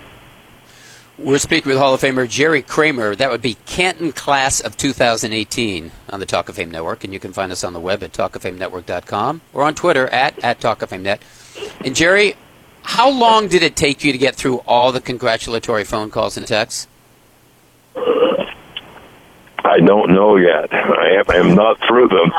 We're 1.23 1.37
speaking 1.37 1.69
with 1.69 1.77
Hall 1.77 1.93
of 1.93 2.01
Famer 2.01 2.27
Jerry 2.27 2.63
Kramer. 2.63 3.15
That 3.15 3.31
would 3.31 3.43
be 3.43 3.59
Canton 3.67 4.11
Class 4.11 4.61
of 4.61 4.79
2018 4.79 5.91
on 6.09 6.19
the 6.19 6.25
Talk 6.25 6.49
of 6.49 6.55
Fame 6.55 6.71
Network, 6.71 7.05
and 7.05 7.13
you 7.13 7.21
can 7.21 7.35
find 7.35 7.53
us 7.53 7.63
on 7.63 7.75
the 7.75 7.81
web 7.81 8.03
at 8.03 8.15
talkoffamenetwork.com 8.15 9.43
or 9.53 9.65
on 9.65 9.75
Twitter 9.75 10.07
at, 10.07 10.43
at 10.43 10.61
Talk 10.61 10.81
of 10.81 10.89
Fame 10.89 11.03
Net. 11.03 11.21
And 11.85 11.95
Jerry, 11.95 12.37
how 12.81 13.11
long 13.11 13.49
did 13.49 13.63
it 13.63 13.77
take 13.77 14.03
you 14.03 14.13
to 14.13 14.19
get 14.19 14.35
through 14.35 14.59
all 14.67 14.93
the 14.93 15.01
congratulatory 15.01 15.85
phone 15.85 16.09
calls 16.09 16.39
and 16.39 16.47
texts? 16.47 16.89
I 17.95 19.79
don't 19.85 20.15
know 20.15 20.37
yet. 20.37 20.73
I 20.73 21.19
am, 21.19 21.25
I 21.29 21.35
am 21.37 21.55
not 21.55 21.79
through 21.87 22.09
them. 22.09 22.33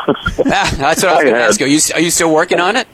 Ah, 0.47 0.75
that's 0.79 1.03
what 1.03 1.11
I 1.11 1.15
was 1.17 1.23
going 1.23 1.35
to 1.35 1.41
ask 1.41 1.59
you. 1.59 1.67
Are, 1.67 1.69
you. 1.69 1.79
are 1.93 2.01
you 2.01 2.09
still 2.09 2.33
working 2.33 2.59
on 2.59 2.75
it? 2.75 2.87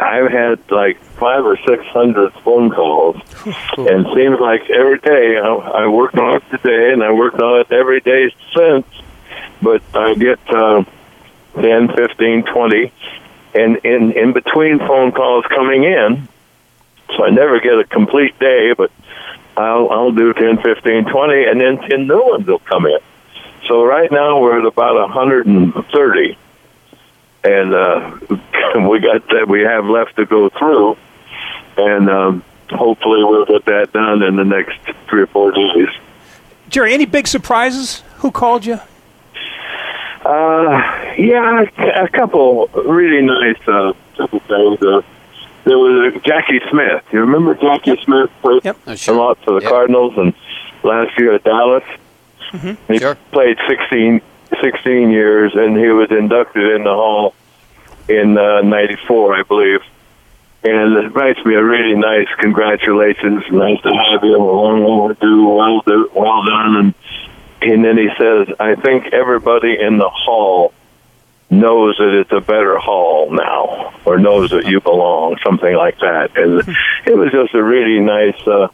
I've 0.00 0.30
had 0.30 0.70
like 0.70 0.98
five 1.18 1.44
or 1.44 1.56
six 1.66 1.84
hundred 1.86 2.32
phone 2.44 2.70
calls, 2.70 3.16
and 3.76 4.06
seems 4.14 4.40
like 4.40 4.68
every 4.70 4.98
day 4.98 5.38
I, 5.38 5.48
I 5.48 5.86
worked 5.88 6.16
on 6.16 6.36
it 6.36 6.42
today, 6.50 6.92
and 6.92 7.02
I 7.02 7.12
worked 7.12 7.40
on 7.40 7.60
it 7.60 7.72
every 7.72 8.00
day 8.00 8.34
since. 8.54 8.86
But 9.62 9.82
I 9.94 10.14
get 10.14 10.38
uh, 10.48 10.84
10, 11.54 11.88
15, 11.94 12.44
20, 12.44 12.92
and 13.54 13.76
in 13.84 14.12
in 14.12 14.32
between 14.32 14.78
phone 14.78 15.12
calls 15.12 15.44
coming 15.46 15.84
in, 15.84 16.28
so 17.16 17.24
I 17.24 17.30
never 17.30 17.60
get 17.60 17.78
a 17.78 17.84
complete 17.84 18.38
day, 18.38 18.74
but 18.76 18.90
I'll 19.56 19.88
I'll 19.90 20.12
do 20.12 20.32
10, 20.32 20.62
15, 20.62 21.04
20, 21.04 21.44
and 21.44 21.60
then 21.60 21.78
10 21.78 22.06
new 22.06 22.22
ones 22.26 22.46
will 22.46 22.58
come 22.60 22.86
in. 22.86 22.98
So 23.68 23.84
right 23.84 24.10
now 24.10 24.40
we're 24.40 24.58
at 24.58 24.66
about 24.66 24.94
130 25.08 26.38
and 27.44 27.74
uh, 27.74 28.18
we 28.88 29.00
got 29.00 29.26
that 29.28 29.46
we 29.48 29.60
have 29.62 29.84
left 29.86 30.16
to 30.16 30.26
go 30.26 30.48
through, 30.50 30.96
and 31.76 32.08
um, 32.10 32.44
hopefully 32.70 33.22
we'll 33.24 33.44
get 33.46 33.64
that 33.66 33.92
done 33.92 34.22
in 34.22 34.36
the 34.36 34.44
next 34.44 34.78
three 35.08 35.22
or 35.22 35.26
four 35.26 35.52
days. 35.52 35.88
Jerry, 36.68 36.94
any 36.94 37.06
big 37.06 37.26
surprises? 37.28 38.02
Who 38.18 38.30
called 38.30 38.64
you? 38.66 38.80
Uh, 40.24 41.14
yeah, 41.18 41.62
a 42.02 42.08
couple 42.08 42.66
really 42.68 43.20
nice 43.22 43.58
uh, 43.68 43.92
couple 44.16 44.40
things. 44.40 44.80
Uh, 44.82 45.02
there 45.64 45.78
was 45.78 46.14
uh, 46.14 46.18
Jackie 46.20 46.60
Smith. 46.70 47.02
You 47.12 47.20
remember 47.20 47.54
Jackie 47.54 48.00
Smith 48.02 48.30
played 48.40 48.64
Yep. 48.64 48.76
Oh, 48.86 48.92
a 49.08 49.12
lot 49.12 49.38
for 49.44 49.54
the 49.54 49.60
Yep. 49.62 49.70
Cardinals, 49.70 50.14
and 50.16 50.32
last 50.82 51.18
year 51.18 51.34
at 51.34 51.44
Dallas. 51.44 51.84
He 52.88 52.98
Sure. 52.98 53.16
played 53.32 53.58
16, 53.68 54.20
16 54.62 55.10
years, 55.10 55.52
and 55.54 55.76
he 55.76 55.88
was 55.88 56.10
inducted 56.10 56.76
in 56.76 56.84
the 56.84 56.94
Hall 56.94 57.34
in 58.08 58.36
uh, 58.36 58.62
'94, 58.62 59.36
I 59.36 59.42
believe. 59.42 59.80
And 60.62 60.96
it 60.96 61.14
writes 61.14 61.44
me 61.44 61.54
a 61.54 61.62
really 61.62 61.94
nice 61.94 62.28
congratulations. 62.38 63.44
Nice 63.50 63.80
to 63.82 63.90
have 63.90 64.24
you. 64.24 64.38
Long 64.38 64.82
overdue. 64.82 65.48
Well, 65.48 65.82
do, 65.86 66.10
well 66.14 66.42
done. 66.44 66.76
And 66.76 66.94
and 67.60 67.84
then 67.84 67.96
he 67.96 68.08
says, 68.18 68.54
I 68.60 68.74
think 68.74 69.12
everybody 69.12 69.78
in 69.80 69.98
the 69.98 70.08
hall 70.08 70.72
knows 71.50 71.96
that 71.98 72.20
it's 72.20 72.32
a 72.32 72.40
better 72.40 72.78
hall 72.78 73.30
now, 73.30 73.94
or 74.04 74.18
knows 74.18 74.50
that 74.50 74.66
you 74.66 74.80
belong, 74.80 75.36
something 75.44 75.74
like 75.74 75.98
that. 76.00 76.36
And 76.36 76.60
it 77.06 77.16
was 77.16 77.30
just 77.32 77.54
a 77.54 77.62
really 77.62 78.00
nice 78.00 78.40
uh, 78.46 78.68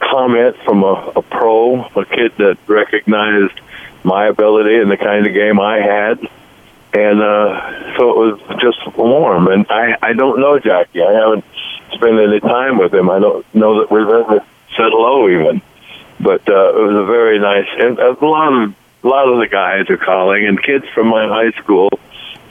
comment 0.00 0.56
from 0.64 0.82
a, 0.82 1.12
a 1.16 1.22
pro, 1.22 1.84
a 1.84 2.04
kid 2.04 2.32
that 2.38 2.58
recognized 2.66 3.60
my 4.04 4.26
ability 4.26 4.76
and 4.76 4.90
the 4.90 4.96
kind 4.96 5.26
of 5.26 5.34
game 5.34 5.60
I 5.60 5.80
had. 5.80 6.18
And 6.92 7.22
uh, 7.22 7.96
so 7.96 8.10
it 8.10 8.16
was 8.16 8.60
just 8.60 8.96
warm. 8.96 9.48
And 9.48 9.66
I, 9.70 9.96
I 10.02 10.12
don't 10.12 10.40
know 10.40 10.58
Jackie. 10.58 11.02
I 11.02 11.12
haven't 11.12 11.44
spent 11.92 12.18
any 12.18 12.40
time 12.40 12.78
with 12.78 12.92
him. 12.92 13.10
I 13.10 13.18
don't 13.18 13.54
know 13.54 13.80
that 13.80 13.90
we've 13.90 14.08
ever 14.08 14.44
said 14.76 14.90
hello 14.90 15.28
even. 15.28 15.62
But 16.20 16.46
uh, 16.48 16.76
it 16.76 16.82
was 16.82 16.96
a 16.96 17.06
very 17.06 17.38
nice, 17.38 17.66
and 17.78 17.98
a 17.98 18.12
lot 18.24 18.52
of 18.52 18.74
a 19.02 19.08
lot 19.08 19.28
of 19.28 19.38
the 19.40 19.48
guys 19.48 19.88
are 19.88 19.96
calling, 19.96 20.46
and 20.46 20.62
kids 20.62 20.84
from 20.94 21.06
my 21.06 21.26
high 21.26 21.50
school, 21.62 21.88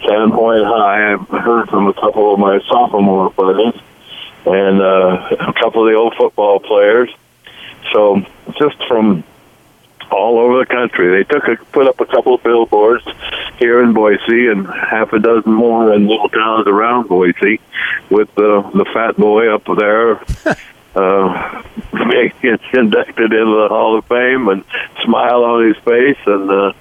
Sandpoint 0.02 0.66
High. 0.66 1.14
I've 1.14 1.28
heard 1.28 1.70
from 1.70 1.88
a 1.88 1.93
couple 1.93 2.34
of 2.34 2.39
my 2.39 2.60
sophomore 2.68 3.30
buddies, 3.30 3.80
and 4.45 4.82
uh, 4.82 5.28
a 5.39 5.54
couple 5.54 5.86
of 5.86 5.93
the 5.93 5.97
old 6.00 6.16
football 6.16 6.60
players. 6.60 7.14
So 7.93 8.22
just 8.58 8.84
from 8.88 9.24
all 10.12 10.39
over 10.39 10.60
the 10.60 10.66
country, 10.66 11.18
they 11.18 11.24
took 11.24 11.47
a, 11.47 11.55
put 11.72 11.88
up 11.88 11.99
a 11.99 12.05
couple 12.05 12.36
of 12.36 12.43
billboards 12.43 13.05
here 13.57 13.82
in 13.82 13.93
Boise, 13.93 14.47
and 14.47 14.68
half 14.68 15.14
a 15.14 15.20
dozen 15.20 15.53
more 15.53 15.93
in 15.93 16.07
little 16.07 16.30
towns 16.30 16.68
around 16.68 17.07
Boise, 17.07 17.60
with 18.10 18.34
the 18.36 18.70
the 18.74 18.86
fat 18.93 19.18
boy 19.18 19.53
up 19.53 19.64
there. 19.78 20.22
uh, 20.95 21.64
gets 22.41 22.64
inducted 22.74 23.32
into 23.32 23.62
the 23.62 23.68
Hall 23.70 23.97
of 23.97 24.05
Fame 24.05 24.47
and 24.47 24.64
smile 25.03 25.43
on 25.43 25.68
his 25.68 25.78
face, 25.78 26.18
and 26.26 26.49
uh, 26.49 26.74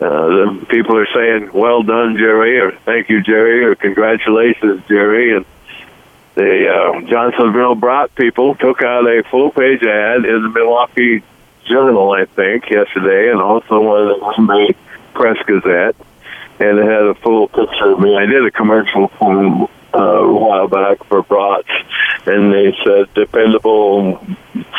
the 0.00 0.66
people 0.68 0.96
are 0.96 1.08
saying, 1.14 1.50
"Well 1.52 1.82
done, 1.82 2.16
Jerry," 2.16 2.58
or 2.60 2.72
"Thank 2.72 3.08
you, 3.08 3.22
Jerry," 3.22 3.64
or 3.64 3.74
"Congratulations, 3.74 4.82
Jerry." 4.88 5.36
And 5.36 5.44
the 6.34 6.68
uh, 6.68 7.00
Johnsonville 7.02 7.74
Brat 7.74 8.14
people 8.14 8.54
took 8.54 8.82
out 8.82 9.06
a 9.06 9.24
full-page 9.24 9.82
ad 9.82 10.24
in 10.24 10.42
the 10.42 10.48
Milwaukee 10.48 11.22
Journal, 11.68 12.12
I 12.12 12.24
think, 12.24 12.70
yesterday, 12.70 13.30
and 13.30 13.40
also 13.40 13.80
one 13.80 14.02
of 14.02 14.08
the 14.08 14.34
Green 14.46 14.74
Press 15.14 15.36
Gazette, 15.46 15.96
and 16.60 16.78
it 16.78 16.84
had 16.84 17.04
a 17.04 17.14
full 17.14 17.48
picture 17.48 17.92
of 17.92 18.00
me. 18.00 18.16
I 18.16 18.26
did 18.26 18.44
a 18.44 18.50
commercial 18.50 19.08
for 19.08 19.68
uh, 19.94 19.98
a 19.98 20.32
while 20.32 20.68
back 20.68 21.04
for 21.04 21.22
Brats, 21.22 21.68
and 22.26 22.52
they 22.52 22.76
said 22.84 23.12
dependable, 23.14 24.20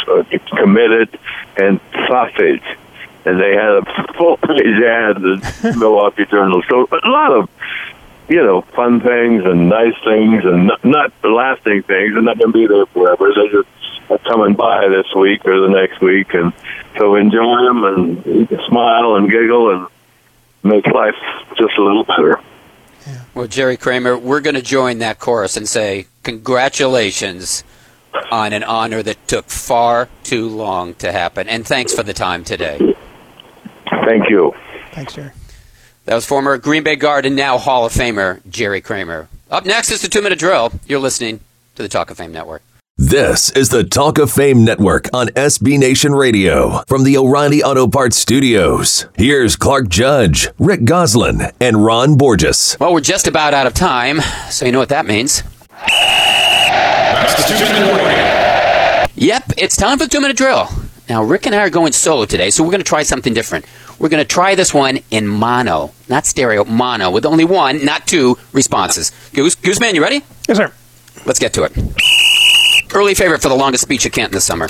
uh, 0.07 0.23
committed, 0.57 1.17
and 1.57 1.79
sausage. 2.07 2.63
And 3.25 3.39
they 3.39 3.51
had 3.51 3.83
a 3.83 4.13
full 4.13 4.37
page 4.37 4.81
ad 4.81 5.17
in 5.17 5.39
the 5.39 5.75
Milwaukee 5.77 6.25
Journal. 6.25 6.61
So 6.69 6.87
a 6.91 7.09
lot 7.09 7.31
of, 7.31 7.49
you 8.29 8.41
know, 8.41 8.61
fun 8.61 9.01
things 9.01 9.43
and 9.45 9.69
nice 9.69 9.95
things 10.03 10.45
and 10.45 10.67
not, 10.67 10.85
not 10.85 11.13
lasting 11.23 11.83
things. 11.83 12.13
They're 12.13 12.21
not 12.21 12.37
going 12.37 12.53
to 12.53 12.57
be 12.57 12.67
there 12.67 12.85
forever. 12.87 13.31
They're 13.35 13.61
just 13.61 13.69
Uh, 14.09 14.17
coming 14.27 14.55
by 14.55 14.87
this 14.87 15.05
week 15.15 15.45
or 15.45 15.59
the 15.61 15.69
next 15.69 16.01
week. 16.01 16.33
And 16.33 16.51
so 16.97 17.15
enjoy 17.15 17.63
them 17.63 17.83
and 17.83 18.49
smile 18.67 19.15
and 19.15 19.29
giggle 19.29 19.71
and 19.71 19.87
make 20.63 20.85
life 20.87 21.15
just 21.57 21.77
a 21.77 21.81
little 21.81 22.03
better. 22.03 22.39
Well, 23.33 23.47
Jerry 23.47 23.77
Kramer, 23.77 24.17
we're 24.17 24.41
going 24.41 24.55
to 24.55 24.61
join 24.61 24.99
that 24.99 25.19
chorus 25.19 25.57
and 25.57 25.67
say 25.67 26.07
congratulations 26.23 27.63
on 28.31 28.53
an 28.53 28.63
honor 28.63 29.03
that 29.03 29.27
took 29.27 29.45
far 29.45 30.09
too 30.23 30.49
long 30.49 30.95
to 30.95 31.11
happen. 31.11 31.47
And 31.47 31.65
thanks 31.65 31.93
for 31.93 32.03
the 32.03 32.13
time 32.13 32.43
today. 32.43 32.95
Thank 34.05 34.29
you. 34.29 34.53
Thanks, 34.91 35.13
Jerry. 35.13 35.31
That 36.05 36.15
was 36.15 36.25
former 36.25 36.57
Green 36.57 36.83
Bay 36.83 36.95
guard 36.95 37.25
and 37.25 37.35
now 37.35 37.59
Hall 37.59 37.85
of 37.85 37.93
Famer 37.93 38.41
Jerry 38.49 38.81
Kramer. 38.81 39.29
Up 39.51 39.65
next 39.65 39.91
is 39.91 40.01
the 40.01 40.07
two 40.07 40.21
minute 40.21 40.39
drill. 40.39 40.71
You're 40.87 40.99
listening 40.99 41.39
to 41.75 41.83
the 41.83 41.89
Talk 41.89 42.09
of 42.09 42.17
Fame 42.17 42.31
Network. 42.31 42.63
This 43.01 43.49
is 43.51 43.69
the 43.69 43.85
Talk 43.85 44.17
of 44.17 44.29
Fame 44.29 44.65
Network 44.65 45.07
on 45.13 45.27
SB 45.27 45.79
Nation 45.79 46.11
Radio 46.13 46.83
from 46.85 47.05
the 47.05 47.15
O'Reilly 47.15 47.63
Auto 47.63 47.87
Parts 47.87 48.17
Studios. 48.17 49.05
Here's 49.15 49.55
Clark 49.55 49.87
Judge, 49.87 50.49
Rick 50.59 50.83
Gosselin, 50.83 51.43
and 51.61 51.85
Ron 51.85 52.17
Borges. 52.17 52.75
Well, 52.77 52.91
we're 52.91 52.99
just 52.99 53.25
about 53.25 53.53
out 53.53 53.65
of 53.67 53.73
time, 53.73 54.19
so 54.49 54.65
you 54.65 54.73
know 54.73 54.79
what 54.79 54.89
that 54.89 55.05
means. 55.05 55.43
Yep, 59.15 59.43
it's 59.57 59.77
time 59.77 59.97
for 59.97 60.03
the 60.03 60.09
two 60.09 60.19
minute 60.19 60.35
drill. 60.35 60.67
Now, 61.07 61.23
Rick 61.23 61.45
and 61.45 61.55
I 61.55 61.59
are 61.59 61.69
going 61.69 61.93
solo 61.93 62.25
today, 62.25 62.49
so 62.49 62.65
we're 62.65 62.71
going 62.71 62.83
to 62.83 62.83
try 62.83 63.03
something 63.03 63.33
different. 63.33 63.63
We're 63.97 64.09
going 64.09 64.21
to 64.21 64.27
try 64.27 64.55
this 64.55 64.73
one 64.73 64.99
in 65.09 65.25
mono, 65.25 65.93
not 66.09 66.25
stereo, 66.25 66.65
mono, 66.65 67.11
with 67.11 67.25
only 67.25 67.45
one, 67.45 67.85
not 67.85 68.07
two 68.07 68.37
responses. 68.51 69.13
Goose, 69.33 69.55
Gooseman, 69.55 69.93
you 69.93 70.01
ready? 70.01 70.21
Yes, 70.49 70.57
sir. 70.57 70.73
Let's 71.25 71.39
get 71.39 71.53
to 71.53 71.63
it. 71.63 72.18
Early 72.93 73.13
favorite 73.13 73.41
for 73.41 73.49
the 73.49 73.55
longest 73.55 73.83
speech 73.83 74.05
at 74.05 74.13
Canton 74.13 74.33
this 74.33 74.45
summer. 74.45 74.67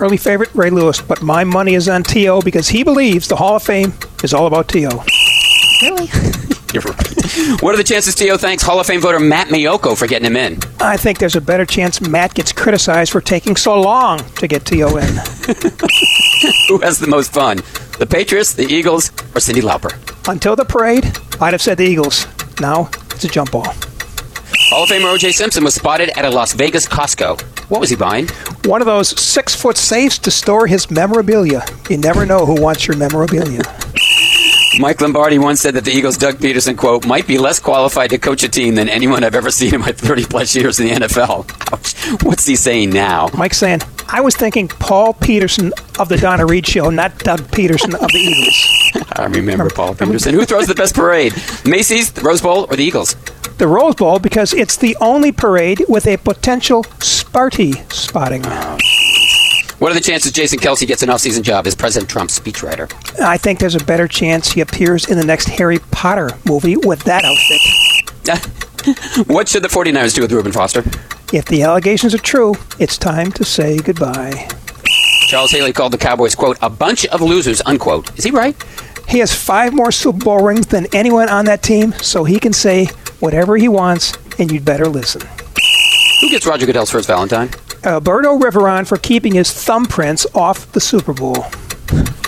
Early 0.00 0.16
favorite, 0.16 0.50
Ray 0.54 0.70
Lewis, 0.70 1.00
but 1.00 1.22
my 1.22 1.42
money 1.42 1.74
is 1.74 1.88
on 1.88 2.04
T.O. 2.04 2.40
because 2.42 2.68
he 2.68 2.84
believes 2.84 3.26
the 3.26 3.34
Hall 3.36 3.56
of 3.56 3.64
Fame 3.64 3.92
is 4.22 4.32
all 4.32 4.46
about 4.46 4.68
T.O. 4.68 5.04
Really? 5.82 6.06
You're 6.72 6.82
right. 6.82 7.62
What 7.62 7.74
are 7.74 7.76
the 7.76 7.84
chances 7.84 8.14
T.O. 8.14 8.36
thanks 8.36 8.62
Hall 8.62 8.78
of 8.78 8.86
Fame 8.86 9.00
voter 9.00 9.18
Matt 9.18 9.48
Maiocco 9.48 9.96
for 9.98 10.06
getting 10.06 10.26
him 10.26 10.36
in? 10.36 10.58
I 10.80 10.96
think 10.96 11.18
there's 11.18 11.34
a 11.34 11.40
better 11.40 11.64
chance 11.66 12.00
Matt 12.00 12.34
gets 12.34 12.52
criticized 12.52 13.10
for 13.10 13.20
taking 13.20 13.56
so 13.56 13.80
long 13.80 14.18
to 14.36 14.46
get 14.46 14.64
T.O. 14.64 14.96
in. 14.96 15.08
Who 16.68 16.78
has 16.78 17.00
the 17.00 17.08
most 17.08 17.32
fun? 17.32 17.58
The 17.98 18.06
Patriots, 18.08 18.52
the 18.54 18.66
Eagles, 18.66 19.08
or 19.08 19.40
Cyndi 19.40 19.62
Lauper? 19.62 19.92
Until 20.30 20.54
the 20.54 20.64
parade, 20.64 21.04
I'd 21.40 21.54
have 21.54 21.62
said 21.62 21.78
the 21.78 21.84
Eagles. 21.84 22.26
Now 22.60 22.90
it's 23.10 23.24
a 23.24 23.28
jump 23.28 23.50
ball. 23.50 23.74
Hall 24.70 24.82
of 24.82 24.90
Famer 24.90 25.10
O.J. 25.14 25.32
Simpson 25.32 25.64
was 25.64 25.74
spotted 25.74 26.10
at 26.10 26.26
a 26.26 26.30
Las 26.30 26.52
Vegas 26.52 26.86
Costco. 26.86 27.40
What 27.70 27.80
was 27.80 27.88
he 27.88 27.96
buying? 27.96 28.28
One 28.66 28.82
of 28.82 28.86
those 28.86 29.18
six 29.18 29.54
foot 29.54 29.78
safes 29.78 30.18
to 30.18 30.30
store 30.30 30.66
his 30.66 30.90
memorabilia. 30.90 31.64
You 31.88 31.96
never 31.96 32.26
know 32.26 32.44
who 32.44 32.60
wants 32.60 32.86
your 32.86 32.98
memorabilia. 32.98 33.62
Mike 34.78 35.00
Lombardi 35.00 35.38
once 35.38 35.60
said 35.60 35.74
that 35.74 35.84
the 35.84 35.90
Eagles' 35.90 36.16
Doug 36.16 36.36
Pederson, 36.36 36.76
quote, 36.76 37.04
might 37.04 37.26
be 37.26 37.36
less 37.36 37.58
qualified 37.58 38.10
to 38.10 38.18
coach 38.18 38.44
a 38.44 38.48
team 38.48 38.76
than 38.76 38.88
anyone 38.88 39.24
I've 39.24 39.34
ever 39.34 39.50
seen 39.50 39.74
in 39.74 39.80
my 39.80 39.90
30 39.92 40.24
plus 40.26 40.54
years 40.54 40.78
in 40.78 40.86
the 40.86 40.94
NFL. 41.06 42.22
What's 42.24 42.46
he 42.46 42.54
saying 42.54 42.90
now? 42.90 43.28
Mike 43.36 43.54
saying, 43.54 43.80
I 44.06 44.20
was 44.20 44.36
thinking 44.36 44.68
Paul 44.68 45.14
Petersen 45.14 45.72
of 45.98 46.08
the 46.08 46.16
Donna 46.16 46.46
Reed 46.46 46.64
show, 46.64 46.90
not 46.90 47.18
Doug 47.18 47.40
Pederson 47.40 47.94
of 47.94 48.08
the 48.12 48.18
Eagles. 48.18 49.12
I 49.16 49.24
remember 49.26 49.68
Paul 49.68 49.96
Petersen. 49.96 50.32
Who 50.32 50.44
throws 50.44 50.68
the 50.68 50.76
best 50.76 50.94
parade? 50.94 51.32
Macy's, 51.64 52.12
the 52.12 52.20
Rose 52.20 52.40
Bowl, 52.40 52.66
or 52.70 52.76
the 52.76 52.84
Eagles? 52.84 53.16
The 53.58 53.66
Rose 53.66 53.96
Bowl 53.96 54.20
because 54.20 54.54
it's 54.54 54.76
the 54.76 54.96
only 55.00 55.32
parade 55.32 55.84
with 55.88 56.06
a 56.06 56.18
potential 56.18 56.84
Sparty 57.00 57.90
spotting. 57.92 58.42
Oh, 58.46 58.78
What 59.78 59.92
are 59.92 59.94
the 59.94 60.00
chances 60.00 60.32
Jason 60.32 60.58
Kelce 60.58 60.84
gets 60.88 61.04
an 61.04 61.10
off-season 61.10 61.44
job 61.44 61.64
as 61.64 61.76
President 61.76 62.10
Trump's 62.10 62.36
speechwriter? 62.36 62.92
I 63.20 63.38
think 63.38 63.60
there's 63.60 63.76
a 63.76 63.84
better 63.84 64.08
chance 64.08 64.50
he 64.50 64.60
appears 64.60 65.08
in 65.08 65.16
the 65.16 65.24
next 65.24 65.48
Harry 65.50 65.78
Potter 65.92 66.30
movie 66.44 66.76
with 66.76 67.04
that 67.04 67.24
outfit. 67.24 69.26
what 69.28 69.48
should 69.48 69.62
the 69.62 69.68
49ers 69.68 70.16
do 70.16 70.22
with 70.22 70.32
Reuben 70.32 70.50
Foster? 70.50 70.80
If 71.32 71.44
the 71.44 71.62
allegations 71.62 72.12
are 72.12 72.18
true, 72.18 72.56
it's 72.80 72.98
time 72.98 73.30
to 73.32 73.44
say 73.44 73.78
goodbye. 73.78 74.48
Charles 75.28 75.52
Haley 75.52 75.72
called 75.72 75.92
the 75.92 75.98
Cowboys, 75.98 76.34
quote, 76.34 76.58
a 76.60 76.70
bunch 76.70 77.06
of 77.06 77.20
losers, 77.20 77.62
unquote. 77.64 78.18
Is 78.18 78.24
he 78.24 78.32
right? 78.32 78.60
He 79.08 79.20
has 79.20 79.32
five 79.32 79.72
more 79.72 79.92
Super 79.92 80.18
Bowl 80.18 80.42
rings 80.42 80.66
than 80.66 80.88
anyone 80.92 81.28
on 81.28 81.44
that 81.44 81.62
team, 81.62 81.92
so 82.02 82.24
he 82.24 82.40
can 82.40 82.52
say 82.52 82.86
whatever 83.20 83.56
he 83.56 83.68
wants, 83.68 84.12
and 84.40 84.50
you'd 84.50 84.64
better 84.64 84.88
listen. 84.88 85.22
Who 86.20 86.30
gets 86.30 86.46
Roger 86.46 86.66
Goodell's 86.66 86.90
first 86.90 87.06
Valentine? 87.06 87.50
Uh, 87.84 87.98
Alberto 87.98 88.38
Riveron 88.38 88.86
for 88.86 88.96
keeping 88.96 89.34
his 89.34 89.48
thumbprints 89.48 90.26
off 90.34 90.70
the 90.72 90.80
Super 90.80 91.12
Bowl. 91.12 91.46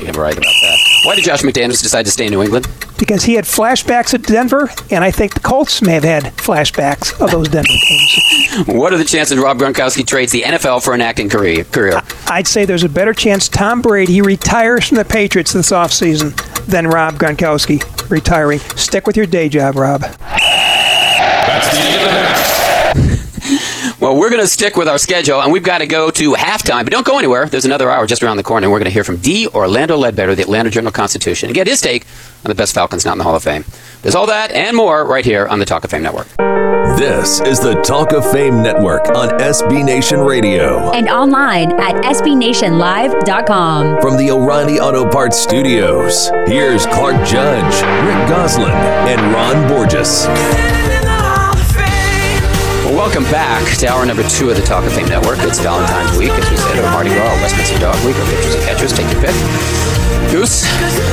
You're 0.01 0.13
right 0.13 0.37
about 0.37 0.55
that. 0.63 0.79
Why 1.05 1.15
did 1.15 1.25
Josh 1.25 1.43
McDaniels 1.43 1.83
decide 1.83 2.05
to 2.07 2.11
stay 2.11 2.27
in 2.27 2.33
New 2.33 2.43
England? 2.43 2.67
Because 2.99 3.25
he 3.25 3.35
had 3.35 3.45
flashbacks 3.45 4.15
at 4.15 4.23
Denver, 4.23 4.71
and 4.91 5.05
I 5.05 5.11
think 5.11 5.35
the 5.35 5.41
Colts 5.41 5.83
may 5.83 5.93
have 5.93 6.05
had 6.05 6.25
flashbacks 6.37 7.19
of 7.21 7.31
those 7.31 7.49
Denver 7.49 7.69
games. 7.89 8.67
what 8.67 8.93
are 8.93 8.99
the 8.99 9.05
chances 9.05 9.39
Rob 9.39 9.59
Gronkowski 9.59 10.07
trades 10.07 10.33
the 10.33 10.43
NFL 10.43 10.83
for 10.83 10.95
an 10.95 11.01
acting 11.01 11.29
career? 11.29 11.65
career? 11.65 12.03
I'd 12.27 12.47
say 12.47 12.65
there's 12.65 12.85
a 12.85 12.89
better 12.89 13.13
chance 13.13 13.49
Tom 13.49 13.83
Brady 13.83 14.23
retires 14.23 14.89
from 14.89 14.97
the 14.97 15.05
Patriots 15.05 15.53
this 15.53 15.71
offseason 15.71 16.35
than 16.67 16.87
Rob 16.87 17.15
Gronkowski 17.15 18.11
retiring. 18.11 18.59
Stick 18.77 19.07
with 19.07 19.17
your 19.17 19.27
day 19.27 19.49
job, 19.49 19.77
Rob. 19.77 20.01
That's 20.01 21.71
the 21.73 21.79
end 21.79 21.95
of 21.97 22.01
the 22.01 22.13
match. 22.13 22.51
Well, 24.01 24.17
we're 24.17 24.31
going 24.31 24.41
to 24.41 24.49
stick 24.49 24.79
with 24.79 24.89
our 24.89 24.97
schedule, 24.97 25.43
and 25.43 25.53
we've 25.53 25.63
got 25.63 25.79
to 25.79 25.87
go 25.87 26.11
to 26.11 26.33
halftime. 26.33 26.85
But 26.85 26.91
don't 26.91 27.05
go 27.05 27.19
anywhere. 27.19 27.45
There's 27.45 27.67
another 27.67 27.91
hour 27.91 28.07
just 28.07 28.23
around 28.23 28.39
the 28.39 28.43
corner, 28.43 28.65
and 28.65 28.73
we're 28.73 28.79
going 28.79 28.89
to 28.89 28.95
hear 28.95 29.05
from 29.05 29.19
D. 29.19 29.47
Orlando 29.49 29.99
Ledbetter, 29.99 30.35
the 30.35 30.41
Atlanta 30.41 30.71
Journal 30.71 30.91
Constitution, 30.91 31.49
and 31.49 31.55
get 31.55 31.67
his 31.67 31.83
take 31.83 32.07
on 32.43 32.49
the 32.49 32.55
best 32.55 32.75
Falcons 32.75 33.05
not 33.05 33.13
in 33.13 33.19
the 33.19 33.25
Hall 33.25 33.37
of 33.37 33.43
Fame. 33.43 33.63
There's 34.01 34.15
all 34.15 34.27
that 34.29 34.53
and 34.53 34.75
more 34.75 35.05
right 35.05 35.25
here 35.25 35.47
on 35.47 35.59
the 35.59 35.67
Talk 35.67 35.85
of 35.85 35.91
Fame 35.91 36.03
Network. 36.03 36.29
This 36.99 37.41
is 37.41 37.61
the 37.61 37.75
Talk 37.83 38.13
of 38.13 38.29
Fame 38.33 38.63
Network 38.63 39.07
on 39.11 39.29
SB 39.39 39.85
Nation 39.85 40.21
Radio. 40.21 40.91
And 40.93 41.11
online 41.11 41.73
at 41.73 41.97
SBNationLive.com. 42.03 44.01
From 44.01 44.17
the 44.17 44.31
O'Reilly 44.31 44.81
Auto 44.81 45.11
Parts 45.11 45.39
Studios, 45.39 46.31
here's 46.47 46.87
Clark 46.87 47.17
Judge, 47.29 47.75
Rick 48.07 48.29
Gosselin, 48.31 48.73
and 48.73 49.21
Ron 49.35 49.69
Borges. 49.69 50.25
Welcome 53.01 53.25
back 53.25 53.79
to 53.79 53.87
hour 53.87 54.05
number 54.05 54.23
two 54.29 54.51
of 54.51 54.57
the 54.57 54.63
Talk 54.63 54.85
of 54.85 54.93
Fame 54.93 55.09
Network. 55.09 55.39
It's 55.39 55.59
Valentine's 55.59 56.19
Week, 56.19 56.29
as 56.33 56.51
we 56.51 56.57
said, 56.59 56.79
or 56.81 56.91
Mardi 56.91 57.09
Gras, 57.09 57.33
Westminster 57.41 57.79
Dog 57.79 57.97
Week, 58.05 58.15
or 58.15 58.27
pitchers 58.27 58.55
and 58.55 58.63
catchers. 58.65 58.93
Take 58.93 59.11
your 59.11 59.23
pick. 59.23 60.10
Goose, 60.31 60.65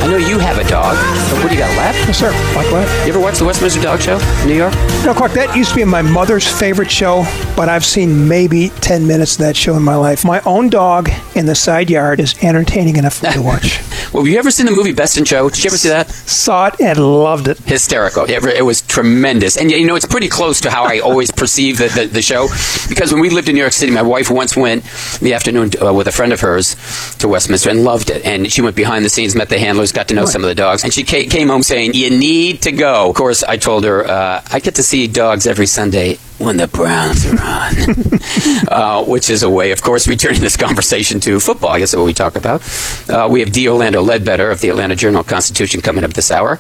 I 0.03 0.07
know 0.07 0.17
you 0.17 0.37
have 0.37 0.59
a 0.59 0.69
dog. 0.69 0.95
What 1.41 1.49
do 1.49 1.55
you 1.55 1.59
got, 1.59 1.75
lab? 1.75 1.95
Yes, 1.95 2.19
sir. 2.19 2.31
Like 2.55 2.71
what? 2.71 2.87
You 3.05 3.13
ever 3.13 3.19
watch 3.19 3.39
the 3.39 3.45
Westminster 3.45 3.81
Dog 3.81 3.99
Show 3.99 4.19
in 4.41 4.47
New 4.47 4.55
York? 4.55 4.73
No, 5.03 5.13
Clark, 5.13 5.33
that 5.33 5.55
used 5.55 5.71
to 5.71 5.75
be 5.75 5.83
my 5.83 6.01
mother's 6.01 6.47
favorite 6.47 6.91
show, 6.91 7.23
but 7.55 7.67
I've 7.67 7.85
seen 7.85 8.27
maybe 8.27 8.69
10 8.69 9.07
minutes 9.07 9.33
of 9.33 9.39
that 9.39 9.55
show 9.55 9.75
in 9.75 9.83
my 9.83 9.95
life. 9.95 10.23
My 10.23 10.41
own 10.41 10.69
dog 10.69 11.09
in 11.35 11.45
the 11.45 11.55
side 11.55 11.89
yard 11.89 12.19
is 12.19 12.35
entertaining 12.43 12.97
enough 12.97 13.19
to 13.21 13.41
watch. 13.41 13.79
well, 14.13 14.23
have 14.23 14.31
you 14.31 14.37
ever 14.37 14.51
seen 14.51 14.65
the 14.65 14.71
movie 14.71 14.93
Best 14.93 15.17
in 15.17 15.25
Show? 15.25 15.49
Did 15.49 15.63
you 15.63 15.69
ever 15.69 15.77
see 15.77 15.89
that? 15.89 16.09
Saw 16.09 16.67
it 16.67 16.81
and 16.81 16.97
loved 16.99 17.47
it. 17.47 17.57
Hysterical. 17.59 18.23
It, 18.23 18.43
it 18.43 18.65
was 18.65 18.81
tremendous. 18.81 19.57
And, 19.57 19.71
you 19.71 19.85
know, 19.85 19.95
it's 19.95 20.05
pretty 20.05 20.29
close 20.29 20.61
to 20.61 20.69
how 20.69 20.83
I 20.85 20.99
always 20.99 21.31
perceive 21.31 21.77
the, 21.77 21.87
the, 21.87 22.05
the, 22.05 22.21
show. 22.21 22.47
Because 22.89 23.11
when 23.11 23.21
we 23.21 23.29
lived 23.29 23.49
in 23.49 23.55
New 23.55 23.61
York 23.61 23.73
City, 23.73 23.91
my 23.91 24.01
wife 24.01 24.29
once 24.29 24.55
went 24.55 24.85
in 25.21 25.25
the 25.25 25.33
afternoon 25.33 25.71
uh, 25.81 25.93
with 25.93 26.07
a 26.07 26.11
friend 26.11 26.33
of 26.33 26.41
hers 26.41 26.75
to 27.17 27.27
Westminster 27.27 27.69
and 27.69 27.83
loved 27.83 28.09
it. 28.09 28.25
And 28.25 28.51
she 28.51 28.61
went 28.61 28.75
behind 28.75 28.86
the 29.03 29.09
scenes, 29.09 29.35
met 29.35 29.49
the 29.49 29.59
handlers, 29.59 29.91
got 29.91 30.07
to 30.07 30.13
know 30.13 30.25
some 30.25 30.43
of 30.43 30.47
the 30.47 30.55
dogs. 30.55 30.83
And 30.83 30.93
she 30.93 31.03
came 31.03 31.49
home 31.49 31.63
saying, 31.63 31.93
You 31.93 32.09
need 32.09 32.61
to 32.63 32.71
go. 32.71 33.09
Of 33.09 33.15
course, 33.15 33.43
I 33.43 33.57
told 33.57 33.83
her, 33.83 34.05
uh, 34.05 34.41
I 34.51 34.59
get 34.59 34.75
to 34.75 34.83
see 34.83 35.07
dogs 35.07 35.45
every 35.45 35.65
Sunday 35.67 36.17
when 36.37 36.57
the 36.57 36.67
Browns 36.67 37.25
are 37.25 37.39
on, 37.39 38.67
uh, 38.67 39.03
which 39.05 39.29
is 39.29 39.43
a 39.43 39.49
way, 39.49 39.71
of 39.71 39.81
course, 39.81 40.07
returning 40.07 40.41
this 40.41 40.57
conversation 40.57 41.19
to 41.21 41.39
football. 41.39 41.71
I 41.71 41.79
guess 41.79 41.91
that's 41.91 41.99
what 41.99 42.05
we 42.05 42.13
talk 42.13 42.35
about. 42.35 42.61
Uh, 43.09 43.27
we 43.29 43.39
have 43.39 43.51
D. 43.51 43.67
Orlando 43.67 44.01
Ledbetter 44.01 44.51
of 44.51 44.61
the 44.61 44.69
Atlanta 44.69 44.95
Journal 44.95 45.23
Constitution 45.23 45.81
coming 45.81 46.03
up 46.03 46.13
this 46.13 46.31
hour. 46.31 46.59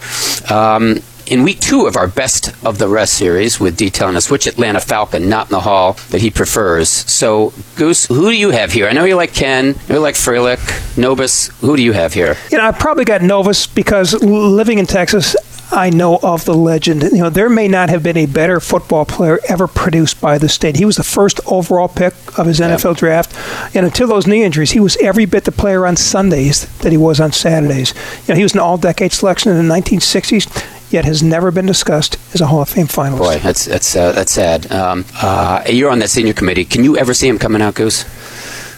Um, 0.49 1.01
in 1.29 1.43
week 1.43 1.59
two 1.59 1.85
of 1.85 1.95
our 1.95 2.07
Best 2.07 2.53
of 2.65 2.77
the 2.77 2.87
Rest 2.87 3.13
series 3.13 3.59
with 3.59 3.77
D 3.77 3.89
telling 3.89 4.15
us 4.15 4.29
which 4.29 4.47
Atlanta 4.47 4.79
Falcon, 4.79 5.29
not 5.29 5.47
in 5.47 5.51
the 5.51 5.61
hall, 5.61 5.93
that 6.09 6.21
he 6.21 6.29
prefers. 6.29 6.89
So, 6.89 7.53
Goose, 7.75 8.05
who 8.05 8.29
do 8.29 8.37
you 8.37 8.51
have 8.51 8.71
here? 8.71 8.87
I 8.87 8.93
know 8.93 9.03
you 9.03 9.15
like 9.15 9.33
Kenn, 9.33 9.75
you 9.89 9.99
like 9.99 10.15
Fralic, 10.15 10.97
Nobis. 10.97 11.47
Who 11.61 11.75
do 11.75 11.83
you 11.83 11.91
have 11.91 12.13
here? 12.13 12.37
You 12.51 12.57
know, 12.57 12.65
I 12.65 12.71
probably 12.71 13.05
got 13.05 13.21
Nobis 13.21 13.67
because 13.67 14.13
living 14.23 14.79
in 14.79 14.85
Texas, 14.85 15.35
I 15.69 15.89
know 15.89 16.17
of 16.23 16.45
the 16.45 16.53
legend. 16.53 17.03
You 17.03 17.23
know, 17.23 17.29
there 17.29 17.49
may 17.49 17.67
not 17.67 17.89
have 17.89 18.01
been 18.01 18.15
a 18.15 18.25
better 18.25 18.61
football 18.61 19.03
player 19.03 19.39
ever 19.49 19.67
produced 19.67 20.21
by 20.21 20.37
the 20.37 20.47
state. 20.47 20.77
He 20.77 20.85
was 20.85 20.95
the 20.95 21.03
first 21.03 21.41
overall 21.45 21.89
pick 21.89 22.13
of 22.39 22.47
his 22.47 22.61
NFL 22.61 22.91
yep. 22.91 22.97
draft, 22.97 23.75
and 23.75 23.85
until 23.85 24.07
those 24.07 24.27
knee 24.27 24.43
injuries, 24.43 24.71
he 24.71 24.79
was 24.79 24.95
every 24.97 25.25
bit 25.25 25.43
the 25.43 25.51
player 25.51 25.85
on 25.85 25.97
Sundays 25.97 26.65
that 26.77 26.93
he 26.93 26.97
was 26.97 27.19
on 27.19 27.33
Saturdays. 27.33 27.93
You 28.27 28.33
know, 28.33 28.37
he 28.37 28.43
was 28.43 28.53
an 28.53 28.59
all-decade 28.59 29.11
selection 29.11 29.51
in 29.51 29.67
the 29.67 29.73
1960s 29.73 30.76
yet 30.89 31.05
has 31.05 31.21
never 31.21 31.51
been 31.51 31.65
discussed 31.65 32.17
as 32.33 32.41
a 32.41 32.47
Hall 32.47 32.61
of 32.61 32.69
Fame 32.69 32.87
finalist. 32.87 33.17
Boy, 33.19 33.37
that's 33.39 33.65
that's 33.65 33.95
uh, 33.95 34.11
that's 34.11 34.31
sad. 34.31 34.71
Um, 34.71 35.05
uh, 35.15 35.63
you're 35.69 35.89
on 35.89 35.99
that 35.99 36.09
senior 36.09 36.33
committee. 36.33 36.65
Can 36.65 36.83
you 36.83 36.97
ever 36.97 37.13
see 37.13 37.27
him 37.27 37.37
coming 37.37 37.61
out, 37.61 37.75
Goose? 37.75 38.03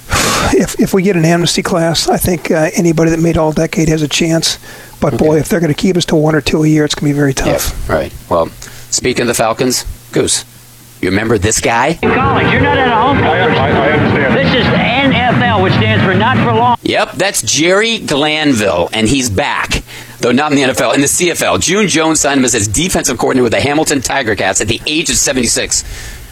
If 0.52 0.80
if 0.80 0.94
we 0.94 1.04
get 1.04 1.16
an 1.16 1.26
amnesty 1.26 1.62
class, 1.62 2.08
I 2.08 2.18
think 2.18 2.50
uh, 2.50 2.72
anybody 2.74 3.12
that 3.12 3.20
made 3.20 3.38
all 3.38 3.52
decade 3.52 3.90
has 3.90 4.02
a 4.02 4.08
chance. 4.08 4.58
But 5.00 5.14
okay. 5.14 5.26
boy, 5.26 5.38
if 5.38 5.48
they're 5.48 5.60
going 5.60 5.74
to 5.74 5.80
keep 5.80 5.96
us 5.96 6.06
to 6.06 6.16
one 6.16 6.34
or 6.34 6.42
two 6.42 6.64
a 6.64 6.68
year, 6.68 6.86
it's 6.86 6.96
going 6.96 7.10
to 7.10 7.14
be 7.14 7.18
very 7.18 7.34
tough. 7.34 7.76
Yeah, 7.88 7.96
right. 7.96 8.14
Well, 8.30 8.48
speaking 8.90 9.22
of 9.22 9.28
the 9.28 9.34
Falcons, 9.34 9.86
Goose, 10.12 10.46
you 11.02 11.10
remember 11.10 11.38
this 11.38 11.62
guy? 11.62 11.96
College, 12.02 12.52
you're 12.52 12.62
not 12.62 12.78
at 12.78 12.88
a 12.88 12.96
home 12.96 13.18
I, 13.18 13.40
I, 13.40 13.70
I 13.70 13.92
understand. 13.92 14.36
This 14.36 14.66
is 14.66 14.89
not 16.36 16.46
for 16.46 16.58
long. 16.58 16.78
Yep, 16.84 17.14
that's 17.14 17.42
Jerry 17.42 18.00
Glanville, 18.00 18.90
and 18.94 19.08
he's 19.08 19.30
back 19.30 19.84
though 20.20 20.32
not 20.32 20.52
in 20.52 20.58
the 20.58 20.64
NFL, 20.64 20.96
in 20.96 21.02
the 21.02 21.08
CFL. 21.08 21.62
June 21.62 21.88
Jones 21.88 22.20
signed 22.20 22.40
him 22.40 22.46
as 22.46 22.54
his 22.54 22.68
defensive 22.68 23.18
coordinator 23.18 23.44
with 23.44 23.54
the 23.54 23.62
Hamilton 23.62 24.02
Tiger 24.02 24.36
Cats 24.36 24.62
at 24.62 24.68
the 24.68 24.82
age 24.86 25.10
of 25.10 25.16
76. 25.16 25.84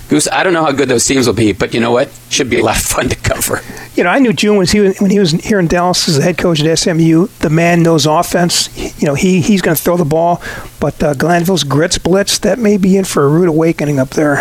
Goose, 0.10 0.28
I 0.32 0.44
don't 0.44 0.54
know 0.54 0.64
how 0.64 0.72
good 0.72 0.88
those 0.88 1.06
teams 1.06 1.28
will 1.28 1.34
be, 1.34 1.52
but 1.52 1.74
you 1.74 1.82
know 1.82 1.92
what? 1.92 2.10
Should 2.30 2.50
be 2.50 2.60
a 2.60 2.64
lot 2.64 2.78
of 2.78 2.84
fun 2.84 3.10
to 3.10 3.16
cover. 3.18 3.62
You 3.96 4.04
know, 4.04 4.10
I 4.10 4.20
knew 4.20 4.32
June 4.32 4.58
when 4.58 4.68
he 4.68 4.80
was, 4.80 5.00
when 5.00 5.12
he 5.12 5.20
was 5.20 5.32
here 5.32 5.60
in 5.60 5.68
Dallas 5.68 6.08
as 6.08 6.18
a 6.18 6.22
head 6.22 6.38
coach 6.38 6.62
at 6.62 6.80
SMU. 6.80 7.28
The 7.40 7.50
man 7.50 7.84
knows 7.84 8.06
offense. 8.06 8.70
You 9.02 9.08
know, 9.08 9.16
he 9.16 9.42
he's 9.42 9.62
going 9.62 9.76
to 9.76 9.82
throw 9.82 9.98
the 9.98 10.06
ball, 10.06 10.42
but 10.80 11.02
uh, 11.04 11.14
Glanville's 11.14 11.64
grits 11.64 11.98
blitz 11.98 12.40
that 12.40 12.58
may 12.58 12.78
be 12.78 12.96
in 12.96 13.04
for 13.04 13.24
a 13.24 13.28
rude 13.28 13.50
awakening 13.50 14.00
up 14.00 14.12
there. 14.12 14.36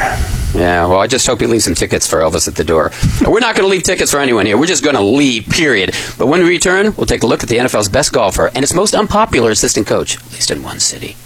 Yeah, 0.55 0.87
well, 0.87 1.01
I 1.01 1.07
just 1.07 1.27
hope 1.27 1.41
he 1.41 1.47
leaves 1.47 1.65
some 1.65 1.75
tickets 1.75 2.07
for 2.07 2.19
Elvis 2.21 2.47
at 2.49 2.55
the 2.55 2.65
door. 2.65 2.93
We're 3.27 3.41
not 3.41 3.57
going 3.57 3.69
to 3.69 3.71
leave 3.71 3.83
tickets 3.83 4.13
for 4.13 4.21
anyone 4.21 4.47
here. 4.47 4.57
We're 4.57 4.67
just 4.67 4.85
going 4.85 4.97
to 4.97 5.03
leave, 5.03 5.49
period. 5.49 5.95
But 6.17 6.29
when 6.29 6.43
we 6.43 6.49
return, 6.49 6.95
we'll 6.97 7.07
take 7.07 7.25
a 7.25 7.27
look 7.27 7.43
at 7.43 7.49
the 7.49 7.57
NFL's 7.57 7.89
best 7.89 8.13
golfer 8.13 8.51
and 8.55 8.63
its 8.63 8.73
most 8.73 8.95
unpopular 8.95 9.51
assistant 9.51 9.87
coach, 9.87 10.17
at 10.17 10.33
least 10.33 10.51
in 10.51 10.63
one 10.63 10.81
city. 10.81 11.17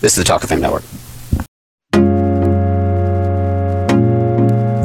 This 0.00 0.16
is 0.16 0.16
the 0.16 0.24
Talk 0.24 0.42
of 0.42 0.48
Fame 0.48 0.60
Network. 0.60 0.82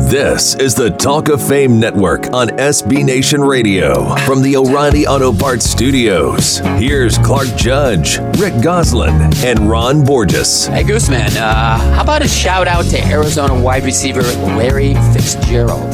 This 0.09 0.53
is 0.55 0.75
the 0.75 0.91
Talk 0.91 1.29
of 1.29 1.41
Fame 1.45 1.79
Network 1.79 2.31
on 2.31 2.49
SB 2.49 3.03
Nation 3.03 3.41
Radio. 3.41 4.15
From 4.17 4.43
the 4.43 4.55
O'Reilly 4.55 5.07
Auto 5.07 5.33
Parts 5.33 5.65
Studios, 5.65 6.59
here's 6.77 7.17
Clark 7.17 7.47
Judge, 7.55 8.19
Rick 8.37 8.61
Gosselin, 8.61 9.33
and 9.43 9.67
Ron 9.67 10.05
Borges. 10.05 10.67
Hey, 10.67 10.83
Gooseman, 10.83 11.35
uh, 11.37 11.79
how 11.95 12.03
about 12.03 12.21
a 12.21 12.27
shout 12.27 12.67
out 12.67 12.85
to 12.85 13.03
Arizona 13.07 13.59
wide 13.59 13.83
receiver 13.83 14.21
Larry 14.21 14.93
Fitzgerald? 15.11 15.89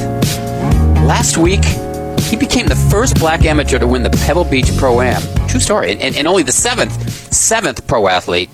Last 1.08 1.38
week, 1.38 1.64
he 2.24 2.36
became 2.36 2.68
the 2.68 2.88
first 2.92 3.18
black 3.18 3.46
amateur 3.46 3.80
to 3.80 3.88
win 3.88 4.04
the 4.04 4.10
Pebble 4.10 4.44
Beach 4.44 4.76
Pro 4.76 5.00
Am. 5.00 5.22
True 5.48 5.62
story. 5.62 5.92
And, 5.94 6.18
and 6.18 6.28
only 6.28 6.44
the 6.44 6.52
seventh, 6.52 7.34
seventh 7.34 7.88
pro 7.88 8.10
athlete 8.10 8.50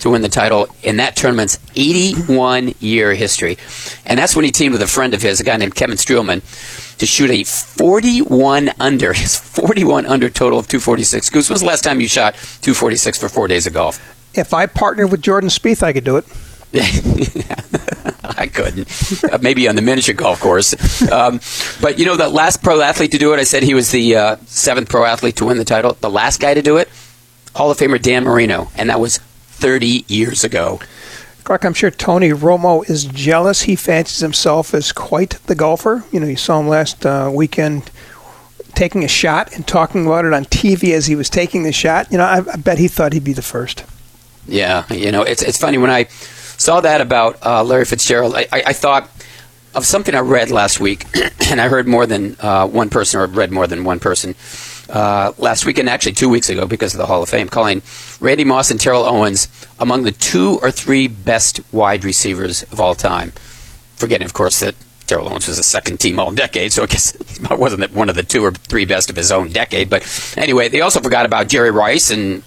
to 0.00 0.10
win 0.10 0.22
the 0.22 0.28
title 0.28 0.68
in 0.82 0.96
that 0.96 1.16
tournament's 1.16 1.58
81 1.76 2.74
year 2.80 3.14
history. 3.14 3.56
And 4.04 4.18
that's 4.18 4.34
when 4.34 4.44
he 4.44 4.50
teamed 4.50 4.72
with 4.72 4.82
a 4.82 4.86
friend 4.86 5.14
of 5.14 5.22
his, 5.22 5.40
a 5.40 5.44
guy 5.44 5.56
named 5.56 5.74
Kevin 5.74 5.96
Streelman, 5.96 6.42
to 6.98 7.06
shoot 7.06 7.30
a 7.30 7.44
41 7.44 8.70
under, 8.78 9.12
his 9.14 9.38
41 9.38 10.06
under 10.06 10.28
total 10.28 10.58
of 10.58 10.68
246. 10.68 11.30
Goose, 11.30 11.48
when 11.48 11.54
was 11.54 11.62
the 11.62 11.66
last 11.66 11.82
time 11.84 12.00
you 12.00 12.08
shot 12.08 12.34
246 12.34 13.18
for 13.18 13.28
four 13.28 13.48
days 13.48 13.66
of 13.66 13.72
golf? 13.72 13.98
If 14.34 14.54
I 14.54 14.66
partnered 14.66 15.10
with 15.10 15.22
Jordan 15.22 15.50
Spieth, 15.50 15.82
I 15.82 15.92
could 15.92 16.04
do 16.04 16.16
it. 16.16 16.24
I 18.38 18.46
couldn't. 18.46 19.24
Uh, 19.24 19.38
maybe 19.42 19.66
on 19.66 19.74
the 19.74 19.82
miniature 19.82 20.14
golf 20.14 20.40
course. 20.40 20.72
Um, 21.10 21.40
but 21.82 21.98
you 21.98 22.06
know, 22.06 22.16
the 22.16 22.28
last 22.28 22.62
pro 22.62 22.80
athlete 22.80 23.10
to 23.12 23.18
do 23.18 23.34
it, 23.34 23.40
I 23.40 23.42
said 23.42 23.64
he 23.64 23.74
was 23.74 23.90
the 23.90 24.14
uh, 24.16 24.36
seventh 24.46 24.88
pro 24.88 25.04
athlete 25.04 25.36
to 25.36 25.46
win 25.46 25.58
the 25.58 25.64
title. 25.64 25.94
The 26.00 26.10
last 26.10 26.40
guy 26.40 26.54
to 26.54 26.62
do 26.62 26.76
it, 26.76 26.88
Hall 27.56 27.72
of 27.72 27.78
Famer 27.78 28.00
Dan 28.00 28.22
Marino, 28.22 28.70
and 28.76 28.88
that 28.88 29.00
was 29.00 29.18
30 29.60 30.04
years 30.08 30.42
ago. 30.42 30.80
Clark, 31.44 31.64
I'm 31.64 31.74
sure 31.74 31.90
Tony 31.90 32.30
Romo 32.30 32.88
is 32.88 33.04
jealous. 33.04 33.62
He 33.62 33.76
fancies 33.76 34.20
himself 34.20 34.74
as 34.74 34.92
quite 34.92 35.38
the 35.46 35.54
golfer. 35.54 36.04
You 36.12 36.20
know, 36.20 36.26
you 36.26 36.36
saw 36.36 36.60
him 36.60 36.68
last 36.68 37.04
uh, 37.04 37.30
weekend 37.32 37.90
taking 38.74 39.04
a 39.04 39.08
shot 39.08 39.54
and 39.54 39.66
talking 39.66 40.06
about 40.06 40.24
it 40.24 40.32
on 40.32 40.44
TV 40.44 40.92
as 40.92 41.06
he 41.06 41.14
was 41.14 41.28
taking 41.28 41.64
the 41.64 41.72
shot, 41.72 42.10
you 42.10 42.18
know, 42.18 42.24
I, 42.24 42.38
I 42.38 42.56
bet 42.56 42.78
he 42.78 42.88
thought 42.88 43.12
he'd 43.12 43.24
be 43.24 43.32
the 43.32 43.42
first. 43.42 43.84
Yeah, 44.46 44.90
you 44.92 45.12
know, 45.12 45.22
it's 45.22 45.42
it's 45.42 45.58
funny 45.58 45.78
when 45.78 45.90
I 45.90 46.04
saw 46.04 46.80
that 46.80 47.00
about 47.00 47.44
uh, 47.44 47.62
Larry 47.62 47.84
Fitzgerald. 47.84 48.34
I, 48.34 48.46
I, 48.52 48.62
I 48.66 48.72
thought 48.72 49.08
of 49.74 49.84
something 49.84 50.14
I 50.14 50.20
read 50.20 50.50
last 50.50 50.80
week, 50.80 51.04
and 51.50 51.60
I 51.60 51.68
heard 51.68 51.86
more 51.86 52.06
than 52.06 52.36
uh, 52.40 52.66
one 52.66 52.88
person, 52.90 53.20
or 53.20 53.26
read 53.26 53.52
more 53.52 53.66
than 53.66 53.84
one 53.84 54.00
person 54.00 54.34
uh, 54.90 55.32
last 55.38 55.66
week, 55.66 55.78
and 55.78 55.88
actually 55.88 56.12
two 56.12 56.28
weeks 56.28 56.48
ago 56.48 56.66
because 56.66 56.94
of 56.94 56.98
the 56.98 57.06
Hall 57.06 57.22
of 57.22 57.28
Fame, 57.28 57.48
calling 57.48 57.82
Randy 58.20 58.44
Moss 58.44 58.70
and 58.70 58.80
Terrell 58.80 59.04
Owens 59.04 59.48
among 59.78 60.02
the 60.02 60.12
two 60.12 60.58
or 60.62 60.70
three 60.70 61.08
best 61.08 61.60
wide 61.72 62.04
receivers 62.04 62.62
of 62.64 62.80
all 62.80 62.94
time. 62.94 63.32
Forgetting, 63.96 64.24
of 64.24 64.32
course, 64.32 64.60
that 64.60 64.74
Terrell 65.06 65.28
Owens 65.28 65.48
was 65.48 65.58
a 65.58 65.62
second 65.62 65.98
team 65.98 66.18
all 66.18 66.32
decade, 66.32 66.72
so 66.72 66.82
I 66.82 66.86
guess 66.86 67.14
it 67.50 67.58
wasn't 67.58 67.92
one 67.92 68.08
of 68.08 68.14
the 68.14 68.22
two 68.22 68.44
or 68.44 68.52
three 68.52 68.84
best 68.84 69.10
of 69.10 69.16
his 69.16 69.32
own 69.32 69.50
decade. 69.50 69.90
But 69.90 70.34
anyway, 70.36 70.68
they 70.68 70.80
also 70.80 71.00
forgot 71.00 71.26
about 71.26 71.48
Jerry 71.48 71.70
Rice 71.70 72.10
and 72.10 72.42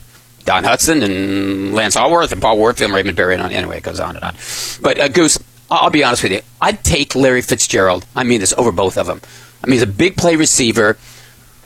Don 0.46 0.64
Hutson 0.64 1.04
and 1.04 1.74
Lance 1.74 1.96
Alworth 1.96 2.32
and 2.32 2.42
Paul 2.42 2.58
Warfield 2.58 2.90
and 2.90 2.96
Raymond 2.96 3.18
Berry. 3.18 3.36
And 3.36 3.44
on. 3.44 3.52
Anyway, 3.52 3.78
it 3.78 3.84
goes 3.84 4.00
on 4.00 4.16
and 4.16 4.24
on. 4.24 4.36
But 4.82 5.00
uh, 5.00 5.08
Goose, 5.08 5.40
I'll 5.70 5.90
be 5.90 6.04
honest 6.04 6.24
with 6.24 6.32
you. 6.32 6.42
I'd 6.62 6.84
take 6.84 7.16
Larry 7.16 7.42
Fitzgerald. 7.42 8.06
I 8.16 8.24
mean 8.24 8.40
this 8.40 8.54
over 8.58 8.72
both 8.72 8.98
of 8.98 9.08
them. 9.08 9.22
I 9.64 9.68
mean, 9.68 9.74
he's 9.74 9.84
a 9.84 9.88
big 9.88 10.18
play 10.18 10.36
receiver 10.36 10.98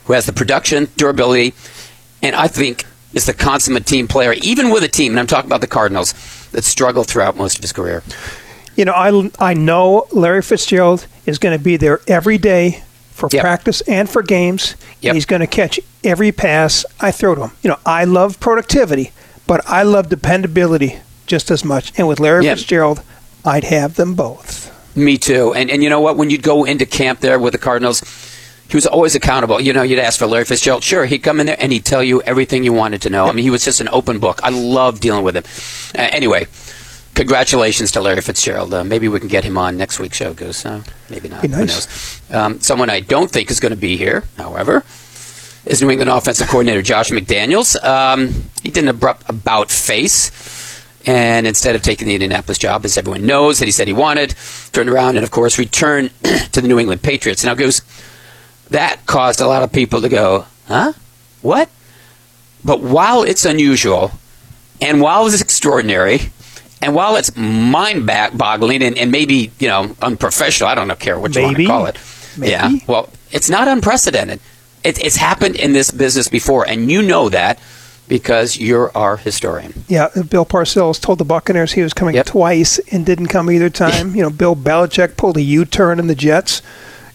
who 0.08 0.14
has 0.14 0.26
the 0.26 0.32
production, 0.32 0.88
durability, 0.96 1.54
and 2.22 2.34
I 2.34 2.48
think 2.48 2.84
is 3.14 3.26
the 3.26 3.32
consummate 3.34 3.86
team 3.86 4.08
player, 4.08 4.32
even 4.42 4.70
with 4.70 4.82
a 4.82 4.88
team, 4.88 5.12
and 5.12 5.20
I'm 5.20 5.26
talking 5.26 5.48
about 5.48 5.60
the 5.60 5.66
Cardinals, 5.68 6.12
that 6.52 6.64
struggled 6.64 7.06
throughout 7.06 7.36
most 7.36 7.56
of 7.58 7.62
his 7.62 7.72
career. 7.72 8.02
You 8.74 8.84
know, 8.86 8.92
I, 8.92 9.30
I 9.38 9.54
know 9.54 10.06
Larry 10.12 10.42
Fitzgerald 10.42 11.06
is 11.26 11.38
going 11.38 11.56
to 11.56 11.62
be 11.62 11.76
there 11.76 12.00
every 12.08 12.38
day 12.38 12.82
for 13.10 13.28
Yep. 13.32 13.42
practice 13.42 13.80
and 13.82 14.08
for 14.08 14.22
games. 14.22 14.76
Yep. 15.00 15.10
And 15.10 15.16
he's 15.16 15.26
going 15.26 15.40
to 15.40 15.46
catch 15.46 15.78
every 16.04 16.32
pass 16.32 16.86
I 17.00 17.10
throw 17.10 17.34
to 17.34 17.42
him. 17.44 17.50
You 17.62 17.70
know, 17.70 17.78
I 17.84 18.04
love 18.04 18.38
productivity, 18.40 19.10
but 19.46 19.60
I 19.68 19.82
love 19.82 20.08
dependability 20.08 21.00
just 21.26 21.50
as 21.50 21.64
much. 21.64 21.92
And 21.98 22.06
with 22.08 22.20
Larry 22.20 22.44
Yep. 22.44 22.58
Fitzgerald, 22.58 23.02
I'd 23.44 23.64
have 23.64 23.96
them 23.96 24.14
both. 24.14 24.72
Me 24.96 25.18
too. 25.18 25.52
And 25.54 25.70
and 25.70 25.82
you 25.82 25.90
know 25.90 26.00
what? 26.00 26.16
When 26.16 26.30
you'd 26.30 26.42
go 26.42 26.64
into 26.64 26.86
camp 26.86 27.20
there 27.20 27.38
with 27.38 27.52
the 27.52 27.58
Cardinals, 27.58 28.00
he 28.68 28.76
was 28.76 28.86
always 28.86 29.14
accountable. 29.14 29.60
You 29.60 29.72
know, 29.72 29.82
you'd 29.82 29.98
ask 29.98 30.18
for 30.18 30.26
Larry 30.26 30.44
Fitzgerald. 30.44 30.84
Sure, 30.84 31.06
he'd 31.06 31.20
come 31.20 31.40
in 31.40 31.46
there 31.46 31.56
and 31.58 31.72
he'd 31.72 31.84
tell 31.86 32.02
you 32.02 32.20
everything 32.22 32.64
you 32.64 32.72
wanted 32.72 33.02
to 33.02 33.10
know. 33.10 33.26
I 33.26 33.32
mean, 33.32 33.42
he 33.42 33.50
was 33.50 33.64
just 33.64 33.80
an 33.80 33.88
open 33.90 34.18
book. 34.18 34.40
I 34.42 34.50
love 34.50 35.00
dealing 35.00 35.24
with 35.24 35.36
him. 35.36 35.44
Uh, 35.98 36.08
anyway, 36.12 36.46
congratulations 37.14 37.90
to 37.92 38.00
Larry 38.00 38.20
Fitzgerald. 38.20 38.74
Uh, 38.74 38.84
maybe 38.84 39.08
we 39.08 39.20
can 39.20 39.28
get 39.28 39.42
him 39.42 39.56
on 39.56 39.78
next 39.78 39.98
week's 39.98 40.18
show, 40.18 40.34
Goose. 40.34 40.66
Uh, 40.66 40.82
maybe 41.08 41.28
not. 41.28 41.40
Be 41.42 41.48
Who 41.48 41.64
knows? 41.64 42.20
Um, 42.30 42.60
someone 42.60 42.90
I 42.90 43.00
don't 43.00 43.30
think 43.30 43.50
is 43.50 43.58
going 43.58 43.70
to 43.70 43.76
be 43.76 43.96
here, 43.96 44.24
however, 44.36 44.84
is 45.64 45.80
New 45.80 45.90
England 45.90 46.10
offensive 46.10 46.48
coordinator 46.48 46.82
Josh 46.82 47.10
McDaniels. 47.10 47.82
Um, 47.82 48.50
he 48.62 48.70
did 48.70 48.84
an 48.84 48.88
abrupt 48.88 49.28
about 49.28 49.70
face. 49.70 50.30
And 51.06 51.46
instead 51.46 51.74
of 51.74 51.80
taking 51.80 52.06
the 52.06 52.14
Indianapolis 52.14 52.58
job, 52.58 52.84
as 52.84 52.98
everyone 52.98 53.24
knows 53.24 53.60
that 53.60 53.64
he 53.64 53.72
said 53.72 53.86
he 53.86 53.94
wanted, 53.94 54.34
turned 54.72 54.90
around 54.90 55.16
and, 55.16 55.24
of 55.24 55.30
course, 55.30 55.58
returned 55.58 56.10
to 56.52 56.60
the 56.60 56.68
New 56.68 56.78
England 56.78 57.02
Patriots. 57.02 57.44
Now, 57.44 57.54
Goose, 57.54 57.80
that 58.70 59.06
caused 59.06 59.40
a 59.40 59.46
lot 59.46 59.62
of 59.62 59.72
people 59.72 60.00
to 60.02 60.08
go, 60.08 60.46
huh? 60.66 60.92
What? 61.42 61.68
But 62.64 62.80
while 62.80 63.22
it's 63.22 63.44
unusual, 63.44 64.10
and 64.80 65.00
while 65.00 65.26
it's 65.26 65.40
extraordinary, 65.40 66.20
and 66.82 66.94
while 66.94 67.16
it's 67.16 67.36
mind 67.36 68.06
boggling 68.06 68.82
and, 68.82 68.96
and 68.98 69.10
maybe, 69.10 69.50
you 69.58 69.68
know, 69.68 69.96
unprofessional, 70.02 70.68
I 70.68 70.74
don't 70.74 70.88
know, 70.88 70.94
care 70.94 71.18
what 71.18 71.34
you 71.34 71.42
want 71.42 71.56
to 71.56 71.66
call 71.66 71.86
it. 71.86 71.98
Maybe. 72.36 72.50
Yeah. 72.52 72.70
Well, 72.86 73.08
it's 73.30 73.50
not 73.50 73.68
unprecedented. 73.68 74.40
It, 74.84 75.02
it's 75.04 75.16
happened 75.16 75.56
in 75.56 75.72
this 75.72 75.90
business 75.90 76.28
before, 76.28 76.66
and 76.68 76.90
you 76.90 77.02
know 77.02 77.28
that 77.30 77.58
because 78.06 78.56
you're 78.58 78.96
our 78.96 79.16
historian. 79.16 79.84
Yeah, 79.88 80.08
uh, 80.16 80.22
Bill 80.22 80.46
Parcells 80.46 81.00
told 81.00 81.18
the 81.18 81.24
Buccaneers 81.24 81.72
he 81.72 81.82
was 81.82 81.92
coming 81.92 82.14
Yep. 82.14 82.26
twice 82.26 82.78
and 82.90 83.04
didn't 83.04 83.26
come 83.26 83.50
either 83.50 83.70
time. 83.70 84.14
you 84.14 84.22
know, 84.22 84.30
Bill 84.30 84.56
Belichick 84.56 85.16
pulled 85.16 85.36
a 85.36 85.42
U-turn 85.42 85.98
in 85.98 86.06
the 86.06 86.14
Jets. 86.14 86.62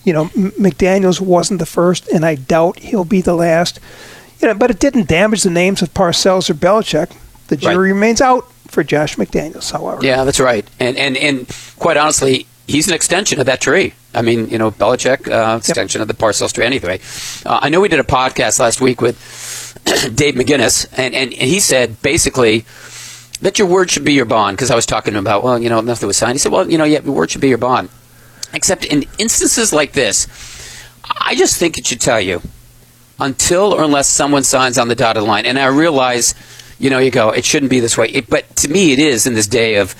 You 0.04 0.14
know, 0.14 0.24
M- 0.36 0.52
McDaniels 0.60 1.22
wasn't 1.22 1.60
the 1.60 1.66
first, 1.66 2.08
and 2.10 2.26
I 2.26 2.36
doubt 2.36 2.80
he'll 2.80 3.06
be 3.06 3.22
the 3.22 3.36
last. 3.36 3.80
You 4.42 4.48
know, 4.50 4.54
but 4.54 4.70
it 4.72 4.80
didn't 4.80 5.08
damage 5.08 5.44
the 5.44 5.50
names 5.50 5.82
of 5.82 5.94
Parcells 5.94 6.50
or 6.50 6.54
Belichick. 6.54 7.12
The 7.48 7.56
jury 7.58 7.76
Right. 7.78 7.94
remains 7.94 8.20
out 8.22 8.46
for 8.68 8.84
Josh 8.84 9.16
McDaniels, 9.16 9.72
however. 9.72 10.04
Yeah, 10.06 10.24
that's 10.24 10.40
right. 10.40 10.66
And 10.80 10.98
and 10.98 11.16
and 11.16 11.48
quite 11.80 11.96
honestly, 11.98 12.48
he's 12.68 12.88
an 12.88 12.94
extension 12.94 13.40
of 13.40 13.46
that 13.46 13.62
tree. 13.62 13.94
I 14.16 14.22
mean, 14.22 14.50
you 14.50 14.58
know, 14.58 14.72
Belichick, 14.72 15.28
uh, 15.32 15.58
extension 15.58 16.02
of 16.02 16.08
the 16.08 16.14
Parcells 16.14 16.54
tree. 16.54 16.66
Anyway, 16.66 17.00
uh, 17.46 17.60
I 17.62 17.70
know 17.70 17.80
we 17.82 17.88
did 17.90 18.00
a 18.00 18.04
podcast 18.04 18.60
last 18.60 18.82
week 18.82 19.02
with 19.02 19.18
Dave 20.16 20.36
McGinnis, 20.36 20.88
and, 20.98 21.16
and, 21.16 21.34
and 21.34 21.50
he 21.50 21.60
said 21.60 22.02
basically 22.02 22.66
that 23.42 23.58
your 23.60 23.68
word 23.68 23.90
should 23.90 24.04
be 24.06 24.14
your 24.14 24.26
bond. 24.26 24.56
Because 24.58 24.70
I 24.72 24.76
was 24.76 24.86
talking 24.86 25.14
to 25.14 25.18
him 25.20 25.24
about, 25.26 25.44
well, 25.44 25.60
you 25.60 25.70
know, 25.70 25.82
nothing 25.82 26.08
was 26.08 26.18
signed. 26.18 26.34
He 26.34 26.38
said, 26.40 26.52
well, 26.52 26.70
you 26.70 26.78
know, 26.78 26.84
yeah, 26.84 27.02
your 27.02 27.14
word 27.16 27.32
should 27.32 27.42
be 27.42 27.50
your 27.50 27.58
bond. 27.58 27.90
Except 28.54 28.86
in 28.86 29.06
instances 29.18 29.74
like 29.74 29.94
this, 29.94 30.28
I 31.04 31.36
just 31.36 31.58
think 31.58 31.78
it 31.78 31.88
should 31.88 32.02
tell 32.02 32.22
you 32.22 32.42
until 33.20 33.74
or 33.74 33.84
unless 33.84 34.08
someone 34.08 34.44
signs 34.44 34.78
on 34.78 34.88
the 34.88 34.96
dotted 34.96 35.24
line. 35.24 35.46
And 35.46 35.58
I 35.58 35.68
realize, 35.68 36.36
you 36.80 36.90
know, 36.90 37.00
you 37.00 37.12
go, 37.12 37.30
it 37.30 37.46
shouldn't 37.46 37.70
be 37.70 37.80
this 37.80 37.98
way. 37.98 38.10
It, 38.10 38.30
but 38.30 38.56
to 38.58 38.68
me, 38.68 38.92
it 38.92 39.00
is 39.00 39.26
in 39.26 39.34
this 39.34 39.48
day 39.48 39.78
of 39.78 39.96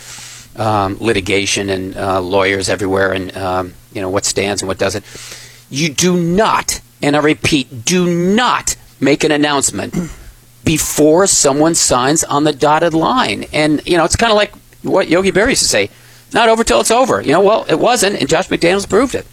um, 0.56 0.98
litigation 1.00 1.70
and 1.70 1.96
uh, 1.96 2.22
lawyers 2.22 2.70
everywhere, 2.70 3.12
and 3.12 3.36
um, 3.36 3.74
you 3.94 4.02
know 4.02 4.10
what 4.10 4.26
stands 4.26 4.62
and 4.62 4.68
what 4.68 4.78
doesn't. 4.78 5.06
You 5.70 5.90
do 5.90 6.16
not, 6.16 6.82
and 7.02 7.16
I 7.16 7.20
repeat, 7.20 7.86
do 7.86 8.06
not 8.36 8.76
make 9.00 9.24
an 9.24 9.32
announcement 9.32 9.96
before 10.64 11.28
someone 11.28 11.76
signs 11.76 12.24
on 12.24 12.44
the 12.44 12.54
dotted 12.54 12.94
line. 12.94 13.46
And 13.52 13.86
you 13.88 13.98
know, 13.98 14.06
it's 14.06 14.16
kind 14.16 14.32
of 14.32 14.38
like 14.38 14.54
what 14.84 15.08
Yogi 15.08 15.32
Berra 15.32 15.50
used 15.50 15.64
to 15.64 15.68
say: 15.70 15.90
"Not 16.34 16.50
over 16.50 16.64
till 16.64 16.82
it's 16.82 16.92
over." 16.92 17.22
You 17.22 17.34
know, 17.34 17.42
well, 17.42 17.66
it 17.70 17.80
wasn't, 17.80 18.20
and 18.20 18.28
Josh 18.30 18.48
McDaniels 18.50 18.90
proved 18.90 19.16
it. 19.16 19.26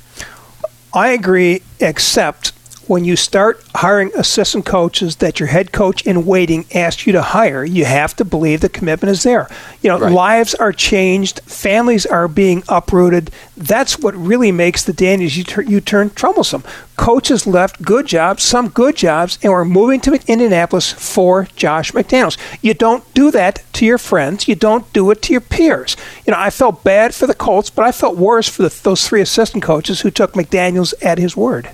I 0.93 1.09
agree, 1.11 1.63
except 1.79 2.53
when 2.91 3.05
you 3.05 3.15
start 3.15 3.63
hiring 3.77 4.11
assistant 4.17 4.67
coaches 4.67 5.17
that 5.17 5.39
your 5.39 5.47
head 5.47 5.71
coach 5.71 6.05
in 6.05 6.27
waiting 6.27 6.67
asked 6.75 7.07
you 7.07 7.13
to 7.13 7.23
hire, 7.23 7.65
you 7.65 7.85
have 7.85 8.17
to 8.17 8.25
believe 8.25 8.61
the 8.61 8.69
commitment 8.69 9.13
is 9.13 9.23
there. 9.23 9.49
You 9.81 9.91
know, 9.91 9.99
Right. 10.01 10.13
lives 10.13 10.57
are 10.57 10.73
changed, 10.73 11.41
families 11.47 12.05
are 12.05 12.27
being 12.27 12.65
uprooted. 12.69 13.31
That's 13.57 14.01
what 14.01 14.17
really 14.17 14.51
makes 14.51 14.83
the 14.83 14.93
Daniels 14.93 15.37
you 15.37 15.81
turn 15.81 16.11
troublesome. 16.17 16.65
Coaches 16.97 17.47
left 17.47 17.81
good 17.81 18.07
jobs, 18.07 18.43
some 18.43 18.69
good 18.69 18.97
jobs, 18.97 19.39
and 19.41 19.53
were 19.53 19.65
moving 19.65 20.01
to 20.01 20.19
Indianapolis 20.27 20.91
for 20.91 21.47
Josh 21.55 21.93
McDaniels. 21.93 22.37
You 22.61 22.75
don't 22.75 23.05
do 23.15 23.31
that 23.31 23.63
to 23.75 23.87
your 23.87 23.99
friends. 23.99 24.49
You 24.49 24.57
don't 24.57 24.93
do 24.93 25.09
it 25.13 25.23
to 25.23 25.33
your 25.33 25.41
peers. 25.41 25.97
You 26.27 26.33
know, 26.33 26.41
I 26.41 26.51
felt 26.51 26.83
bad 26.83 27.15
for 27.15 27.29
the 27.29 27.35
Colts, 27.35 27.71
but 27.71 27.85
I 27.85 27.93
felt 27.93 28.17
worse 28.17 28.49
for 28.49 28.63
the, 28.65 28.75
those 28.83 29.07
three 29.07 29.21
assistant 29.21 29.63
coaches 29.63 30.01
who 30.01 30.11
took 30.11 30.33
McDaniels 30.33 30.93
at 31.01 31.19
his 31.19 31.37
word. 31.37 31.71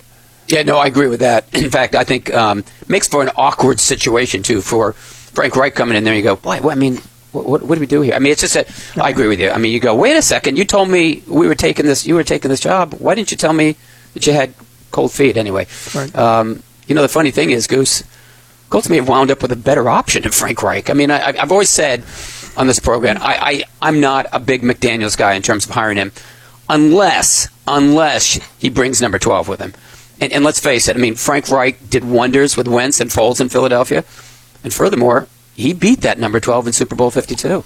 Yeah, 0.49 0.63
no, 0.63 0.79
I 0.79 0.87
agree 0.87 1.09
with 1.09 1.21
that. 1.21 1.47
In 1.55 1.71
fact, 1.71 1.95
I 1.95 2.05
think 2.05 2.33
um, 2.33 2.65
makes 2.89 3.09
for 3.09 3.23
an 3.23 3.31
awkward 3.37 3.81
situation 3.81 4.43
too 4.43 4.61
for 4.61 4.93
Frank 4.93 5.57
Reich 5.57 5.75
coming 5.75 5.97
in 5.97 6.05
there. 6.05 6.15
You 6.15 6.23
go, 6.23 6.37
boy, 6.37 6.61
what, 6.61 6.73
I 6.73 6.75
mean, 6.77 6.99
what, 7.33 7.47
what, 7.47 7.63
what 7.63 7.75
do 7.75 7.81
we 7.81 7.87
do 7.87 8.01
here? 8.01 8.15
I 8.15 8.19
mean, 8.19 8.33
it's 8.33 8.41
just 8.41 8.55
that 8.55 8.69
I 8.97 9.11
agree 9.11 9.29
with 9.29 9.41
you. 9.41 9.51
I 9.51 9.59
mean, 9.59 9.73
you 9.73 9.81
go, 9.81 9.95
wait 9.95 10.17
a 10.17 10.23
second, 10.23 10.57
you 10.57 10.65
told 10.65 10.89
me 10.89 11.23
we 11.27 11.47
were 11.47 11.55
taking 11.55 11.87
this, 11.87 12.07
you 12.07 12.15
were 12.15 12.25
taking 12.25 12.49
this 12.49 12.61
job. 12.61 12.95
Why 12.95 13.15
didn't 13.15 13.31
you 13.31 13.37
tell 13.37 13.53
me 13.53 13.77
that 14.15 14.27
you 14.27 14.33
had 14.33 14.55
cold 14.93 15.13
feet 15.13 15.37
anyway? 15.37 15.67
Right. 15.95 16.15
Um, 16.17 16.63
you 16.87 16.95
know, 16.95 17.03
the 17.03 17.09
funny 17.09 17.31
thing 17.33 17.51
is, 17.51 17.67
Goose, 17.67 18.05
Colts 18.71 18.89
may 18.89 18.97
have 18.97 19.09
wound 19.09 19.31
up 19.31 19.43
with 19.43 19.53
a 19.53 19.57
better 19.57 19.89
option 19.89 20.23
than 20.23 20.33
Frank 20.33 20.63
Reich. 20.63 20.91
I 20.91 20.93
mean, 20.93 21.11
I, 21.11 21.39
I've 21.39 21.53
always 21.53 21.71
said 21.71 22.05
on 22.57 22.67
this 22.67 22.81
program, 22.81 23.19
I, 23.21 23.39
I, 23.41 23.65
I'm 23.89 24.01
not 24.01 24.27
a 24.33 24.41
big 24.41 24.63
McDaniels 24.63 25.17
guy 25.17 25.35
in 25.35 25.43
terms 25.43 25.67
of 25.67 25.73
hiring 25.73 25.99
him, 25.99 26.13
unless 26.69 27.49
unless 27.69 28.39
he 28.59 28.69
brings 28.69 29.03
number 29.03 29.19
12 29.19 29.49
with 29.49 29.61
him. 29.61 29.75
And, 30.21 30.33
and 30.33 30.45
let's 30.45 30.61
face 30.61 30.89
it, 30.89 30.97
I 30.97 30.99
mean, 30.99 31.15
Frank 31.15 31.49
Reich 31.51 31.91
did 31.91 32.05
wonders 32.05 32.57
with 32.57 32.69
Wentz 32.69 33.01
and 33.01 33.11
Foles 33.11 33.41
in 33.41 33.49
Philadelphia. 33.49 34.05
And 34.65 34.73
furthermore, 34.73 35.29
he 35.55 35.73
beat 35.73 36.01
that 36.03 36.19
number 36.19 36.41
12 36.41 36.69
in 36.69 36.73
Super 36.73 36.95
Bowl 36.95 37.11
52. 37.11 37.65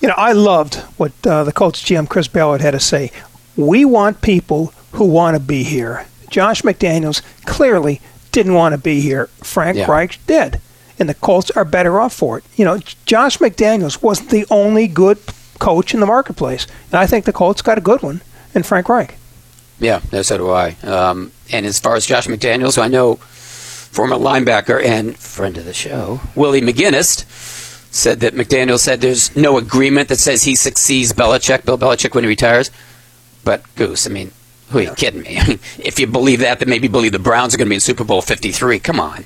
You 0.00 0.08
know, 0.08 0.14
I 0.16 0.32
loved 0.32 0.76
what 0.96 1.12
uh, 1.26 1.44
the 1.44 1.52
Colts 1.52 1.82
GM 1.82 2.08
Chris 2.08 2.28
Ballard 2.28 2.60
had 2.60 2.72
to 2.72 2.80
say. 2.80 3.10
We 3.56 3.84
want 3.84 4.22
people 4.22 4.72
who 4.92 5.04
want 5.04 5.36
to 5.36 5.42
be 5.42 5.62
here. 5.62 6.06
Josh 6.30 6.62
McDaniels 6.62 7.22
clearly 7.44 8.00
didn't 8.32 8.54
want 8.54 8.74
to 8.74 8.78
be 8.78 9.00
here. 9.00 9.26
Frank 9.42 9.78
Yeah. 9.78 9.90
Reich 9.90 10.18
did. 10.26 10.60
And 10.98 11.08
the 11.08 11.14
Colts 11.14 11.50
are 11.52 11.64
better 11.64 12.00
off 12.00 12.14
for 12.14 12.38
it. 12.38 12.44
You 12.56 12.64
know, 12.64 12.78
Josh 13.04 13.38
McDaniels 13.38 14.02
wasn't 14.02 14.30
the 14.30 14.46
only 14.50 14.88
good 14.88 15.18
coach 15.58 15.94
in 15.94 16.00
the 16.00 16.06
marketplace. 16.06 16.66
And 16.90 16.98
I 16.98 17.06
think 17.06 17.24
the 17.24 17.32
Colts 17.32 17.62
got 17.62 17.78
a 17.78 17.82
good 17.82 18.02
one 18.02 18.22
in 18.54 18.62
Frank 18.62 18.88
Reich. 18.88 19.16
Yeah, 19.78 20.00
no, 20.12 20.22
so 20.22 20.38
do 20.38 20.50
I. 20.50 20.70
Um, 20.82 21.32
and 21.52 21.66
as 21.66 21.78
far 21.78 21.96
as 21.96 22.06
Josh 22.06 22.26
McDaniels, 22.26 22.76
who 22.76 22.82
I 22.82 22.88
know 22.88 23.16
former 23.16 24.16
linebacker 24.16 24.82
and 24.82 25.16
friend 25.16 25.56
of 25.58 25.64
the 25.64 25.74
show, 25.74 26.20
Willie 26.34 26.60
McGinest, 26.62 27.24
said 27.92 28.20
that 28.20 28.34
McDaniel 28.34 28.78
said 28.78 29.00
there's 29.00 29.34
no 29.36 29.58
agreement 29.58 30.08
that 30.08 30.16
says 30.16 30.42
he 30.44 30.54
succeeds 30.54 31.12
Belichick, 31.12 31.64
Bill 31.64 31.78
Belichick, 31.78 32.14
when 32.14 32.24
he 32.24 32.28
retires. 32.28 32.70
But 33.44 33.62
Goose, 33.76 34.06
I 34.06 34.10
mean, 34.10 34.32
Who 34.70 34.78
are 34.78 34.82
you 34.82 34.94
kidding 34.94 35.22
me? 35.22 35.38
I 35.38 35.46
mean, 35.48 35.60
if 35.78 35.98
you 36.00 36.06
believe 36.06 36.40
that, 36.40 36.58
then 36.58 36.68
maybe 36.68 36.88
believe 36.88 37.12
the 37.12 37.18
Browns 37.18 37.54
are 37.54 37.58
going 37.58 37.66
to 37.66 37.70
be 37.70 37.76
in 37.76 37.80
Super 37.80 38.04
Bowl 38.04 38.20
53. 38.22 38.78
Come 38.80 38.98
on. 39.00 39.24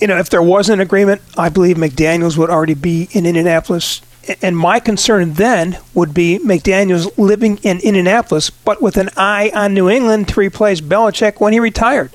You 0.00 0.08
know, 0.08 0.18
if 0.18 0.28
there 0.28 0.42
was 0.42 0.68
an 0.68 0.80
agreement, 0.80 1.22
I 1.38 1.48
believe 1.50 1.76
McDaniels 1.76 2.36
would 2.36 2.50
already 2.50 2.74
be 2.74 3.08
in 3.12 3.26
Indianapolis. 3.26 4.00
And 4.42 4.56
my 4.56 4.80
concern 4.80 5.34
then 5.34 5.78
would 5.94 6.14
be 6.14 6.38
McDaniels 6.38 7.16
living 7.18 7.58
in 7.62 7.80
Indianapolis, 7.80 8.50
but 8.50 8.80
with 8.82 8.96
an 8.96 9.10
eye 9.16 9.50
on 9.54 9.74
New 9.74 9.88
England 9.88 10.28
to 10.28 10.40
replace 10.40 10.80
Belichick 10.80 11.40
when 11.40 11.52
he 11.52 11.60
retired. 11.60 12.10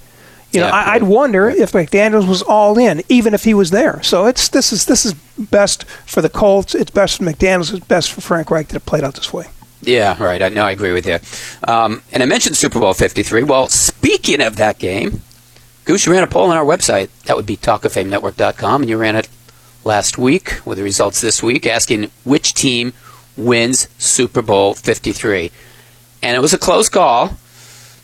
You 0.52 0.62
know, 0.62 0.68
Yeah, 0.68 0.74
I, 0.74 0.94
I'd 0.96 1.02
yeah. 1.04 1.08
wonder 1.08 1.50
if 1.50 1.74
McDaniels 1.74 2.28
was 2.28 2.42
all 2.42 2.78
in, 2.80 3.04
even 3.10 3.34
if 3.34 3.44
he 3.44 3.54
was 3.54 3.70
there. 3.70 4.02
So 4.02 4.26
it's 4.26 4.50
this 4.50 4.74
is 4.74 4.86
this 4.86 5.06
is 5.06 5.14
best 5.38 5.84
for 6.06 6.22
the 6.22 6.30
Colts. 6.30 6.74
It's 6.74 6.90
best 6.92 7.18
for 7.18 7.24
McDaniels. 7.24 7.72
It's 7.76 7.86
best 7.86 8.12
for 8.12 8.22
Frank 8.22 8.50
Reich 8.50 8.68
that 8.70 8.78
it 8.78 8.86
played 8.86 9.04
out 9.04 9.14
this 9.16 9.32
way. 9.32 9.46
Yeah, 9.82 10.22
right. 10.22 10.42
I 10.42 10.50
know. 10.50 10.64
I 10.64 10.72
agree 10.72 10.92
with 10.92 11.06
you. 11.08 11.20
Um, 11.72 12.02
and 12.12 12.22
I 12.24 12.26
mentioned 12.26 12.58
Super 12.58 12.80
Bowl 12.80 12.94
53. 12.94 13.44
Well, 13.44 13.70
speaking 13.70 14.42
of 14.42 14.56
that 14.58 14.78
game, 14.80 15.22
Goose, 15.86 16.06
you 16.06 16.12
ran 16.12 16.24
a 16.24 16.28
poll 16.28 16.50
on 16.52 16.58
our 16.58 16.66
website. 16.66 17.10
That 17.26 17.36
would 17.38 17.46
be 17.46 17.56
talkoffamenetwork.com, 17.56 18.82
and 18.82 18.90
you 18.90 18.98
ran 18.98 19.16
it 19.16 19.30
last 19.84 20.18
week 20.18 20.60
with 20.66 20.78
the 20.78 20.84
results 20.84 21.22
this 21.22 21.42
week, 21.42 21.66
asking 21.66 22.12
which 22.24 22.54
team 22.54 22.94
wins 23.38 23.88
Super 23.98 24.42
Bowl 24.42 24.74
53. 24.74 25.52
And 26.22 26.36
it 26.36 26.40
was 26.40 26.54
a 26.54 26.58
close 26.58 26.90
call 26.90 27.38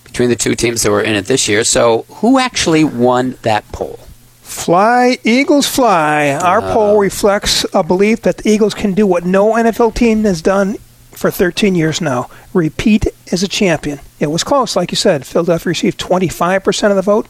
between 0.03 0.29
the 0.29 0.35
two 0.35 0.55
teams 0.55 0.83
that 0.83 0.91
were 0.91 1.01
in 1.01 1.15
it 1.15 1.25
this 1.25 1.47
year. 1.47 1.63
So, 1.63 2.05
who 2.09 2.39
actually 2.39 2.83
won 2.83 3.37
that 3.41 3.69
poll? 3.71 3.99
Fly, 4.41 5.17
Eagles 5.23 5.67
fly. 5.67 6.31
Our 6.31 6.59
uh, 6.59 6.73
poll 6.73 6.99
reflects 6.99 7.65
a 7.73 7.83
belief 7.83 8.21
that 8.21 8.37
the 8.37 8.49
Eagles 8.49 8.73
can 8.73 8.93
do 8.93 9.05
what 9.05 9.25
no 9.25 9.53
NFL 9.53 9.95
team 9.95 10.23
has 10.23 10.41
done 10.41 10.75
for 11.11 11.31
13 11.31 11.75
years 11.75 11.99
now 11.99 12.29
repeat 12.53 13.07
as 13.31 13.43
a 13.43 13.47
champion. 13.47 13.99
It 14.19 14.27
was 14.27 14.43
close, 14.43 14.75
like 14.75 14.91
you 14.91 14.95
said. 14.95 15.25
Philadelphia 15.25 15.69
received 15.69 15.99
25% 15.99 16.89
of 16.89 16.95
the 16.95 17.01
vote, 17.01 17.27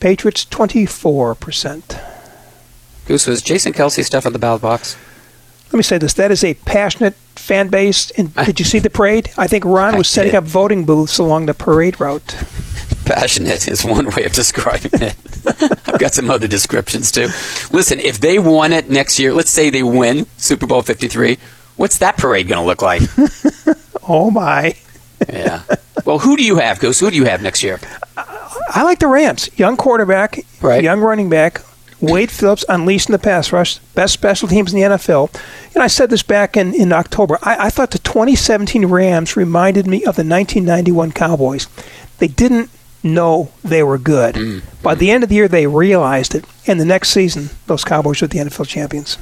Patriots 0.00 0.44
24%. 0.44 2.15
Goose, 3.06 3.26
was 3.26 3.42
Jason 3.42 3.72
Kelce 3.72 4.04
stuff 4.04 4.26
on 4.26 4.32
the 4.32 4.38
ballot 4.38 4.62
box? 4.62 4.96
Let 5.66 5.74
me 5.78 5.82
say 5.82 5.98
this 5.98 6.14
that 6.14 6.30
is 6.30 6.44
a 6.44 6.54
passionate 6.54 7.14
fan 7.34 7.68
base. 7.68 8.10
And 8.12 8.34
did 8.34 8.58
you 8.58 8.64
see 8.64 8.78
the 8.78 8.90
parade? 8.90 9.30
I 9.36 9.46
think 9.46 9.64
Ron 9.64 9.94
I 9.94 9.98
was 9.98 10.08
setting 10.08 10.32
did. 10.32 10.38
up 10.38 10.44
voting 10.44 10.84
booths 10.84 11.18
along 11.18 11.46
the 11.46 11.54
parade 11.54 12.00
route. 12.00 12.22
Passionate 13.04 13.68
is 13.68 13.84
one 13.84 14.06
way 14.10 14.24
of 14.24 14.32
describing 14.32 14.90
it. 14.94 15.14
I've 15.88 15.98
got 16.00 16.12
some 16.14 16.28
other 16.30 16.48
descriptions 16.48 17.12
too. 17.12 17.28
Listen, 17.70 18.00
if 18.00 18.18
they 18.18 18.38
won 18.38 18.72
it 18.72 18.90
next 18.90 19.18
year, 19.20 19.32
let's 19.32 19.50
say 19.50 19.70
they 19.70 19.82
win 19.84 20.26
Super 20.36 20.66
Bowl 20.66 20.82
53, 20.82 21.38
what's 21.76 21.98
that 21.98 22.16
parade 22.16 22.48
going 22.48 22.60
to 22.60 22.66
look 22.66 22.82
like? 22.82 23.02
Oh, 24.08 24.30
my. 24.30 24.76
yeah. 25.28 25.62
Well, 26.04 26.20
who 26.20 26.36
do 26.36 26.44
you 26.44 26.58
have, 26.58 26.78
Goose? 26.78 27.00
Who 27.00 27.10
do 27.10 27.16
you 27.16 27.24
have 27.24 27.42
next 27.42 27.64
year? 27.64 27.80
I 28.16 28.84
like 28.84 29.00
the 29.00 29.08
Rams. 29.08 29.50
Young 29.58 29.76
quarterback, 29.76 30.38
Right. 30.62 30.84
young 30.84 31.00
running 31.00 31.28
back. 31.28 31.60
Wade 32.00 32.30
Phillips 32.30 32.64
unleashing 32.68 33.12
the 33.12 33.18
pass 33.18 33.52
rush, 33.52 33.78
best 33.94 34.12
special 34.12 34.48
teams 34.48 34.72
in 34.72 34.80
the 34.80 34.96
NFL. 34.96 35.34
And 35.74 35.82
I 35.82 35.86
said 35.86 36.10
this 36.10 36.22
back 36.22 36.56
in, 36.56 36.74
in 36.74 36.92
October. 36.92 37.38
I, 37.42 37.66
I 37.66 37.70
thought 37.70 37.90
the 37.90 37.98
2017 37.98 38.86
Rams 38.86 39.36
reminded 39.36 39.86
me 39.86 39.98
of 39.98 40.16
the 40.16 40.24
1991 40.24 41.12
Cowboys. 41.12 41.68
They 42.18 42.28
didn't 42.28 42.70
know 43.02 43.50
they 43.62 43.82
were 43.82 43.98
good. 43.98 44.34
Mm. 44.34 44.62
By 44.82 44.94
the 44.94 45.10
end 45.10 45.22
of 45.22 45.28
the 45.28 45.36
year, 45.36 45.48
they 45.48 45.66
realized 45.66 46.34
it. 46.34 46.44
And 46.66 46.80
the 46.80 46.84
next 46.84 47.10
season, 47.10 47.50
those 47.66 47.84
Cowboys 47.84 48.20
were 48.20 48.28
the 48.28 48.38
NFL 48.38 48.66
champions. 48.66 49.18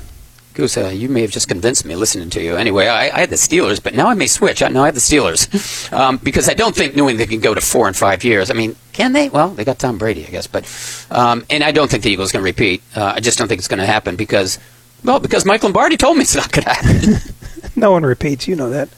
Goose, 0.55 0.77
uh, 0.77 0.87
you 0.87 1.09
may 1.09 1.23
have 1.23 1.33
just 1.33 1.49
convinced 1.49 1.85
me 1.85 1.97
listening 1.97 2.31
to 2.31 2.41
you. 2.41 2.57
Anyway, 2.57 2.87
I, 2.87 3.09
I 3.11 3.21
had 3.21 3.31
the 3.31 3.37
Steelers, 3.37 3.83
but 3.83 3.93
now 3.93 4.07
I 4.07 4.15
may 4.15 4.29
switch. 4.29 4.63
I, 4.63 4.69
now 4.69 4.85
I 4.85 4.87
have 4.87 4.95
the 4.95 5.01
Steelers 5.01 5.93
um, 5.93 6.19
because 6.19 6.49
I 6.49 6.55
don't 6.55 6.75
think 6.75 6.95
New 6.95 7.09
England 7.09 7.29
can 7.29 7.41
go 7.41 7.55
to 7.55 7.61
four 7.61 7.89
and 7.89 7.97
five 7.97 8.23
years. 8.23 8.53
I 8.53 8.55
mean, 8.55 8.77
can 8.93 9.13
they? 9.13 9.29
Well, 9.29 9.49
they 9.49 9.65
got 9.65 9.81
Tom 9.81 9.99
Brady, 9.99 10.25
I 10.25 10.31
guess, 10.31 10.47
but 10.47 10.65
um, 11.11 11.45
and 11.51 11.65
I 11.65 11.73
don't 11.73 11.91
think 11.91 12.05
the 12.05 12.11
Eagles 12.11 12.31
going 12.31 12.43
to 12.43 12.49
repeat. 12.49 12.83
Uh, 12.95 13.15
I 13.17 13.21
just 13.21 13.37
don't 13.37 13.49
think 13.49 13.59
it's 13.59 13.67
going 13.67 13.81
to 13.81 13.87
happen 13.87 14.15
because, 14.15 14.61
well, 15.03 15.19
because 15.19 15.45
Mike 15.45 15.65
Lombardi 15.65 15.97
told 15.97 16.17
me 16.17 16.23
it's 16.23 16.37
not 16.37 16.53
going 16.53 16.65
to 16.65 16.71
happen. 16.71 17.15
No 17.77 17.91
one 17.91 18.05
repeats. 18.05 18.47
You 18.47 18.55
know 18.55 18.71
that. 18.71 18.89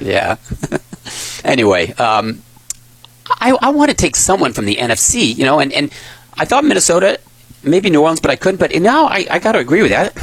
yeah. 0.00 0.36
anyway, 1.44 1.92
um, 1.92 2.42
I, 3.40 3.56
I 3.62 3.68
want 3.70 3.90
to 3.90 3.96
take 3.96 4.16
someone 4.16 4.52
from 4.52 4.64
the 4.64 4.76
NFC, 4.76 5.36
you 5.36 5.44
know, 5.44 5.60
and, 5.60 5.72
and 5.72 5.92
I 6.34 6.44
thought 6.44 6.64
Minnesota, 6.64 7.20
maybe 7.62 7.88
New 7.88 8.00
Orleans, 8.00 8.18
but 8.18 8.32
I 8.32 8.36
couldn't. 8.36 8.58
But 8.58 8.74
now 8.80 9.04
I, 9.06 9.26
I 9.30 9.38
got 9.38 9.52
to 9.52 9.60
agree 9.60 9.82
with 9.82 9.92
that. 9.92 10.16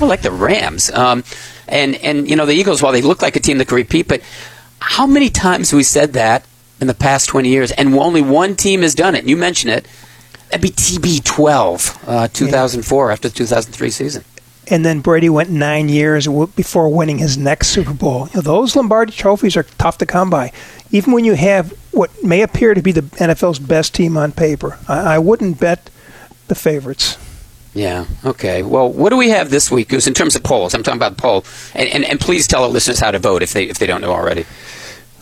I 0.00 0.06
like 0.06 0.22
the 0.22 0.30
Rams. 0.30 0.90
Um, 0.90 1.24
and, 1.68 1.94
and, 1.96 2.28
you 2.28 2.36
know, 2.36 2.46
the 2.46 2.54
Eagles, 2.54 2.82
while 2.82 2.92
they 2.92 3.02
look 3.02 3.22
like 3.22 3.36
a 3.36 3.40
team 3.40 3.58
that 3.58 3.68
could 3.68 3.76
repeat, 3.76 4.08
but 4.08 4.22
how 4.80 5.06
many 5.06 5.28
times 5.28 5.70
have 5.70 5.76
we 5.76 5.82
said 5.82 6.14
that 6.14 6.44
in 6.80 6.86
the 6.86 6.94
past 6.94 7.28
20 7.28 7.48
years, 7.48 7.70
and 7.72 7.94
only 7.94 8.22
one 8.22 8.56
team 8.56 8.82
has 8.82 8.94
done 8.94 9.14
it? 9.14 9.20
And 9.20 9.30
You 9.30 9.36
mentioned 9.36 9.72
it. 9.72 9.86
That'd 10.50 10.62
be 10.62 10.70
TB12, 10.70 12.08
uh, 12.08 12.28
2004, 12.28 13.12
after 13.12 13.28
the 13.28 13.34
2003 13.34 13.90
season. 13.90 14.24
And 14.66 14.84
then 14.84 15.00
Brady 15.00 15.28
went 15.28 15.50
nine 15.50 15.88
years 15.88 16.26
before 16.26 16.88
winning 16.88 17.18
his 17.18 17.36
next 17.36 17.68
Super 17.68 17.92
Bowl. 17.92 18.28
You 18.28 18.36
know, 18.36 18.40
those 18.40 18.74
Lombardi 18.74 19.12
trophies 19.12 19.56
are 19.56 19.64
tough 19.64 19.98
to 19.98 20.06
come 20.06 20.30
by. 20.30 20.52
Even 20.90 21.12
when 21.12 21.24
you 21.24 21.34
have 21.34 21.72
what 21.92 22.10
may 22.22 22.42
appear 22.42 22.74
to 22.74 22.82
be 22.82 22.92
the 22.92 23.02
NFL's 23.02 23.58
best 23.58 23.94
team 23.94 24.16
on 24.16 24.32
paper, 24.32 24.78
I, 24.88 25.14
I 25.14 25.18
wouldn't 25.18 25.60
bet 25.60 25.90
the 26.48 26.54
favorites. 26.54 27.16
Yeah. 27.74 28.06
Okay. 28.24 28.62
Well, 28.62 28.92
what 28.92 29.10
do 29.10 29.16
we 29.16 29.30
have 29.30 29.50
this 29.50 29.70
week, 29.70 29.88
Goose, 29.88 30.06
in 30.06 30.14
terms 30.14 30.34
of 30.34 30.42
polls? 30.42 30.74
I'm 30.74 30.82
talking 30.82 30.98
about 30.98 31.16
poll, 31.16 31.44
and, 31.74 31.88
and, 31.88 32.04
and 32.04 32.20
please 32.20 32.46
tell 32.46 32.64
our 32.64 32.68
listeners 32.68 32.98
how 32.98 33.10
to 33.10 33.18
vote 33.18 33.42
if 33.42 33.52
they 33.52 33.64
if 33.64 33.78
they 33.78 33.86
don't 33.86 34.00
know 34.00 34.12
already. 34.12 34.44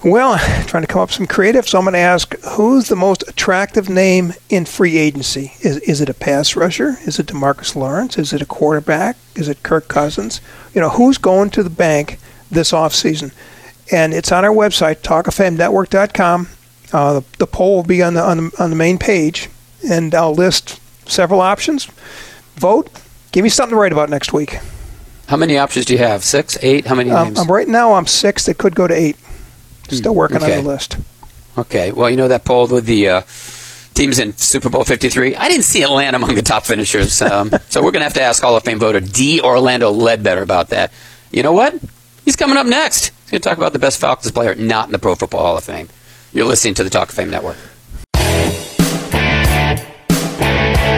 Well, 0.05 0.39
trying 0.67 0.83
to 0.83 0.87
come 0.87 1.03
up 1.03 1.09
with 1.09 1.17
some 1.17 1.27
creative, 1.27 1.69
so 1.69 1.79
I'm 1.79 1.85
going 1.85 1.93
to 1.93 1.99
ask 1.99 2.35
who's 2.41 2.89
the 2.89 2.97
most 2.97 3.25
attractive 3.29 3.89
name 3.89 4.33
in 4.49 4.65
free 4.65 4.97
agency? 4.97 5.53
Is, 5.61 5.79
is 5.79 6.01
it 6.01 6.09
a 6.09 6.15
pass 6.15 6.57
rusher? 6.57 6.97
Is 7.05 7.19
it 7.19 7.27
Demarcus 7.27 7.77
Lawrence? 7.77 8.17
Is 8.17 8.33
it 8.33 8.41
a 8.41 8.47
quarterback? 8.47 9.17
Is 9.35 9.49
it 9.49 9.63
Kirk 9.63 9.89
Cousins? 9.89 10.41
You 10.73 10.81
know, 10.81 10.91
who's 10.91 11.19
going 11.19 11.51
to 11.51 11.63
the 11.63 11.71
bank 11.71 12.19
this 12.51 12.73
offseason? 12.73 13.33
And 13.91 14.15
it's 14.15 14.33
on 14.33 14.45
our 14.45 14.55
website, 14.55 14.97
talkoffamenetwork.com. 14.97 16.49
Uh, 16.93 17.21
the, 17.21 17.25
the 17.39 17.47
poll 17.47 17.77
will 17.77 17.83
be 17.83 18.03
on 18.03 18.15
the, 18.15 18.23
on 18.23 18.37
the 18.37 18.57
on 18.59 18.71
the 18.71 18.77
main 18.77 18.99
page, 18.99 19.51
and 19.87 20.15
I'll 20.15 20.35
list 20.35 20.81
several 21.07 21.41
options. 21.41 21.87
Vote. 22.59 22.91
Give 23.33 23.43
me 23.43 23.49
something 23.49 23.75
to 23.77 23.81
write 23.81 23.93
about 23.93 24.11
next 24.11 24.33
week. 24.33 24.59
How 25.27 25.37
many 25.37 25.59
options 25.59 25.85
do 25.87 25.93
you 25.93 25.99
have? 25.99 26.25
Six, 26.25 26.57
eight? 26.63 26.87
How 26.87 26.95
many 26.95 27.11
Um, 27.11 27.29
names? 27.29 27.39
I'm 27.39 27.49
right 27.49 27.69
now. 27.69 27.95
I'm 27.95 28.07
six. 28.07 28.49
It 28.49 28.59
could 28.59 28.75
go 28.75 28.87
to 28.87 28.95
eight. 28.95 29.17
Still 29.91 30.15
working 30.15 30.39
okay. 30.39 30.59
on 30.59 30.65
the 30.65 30.69
list. 30.71 30.97
Okay. 31.57 31.93
Well, 31.93 32.09
you 32.11 32.17
know 32.17 32.29
that 32.29 32.45
poll 32.45 32.67
with 32.67 32.87
the 32.87 33.09
uh, 33.09 33.23
teams 33.95 34.19
in 34.19 34.37
Super 34.37 34.71
Bowl 34.71 34.85
53. 34.85 35.37
I 35.37 35.49
didn't 35.49 35.65
see 35.65 35.83
Atlanta 35.83 36.17
among 36.17 36.35
the 36.35 36.43
top 36.43 36.65
finishers, 36.65 37.21
um, 37.21 37.51
so 37.69 37.83
we're 37.83 37.91
going 37.91 38.01
to 38.01 38.05
have 38.05 38.15
to 38.15 38.23
ask 38.23 38.43
Hall 38.43 38.57
of 38.57 38.63
Fame 38.65 38.79
voter 38.79 39.01
D. 39.01 39.41
Orlando 39.41 39.91
Ledbetter 39.91 40.43
about 40.43 40.69
that. 40.71 40.93
You 41.31 41.43
know 41.43 41.53
what? 41.53 41.75
He's 42.25 42.37
coming 42.37 42.57
up 42.57 42.67
next. 42.67 43.09
He's 43.23 43.31
going 43.33 43.41
to 43.43 43.49
talk 43.49 43.59
about 43.59 43.73
the 43.73 43.79
best 43.79 44.01
Falcons 44.01 44.31
player 44.31 44.55
not 44.55 44.87
in 44.87 44.93
the 44.93 44.99
Pro 44.99 45.15
Football 45.15 45.43
Hall 45.43 45.57
of 45.59 45.65
Fame. 45.65 45.89
You're 46.33 46.47
listening 46.47 46.75
to 46.75 46.85
the 46.85 46.91
Talk 46.91 47.09
of 47.11 47.15
Fame 47.15 47.31
Network. 47.31 47.57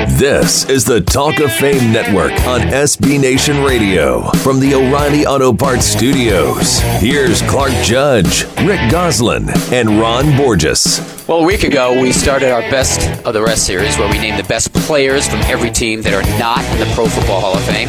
This 0.09 0.66
is 0.70 0.86
the 0.86 1.03
Talk 1.03 1.40
of 1.40 1.53
Fame 1.53 1.92
Network 1.92 2.32
on 2.46 2.61
SB 2.61 3.20
Nation 3.20 3.62
Radio 3.62 4.22
from 4.38 4.59
the 4.59 4.74
O'Reilly 4.74 5.26
Auto 5.26 5.53
Parts 5.53 5.84
Studios. 5.84 6.80
Here's 7.01 7.42
Clark 7.42 7.72
Judge, 7.82 8.44
Rick 8.64 8.90
Gosselin, 8.90 9.51
and 9.70 10.01
Ron 10.01 10.34
Borges. 10.38 11.01
Well, 11.28 11.42
a 11.42 11.46
week 11.46 11.64
ago, 11.64 12.01
we 12.01 12.12
started 12.12 12.51
our 12.51 12.62
Best 12.70 13.26
of 13.26 13.34
the 13.34 13.42
Rest 13.42 13.66
series 13.66 13.98
where 13.98 14.11
we 14.11 14.18
named 14.18 14.38
the 14.38 14.48
best 14.48 14.72
players 14.72 15.28
from 15.28 15.40
every 15.40 15.70
team 15.70 16.01
that 16.03 16.14
are 16.14 16.38
not 16.38 16.64
in 16.72 16.80
the 16.80 16.94
Pro 16.94 17.07
Football 17.07 17.40
Hall 17.42 17.55
of 17.55 17.62
Fame. 17.64 17.88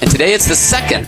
And 0.00 0.10
today 0.10 0.34
it's 0.34 0.48
the 0.48 0.56
second 0.56 1.06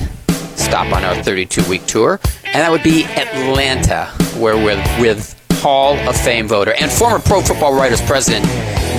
stop 0.55 0.93
on 0.93 1.03
our 1.03 1.20
32 1.24 1.68
week 1.68 1.85
tour, 1.87 2.20
and 2.45 2.55
that 2.55 2.70
would 2.70 2.85
be 2.85 3.05
Atlanta, 3.05 4.07
where 4.39 4.57
we're 4.57 4.76
with 5.01 5.39
Hall 5.61 5.95
of 6.09 6.17
Fame 6.17 6.49
voter 6.49 6.73
and 6.73 6.91
former 6.91 7.19
Pro 7.19 7.43
Football 7.43 7.75
Writers 7.75 8.01
President 8.01 8.47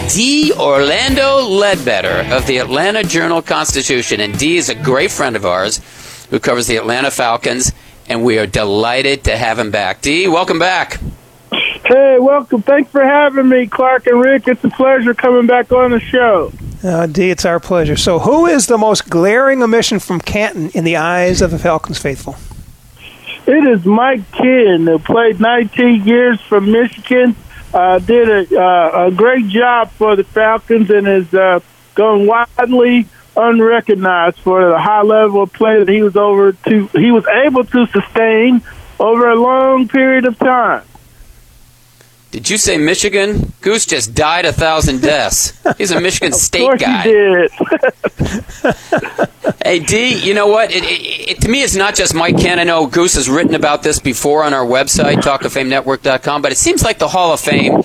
D. 0.09 0.53
Orlando 0.53 1.41
Ledbetter 1.41 2.31
of 2.35 2.45
the 2.45 2.57
Atlanta 2.57 3.01
Journal 3.03 3.41
Constitution. 3.41 4.19
And 4.19 4.37
D 4.37 4.57
is 4.57 4.69
a 4.69 4.75
great 4.75 5.09
friend 5.09 5.35
of 5.35 5.45
ours 5.45 5.81
who 6.29 6.39
covers 6.39 6.67
the 6.67 6.77
Atlanta 6.77 7.09
Falcons, 7.09 7.71
and 8.07 8.23
we 8.23 8.37
are 8.37 8.45
delighted 8.45 9.23
to 9.23 9.35
have 9.35 9.57
him 9.57 9.71
back. 9.71 10.01
D, 10.01 10.27
welcome 10.27 10.59
back. 10.59 10.99
Hey, 11.51 12.17
welcome. 12.19 12.61
Thanks 12.61 12.91
for 12.91 13.03
having 13.03 13.49
me, 13.49 13.65
Clark 13.65 14.05
and 14.05 14.21
Rick. 14.21 14.47
It's 14.47 14.63
a 14.63 14.69
pleasure 14.69 15.15
coming 15.15 15.47
back 15.47 15.71
on 15.71 15.91
the 15.91 15.99
show. 15.99 16.53
Uh, 16.83 17.07
D, 17.07 17.31
it's 17.31 17.45
our 17.45 17.59
pleasure. 17.59 17.95
So, 17.95 18.19
who 18.19 18.45
is 18.45 18.67
the 18.67 18.77
most 18.77 19.09
glaring 19.09 19.63
omission 19.63 19.99
from 19.99 20.21
Canton 20.21 20.69
in 20.69 20.83
the 20.83 20.97
eyes 20.97 21.41
of 21.41 21.51
the 21.51 21.59
Falcons 21.59 21.97
faithful? 21.97 22.35
It 23.47 23.67
is 23.67 23.85
Mike 23.85 24.31
Kenn, 24.31 24.85
who 24.85 24.99
played 24.99 25.39
19 25.39 26.05
years 26.05 26.39
from 26.41 26.71
Michigan, 26.71 27.35
uh, 27.73 27.99
did 27.99 28.51
a, 28.51 28.59
uh, 28.59 29.07
a 29.07 29.11
great 29.11 29.47
job 29.47 29.89
for 29.91 30.15
the 30.15 30.23
Falcons, 30.23 30.89
and 30.89 31.07
is 31.07 31.33
uh, 31.33 31.59
gone 31.95 32.27
widely 32.27 33.07
unrecognized 33.35 34.37
for 34.39 34.69
the 34.69 34.77
high 34.77 35.01
level 35.01 35.43
of 35.43 35.53
play 35.53 35.79
that 35.79 35.89
he 35.89 36.03
was 36.03 36.15
over 36.15 36.51
to. 36.51 36.87
He 36.87 37.11
was 37.11 37.25
able 37.27 37.63
to 37.63 37.87
sustain 37.87 38.61
over 38.99 39.29
a 39.29 39.35
long 39.35 39.87
period 39.87 40.25
of 40.25 40.37
time. 40.37 40.83
Did 42.31 42.49
you 42.49 42.57
say 42.57 42.77
Michigan? 42.77 43.51
Goose 43.61 43.85
just 43.85 44.15
died 44.15 44.45
a 44.45 44.53
thousand 44.53 45.01
deaths. 45.03 45.53
He's 45.77 45.91
a 45.91 45.99
Michigan 45.99 46.31
State 46.33 46.61
of 46.61 46.67
course 46.67 46.81
guy. 46.81 47.03
He 47.03 47.11
did. 47.11 47.51
Hey 49.63 49.79
D, 49.79 50.17
you 50.17 50.33
know 50.33 50.47
what? 50.47 50.71
It, 50.71 50.83
it, 50.83 51.29
it, 51.29 51.41
to 51.41 51.49
me, 51.49 51.61
it's 51.61 51.75
not 51.75 51.93
just 51.93 52.15
Mike 52.15 52.35
know 52.35 52.87
Goose 52.87 53.13
has 53.13 53.29
written 53.29 53.53
about 53.53 53.83
this 53.83 53.99
before 53.99 54.43
on 54.43 54.53
our 54.53 54.65
website, 54.65 55.17
talkoffamenetwork.com. 55.17 56.41
But 56.41 56.51
it 56.51 56.57
seems 56.57 56.83
like 56.83 56.97
the 56.97 57.07
Hall 57.07 57.31
of 57.31 57.39
Fame 57.39 57.83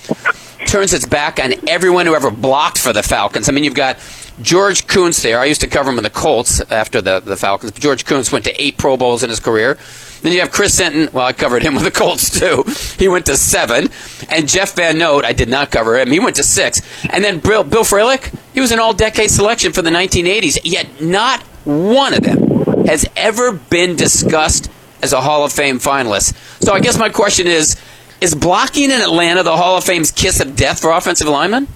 turns 0.65 0.93
its 0.93 1.05
back 1.05 1.39
on 1.39 1.53
everyone 1.67 2.05
who 2.05 2.15
ever 2.15 2.31
blocked 2.31 2.77
for 2.77 2.93
the 2.93 3.03
Falcons. 3.03 3.47
I 3.47 3.51
mean, 3.51 3.63
you've 3.63 3.75
got 3.75 3.97
George 4.41 4.87
Kunz 4.87 5.21
there. 5.21 5.39
I 5.39 5.45
used 5.45 5.61
to 5.61 5.67
cover 5.67 5.91
him 5.91 5.97
in 5.97 6.03
the 6.03 6.09
Colts 6.09 6.61
after 6.71 7.01
the 7.01 7.19
the 7.19 7.37
Falcons. 7.37 7.71
George 7.73 8.05
Kunz 8.05 8.31
went 8.31 8.45
to 8.45 8.61
eight 8.61 8.77
Pro 8.77 8.97
Bowls 8.97 9.23
in 9.23 9.29
his 9.29 9.39
career. 9.39 9.77
Then 10.21 10.33
you 10.33 10.39
have 10.41 10.51
Chris 10.51 10.77
Hinton. 10.77 11.09
Well, 11.13 11.25
I 11.25 11.33
covered 11.33 11.63
him 11.63 11.73
with 11.75 11.83
the 11.83 11.91
Colts 11.91 12.39
too. 12.39 12.63
He 12.97 13.07
went 13.07 13.25
to 13.27 13.35
seven. 13.37 13.89
And 14.29 14.47
Jeff 14.47 14.75
Van 14.75 14.97
Note, 14.97 15.25
I 15.25 15.33
did 15.33 15.49
not 15.49 15.71
cover 15.71 15.97
him. 15.97 16.11
He 16.11 16.19
went 16.19 16.35
to 16.37 16.43
six. 16.43 16.81
And 17.09 17.23
then 17.23 17.39
Bill, 17.39 17.63
Bill 17.63 17.83
Fralic, 17.83 18.33
he 18.53 18.59
was 18.59 18.71
an 18.71 18.79
all-decade 18.79 19.31
selection 19.31 19.73
for 19.73 19.81
the 19.81 19.89
1980s. 19.89 20.59
Yet 20.63 21.01
not 21.01 21.41
one 21.65 22.13
of 22.13 22.23
them 22.23 22.85
has 22.85 23.05
ever 23.15 23.51
been 23.53 23.95
discussed 23.95 24.71
as 25.01 25.13
a 25.13 25.21
Hall 25.21 25.45
of 25.45 25.51
Fame 25.51 25.79
finalist. 25.79 26.35
So 26.63 26.73
I 26.73 26.79
guess 26.79 26.97
my 26.97 27.09
question 27.09 27.47
is: 27.47 27.79
Is 28.21 28.33
blocking 28.33 28.85
in 28.85 29.01
Atlanta 29.01 29.43
the 29.43 29.55
Hall 29.55 29.77
of 29.77 29.83
Fame's 29.83 30.11
kiss 30.11 30.39
of 30.39 30.55
death 30.55 30.79
for 30.79 30.91
offensive 30.91 31.27
linemen? 31.27 31.67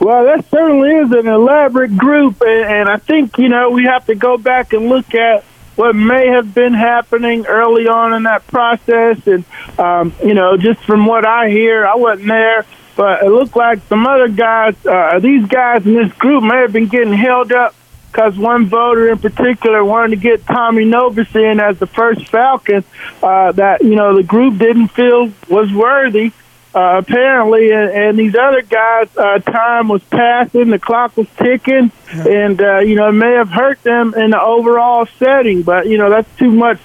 Well, 0.00 0.24
that 0.24 0.44
certainly 0.48 0.90
is 0.90 1.10
an 1.10 1.26
elaborate 1.26 1.96
group, 1.96 2.40
and, 2.40 2.64
and 2.64 2.88
I 2.88 2.98
think 2.98 3.36
you 3.38 3.48
know 3.48 3.70
we 3.70 3.84
have 3.84 4.06
to 4.06 4.14
go 4.14 4.38
back 4.38 4.72
and 4.72 4.88
look 4.88 5.14
at 5.14 5.44
what 5.78 5.94
may 5.94 6.26
have 6.26 6.52
been 6.52 6.74
happening 6.74 7.46
early 7.46 7.86
on 7.86 8.12
in 8.12 8.24
that 8.24 8.44
process. 8.48 9.24
And, 9.28 9.44
um, 9.78 10.12
you 10.24 10.34
know, 10.34 10.56
just 10.56 10.82
from 10.82 11.06
what 11.06 11.24
I 11.24 11.50
hear, 11.50 11.86
I 11.86 11.94
wasn't 11.94 12.26
there, 12.26 12.66
but 12.96 13.22
it 13.22 13.30
looked 13.30 13.54
like 13.54 13.78
some 13.88 14.04
other 14.04 14.26
guys, 14.26 14.74
uh, 14.84 15.20
these 15.20 15.46
guys 15.46 15.86
in 15.86 15.94
this 15.94 16.12
group 16.14 16.42
may 16.42 16.56
have 16.62 16.72
been 16.72 16.88
getting 16.88 17.12
held 17.12 17.52
up 17.52 17.76
because 18.10 18.36
one 18.36 18.66
voter 18.66 19.08
in 19.08 19.18
particular 19.18 19.84
wanted 19.84 20.16
to 20.16 20.16
get 20.16 20.44
Tommy 20.44 20.84
Nobis 20.84 21.32
in 21.36 21.60
as 21.60 21.78
the 21.78 21.86
first 21.86 22.26
Falcon 22.26 22.82
uh, 23.22 23.52
that, 23.52 23.80
you 23.84 23.94
know, 23.94 24.16
the 24.16 24.24
group 24.24 24.58
didn't 24.58 24.88
feel 24.88 25.30
was 25.48 25.72
worthy 25.72 26.32
uh, 26.78 26.98
apparently, 26.98 27.72
and, 27.72 27.90
and 27.90 28.18
these 28.18 28.36
other 28.36 28.62
guys' 28.62 29.08
uh, 29.16 29.40
time 29.40 29.88
was 29.88 30.00
passing, 30.04 30.70
the 30.70 30.78
clock 30.78 31.16
was 31.16 31.26
ticking, 31.36 31.90
and 32.12 32.62
uh, 32.62 32.78
you 32.78 32.94
know 32.94 33.08
it 33.08 33.14
may 33.14 33.32
have 33.32 33.48
hurt 33.48 33.82
them 33.82 34.14
in 34.14 34.30
the 34.30 34.40
overall 34.40 35.04
setting. 35.18 35.62
But 35.62 35.88
you 35.88 35.98
know 35.98 36.08
that's 36.08 36.28
too 36.36 36.52
much 36.52 36.80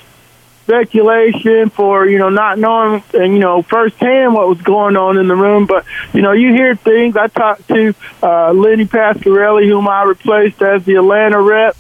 speculation 0.64 1.70
for 1.70 2.08
you 2.08 2.18
know 2.18 2.30
not 2.30 2.58
knowing 2.58 3.04
and 3.14 3.34
you 3.34 3.40
know 3.40 3.62
firsthand 3.62 4.34
what 4.34 4.48
was 4.48 4.60
going 4.62 4.98
on 4.98 5.20
in 5.20 5.28
the 5.28 5.36
room. 5.36 5.68
But 5.68 5.86
you 6.12 6.24
know 6.24 6.32
you 6.32 6.54
hear 6.54 6.76
things. 6.76 7.16
I 7.16 7.28
talked 7.28 7.68
to 7.68 7.94
uh, 8.24 8.52
Lenny 8.52 8.86
Pasquarelli, 8.86 9.68
whom 9.68 9.88
I 9.88 10.06
replaced 10.06 10.60
as 10.64 10.84
the 10.86 10.96
Atlanta 10.96 11.40
rep, 11.40 11.78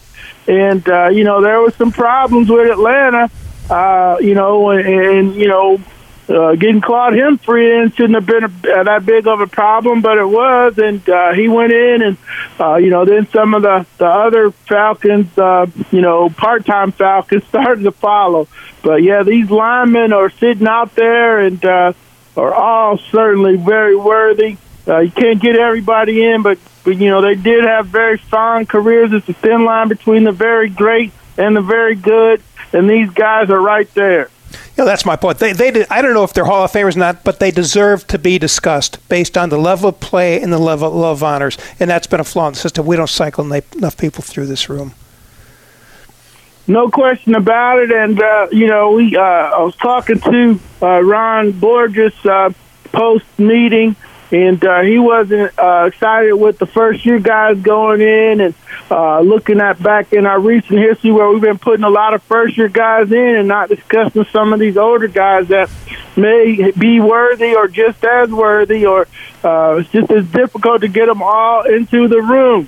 and 0.47 0.87
uh, 0.87 1.07
you 1.07 1.23
know 1.23 1.41
there 1.41 1.61
was 1.61 1.73
some 1.77 1.91
problems 1.91 2.47
with 2.47 2.69
Atlanta. 2.69 3.31
Uh, 3.71 4.17
you 4.19 4.35
know, 4.35 4.69
and, 4.69 4.85
and 4.87 5.35
you 5.35 5.47
know 5.47 5.81
uh, 6.29 6.55
getting 6.55 6.81
Claude 6.81 7.17
Humphrey 7.17 7.69
in 7.69 7.91
shouldn't 7.91 8.15
have 8.15 8.25
been 8.25 8.43
a, 8.43 8.79
uh, 8.79 8.83
that 8.83 9.05
big 9.05 9.27
of 9.27 9.41
a 9.41 9.47
problem, 9.47 10.01
but 10.01 10.17
it 10.17 10.25
was, 10.25 10.77
and 10.77 11.07
uh, 11.09 11.33
he 11.33 11.47
went 11.47 11.73
in, 11.73 12.01
and 12.01 12.17
uh, 12.59 12.75
you 12.75 12.89
know, 12.89 13.05
then 13.05 13.27
some 13.27 13.53
of 13.53 13.61
the 13.61 13.85
the 13.97 14.07
other 14.07 14.51
Falcons, 14.51 15.37
uh, 15.37 15.65
you 15.91 16.01
know, 16.01 16.29
part-time 16.29 16.91
Falcons 16.91 17.43
started 17.47 17.83
to 17.83 17.91
follow. 17.91 18.47
But 18.81 19.03
yeah, 19.03 19.23
these 19.23 19.49
linemen 19.49 20.13
are 20.13 20.29
sitting 20.29 20.67
out 20.67 20.95
there, 20.95 21.39
and 21.39 21.63
uh, 21.63 21.93
are 22.35 22.53
all 22.53 22.97
certainly 22.97 23.57
very 23.57 23.95
worthy. 23.95 24.57
Uh, 24.87 24.99
you 24.99 25.11
can't 25.11 25.41
get 25.41 25.55
everybody 25.55 26.23
in, 26.23 26.41
but, 26.41 26.57
but 26.83 26.97
you 26.97 27.09
know 27.09 27.21
they 27.21 27.35
did 27.35 27.63
have 27.63 27.87
very 27.87 28.17
fine 28.17 28.65
careers. 28.65 29.13
It's 29.13 29.27
a 29.29 29.33
thin 29.33 29.63
line 29.65 29.87
between 29.87 30.23
the 30.23 30.31
very 30.31 30.69
great 30.69 31.13
and 31.37 31.55
the 31.55 31.61
very 31.61 31.95
good, 31.95 32.41
and 32.71 32.89
these 32.89 33.09
guys 33.11 33.49
are 33.49 33.61
right 33.61 33.91
there. 33.93 34.29
Know, 34.77 34.85
that's 34.85 35.05
my 35.05 35.15
point. 35.15 35.39
They, 35.39 35.53
they, 35.53 35.85
I 35.87 36.01
don't 36.01 36.13
know 36.13 36.23
if 36.23 36.33
they're 36.33 36.45
Hall 36.45 36.63
of 36.63 36.71
Famers 36.71 36.95
or 36.95 36.99
not, 36.99 37.23
but 37.23 37.39
they 37.39 37.51
deserve 37.51 38.07
to 38.07 38.17
be 38.17 38.39
discussed 38.39 38.97
based 39.07 39.37
on 39.37 39.49
the 39.49 39.57
level 39.57 39.89
of 39.89 39.99
play 39.99 40.41
and 40.41 40.51
the 40.51 40.57
level 40.57 41.03
of 41.03 41.23
honors. 41.23 41.57
And 41.79 41.89
that's 41.89 42.07
been 42.07 42.19
a 42.19 42.23
flaw 42.23 42.47
in 42.47 42.53
the 42.53 42.59
system. 42.59 42.85
We 42.85 42.95
don't 42.95 43.07
cycle 43.07 43.51
enough 43.51 43.97
people 43.97 44.23
through 44.23 44.47
this 44.47 44.69
room. 44.69 44.93
No 46.67 46.89
question 46.89 47.35
about 47.35 47.79
it. 47.79 47.91
And 47.91 48.21
uh, 48.21 48.47
you 48.51 48.67
know, 48.67 48.91
we 48.91 49.15
uh, 49.17 49.21
I 49.21 49.61
was 49.63 49.75
talking 49.75 50.19
to 50.19 50.59
uh, 50.81 51.01
Ron 51.01 51.51
Borges 51.51 52.13
uh, 52.25 52.51
post 52.85 53.25
meeting, 53.37 53.95
and 54.33 54.65
uh, 54.65 54.81
he 54.81 54.97
wasn't 54.97 55.57
uh, 55.59 55.85
excited 55.85 56.33
with 56.33 56.57
the 56.57 56.65
first 56.65 57.05
year 57.05 57.19
guys 57.19 57.59
going 57.59 58.01
in 58.01 58.41
and 58.41 58.55
uh, 58.89 59.19
looking 59.19 59.61
at 59.61 59.81
back 59.81 60.11
in 60.11 60.25
our 60.25 60.39
recent 60.39 60.79
history 60.79 61.11
where 61.11 61.29
we've 61.29 61.41
been 61.41 61.59
putting 61.59 61.83
a 61.83 61.89
lot 61.89 62.15
of 62.15 62.23
first 62.23 62.57
year 62.57 62.67
guys 62.67 63.11
in 63.11 63.35
and 63.35 63.47
not 63.47 63.69
discussing 63.69 64.25
some 64.25 64.51
of 64.51 64.59
these 64.59 64.75
older 64.75 65.07
guys 65.07 65.47
that 65.49 65.69
may 66.17 66.71
be 66.71 66.99
worthy 66.99 67.53
or 67.53 67.67
just 67.67 68.03
as 68.03 68.31
worthy 68.31 68.87
or 68.87 69.07
uh, 69.43 69.77
it's 69.79 69.91
just 69.91 70.09
as 70.09 70.25
difficult 70.31 70.81
to 70.81 70.87
get 70.87 71.05
them 71.05 71.21
all 71.21 71.63
into 71.63 72.07
the 72.07 72.19
room. 72.19 72.67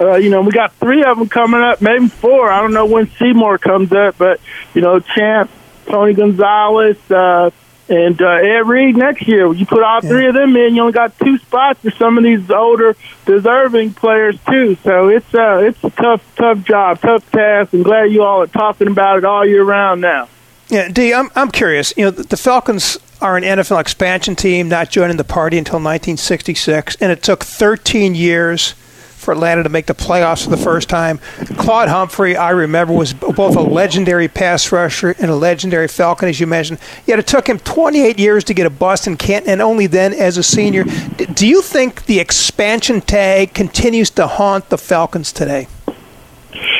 Uh, 0.00 0.14
you 0.14 0.30
know, 0.30 0.40
we 0.40 0.52
got 0.52 0.72
three 0.74 1.04
of 1.04 1.18
them 1.18 1.28
coming 1.28 1.60
up, 1.60 1.82
maybe 1.82 2.08
four. 2.08 2.50
I 2.50 2.62
don't 2.62 2.72
know 2.72 2.86
when 2.86 3.10
Seymour 3.18 3.58
comes 3.58 3.92
up, 3.92 4.16
but 4.16 4.40
you 4.72 4.80
know, 4.80 5.00
Champ, 5.00 5.50
Tony 5.86 6.14
Gonzalez, 6.14 6.98
uh, 7.10 7.50
and 7.88 8.20
uh, 8.20 8.28
Ed 8.28 8.66
Reed 8.66 8.96
next 8.96 9.26
year. 9.26 9.52
You 9.52 9.66
put 9.66 9.82
all 9.82 10.00
three 10.00 10.26
of 10.26 10.34
them 10.34 10.56
in, 10.56 10.74
you 10.74 10.82
only 10.82 10.92
got 10.92 11.18
two 11.18 11.38
spots 11.38 11.80
for 11.80 11.90
some 11.92 12.18
of 12.18 12.24
these 12.24 12.50
older, 12.50 12.96
deserving 13.26 13.94
players 13.94 14.38
too. 14.48 14.76
So 14.82 15.08
it's 15.08 15.34
uh, 15.34 15.58
it's 15.62 15.82
a 15.84 15.90
tough, 15.90 16.22
tough 16.36 16.64
job, 16.64 17.00
tough 17.00 17.30
task. 17.30 17.72
I'm 17.72 17.82
glad 17.82 18.12
you 18.12 18.22
all 18.22 18.42
are 18.42 18.46
talking 18.46 18.88
about 18.88 19.18
it 19.18 19.24
all 19.24 19.46
year 19.46 19.64
round 19.64 20.00
now. 20.00 20.28
Yeah, 20.68 20.88
D, 20.88 21.14
I'm 21.14 21.30
I'm 21.34 21.50
curious. 21.50 21.94
You 21.96 22.06
know, 22.06 22.10
the 22.10 22.36
Falcons 22.36 22.98
are 23.20 23.36
an 23.36 23.42
NFL 23.42 23.80
expansion 23.80 24.36
team, 24.36 24.68
not 24.68 24.90
joining 24.90 25.16
the 25.16 25.24
party 25.24 25.58
until 25.58 25.78
1966, 25.78 26.96
and 27.00 27.10
it 27.10 27.22
took 27.22 27.42
13 27.42 28.14
years 28.14 28.74
for 29.28 29.32
Atlanta 29.32 29.62
to 29.62 29.68
make 29.68 29.84
the 29.84 29.94
playoffs 29.94 30.44
for 30.44 30.48
the 30.48 30.56
first 30.56 30.88
time. 30.88 31.18
Claude 31.58 31.90
Humphrey, 31.90 32.34
I 32.34 32.48
remember, 32.48 32.94
was 32.94 33.12
both 33.12 33.56
a 33.56 33.60
legendary 33.60 34.26
pass 34.26 34.72
rusher 34.72 35.14
and 35.18 35.30
a 35.30 35.36
legendary 35.36 35.86
Falcon, 35.86 36.30
as 36.30 36.40
you 36.40 36.46
mentioned. 36.46 36.78
Yet 37.04 37.18
it 37.18 37.26
took 37.26 37.46
him 37.46 37.58
28 37.58 38.18
years 38.18 38.42
to 38.44 38.54
get 38.54 38.64
a 38.64 38.70
bust 38.70 39.06
in 39.06 39.18
Canton, 39.18 39.50
and 39.50 39.60
only 39.60 39.86
then 39.86 40.14
as 40.14 40.38
a 40.38 40.42
senior. 40.42 40.84
Do 41.34 41.46
you 41.46 41.60
think 41.60 42.06
the 42.06 42.18
expansion 42.18 43.02
tag 43.02 43.52
continues 43.52 44.08
to 44.12 44.26
haunt 44.26 44.70
the 44.70 44.78
Falcons 44.78 45.30
today? 45.30 45.68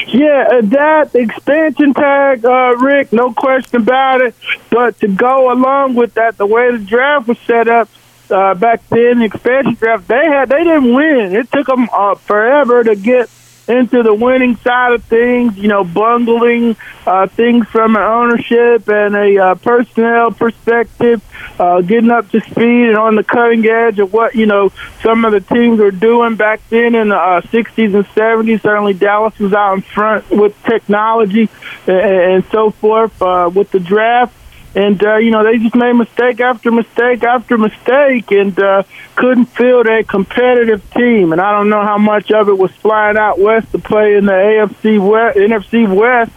Yeah, 0.07 0.49
uh, 0.51 0.61
that 0.63 1.15
expansion 1.15 1.93
tag, 1.93 2.47
uh, 2.47 2.77
Rick, 2.79 3.13
no 3.13 3.35
question 3.35 3.83
about 3.83 4.23
it. 4.23 4.35
But 4.71 4.99
to 5.01 5.09
go 5.09 5.53
along 5.53 5.97
with 5.97 6.15
that, 6.15 6.39
the 6.39 6.47
way 6.47 6.71
the 6.71 6.79
draft 6.79 7.29
was 7.29 7.39
set 7.41 7.69
up, 7.69 7.91
uh, 8.31 8.55
back 8.55 8.87
then, 8.89 9.21
the 9.21 9.27
expansion 9.27 9.75
draft, 9.75 10.09
they 10.09 10.25
had 10.27 10.49
they 10.49 10.65
didn't 10.65 10.93
win. 10.93 11.35
It 11.35 11.51
took 11.51 11.67
them 11.67 11.89
uh, 11.93 12.15
forever 12.15 12.85
to 12.85 12.97
get 12.97 13.31
into 13.69 14.03
the 14.03 14.15
winning 14.15 14.57
side 14.57 14.93
of 14.93 15.05
things. 15.05 15.57
You 15.59 15.69
know, 15.69 15.85
bungling 15.85 16.77
uh, 17.07 17.27
things 17.29 17.67
from 17.69 17.97
an 17.97 18.03
ownership 18.03 18.89
and 18.89 19.15
a 19.15 19.39
uh, 19.39 19.55
personnel 19.57 20.33
perspective, 20.33 21.23
uh, 21.61 21.83
getting 21.83 22.11
up 22.11 22.31
to 22.31 22.41
speed 22.41 22.89
and 22.89 22.97
on 22.97 23.15
the 23.15 23.25
cutting 23.25 23.65
edge 23.67 23.99
of 23.99 24.13
what 24.13 24.35
you 24.35 24.47
know 24.47 24.73
some 25.03 25.25
of 25.25 25.33
the 25.33 25.41
teams 25.41 25.79
were 25.79 25.91
doing 25.91 26.37
back 26.37 26.61
then 26.71 26.95
in 26.95 27.09
the 27.09 27.17
uh, 27.17 27.41
60s 27.43 27.95
and 27.95 28.07
70s. 28.07 28.63
Certainly, 28.63 28.95
Dallas 28.95 29.39
was 29.39 29.53
out 29.53 29.75
in 29.75 29.83
front 29.83 30.29
with 30.31 30.61
technology 30.65 31.49
and, 31.87 32.01
and 32.01 32.45
so 32.47 32.71
forth 32.71 33.21
uh, 33.21 33.51
with 33.53 33.71
the 33.71 33.81
draft 33.81 34.35
and 34.75 35.03
uh, 35.03 35.17
you 35.17 35.31
know 35.31 35.45
they 35.45 35.59
just 35.59 35.75
made 35.75 35.93
mistake 35.95 36.41
after 36.41 36.71
mistake 36.71 37.23
after 37.25 37.59
mistake, 37.59 38.31
and 38.31 38.59
uh, 38.59 38.83
couldn't 39.17 39.47
field 39.47 39.87
a 39.87 40.05
competitive 40.05 40.89
team. 40.93 41.33
And 41.33 41.41
I 41.41 41.53
don't 41.53 41.69
know 41.69 41.83
how 41.83 41.99
much 41.99 42.31
of 42.31 42.49
it 42.49 42.59
was 42.59 42.71
flying 42.73 43.17
out 43.17 43.39
west 43.39 43.73
to 43.73 43.79
play 43.79 44.17
in 44.17 44.27
the 44.27 44.33
AFC 44.33 44.99
West, 44.99 45.39
NFC 45.39 45.93
West 45.93 46.33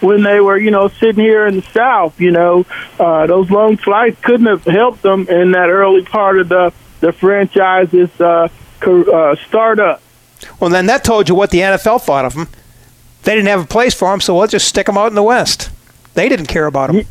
when 0.00 0.22
they 0.22 0.40
were, 0.40 0.58
you 0.58 0.70
know, 0.70 0.88
sitting 0.88 1.22
here 1.22 1.46
in 1.46 1.56
the 1.56 1.62
South. 1.62 2.20
You 2.20 2.32
know, 2.32 2.66
uh, 2.98 3.26
those 3.26 3.50
long 3.50 3.76
flights 3.76 4.20
couldn't 4.20 4.46
have 4.46 4.64
helped 4.64 5.02
them 5.02 5.28
in 5.28 5.52
that 5.52 5.68
early 5.68 6.02
part 6.02 6.38
of 6.38 6.48
the 6.48 6.72
the 7.00 7.12
franchise's 7.12 8.10
uh, 8.20 8.48
uh, 8.82 9.36
startup. 9.46 10.02
Well, 10.60 10.70
then 10.70 10.86
that 10.86 11.04
told 11.04 11.28
you 11.28 11.34
what 11.34 11.50
the 11.50 11.60
NFL 11.60 12.02
thought 12.02 12.24
of 12.24 12.34
them. 12.34 12.48
They 13.22 13.34
didn't 13.34 13.48
have 13.48 13.62
a 13.62 13.66
place 13.66 13.94
for 13.94 14.10
them, 14.10 14.20
so 14.20 14.36
we'll 14.36 14.46
just 14.46 14.68
stick 14.68 14.86
them 14.86 14.96
out 14.96 15.08
in 15.08 15.14
the 15.14 15.22
West. 15.22 15.70
They 16.14 16.28
didn't 16.28 16.46
care 16.46 16.66
about 16.66 16.92
them. 16.92 17.06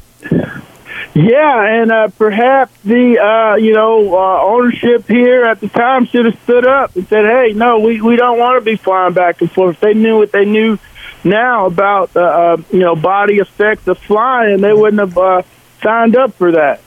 Yeah, 1.17 1.81
and 1.81 1.91
uh, 1.91 2.07
perhaps 2.09 2.71
the 2.83 3.17
uh, 3.17 3.55
you 3.55 3.73
know 3.73 4.15
uh, 4.15 4.39
ownership 4.43 5.07
here 5.07 5.45
at 5.45 5.59
the 5.59 5.67
time 5.67 6.05
should 6.05 6.25
have 6.25 6.39
stood 6.43 6.67
up 6.67 6.95
and 6.95 7.07
said, 7.07 7.25
"Hey, 7.25 7.53
no, 7.53 7.79
we 7.79 7.99
we 7.99 8.15
don't 8.17 8.37
want 8.37 8.57
to 8.57 8.61
be 8.61 8.75
flying 8.75 9.13
back 9.13 9.41
and 9.41 9.51
forth." 9.51 9.77
If 9.77 9.81
they 9.81 9.95
knew 9.95 10.19
what 10.19 10.31
they 10.31 10.45
knew 10.45 10.77
now 11.23 11.65
about 11.65 12.13
the 12.13 12.21
uh, 12.23 12.57
you 12.71 12.81
know 12.81 12.95
body 12.95 13.37
effects 13.37 13.87
of 13.87 13.97
flying, 13.97 14.61
they 14.61 14.73
wouldn't 14.73 14.99
have 14.99 15.17
uh, 15.17 15.41
signed 15.81 16.15
up 16.15 16.35
for 16.35 16.51
that. 16.51 16.81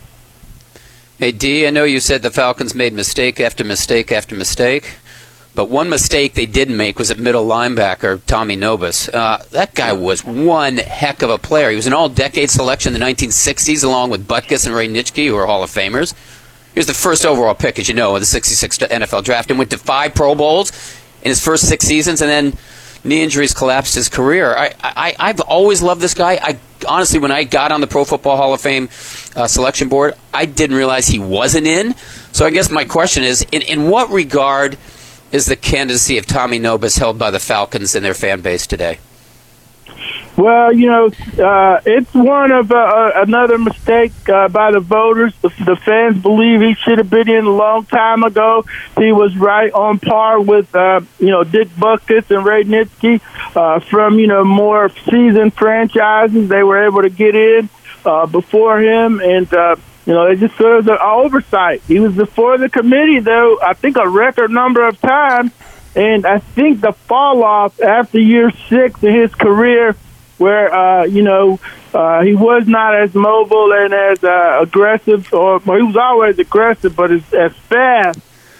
Hey, 1.18 1.32
D, 1.32 1.66
I 1.66 1.70
know 1.70 1.82
you 1.82 1.98
said 1.98 2.22
the 2.22 2.30
Falcons 2.30 2.72
made 2.72 2.92
mistake 2.92 3.40
after 3.40 3.64
mistake 3.64 4.12
after 4.12 4.36
mistake, 4.36 4.94
but 5.54 5.68
one 5.68 5.88
mistake 5.88 6.34
they 6.34 6.46
didn't 6.46 6.76
make 6.76 6.98
was 6.98 7.10
at 7.10 7.18
middle 7.18 7.46
linebacker, 7.46 8.20
Tommy 8.26 8.56
Nobis. 8.56 9.08
Uh, 9.08 9.44
that 9.50 9.74
guy 9.74 9.92
was 9.92 10.24
one 10.24 10.76
heck 10.76 11.22
of 11.22 11.30
a 11.30 11.38
player. 11.38 11.70
He 11.70 11.76
was 11.76 11.86
an 11.86 11.92
all 11.92 12.08
decade 12.08 12.50
selection 12.50 12.94
in 12.94 13.00
the 13.00 13.06
1960s, 13.06 13.84
along 13.84 14.10
with 14.10 14.26
Butkus 14.26 14.66
and 14.66 14.74
Ray 14.74 14.88
Nitschke, 14.88 15.26
who 15.26 15.36
are 15.36 15.46
Hall 15.46 15.62
of 15.62 15.70
Famers. 15.70 16.14
He 16.72 16.78
was 16.78 16.86
the 16.86 16.94
first 16.94 17.26
overall 17.26 17.54
pick, 17.54 17.78
as 17.78 17.88
you 17.88 17.94
know, 17.94 18.14
of 18.14 18.20
the 18.20 18.26
66 18.26 18.78
NFL 18.78 19.24
draft 19.24 19.50
and 19.50 19.58
went 19.58 19.70
to 19.70 19.78
five 19.78 20.14
Pro 20.14 20.34
Bowls 20.36 20.70
in 21.22 21.30
his 21.30 21.44
first 21.44 21.68
six 21.68 21.84
seasons, 21.84 22.20
and 22.22 22.30
then 22.30 22.58
knee 23.02 23.22
injuries 23.22 23.52
collapsed 23.52 23.94
his 23.94 24.08
career. 24.08 24.54
I, 24.54 24.74
I, 24.82 25.16
I've 25.18 25.40
always 25.40 25.82
loved 25.82 26.00
this 26.00 26.14
guy. 26.14 26.38
I 26.40 26.58
honestly, 26.86 27.18
when 27.18 27.32
I 27.32 27.44
got 27.44 27.72
on 27.72 27.80
the 27.80 27.86
Pro 27.86 28.04
Football 28.04 28.36
Hall 28.36 28.54
of 28.54 28.60
Fame 28.60 28.88
uh, 29.34 29.46
selection 29.46 29.88
board, 29.88 30.14
I 30.32 30.46
didn't 30.46 30.76
realize 30.76 31.08
he 31.08 31.18
wasn't 31.18 31.66
in. 31.66 31.94
So 32.32 32.46
I 32.46 32.50
guess 32.50 32.70
my 32.70 32.84
question 32.84 33.24
is, 33.24 33.44
in, 33.50 33.62
in 33.62 33.90
what 33.90 34.10
regard 34.10 34.78
is 35.32 35.46
the 35.46 35.56
candidacy 35.56 36.18
of 36.18 36.26
Tommy 36.26 36.58
Nobis 36.58 36.96
held 36.96 37.18
by 37.18 37.30
the 37.30 37.40
Falcons 37.40 37.94
and 37.94 38.04
their 38.04 38.14
fan 38.14 38.40
base 38.40 38.66
today? 38.66 38.98
Well, 40.36 40.72
you 40.72 40.86
know, 40.86 41.10
uh, 41.44 41.80
it's 41.84 42.14
one 42.14 42.50
of 42.50 42.72
uh, 42.72 42.76
uh, 42.76 43.12
another 43.16 43.58
mistake 43.58 44.12
uh, 44.28 44.48
by 44.48 44.70
the 44.70 44.80
voters. 44.80 45.34
The, 45.42 45.76
fans 45.84 46.22
believe 46.22 46.60
he 46.60 46.74
should 46.74 46.98
have 46.98 47.10
been 47.10 47.28
in 47.28 47.44
a 47.44 47.50
long 47.50 47.84
time 47.84 48.22
ago. 48.22 48.64
He 48.96 49.12
was 49.12 49.36
right 49.36 49.70
on 49.72 49.98
par 49.98 50.40
with, 50.40 50.74
uh, 50.74 51.02
you 51.18 51.28
know, 51.28 51.44
Dick 51.44 51.68
Butkus 51.70 52.34
and 52.34 52.46
Ray 52.46 52.64
Nitschke 52.64 53.20
uh, 53.54 53.80
from, 53.80 54.18
you 54.18 54.28
know, 54.28 54.42
more 54.42 54.88
seasoned 54.88 55.52
franchises. 55.52 56.48
They 56.48 56.62
were 56.62 56.86
able 56.86 57.02
to 57.02 57.10
get 57.10 57.34
in 57.34 57.68
uh, 58.04 58.26
before 58.26 58.80
him, 58.80 59.20
and 59.20 59.52
uh, 59.52 59.76
you 60.10 60.16
know, 60.16 60.26
they 60.26 60.34
just 60.34 60.58
of 60.58 60.84
the 60.84 60.98
oversight. 61.00 61.82
He 61.86 62.00
was 62.00 62.16
before 62.16 62.58
the 62.58 62.68
committee, 62.68 63.20
though. 63.20 63.60
I 63.62 63.74
think 63.74 63.96
a 63.96 64.08
record 64.08 64.50
number 64.50 64.84
of 64.84 65.00
times, 65.00 65.52
and 65.94 66.26
I 66.26 66.40
think 66.40 66.80
the 66.80 66.90
fall 66.90 67.44
off 67.44 67.80
after 67.80 68.18
year 68.18 68.50
six 68.68 69.00
in 69.04 69.14
his 69.14 69.32
career 69.32 69.94
where 70.36 70.74
uh, 70.74 71.04
you 71.04 71.22
know 71.22 71.60
uh, 71.94 72.24
he 72.24 72.34
was 72.34 72.66
not 72.66 72.96
as 72.96 73.14
mobile 73.14 73.72
and 73.72 73.94
as 73.94 74.24
uh, 74.24 74.58
aggressive, 74.60 75.32
or 75.32 75.58
well, 75.58 75.76
he 75.76 75.84
was 75.84 75.96
always 75.96 76.40
aggressive, 76.40 76.96
but 76.96 77.12
as, 77.12 77.32
as 77.32 77.52
fast 77.68 78.18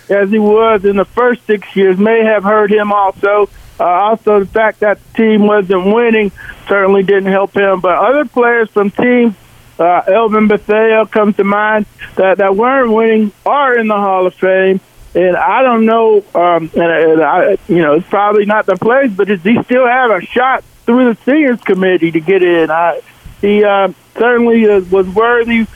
as 0.09 0.31
he 0.31 0.39
was 0.39 0.85
in 0.85 0.95
the 0.95 1.05
first 1.05 1.45
six 1.47 1.75
years 1.75 1.99
may 1.99 2.23
have 2.23 2.45
hurt 2.45 2.71
him 2.71 2.93
also. 2.93 3.51
Uh, 3.81 3.85
also, 3.85 4.39
the 4.39 4.47
fact 4.47 4.79
that 4.81 5.01
the 5.03 5.17
team 5.17 5.49
wasn't 5.49 5.85
winning 5.85 6.31
certainly 6.69 7.03
didn't 7.03 7.33
help 7.33 7.57
him. 7.57 7.81
But 7.81 7.99
other 7.99 8.25
players 8.25 8.71
from 8.71 8.93
teams, 8.93 9.35
uh, 9.81 10.03
Elvin 10.07 10.49
Bethea 10.49 11.07
comes 11.07 11.37
to 11.37 11.45
mind, 11.45 11.87
that, 12.17 12.39
that 12.39 12.57
weren't 12.57 12.93
winning 12.93 13.33
are 13.47 13.79
in 13.79 13.89
the 13.89 13.97
Hall 13.97 14.27
of 14.27 14.35
Fame. 14.35 14.81
And 15.15 15.37
I 15.37 15.63
don't 15.63 15.87
know, 15.87 16.25
um, 16.35 16.71
and, 16.75 16.83
and 16.83 17.23
I, 17.23 17.59
you 17.67 17.83
know, 17.83 17.95
it's 17.95 18.09
probably 18.09 18.47
not 18.47 18.67
the 18.67 18.77
place, 18.77 19.11
but 19.11 19.27
does 19.27 19.43
he 19.43 19.61
still 19.65 19.87
have 19.87 20.11
a 20.11 20.21
shot 20.21 20.63
through 20.85 21.15
the 21.15 21.21
seniors 21.25 21.61
committee 21.61 22.11
to 22.11 22.21
get 22.21 22.43
in. 22.43 22.71
I, 22.71 23.01
he 23.41 23.65
uh, 23.65 23.93
certainly 24.17 24.69
uh, 24.69 24.81
was 24.91 25.09
worthy 25.09 25.67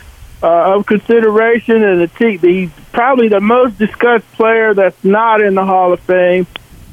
uh, 0.43 0.75
of 0.75 0.85
consideration, 0.85 1.83
and 1.83 2.01
the 2.01 2.07
team, 2.07 2.39
he's 2.39 2.71
probably 2.91 3.29
the 3.29 3.39
most 3.39 3.77
discussed 3.77 4.29
player 4.33 4.73
that's 4.73 5.03
not 5.03 5.41
in 5.41 5.55
the 5.55 5.65
Hall 5.65 5.93
of 5.93 5.99
Fame. 6.01 6.47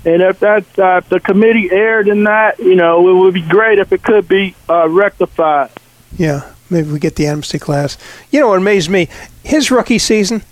And 0.05 0.21
if 0.23 0.41
that's 0.41 0.79
uh, 0.79 1.01
if 1.03 1.09
the 1.09 1.21
committee 1.21 1.69
erred 1.71 2.09
in 2.09 2.25
that, 2.25 2.59
you 2.59 2.75
know, 2.75 3.09
it 3.09 3.21
would 3.21 3.35
be 3.35 3.43
great 3.43 3.79
if 3.79 3.93
it 3.93 4.03
could 4.03 4.27
be 4.27 4.55
uh, 4.69 4.89
rectified. 4.89 5.71
Yeah, 6.17 6.53
maybe 6.73 6.91
we 6.91 6.99
get 6.99 7.17
the 7.17 7.27
amnesty 7.27 7.59
class. 7.59 7.99
You 8.31 8.41
know 8.41 8.49
what 8.49 8.59
amazed 8.59 8.91
me? 8.91 9.09
His 9.45 9.71
rookie 9.71 9.99
season, 9.99 10.43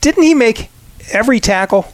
didn't 0.00 0.22
he 0.22 0.34
make 0.34 0.70
every 1.12 1.40
tackle? 1.40 1.92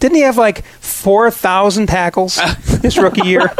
Didn't 0.00 0.16
he 0.16 0.22
have 0.22 0.36
like 0.36 0.64
four 0.64 1.30
thousand 1.30 1.86
tackles 1.86 2.38
his 2.82 2.98
rookie 2.98 3.26
year? 3.26 3.52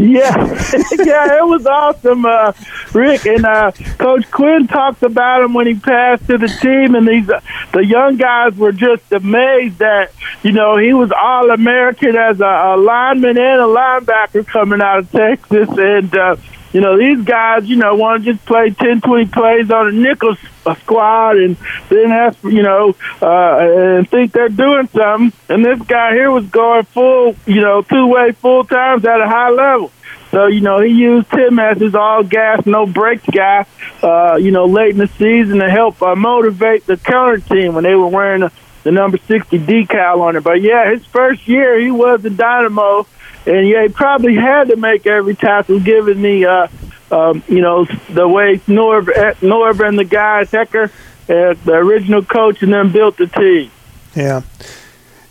Yeah, 0.00 0.34
yeah, 0.98 1.36
it 1.36 1.46
was 1.46 1.66
awesome, 1.66 2.24
uh, 2.24 2.52
Rick. 2.94 3.26
And 3.26 3.44
uh, 3.44 3.70
Coach 3.98 4.30
Quinn 4.30 4.66
talked 4.66 5.02
about 5.02 5.42
him 5.42 5.52
when 5.52 5.66
he 5.66 5.74
passed 5.74 6.26
to 6.28 6.38
the 6.38 6.48
team, 6.48 6.94
and 6.94 7.06
these 7.06 7.28
uh, 7.28 7.40
the 7.74 7.84
young 7.84 8.16
guys 8.16 8.56
were 8.56 8.72
just 8.72 9.12
amazed 9.12 9.78
that 9.78 10.12
you 10.42 10.52
know 10.52 10.78
he 10.78 10.94
was 10.94 11.12
all 11.12 11.50
American 11.50 12.16
as 12.16 12.40
a, 12.40 12.44
a 12.44 12.76
lineman 12.78 13.36
and 13.36 13.60
a 13.60 13.64
linebacker 13.64 14.46
coming 14.46 14.80
out 14.80 15.00
of 15.00 15.12
Texas, 15.12 15.68
and 15.76 16.16
uh, 16.16 16.36
you 16.72 16.80
know, 16.80 16.96
these 16.96 17.24
guys, 17.24 17.68
you 17.68 17.76
know, 17.76 17.94
want 17.96 18.24
to 18.24 18.32
just 18.32 18.44
play 18.46 18.70
10, 18.70 19.00
20 19.00 19.26
plays 19.26 19.70
on 19.70 19.88
a 19.88 19.92
nickel 19.92 20.36
squad 20.82 21.36
and 21.36 21.56
then 21.88 22.10
have, 22.10 22.38
you 22.44 22.62
know, 22.62 22.94
uh, 23.20 23.58
and 23.58 24.08
think 24.08 24.32
they're 24.32 24.48
doing 24.48 24.86
something. 24.88 25.32
And 25.48 25.64
this 25.64 25.80
guy 25.82 26.12
here 26.12 26.30
was 26.30 26.46
going 26.46 26.84
full, 26.84 27.34
you 27.46 27.60
know, 27.60 27.82
two 27.82 28.06
way 28.06 28.32
full 28.32 28.64
times 28.64 29.04
at 29.04 29.20
a 29.20 29.26
high 29.26 29.50
level. 29.50 29.90
So, 30.30 30.46
you 30.46 30.60
know, 30.60 30.80
he 30.80 30.92
used 30.92 31.32
him 31.32 31.58
as 31.58 31.78
his 31.78 31.96
all 31.96 32.22
gas, 32.22 32.64
no 32.64 32.86
brakes 32.86 33.26
guy, 33.26 33.66
uh, 34.00 34.36
you 34.36 34.52
know, 34.52 34.66
late 34.66 34.90
in 34.90 34.98
the 34.98 35.08
season 35.08 35.58
to 35.58 35.68
help 35.68 36.00
uh, 36.00 36.14
motivate 36.14 36.86
the 36.86 36.96
counter 36.96 37.38
team 37.38 37.74
when 37.74 37.82
they 37.82 37.96
were 37.96 38.06
wearing 38.06 38.42
the, 38.42 38.52
the 38.84 38.92
number 38.92 39.18
60 39.18 39.58
decal 39.58 40.20
on 40.20 40.36
it. 40.36 40.44
But 40.44 40.62
yeah, 40.62 40.88
his 40.92 41.04
first 41.06 41.48
year, 41.48 41.80
he 41.80 41.90
was 41.90 42.24
a 42.24 42.30
dynamo 42.30 43.08
and 43.46 43.66
yeah, 43.66 43.82
he 43.82 43.88
probably 43.88 44.34
had 44.34 44.68
to 44.68 44.76
make 44.76 45.06
every 45.06 45.34
tackle 45.34 45.80
given 45.80 46.22
the, 46.22 46.46
uh, 46.46 46.68
um, 47.10 47.42
you 47.48 47.60
know, 47.60 47.84
the 48.10 48.28
way 48.28 48.58
Norb, 48.66 49.06
Norb 49.40 49.86
and 49.86 49.98
the 49.98 50.04
guys, 50.04 50.50
Hecker, 50.50 50.84
uh, 50.84 51.54
the 51.64 51.72
original 51.72 52.24
coach, 52.24 52.62
and 52.62 52.72
then 52.72 52.92
built 52.92 53.16
the 53.16 53.26
team. 53.26 53.70
Yeah. 54.14 54.42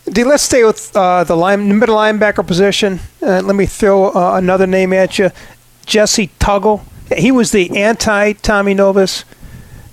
D, 0.05 0.23
let's 0.23 0.43
stay 0.43 0.63
with 0.63 0.95
uh, 0.95 1.23
the 1.23 1.35
line, 1.35 1.77
middle 1.77 1.95
linebacker 1.95 2.45
position. 2.45 2.99
Uh, 3.21 3.41
let 3.41 3.55
me 3.55 3.65
throw 3.65 4.09
uh, 4.09 4.35
another 4.35 4.65
name 4.65 4.91
at 4.91 5.19
you, 5.19 5.29
Jessie 5.85 6.31
Tuggle. 6.39 6.83
He 7.15 7.31
was 7.31 7.51
the 7.51 7.77
anti 7.77 8.33
Tommy 8.33 8.73
Nobis. 8.73 9.25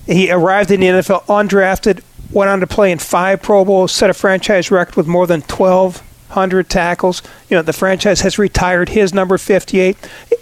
He 0.06 0.30
arrived 0.30 0.70
in 0.70 0.80
the 0.80 0.86
NFL 0.86 1.24
undrafted, 1.24 2.02
went 2.30 2.48
on 2.48 2.60
to 2.60 2.66
play 2.66 2.92
in 2.92 2.98
five 2.98 3.42
Pro 3.42 3.64
Bowls, 3.64 3.92
set 3.92 4.08
a 4.08 4.14
franchise 4.14 4.70
record 4.70 4.96
with 4.96 5.06
more 5.06 5.26
than 5.26 5.42
12 5.42 6.02
100 6.36 6.68
tackles. 6.68 7.22
You 7.48 7.56
know, 7.56 7.62
the 7.62 7.72
franchise 7.72 8.20
has 8.20 8.38
retired 8.38 8.90
his 8.90 9.12
number 9.12 9.38
58. 9.38 9.96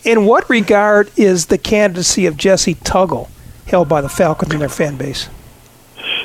In 0.05 0.27
what 0.27 0.49
regard 0.51 1.11
is 1.17 1.47
the 1.47 1.59
candidacy 1.59 2.27
of 2.27 2.37
Jessie 2.37 2.75
Tuggle 2.75 3.29
held 3.67 3.89
by 3.89 4.01
the 4.01 4.09
Falcons 4.09 4.53
and 4.53 4.61
their 4.61 4.69
fan 4.69 4.97
base? 4.97 5.29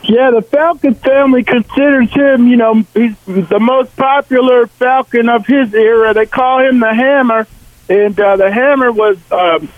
Yeah, 0.03 0.32
the 0.32 0.41
Falcon 0.41 0.95
family 0.95 1.43
considers 1.43 2.11
him, 2.11 2.47
you 2.47 2.57
know, 2.57 2.84
he's 2.93 3.15
the 3.26 3.59
most 3.59 3.95
popular 3.95 4.67
Falcon 4.67 5.30
of 5.30 5.45
his 5.45 5.74
era. 5.74 6.13
They 6.13 6.26
call 6.26 6.59
him 6.59 6.80
the 6.80 6.93
Hammer, 6.93 7.47
and 7.88 8.20
uh, 8.20 8.38
the 8.38 8.51
Hammer 8.51 8.91
was 8.91 9.17
um, 9.32 9.70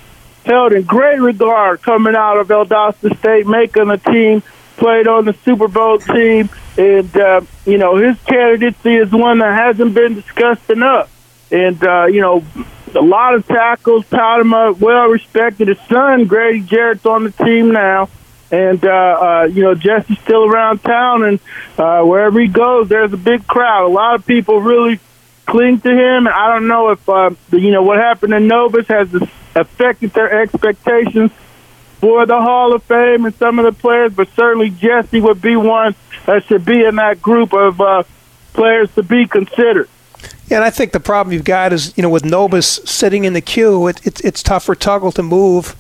held 0.46 0.74
in 0.74 0.84
great 0.84 1.20
regard 1.20 1.82
coming 1.82 2.16
out 2.16 2.38
of 2.38 2.48
Valdosta 2.48 3.18
State, 3.20 3.48
making 3.48 3.88
the 3.88 3.98
team, 3.98 4.44
played 4.82 5.08
on 5.08 5.26
the 5.26 5.34
Super 5.46 5.68
Bowl 5.68 6.00
team 6.00 6.50
and 6.76 7.16
uh, 7.16 7.42
you 7.66 7.78
know 7.78 7.98
his 7.98 8.20
candidacy 8.24 8.96
is 8.96 9.12
one 9.12 9.38
that 9.38 9.54
hasn't 9.54 9.94
been 9.94 10.16
discussed 10.16 10.70
enough. 10.72 11.10
And 11.52 11.82
uh, 11.84 12.06
you 12.06 12.22
know, 12.22 12.44
a 12.96 13.02
lot 13.02 13.36
of 13.36 13.46
tackles, 13.46 14.06
him 14.10 14.52
well 14.52 15.08
respected. 15.08 15.68
His 15.68 15.80
son 15.82 16.26
Grady 16.26 16.62
Jarrett's 16.62 17.06
on 17.06 17.26
the 17.26 17.32
team 17.32 17.72
now, 17.72 18.10
and 18.52 18.84
uh, 18.84 18.90
uh, 18.90 19.44
you 19.52 19.62
know 19.62 19.76
Jessie's 19.76 20.20
still 20.20 20.46
around 20.46 20.80
town, 20.80 21.26
and 21.26 21.40
uh, 21.78 22.02
wherever 22.02 22.40
he 22.40 22.48
goes, 22.48 22.90
there's 22.90 23.14
a 23.14 23.18
big 23.18 23.46
crowd. 23.46 23.86
A 23.86 23.94
lot 23.94 24.16
of 24.16 24.26
people 24.26 24.62
really 24.62 25.00
cling 25.46 25.80
to 25.82 25.92
him. 25.92 26.28
I 26.28 26.48
don't 26.48 26.68
know 26.68 26.90
if 26.90 27.08
uh, 27.08 27.32
you 27.52 27.72
know 27.72 27.84
what 27.84 28.00
happened 28.00 28.34
in 28.34 28.48
Nobis 28.48 28.88
has 28.88 29.14
affected 29.54 30.14
their 30.14 30.42
expectations 30.42 31.32
for 32.02 32.26
the 32.26 32.42
Hall 32.42 32.74
of 32.74 32.84
Fame 32.84 33.26
and 33.26 33.36
some 33.36 33.60
of 33.60 33.66
the 33.66 33.72
players, 33.72 34.12
but 34.14 34.28
certainly 34.36 34.72
Jessie 34.72 35.22
would 35.22 35.42
be 35.42 35.56
one 35.56 35.96
that 36.26 36.44
should 36.46 36.66
be 36.66 36.84
in 36.84 36.96
that 36.96 37.22
group 37.22 37.54
of 37.54 37.80
uh, 37.80 38.04
players 38.54 38.94
to 38.96 39.04
be 39.04 39.28
considered. 39.28 39.88
Yeah, 40.48 40.58
and 40.58 40.66
I 40.66 40.72
think 40.72 40.92
the 40.92 41.00
problem 41.00 41.32
you've 41.32 41.46
got 41.46 41.72
is, 41.72 41.96
you 41.96 42.04
know, 42.04 42.10
with 42.10 42.26
Nobis 42.26 42.82
sitting 42.86 43.24
in 43.24 43.34
the 43.34 43.42
queue, 43.42 43.88
it, 43.88 44.06
it, 44.06 44.20
it's 44.26 44.44
tough 44.44 44.66
for 44.66 44.76
Tuggle 44.76 45.14
to 45.14 45.24
move 45.24 45.76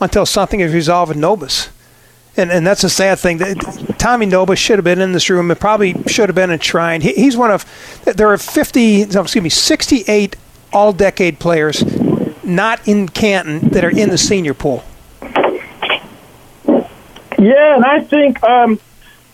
until 0.00 0.26
something 0.26 0.60
is 0.60 0.72
resolved 0.72 1.08
with 1.08 1.18
Nobis. 1.18 1.70
And, 2.36 2.50
and 2.52 2.66
that's 2.66 2.84
a 2.84 2.90
sad 2.90 3.18
thing. 3.18 3.38
Tommy 3.98 4.26
Nobis 4.26 4.58
should 4.58 4.78
have 4.78 4.84
been 4.84 5.00
in 5.00 5.12
this 5.12 5.28
room. 5.28 5.50
It 5.50 5.58
probably 5.58 5.94
should 6.06 6.28
have 6.28 6.36
been 6.36 6.50
enshrined. 6.50 7.02
He, 7.02 7.14
he's 7.14 7.36
one 7.36 7.50
of, 7.50 7.64
there 8.04 8.30
are 8.30 8.38
50, 8.38 9.02
excuse 9.02 9.36
me, 9.36 9.48
68 9.48 10.36
all 10.72 10.92
decade 10.92 11.38
players 11.38 11.82
not 12.44 12.86
in 12.88 13.08
Canton 13.08 13.68
that 13.70 13.84
are 13.84 13.90
in 13.90 14.10
the 14.10 14.18
senior 14.18 14.54
pool. 14.54 14.84
Yeah, 17.38 17.76
and 17.76 17.84
I 17.84 18.00
think, 18.00 18.42
um, 18.42 18.80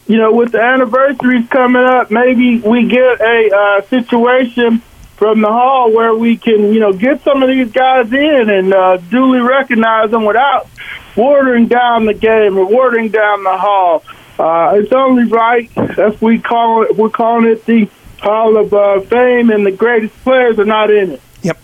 you 0.06 0.16
know, 0.18 0.32
with 0.32 0.52
the 0.52 0.60
anniversaries 0.60 1.48
coming 1.48 1.82
up, 1.82 2.10
maybe 2.10 2.60
we 2.60 2.88
get 2.88 3.20
a 3.20 3.50
uh, 3.54 3.82
situation 3.82 4.82
from 5.16 5.40
the 5.40 5.48
hall 5.48 5.92
where 5.92 6.14
we 6.14 6.36
can, 6.36 6.72
you 6.72 6.80
know, 6.80 6.92
get 6.92 7.22
some 7.22 7.42
of 7.42 7.48
these 7.48 7.70
guys 7.72 8.12
in 8.12 8.50
and 8.50 8.72
uh, 8.72 8.96
duly 8.96 9.40
recognize 9.40 10.10
them 10.10 10.24
without 10.24 10.68
watering 11.16 11.66
down 11.66 12.06
the 12.06 12.14
game 12.14 12.56
or 12.56 12.64
watering 12.64 13.08
down 13.08 13.42
the 13.42 13.56
hall. 13.58 14.04
Uh, 14.38 14.74
it's 14.76 14.92
only 14.92 15.24
right 15.24 15.68
if 15.76 16.22
we 16.22 16.38
call 16.38 16.84
it. 16.84 16.96
We're 16.96 17.10
calling 17.10 17.46
it 17.46 17.64
the 17.66 17.90
Hall 18.20 18.56
of 18.56 18.74
uh, 18.74 19.00
Fame, 19.00 19.50
and 19.50 19.64
the 19.64 19.70
greatest 19.70 20.14
players 20.22 20.58
are 20.58 20.64
not 20.64 20.90
in 20.90 21.12
it. 21.12 21.22
Yep. 21.42 21.58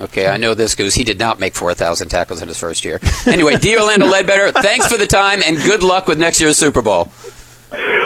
Okay, 0.00 0.28
I 0.28 0.36
know 0.36 0.54
this 0.54 0.74
goose. 0.74 0.94
He 0.94 1.04
did 1.04 1.18
not 1.18 1.40
make 1.40 1.54
4,000 1.54 2.08
tackles 2.08 2.40
in 2.40 2.48
his 2.48 2.58
first 2.58 2.84
year. 2.84 3.00
Anyway, 3.26 3.56
D. 3.56 3.76
Orlando 3.76 4.06
Ledbetter, 4.06 4.52
thanks 4.52 4.86
for 4.86 4.96
the 4.96 5.06
time 5.06 5.40
and 5.44 5.56
good 5.56 5.82
luck 5.82 6.06
with 6.06 6.18
next 6.18 6.40
year's 6.40 6.56
Super 6.56 6.82
Bowl. 6.82 7.10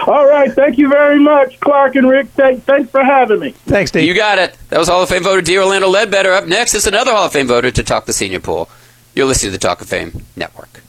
All 0.07 0.27
right, 0.27 0.53
thank 0.53 0.79
you 0.79 0.89
very 0.89 1.21
much, 1.21 1.61
Clark 1.61 1.95
and 1.95 2.09
Rick. 2.09 2.29
Thank, 2.31 2.65
thanks 2.65 2.91
for 2.91 3.05
having 3.05 3.39
me. 3.39 3.53
Thanks, 3.67 3.91
Dave. 3.93 4.05
You 4.05 4.15
got 4.15 4.39
it. 4.39 4.57
That 4.71 4.79
was 4.79 4.89
Hall 4.89 5.03
of 5.03 5.09
Fame 5.09 5.23
voter 5.23 5.43
D. 5.43 5.57
Orlando 5.59 5.89
Ledbetter. 5.89 6.33
Up 6.33 6.47
next 6.47 6.75
is 6.75 6.87
another 6.87 7.13
Hall 7.13 7.27
of 7.27 7.33
Fame 7.33 7.47
voter 7.47 7.71
to 7.71 7.83
talk 7.85 8.07
the 8.07 8.13
senior 8.13 8.41
pool. 8.41 8.69
You're 9.15 9.27
listening 9.27 9.53
to 9.53 9.59
the 9.59 9.63
Talk 9.63 9.81
of 9.81 9.89
Fame 9.89 10.25
Network. 10.35 10.83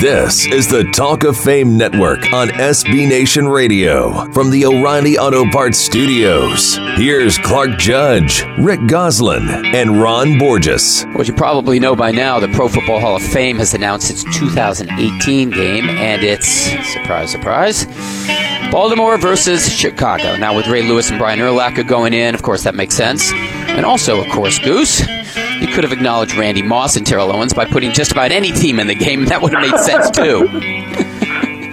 This 0.00 0.46
is 0.46 0.68
the 0.68 0.84
Talk 0.94 1.24
of 1.24 1.38
Fame 1.38 1.78
Network 1.78 2.30
on 2.30 2.48
SB 2.48 3.08
Nation 3.08 3.48
Radio 3.48 4.30
from 4.32 4.50
the 4.50 4.66
O'Reilly 4.66 5.16
Auto 5.16 5.50
Parts 5.50 5.78
Studios. 5.78 6.76
Here's 6.96 7.38
Clark 7.38 7.78
Judge, 7.78 8.44
Rick 8.58 8.80
Gosselin, 8.88 9.48
and 9.74 10.02
Ron 10.02 10.38
Borges. 10.38 11.06
Well, 11.14 11.24
you 11.24 11.32
probably 11.32 11.80
know 11.80 11.96
by 11.96 12.10
now, 12.10 12.38
the 12.38 12.48
Pro 12.48 12.68
Football 12.68 13.00
Hall 13.00 13.16
of 13.16 13.22
Fame 13.22 13.56
has 13.56 13.72
announced 13.72 14.10
its 14.10 14.22
2018 14.38 15.48
game, 15.48 15.88
and 15.88 16.22
it's, 16.22 16.46
surprise, 16.92 17.30
surprise, 17.30 17.86
Baltimore 18.70 19.16
versus 19.16 19.72
Chicago. 19.72 20.36
Now, 20.36 20.54
with 20.54 20.66
Ray 20.66 20.82
Lewis 20.82 21.08
and 21.08 21.18
Brian 21.18 21.38
Urlacher 21.38 21.86
going 21.88 22.12
in, 22.12 22.34
of 22.34 22.42
course, 22.42 22.64
that 22.64 22.74
makes 22.74 22.94
sense. 22.94 23.32
And 23.32 23.86
also, 23.86 24.20
of 24.22 24.30
course, 24.30 24.58
Goose, 24.58 25.00
you 25.60 25.68
could 25.68 25.84
have 25.84 25.92
acknowledged 25.92 26.34
Randy 26.34 26.62
Moss 26.62 26.96
and 26.96 27.06
Terrell 27.06 27.32
Owens 27.32 27.54
by 27.54 27.64
putting 27.64 27.92
just 27.92 28.12
about 28.12 28.30
any 28.30 28.52
team 28.52 28.78
in 28.78 28.86
the 28.86 28.94
game. 28.94 29.24
That 29.36 29.42
would 29.42 29.52
have 29.52 29.62
made 29.62 29.78
sense, 29.86 30.10
too. 30.10 30.48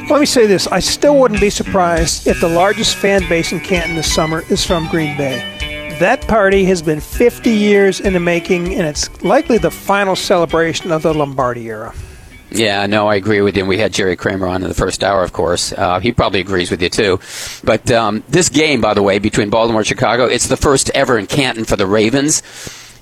Let 0.09 0.19
me 0.19 0.25
say 0.25 0.45
this. 0.45 0.67
I 0.67 0.79
still 0.79 1.17
wouldn't 1.19 1.41
be 1.41 1.49
surprised 1.49 2.27
if 2.27 2.39
the 2.39 2.49
largest 2.49 2.95
fan 2.97 3.27
base 3.29 3.51
in 3.51 3.59
Canton 3.59 3.95
this 3.95 4.13
summer 4.13 4.43
is 4.49 4.65
from 4.65 4.87
Green 4.89 5.17
Bay. 5.17 5.97
That 5.99 6.27
party 6.27 6.65
has 6.65 6.81
been 6.81 6.99
50 6.99 7.49
years 7.49 7.99
in 7.99 8.13
the 8.13 8.19
making, 8.19 8.73
and 8.75 8.85
it's 8.85 9.23
likely 9.23 9.57
the 9.57 9.71
final 9.71 10.15
celebration 10.15 10.91
of 10.91 11.03
the 11.03 11.13
Lombardi 11.13 11.67
era. 11.67 11.93
Yeah, 12.51 12.85
no, 12.85 13.07
I 13.07 13.15
agree 13.15 13.41
with 13.41 13.57
you. 13.57 13.65
We 13.65 13.79
had 13.79 13.93
Jerry 13.93 14.15
Kramer 14.15 14.47
on 14.47 14.61
in 14.61 14.67
the 14.67 14.75
first 14.75 15.03
hour, 15.03 15.23
of 15.23 15.33
course. 15.33 15.73
Uh, 15.73 15.99
he 15.99 16.11
probably 16.11 16.39
agrees 16.39 16.69
with 16.69 16.81
you 16.83 16.89
too. 16.89 17.19
But 17.63 17.89
um, 17.89 18.23
this 18.29 18.49
game, 18.49 18.79
by 18.79 18.93
the 18.93 19.01
way, 19.01 19.17
between 19.17 19.49
Baltimore 19.49 19.81
and 19.81 19.87
Chicago, 19.87 20.25
it's 20.25 20.47
the 20.47 20.57
first 20.57 20.91
ever 20.91 21.17
in 21.17 21.25
Canton 21.25 21.65
for 21.65 21.75
the 21.75 21.87
Ravens. 21.87 22.43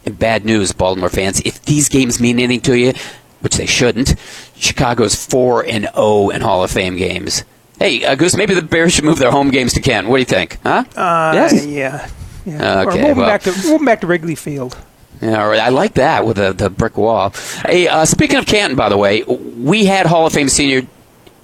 And 0.06 0.18
bad 0.18 0.46
news, 0.46 0.72
Baltimore 0.72 1.10
fans. 1.10 1.42
If 1.42 1.62
these 1.64 1.90
games 1.90 2.22
mean 2.22 2.40
anything 2.40 2.62
to 2.62 2.78
you, 2.78 2.94
which 3.42 3.58
they 3.58 3.66
shouldn't, 3.66 4.16
Chicago's 4.56 5.16
four 5.16 5.66
and 5.66 5.86
zero 5.94 6.30
in 6.30 6.42
Hall 6.42 6.64
of 6.64 6.72
Fame 6.72 6.96
games. 6.96 7.44
Hey, 7.80 8.06
uh, 8.06 8.16
Goose, 8.16 8.36
maybe 8.36 8.54
the 8.54 8.62
Bears 8.62 8.94
should 8.94 9.06
move 9.06 9.18
their 9.20 9.32
home 9.32 9.50
games 9.50 9.74
to 9.74 9.82
Canton. 9.82 10.10
What 10.12 10.18
do 10.18 10.22
you 10.22 10.26
think? 10.26 10.60
Huh? 10.64 10.84
Uh, 10.96 11.32
yes. 11.34 11.66
Yeah. 11.66 12.08
yeah. 12.46 12.82
Okay, 12.82 13.00
or 13.00 13.02
moving 13.02 13.18
well- 13.18 13.28
back 13.28 13.42
to 13.44 13.52
moving 13.66 13.86
back 13.86 14.02
to 14.02 14.08
Wrigley 14.08 14.36
Field. 14.36 14.78
Yeah, 15.22 15.44
all 15.44 15.50
right. 15.50 15.60
I 15.60 15.70
like 15.70 15.94
that 15.96 16.26
with 16.26 16.38
the, 16.38 16.52
the 16.52 16.70
brick 16.72 16.98
wall. 16.98 17.30
Hey, 17.66 17.88
uh, 17.88 18.06
speaking 18.06 18.38
of 18.38 18.48
Canton, 18.48 18.76
by 18.76 18.90
the 18.90 18.98
way, 18.98 19.22
we 19.24 19.86
had 19.86 20.08
Hall 20.08 20.26
of 20.26 20.34
Fame 20.34 20.50
senior 20.50 20.88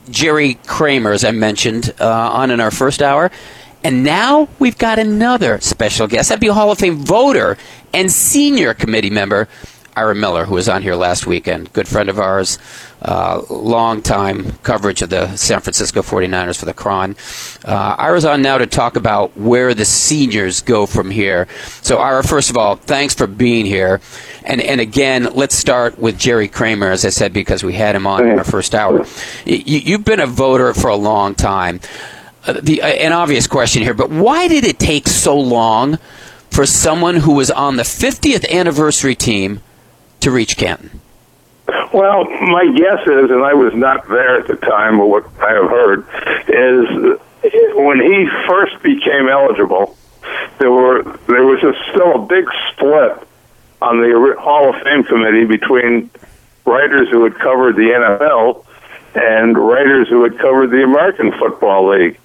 Jerry 0.09 0.55
Kramer, 0.65 1.11
as 1.11 1.23
I 1.23 1.29
mentioned, 1.31 1.93
uh, 1.99 2.07
on 2.07 2.49
in 2.49 2.59
our 2.59 2.71
first 2.71 3.03
hour. 3.03 3.29
And 3.83 4.03
now 4.03 4.49
we've 4.57 4.77
got 4.77 4.97
another 4.97 5.59
special 5.61 6.07
guest. 6.07 6.29
That'd 6.29 6.41
be 6.41 6.47
a 6.47 6.53
Hall 6.53 6.71
of 6.71 6.79
Fame 6.79 6.97
voter 6.97 7.57
and 7.93 8.11
senior 8.11 8.73
committee 8.73 9.11
member, 9.11 9.47
Ira 9.97 10.13
Miller, 10.13 10.45
who 10.45 10.53
was 10.53 10.69
on 10.69 10.83
here 10.83 10.93
last 10.93 11.25
weekend. 11.25 11.73
Good 11.73 11.87
friend 11.87 12.07
of 12.07 12.19
ours, 12.19 12.59
uh, 13.01 13.41
long 13.49 14.03
time 14.03 14.51
coverage 14.61 15.01
of 15.01 15.09
the 15.09 15.35
San 15.35 15.59
Francisco 15.59 16.03
49ers 16.03 16.59
for 16.59 16.65
the 16.65 16.73
Cron. 16.73 17.15
Uh, 17.65 17.95
Ira's 17.97 18.23
on 18.23 18.43
now 18.43 18.59
to 18.59 18.67
talk 18.67 18.95
about 18.95 19.35
where 19.35 19.73
the 19.73 19.85
seniors 19.85 20.61
go 20.61 20.85
from 20.85 21.09
here. 21.09 21.47
So, 21.81 21.97
Ira, 21.97 22.23
first 22.23 22.51
of 22.51 22.57
all, 22.57 22.75
thanks 22.75 23.15
for 23.15 23.25
being 23.25 23.65
here. 23.65 23.99
And, 24.43 24.61
and 24.61 24.79
again, 24.79 25.29
let's 25.33 25.55
start 25.55 25.97
with 25.97 26.19
Jerry 26.19 26.47
Kramer, 26.47 26.91
as 26.91 27.03
I 27.03 27.09
said, 27.09 27.33
because 27.33 27.63
we 27.63 27.73
had 27.73 27.95
him 27.95 28.05
on 28.05 28.27
in 28.27 28.37
our 28.37 28.43
first 28.43 28.75
hour. 28.75 29.03
You, 29.45 29.79
you've 29.79 30.05
been 30.05 30.19
a 30.19 30.27
voter 30.27 30.75
for 30.75 30.91
a 30.91 30.95
long 30.95 31.33
time. 31.33 31.79
Uh, 32.45 32.53
the, 32.61 32.83
uh, 32.83 32.85
an 32.87 33.13
obvious 33.13 33.47
question 33.47 33.81
here, 33.81 33.95
but 33.95 34.11
why 34.11 34.47
did 34.47 34.63
it 34.63 34.77
take 34.77 35.07
so 35.07 35.37
long 35.39 35.97
for 36.51 36.67
someone 36.67 37.15
who 37.15 37.33
was 37.33 37.49
on 37.49 37.77
the 37.77 37.83
50th 37.83 38.47
anniversary 38.51 39.15
team 39.15 39.61
to 40.21 40.31
reach 40.31 40.57
Canton? 40.57 41.01
Well, 41.93 42.25
my 42.25 42.71
guess 42.75 43.01
is, 43.07 43.31
and 43.31 43.43
I 43.43 43.53
was 43.53 43.73
not 43.73 44.07
there 44.07 44.39
at 44.39 44.47
the 44.47 44.55
time, 44.55 44.97
but 44.97 45.07
what 45.07 45.25
I 45.39 45.53
have 45.53 45.69
heard 45.69 45.99
is 46.47 47.19
when 47.75 47.99
he 48.01 48.27
first 48.47 48.81
became 48.83 49.29
eligible, 49.29 49.95
there 50.59 50.71
were 50.71 51.03
there 51.27 51.45
was 51.45 51.63
a, 51.63 51.73
still 51.91 52.23
a 52.23 52.25
big 52.25 52.45
split 52.71 53.27
on 53.81 54.01
the 54.01 54.35
Hall 54.39 54.73
of 54.73 54.81
Fame 54.81 55.03
committee 55.03 55.45
between 55.45 56.09
writers 56.65 57.09
who 57.09 57.23
had 57.23 57.35
covered 57.35 57.75
the 57.75 57.89
NFL 57.89 58.65
and 59.15 59.57
writers 59.57 60.07
who 60.09 60.23
had 60.23 60.37
covered 60.39 60.71
the 60.71 60.83
American 60.83 61.31
Football 61.33 61.89
League. 61.89 62.19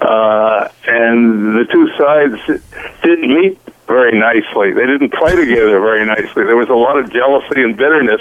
Uh, 0.00 0.68
and 0.86 1.56
the 1.56 1.66
two 1.70 1.88
sides 1.96 2.62
didn't 3.02 3.34
meet 3.34 3.58
very 3.92 4.18
nicely. 4.18 4.72
They 4.72 4.86
didn't 4.86 5.12
play 5.12 5.36
together 5.36 5.78
very 5.80 6.04
nicely. 6.06 6.44
There 6.44 6.56
was 6.56 6.68
a 6.68 6.74
lot 6.74 6.98
of 6.98 7.12
jealousy 7.12 7.62
and 7.62 7.76
bitterness 7.76 8.20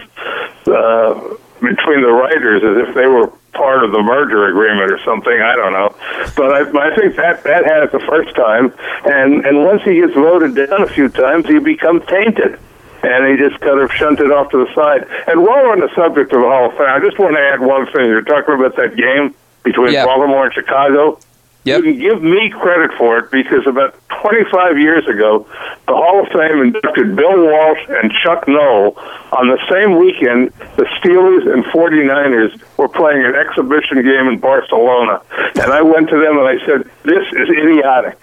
uh, 0.67 1.13
between 1.61 2.01
the 2.01 2.11
writers, 2.11 2.61
as 2.63 2.87
if 2.89 2.95
they 2.95 3.07
were 3.07 3.27
part 3.53 3.83
of 3.83 3.91
the 3.91 4.01
merger 4.01 4.47
agreement 4.47 4.91
or 4.91 4.99
something. 5.03 5.33
I 5.33 5.55
don't 5.55 5.73
know, 5.73 5.95
but 6.35 6.51
I, 6.51 6.61
I 6.91 6.95
think 6.95 7.15
that 7.15 7.43
that 7.43 7.65
had 7.65 7.83
it 7.83 7.91
the 7.91 7.99
first 7.99 8.35
time, 8.35 8.73
and 9.05 9.45
and 9.45 9.63
once 9.65 9.81
he 9.83 9.95
gets 9.95 10.13
voted 10.13 10.55
down 10.55 10.81
a 10.83 10.87
few 10.87 11.09
times, 11.09 11.47
he 11.47 11.59
becomes 11.59 12.05
tainted. 12.07 12.59
And 13.03 13.25
he 13.25 13.35
just 13.35 13.59
kind 13.61 13.79
of 13.81 13.91
shunted 13.93 14.29
off 14.29 14.51
to 14.51 14.63
the 14.63 14.71
side. 14.75 15.07
And 15.25 15.41
while 15.41 15.63
we're 15.63 15.71
on 15.71 15.79
the 15.79 15.89
subject 15.95 16.31
of 16.33 16.41
the 16.41 16.47
Hall 16.47 16.69
of 16.69 16.77
Fame, 16.77 16.85
I 16.85 16.99
just 16.99 17.17
want 17.17 17.33
to 17.35 17.41
add 17.41 17.59
one 17.59 17.87
thing. 17.87 18.05
You're 18.05 18.21
talking 18.21 18.53
about 18.53 18.75
that 18.75 18.95
game 18.95 19.33
between 19.63 19.91
Yeah. 19.93 20.05
Baltimore 20.05 20.45
and 20.45 20.53
Chicago. 20.53 21.17
Yep. 21.63 21.83
You 21.83 21.91
can 21.93 21.99
give 22.01 22.23
me 22.23 22.49
credit 22.49 22.91
for 22.97 23.19
it 23.19 23.29
because 23.31 23.67
about 23.67 23.93
25 24.21 24.79
years 24.79 25.07
ago, 25.07 25.45
the 25.87 25.93
Hall 25.93 26.21
of 26.23 26.27
Fame 26.29 26.61
inducted 26.61 27.15
Bill 27.15 27.37
Walsh 27.45 27.79
and 27.87 28.11
Chuck 28.23 28.47
Noll 28.47 28.97
on 29.31 29.47
the 29.47 29.59
same 29.69 29.99
weekend. 29.99 30.49
The 30.77 30.85
Steelers 30.99 31.51
and 31.53 31.63
49ers 31.65 32.59
were 32.77 32.89
playing 32.89 33.23
an 33.25 33.35
exhibition 33.35 34.01
game 34.01 34.27
in 34.27 34.39
Barcelona. 34.39 35.21
And 35.61 35.71
I 35.71 35.83
went 35.83 36.09
to 36.09 36.17
them 36.19 36.39
and 36.39 36.47
I 36.47 36.65
said, 36.65 36.89
This 37.03 37.27
is 37.31 37.49
idiotic. 37.49 38.17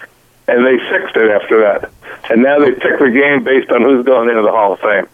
And 0.49 0.65
they 0.65 0.77
fixed 0.89 1.15
it 1.15 1.29
after 1.31 1.61
that. 1.61 1.91
And 2.29 2.43
now 2.43 2.59
they 2.59 2.71
pick 2.71 2.99
the 2.99 3.11
game 3.11 3.43
based 3.43 3.71
on 3.71 3.83
who's 3.83 4.05
going 4.05 4.27
into 4.29 4.41
the 4.41 4.51
Hall 4.51 4.73
of 4.73 4.79
Fame. 4.79 5.07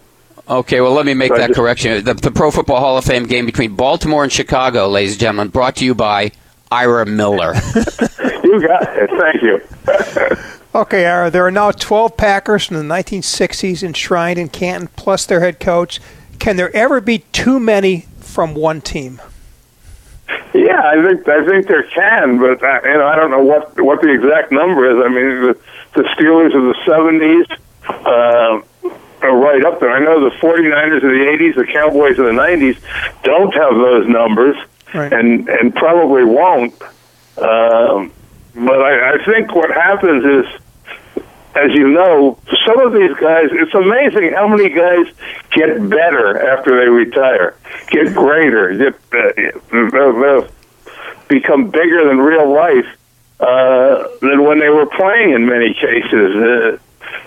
Okay, 0.49 0.79
well, 0.81 0.93
let 0.93 1.05
me 1.05 1.13
make 1.13 1.31
So 1.31 1.37
that 1.37 1.47
just- 1.49 1.59
correction. 1.59 2.03
The, 2.03 2.13
the 2.15 2.31
Pro 2.31 2.49
Football 2.51 2.79
Hall 2.79 2.97
of 2.97 3.05
Fame 3.05 3.25
game 3.25 3.45
between 3.45 3.75
Baltimore 3.75 4.23
and 4.23 4.31
Chicago, 4.31 4.87
ladies 4.87 5.11
and 5.13 5.19
gentlemen, 5.21 5.49
brought 5.49 5.75
to 5.77 5.85
you 5.85 5.93
by 5.93 6.31
Ira 6.75 7.05
Miller. 7.05 7.53
You 8.45 8.61
got 8.67 8.83
it. 8.95 9.09
Thank 9.09 9.41
you. 9.41 9.61
Okay, 10.75 11.05
Ira, 11.05 11.31
there 11.31 11.45
are 11.45 11.51
now 11.51 11.71
12 11.71 12.17
Packers 12.17 12.65
from 12.65 12.75
the 12.75 12.83
1960s 12.83 13.81
enshrined 13.81 14.37
in 14.37 14.49
Canton, 14.49 14.89
plus 14.97 15.25
their 15.25 15.39
head 15.39 15.61
coach. 15.61 16.01
Can 16.37 16.57
there 16.57 16.75
ever 16.75 16.99
be 16.99 17.19
too 17.31 17.61
many 17.61 18.01
from 18.19 18.53
one 18.55 18.81
team? 18.81 19.21
Yeah, 20.53 20.81
I 20.83 21.01
think 21.01 21.25
I 21.29 21.45
think 21.45 21.67
there 21.67 21.83
can, 21.83 22.39
but 22.39 22.61
uh, 22.61 22.81
you 22.83 22.93
know 22.97 23.07
I 23.07 23.15
don't 23.15 23.31
know 23.31 23.41
what 23.41 23.79
what 23.79 24.01
the 24.01 24.11
exact 24.11 24.51
number 24.51 24.83
is. 24.91 25.01
I 25.01 25.07
mean, 25.07 25.47
the, 25.47 25.59
the 25.93 26.03
Steelers 26.09 26.53
of 26.53 26.63
the 26.63 26.75
'70s 26.85 27.57
uh, 28.05 29.25
are 29.25 29.37
right 29.37 29.63
up 29.63 29.79
there. 29.79 29.91
I 29.91 29.99
know 29.99 30.29
the 30.29 30.35
49ers 30.35 30.97
of 30.97 31.01
the 31.03 31.07
'80s, 31.07 31.55
the 31.55 31.71
Cowboys 31.71 32.19
of 32.19 32.25
the 32.25 32.31
'90s 32.31 32.77
don't 33.23 33.53
have 33.53 33.75
those 33.75 34.09
numbers, 34.09 34.57
Right. 34.93 35.11
and 35.11 35.49
and 35.49 35.75
probably 35.75 36.23
won't. 36.23 36.81
Um, 37.37 38.13
but 38.53 38.81
I, 38.81 39.15
I 39.15 39.25
think 39.25 39.53
what 39.53 39.71
happens 39.71 40.23
is 40.23 40.61
as 41.55 41.71
you 41.73 41.87
know, 41.87 42.37
some 42.65 42.79
of 42.79 42.93
these 42.93 43.15
guys, 43.15 43.47
it's 43.51 43.73
amazing 43.73 44.33
how 44.33 44.47
many 44.47 44.69
guys 44.69 45.07
get 45.51 45.89
better 45.89 46.51
after 46.51 46.77
they 46.79 46.89
retire, 46.89 47.55
get 47.87 48.13
greater, 48.13 48.75
get 48.75 48.95
uh, 49.13 49.77
uh, 49.77 50.39
uh, 50.39 50.47
become 51.29 51.69
bigger 51.69 52.07
than 52.07 52.17
real 52.17 52.53
life 52.53 52.85
uh, 53.39 54.07
than 54.21 54.43
when 54.43 54.59
they 54.59 54.69
were 54.69 54.85
playing 54.85 55.31
in 55.31 55.45
many 55.45 55.73
cases. 55.73 56.35
Uh, 56.35 56.77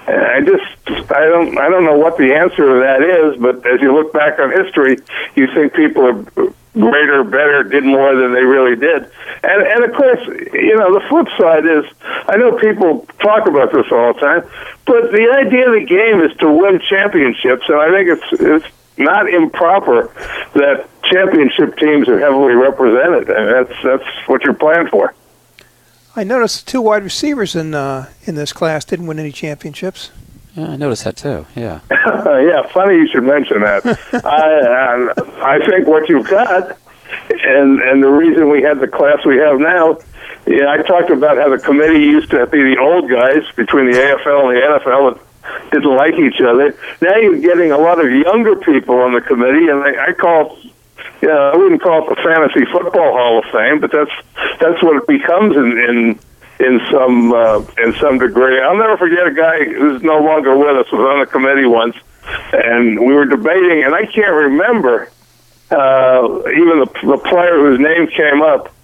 I 0.07 0.41
just, 0.41 1.11
I 1.11 1.25
don't, 1.25 1.59
I 1.59 1.69
don't 1.71 1.85
know 1.85 1.97
what 1.97 2.19
the 2.19 2.35
answer 2.35 2.57
to 2.57 2.81
that 2.81 3.03
is. 3.03 3.41
But 3.41 3.67
as 3.67 3.81
you 3.81 3.95
look 3.95 4.13
back 4.13 4.39
on 4.39 4.51
history, 4.51 4.99
you 5.37 5.47
think 5.55 5.73
people 5.73 6.05
are 6.05 6.53
greater, 6.79 7.25
better, 7.25 7.63
did 7.65 7.85
more 7.85 8.15
than 8.15 8.33
they 8.33 8.43
really 8.43 8.77
did. 8.77 9.11
And 9.43 9.63
and 9.63 9.85
of 9.85 9.93
course, 9.95 10.21
you 10.53 10.77
know, 10.77 10.99
the 10.99 11.05
flip 11.09 11.29
side 11.39 11.67
is 11.67 11.85
I 12.29 12.37
know 12.37 12.57
people 12.59 13.07
talk 13.21 13.47
about 13.47 13.73
this 13.73 13.87
all 13.91 14.15
the 14.15 14.21
time, 14.21 14.43
but 14.87 15.13
the 15.13 15.29
idea 15.45 15.69
of 15.69 15.75
the 15.75 15.87
game 15.87 16.21
is 16.23 16.37
to 16.39 16.51
win 16.51 16.81
championships, 16.81 17.69
and 17.69 17.79
I 17.79 17.91
think 17.91 18.09
it's 18.09 18.41
it's 18.41 18.75
not 18.99 19.29
improper 19.33 20.13
that 20.55 20.87
championship 21.05 21.77
teams 21.79 22.09
are 22.09 22.19
heavily 22.19 22.55
represented, 22.55 23.29
and 23.31 23.49
that's 23.49 23.83
that's 23.83 24.29
what 24.29 24.45
you're 24.45 24.55
playing 24.55 24.89
for. 24.89 25.15
I 26.17 26.25
noticed 26.25 26.67
two 26.67 26.81
wide 26.81 27.05
receivers 27.05 27.55
in 27.55 27.75
uh, 27.75 28.09
in 28.25 28.35
this 28.35 28.53
class 28.53 28.85
didn't 28.85 29.07
win 29.07 29.19
any 29.19 29.33
championships. 29.33 30.11
Yeah, 30.55 30.71
I 30.71 30.77
noticed 30.77 31.05
that 31.05 31.17
too. 31.17 31.47
Yeah. 31.55 31.81
yeah, 31.91 32.67
funny 32.73 32.97
you 32.97 33.09
should 33.09 33.25
mention 33.25 33.61
that. 33.61 33.85
I 34.25 34.95
um, 34.95 35.13
I 35.43 35.59
think 35.65 35.87
what 35.87 36.09
you've 36.09 36.29
got, 36.29 36.77
and 37.31 37.81
and 37.81 38.03
the 38.03 38.09
reason 38.09 38.51
we 38.51 38.63
had 38.63 38.81
the 38.81 38.89
class 38.89 39.25
we 39.25 39.37
have 39.39 39.59
now. 39.61 39.99
Yeah, 40.47 40.71
I 40.71 40.79
talked 40.79 41.11
about 41.11 41.37
how 41.37 41.51
the 41.51 41.59
committee 41.63 42.01
used 42.01 42.31
to 42.31 42.47
be 42.47 42.63
the 42.63 42.79
old 42.81 43.11
guys 43.11 43.45
between 43.55 43.91
the 43.91 43.99
AFL 43.99 44.49
and 44.49 44.57
the 44.57 44.81
NFL 44.81 45.15
that 45.15 45.71
didn't 45.71 45.95
like 45.95 46.15
each 46.15 46.41
other. 46.41 46.75
Now 47.03 47.17
you're 47.17 47.41
getting 47.41 47.71
a 47.71 47.77
lot 47.77 48.03
of 48.03 48.11
younger 48.11 48.57
people 48.57 48.97
on 48.97 49.13
the 49.13 49.21
committee, 49.21 49.69
and 49.69 49.83
I, 49.83 50.09
I 50.09 50.13
call 50.13 50.59
yeah, 51.23 51.31
I 51.31 51.57
wouldn't 51.57 51.83
call 51.83 52.05
it 52.05 52.15
the 52.15 52.23
fantasy 52.23 52.65
football 52.71 53.13
Hall 53.13 53.39
of 53.39 53.45
Fame, 53.53 53.81
but 53.81 53.91
that's 53.91 54.11
that's 54.61 54.83
what 54.83 54.97
it 54.97 55.07
becomes 55.07 55.57
in 55.57 55.79
in 55.79 56.19
in 56.61 56.81
some 56.91 57.33
uh, 57.33 57.63
in 57.79 57.95
some 57.95 58.19
degree. 58.19 58.61
I'll 58.61 58.77
never 58.77 58.97
forget 58.97 59.27
a 59.27 59.33
guy 59.35 59.65
who's 59.65 60.03
no 60.03 60.19
longer 60.19 60.57
with 60.57 60.77
us 60.77 60.91
was 60.93 61.01
on 61.01 61.21
the 61.21 61.27
committee 61.27 61.67
once, 61.67 61.97
and 62.53 62.99
we 62.99 63.15
were 63.15 63.27
debating, 63.27 63.85
and 63.85 63.95
I 63.95 64.07
can't 64.07 64.35
remember 64.35 65.11
uh, 65.71 66.43
even 66.51 66.81
the 66.81 66.91
the 67.05 67.19
player 67.19 67.59
whose 67.59 67.79
name 67.79 68.09
came 68.09 68.43
up. 68.43 68.75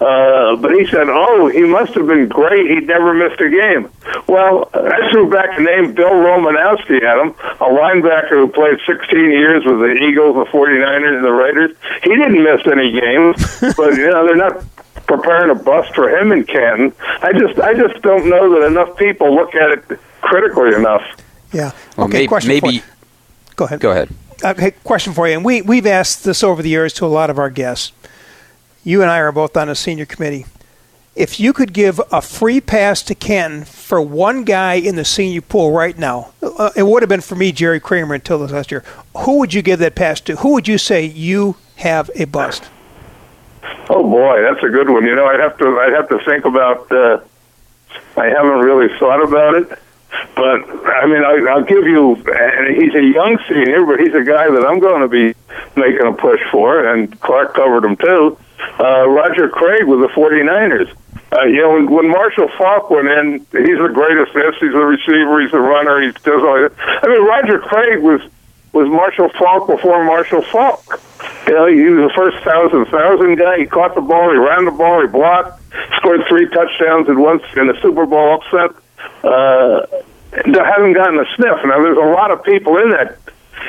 Uh, 0.00 0.56
but 0.56 0.72
he 0.72 0.84
said, 0.86 1.08
"Oh, 1.08 1.48
he 1.48 1.62
must 1.62 1.94
have 1.94 2.06
been 2.06 2.28
great. 2.28 2.68
He 2.68 2.80
never 2.80 3.14
missed 3.14 3.40
a 3.40 3.48
game." 3.48 3.88
Well, 4.26 4.68
I 4.74 5.08
threw 5.12 5.30
back 5.30 5.56
the 5.56 5.62
name 5.62 5.94
Bill 5.94 6.10
Romanowski 6.10 7.02
at 7.02 7.18
him, 7.18 7.30
a 7.60 7.70
linebacker 7.70 8.30
who 8.30 8.48
played 8.48 8.78
16 8.86 9.18
years 9.18 9.64
with 9.64 9.78
the 9.78 9.94
Eagles, 9.94 10.34
the 10.34 10.50
49ers, 10.50 11.16
and 11.16 11.24
the 11.24 11.32
Raiders. 11.32 11.76
He 12.02 12.10
didn't 12.10 12.42
miss 12.42 12.66
any 12.66 12.90
games, 12.90 13.74
but 13.76 13.94
you 13.94 14.10
know 14.10 14.26
they're 14.26 14.36
not 14.36 14.64
preparing 15.06 15.50
a 15.50 15.54
bus 15.54 15.88
for 15.94 16.08
him 16.08 16.32
in 16.32 16.44
Canton. 16.44 16.92
I 17.22 17.32
just, 17.32 17.58
I 17.58 17.74
just 17.74 18.02
don't 18.02 18.28
know 18.28 18.58
that 18.58 18.66
enough 18.66 18.96
people 18.96 19.34
look 19.34 19.54
at 19.54 19.70
it 19.70 20.00
critically 20.20 20.74
enough. 20.74 21.02
Yeah. 21.52 21.72
Well, 21.96 22.06
okay. 22.06 22.18
maybe, 22.18 22.28
question 22.28 22.48
maybe 22.48 22.60
for 22.60 22.72
you. 22.72 22.82
Go 23.56 23.64
ahead. 23.66 23.80
Go 23.80 23.90
ahead. 23.90 24.08
Okay, 24.42 24.72
question 24.82 25.12
for 25.12 25.28
you. 25.28 25.34
And 25.34 25.44
we, 25.44 25.62
we've 25.62 25.86
asked 25.86 26.24
this 26.24 26.42
over 26.42 26.62
the 26.62 26.68
years 26.68 26.92
to 26.94 27.06
a 27.06 27.08
lot 27.08 27.30
of 27.30 27.38
our 27.38 27.50
guests. 27.50 27.92
You 28.82 29.00
and 29.00 29.10
I 29.10 29.18
are 29.18 29.32
both 29.32 29.56
on 29.56 29.68
a 29.68 29.74
senior 29.74 30.04
committee. 30.04 30.44
If 31.14 31.38
you 31.38 31.52
could 31.52 31.72
give 31.72 32.00
a 32.10 32.20
free 32.20 32.60
pass 32.60 33.00
to 33.04 33.14
Canton 33.14 33.64
for 33.64 34.02
one 34.02 34.42
guy 34.42 34.74
in 34.74 34.96
the 34.96 35.04
senior 35.04 35.40
pool 35.40 35.70
right 35.70 35.96
now, 35.96 36.32
uh, 36.42 36.70
it 36.74 36.82
would 36.82 37.02
have 37.02 37.08
been 37.08 37.20
for 37.20 37.36
me, 37.36 37.52
Jerry 37.52 37.78
Kramer, 37.78 38.14
until 38.14 38.40
this 38.40 38.50
last 38.50 38.72
year. 38.72 38.82
Who 39.18 39.38
would 39.38 39.54
you 39.54 39.62
give 39.62 39.78
that 39.78 39.94
pass 39.94 40.20
to? 40.22 40.36
Who 40.36 40.52
would 40.54 40.66
you 40.66 40.76
say 40.76 41.04
you 41.04 41.56
have 41.76 42.10
a 42.16 42.24
bust? 42.24 42.68
Oh 43.88 44.02
boy, 44.02 44.42
that's 44.42 44.62
a 44.62 44.68
good 44.68 44.88
one. 44.88 45.04
You 45.04 45.14
know, 45.14 45.26
I'd 45.26 45.40
have 45.40 45.56
to, 45.58 45.78
I'd 45.78 45.92
have 45.92 46.08
to 46.08 46.18
think 46.24 46.44
about. 46.44 46.90
Uh, 46.90 47.20
I 48.16 48.26
haven't 48.26 48.60
really 48.60 48.96
thought 48.98 49.22
about 49.22 49.54
it, 49.54 49.68
but 50.34 50.88
I 50.88 51.06
mean, 51.06 51.24
I, 51.24 51.50
I'll 51.50 51.64
give 51.64 51.84
you. 51.84 52.14
And 52.14 52.76
he's 52.76 52.94
a 52.94 53.02
young 53.02 53.38
senior, 53.48 53.84
but 53.84 54.00
he's 54.00 54.14
a 54.14 54.24
guy 54.24 54.50
that 54.50 54.64
I'm 54.66 54.80
going 54.80 55.02
to 55.02 55.08
be 55.08 55.34
making 55.76 56.06
a 56.06 56.12
push 56.12 56.40
for, 56.50 56.86
and 56.86 57.20
Clark 57.20 57.54
covered 57.54 57.84
him 57.84 57.96
too. 57.96 58.38
Uh, 58.78 59.08
Roger 59.08 59.48
Craig 59.48 59.84
with 59.86 60.00
the 60.00 60.08
49ers. 60.08 60.92
Uh, 61.32 61.42
you 61.44 61.60
know, 61.62 61.72
when, 61.72 61.90
when 61.90 62.08
Marshall 62.08 62.48
Faulk 62.56 62.90
went 62.90 63.08
in, 63.08 63.38
he's 63.50 63.78
the 63.78 63.90
greatest. 63.92 64.32
This, 64.34 64.54
he's 64.60 64.72
the 64.72 64.78
receiver. 64.78 65.40
He's 65.42 65.50
the 65.50 65.60
runner. 65.60 66.00
He 66.00 66.12
does 66.12 66.42
all 66.42 66.62
that. 66.62 66.72
I 66.78 67.08
mean, 67.08 67.24
Roger 67.26 67.58
Craig 67.58 68.02
was 68.02 68.20
was 68.72 68.88
Marshall 68.88 69.30
Faulk 69.38 69.68
before 69.68 70.04
Marshall 70.04 70.42
Faulk. 70.42 71.00
You 71.46 71.54
know, 71.54 71.66
he 71.66 71.82
was 71.82 72.10
the 72.10 72.14
first 72.14 72.42
thousand 72.44 72.86
thousand 72.86 73.36
guy. 73.36 73.58
He 73.58 73.66
caught 73.66 73.94
the 73.94 74.00
ball. 74.00 74.30
He 74.30 74.36
ran 74.38 74.64
the 74.64 74.70
ball. 74.70 75.02
He 75.02 75.08
blocked. 75.08 75.60
Scored 75.96 76.22
three 76.28 76.48
touchdowns 76.48 77.08
in 77.08 77.20
once 77.20 77.42
in 77.56 77.68
a 77.68 77.80
Super 77.80 78.06
Bowl 78.06 78.40
upset. 78.40 78.70
Uh, 79.22 79.86
haven't 80.32 80.94
gotten 80.94 81.18
a 81.18 81.26
sniff. 81.36 81.58
Now, 81.64 81.82
there's 81.82 81.98
a 81.98 82.12
lot 82.12 82.30
of 82.30 82.42
people 82.44 82.78
in 82.78 82.90
that 82.90 83.18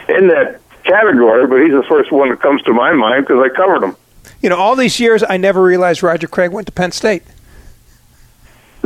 in 0.09 0.27
that 0.27 0.61
category, 0.83 1.47
but 1.47 1.61
he's 1.61 1.71
the 1.71 1.85
first 1.87 2.11
one 2.11 2.29
that 2.29 2.41
comes 2.41 2.61
to 2.63 2.73
my 2.73 2.93
mind 2.93 3.25
because 3.27 3.43
I 3.43 3.53
covered 3.55 3.83
him. 3.83 3.95
You 4.41 4.49
know, 4.49 4.57
all 4.57 4.75
these 4.75 4.99
years, 4.99 5.23
I 5.27 5.37
never 5.37 5.61
realized 5.61 6.03
Roger 6.03 6.27
Craig 6.27 6.51
went 6.51 6.67
to 6.67 6.73
Penn 6.73 6.91
State. 6.91 7.23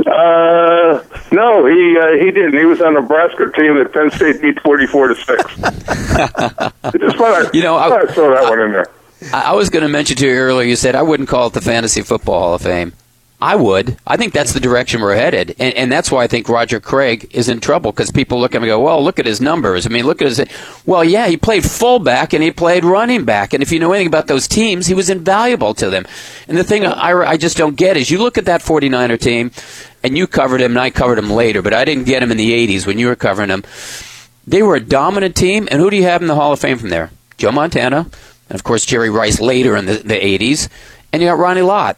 Uh, 0.08 1.04
no, 1.32 1.66
he 1.66 1.98
uh, 1.98 2.24
he 2.24 2.32
didn't. 2.32 2.54
He 2.58 2.66
was 2.66 2.82
on 2.82 2.94
the 2.94 3.02
Nebraska 3.02 3.52
team 3.52 3.76
that 3.78 3.92
Penn 3.94 4.12
State 4.12 4.42
beat 4.42 4.60
forty-four 4.62 5.08
to 5.10 5.16
six. 5.16 5.44
Just 7.00 7.18
thought 7.18 7.46
I, 7.46 7.50
You 7.54 7.62
know, 7.64 7.76
I- 7.76 8.02
I 8.02 8.06
throw 8.08 8.32
that 8.34 8.50
one 8.50 8.60
in 8.60 8.72
there. 8.72 8.88
I 9.34 9.52
I 9.52 9.54
was 9.54 9.70
going 9.70 9.84
to 9.84 9.90
mention 9.90 10.16
to 10.18 10.28
you 10.28 10.34
earlier. 10.34 10.68
You 10.68 10.76
said 10.76 10.96
I 10.96 11.02
wouldn't 11.02 11.30
call 11.30 11.48
it 11.48 11.54
the 11.54 11.62
Fantasy 11.62 12.02
Football 12.02 12.40
Hall 12.40 12.54
of 12.56 12.62
Fame. 12.62 12.94
I 13.42 13.56
would. 13.56 13.96
I 14.06 14.18
think 14.18 14.34
that's 14.34 14.52
the 14.52 14.60
direction 14.60 15.00
we're 15.00 15.16
headed, 15.16 15.56
and, 15.60 15.74
and 15.76 15.90
that's 15.90 16.12
why 16.12 16.26
I 16.26 16.28
think 16.28 16.50
Roger 16.50 16.82
Craig 16.82 17.30
is 17.32 17.48
in 17.48 17.62
trouble 17.62 17.94
because 17.94 18.12
people 18.12 18.38
look 18.38 18.52
at 18.54 18.58
him 18.58 18.64
and 18.64 18.70
go, 18.70 18.82
"Well, 18.82 19.02
look 19.02 19.18
at 19.18 19.26
his 19.26 19.40
numbers." 19.40 19.86
I 19.86 19.90
mean, 19.90 20.06
look 20.06 20.22
at 20.22 20.28
his. 20.28 20.46
Well, 20.86 21.06
yeah, 21.06 21.28
he 21.30 21.38
played 21.38 21.64
fullback 21.64 22.34
and 22.34 22.44
he 22.44 22.52
played 22.52 22.84
running 22.84 23.24
back, 23.24 23.54
and 23.54 23.64
if 23.64 23.72
you 23.72 23.80
know 23.80 23.94
anything 23.94 24.08
about 24.08 24.28
those 24.28 24.46
teams, 24.46 24.88
he 24.88 24.94
was 24.94 25.10
invaluable 25.10 25.74
to 25.76 25.90
them. 25.90 26.06
And 26.50 26.58
the 26.58 26.66
thing 26.66 26.86
I, 26.86 27.12
I 27.14 27.38
just 27.38 27.56
don't 27.56 27.78
get 27.78 27.96
is 27.96 28.12
you 28.12 28.18
look 28.18 28.38
at 28.38 28.44
that 28.44 28.60
49er 28.62 29.18
team, 29.18 29.52
and 30.04 30.18
you 30.18 30.28
covered 30.28 30.62
him, 30.62 30.72
and 30.72 30.80
I 30.80 30.90
covered 30.90 31.18
him 31.18 31.30
later, 31.30 31.62
but 31.62 31.74
I 31.74 31.86
didn't 31.86 32.06
get 32.06 32.24
him 32.24 32.32
in 32.32 32.38
the 32.38 32.52
80s 32.68 32.86
when 32.88 33.00
you 33.00 33.08
were 33.08 33.16
covering 33.16 33.50
him. 33.50 33.64
They 34.48 34.64
were 34.64 34.76
a 34.76 34.80
dominant 34.80 35.36
team, 35.36 35.68
and 35.70 35.80
who 35.80 35.90
do 35.90 35.98
you 35.98 36.04
have 36.04 36.22
in 36.22 36.28
the 36.28 36.36
Hall 36.36 36.54
of 36.54 36.60
Fame 36.60 36.78
from 36.78 36.90
there? 36.90 37.12
Joe 37.38 37.52
Montana, 37.52 38.10
and 38.50 38.56
of 38.56 38.64
course 38.64 38.86
Jerry 38.86 39.10
Rice 39.10 39.40
later 39.40 39.76
in 39.76 39.86
the, 39.86 39.94
the 39.96 40.16
80s, 40.16 40.70
and 41.14 41.22
you 41.22 41.28
got 41.28 41.38
Ronnie 41.38 41.62
Lott. 41.62 41.98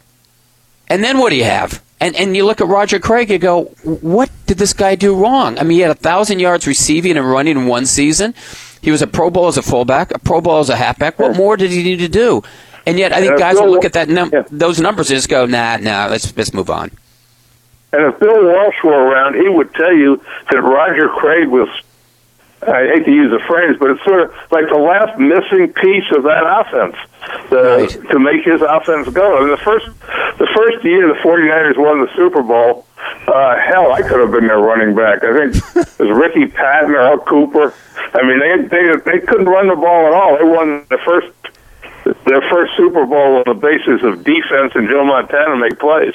And 0.88 1.02
then 1.02 1.18
what 1.18 1.30
do 1.30 1.36
you 1.36 1.44
have? 1.44 1.82
And 2.00 2.16
and 2.16 2.36
you 2.36 2.44
look 2.44 2.60
at 2.60 2.66
Roger 2.66 2.98
Craig, 2.98 3.30
you 3.30 3.38
go, 3.38 3.64
what 3.84 4.28
did 4.46 4.58
this 4.58 4.72
guy 4.72 4.96
do 4.96 5.14
wrong? 5.14 5.58
I 5.58 5.62
mean, 5.62 5.76
he 5.76 5.80
had 5.80 5.90
a 5.92 5.94
thousand 5.94 6.40
yards 6.40 6.66
receiving 6.66 7.16
and 7.16 7.30
running 7.30 7.56
in 7.56 7.66
one 7.66 7.86
season. 7.86 8.34
He 8.82 8.90
was 8.90 9.02
a 9.02 9.06
Pro 9.06 9.30
Bowl 9.30 9.46
as 9.46 9.56
a 9.56 9.62
fullback, 9.62 10.10
a 10.12 10.18
Pro 10.18 10.40
Bowl 10.40 10.58
as 10.58 10.68
a 10.68 10.76
halfback. 10.76 11.18
What 11.20 11.36
more 11.36 11.56
did 11.56 11.70
he 11.70 11.84
need 11.84 12.00
to 12.00 12.08
do? 12.08 12.42
And 12.84 12.98
yet, 12.98 13.12
I 13.12 13.20
think 13.20 13.38
guys 13.38 13.54
will 13.54 13.70
look 13.70 13.84
at 13.84 13.92
that 13.92 14.08
num- 14.08 14.32
those 14.50 14.80
numbers 14.80 15.08
and 15.10 15.16
just 15.16 15.28
go, 15.28 15.46
nah, 15.46 15.76
nah, 15.76 16.08
let's 16.10 16.36
let's 16.36 16.52
move 16.52 16.68
on. 16.68 16.90
And 17.92 18.12
if 18.12 18.18
Bill 18.20 18.44
Walsh 18.44 18.82
were 18.82 18.92
around, 19.10 19.34
he 19.34 19.48
would 19.48 19.74
tell 19.74 19.92
you 19.92 20.22
that 20.50 20.60
Roger 20.60 21.08
Craig 21.08 21.48
was. 21.48 21.68
I 22.64 22.86
hate 22.94 23.04
to 23.06 23.10
use 23.10 23.30
the 23.32 23.40
phrase, 23.48 23.76
but 23.80 23.90
it's 23.90 24.04
sort 24.04 24.22
of 24.22 24.30
like 24.52 24.68
the 24.68 24.78
last 24.78 25.18
missing 25.18 25.72
piece 25.72 26.04
of 26.14 26.22
that 26.22 26.44
offense 26.46 26.94
the, 27.50 27.56
Right. 27.58 27.90
to 28.10 28.18
make 28.20 28.44
his 28.44 28.62
offense 28.62 29.08
go. 29.08 29.36
I 29.36 29.40
mean, 29.40 29.50
the 29.50 29.56
first 29.56 29.86
the 30.38 30.46
first 30.54 30.84
year 30.84 31.08
the 31.08 31.18
49ers 31.26 31.76
won 31.76 32.00
the 32.06 32.10
Super 32.14 32.40
Bowl, 32.40 32.86
uh, 33.26 33.58
hell, 33.58 33.90
I 33.92 34.02
could 34.02 34.20
have 34.20 34.30
been 34.30 34.46
their 34.46 34.60
running 34.60 34.94
back. 34.94 35.24
I 35.24 35.50
think 35.50 35.56
it 35.76 35.98
was 35.98 36.16
Ricky 36.16 36.46
Patton 36.46 36.92
or 36.92 37.00
Al 37.00 37.18
Cooper. 37.18 37.74
I 38.14 38.22
mean, 38.22 38.38
they 38.38 38.62
they 38.68 38.96
they 39.10 39.26
couldn't 39.26 39.46
run 39.46 39.66
the 39.66 39.74
ball 39.74 40.06
at 40.06 40.12
all. 40.14 40.38
They 40.38 40.44
won 40.44 40.86
the 40.88 40.98
first 41.04 41.32
their 42.04 42.42
first 42.50 42.72
Super 42.76 43.06
Bowl 43.06 43.36
on 43.36 43.44
the 43.46 43.54
basis 43.54 44.02
of 44.02 44.24
defense 44.24 44.72
and 44.74 44.88
Joe 44.88 45.04
Montana 45.04 45.56
make 45.56 45.78
plays. 45.78 46.14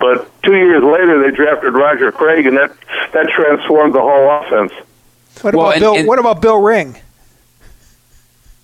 But 0.00 0.28
two 0.42 0.54
years 0.56 0.82
later, 0.82 1.22
they 1.22 1.34
drafted 1.34 1.74
Roger 1.74 2.10
Craig, 2.12 2.46
and 2.46 2.56
that 2.56 2.72
that 3.12 3.28
transformed 3.28 3.94
the 3.94 4.00
whole 4.00 4.30
offense. 4.40 4.72
What 5.42 5.54
Well, 5.54 5.66
about 5.66 5.74
and- 5.74 5.80
Bill? 5.82 5.94
and- 5.96 6.08
what 6.08 6.18
about 6.18 6.40
Bill 6.42 6.60
Ring? 6.60 6.96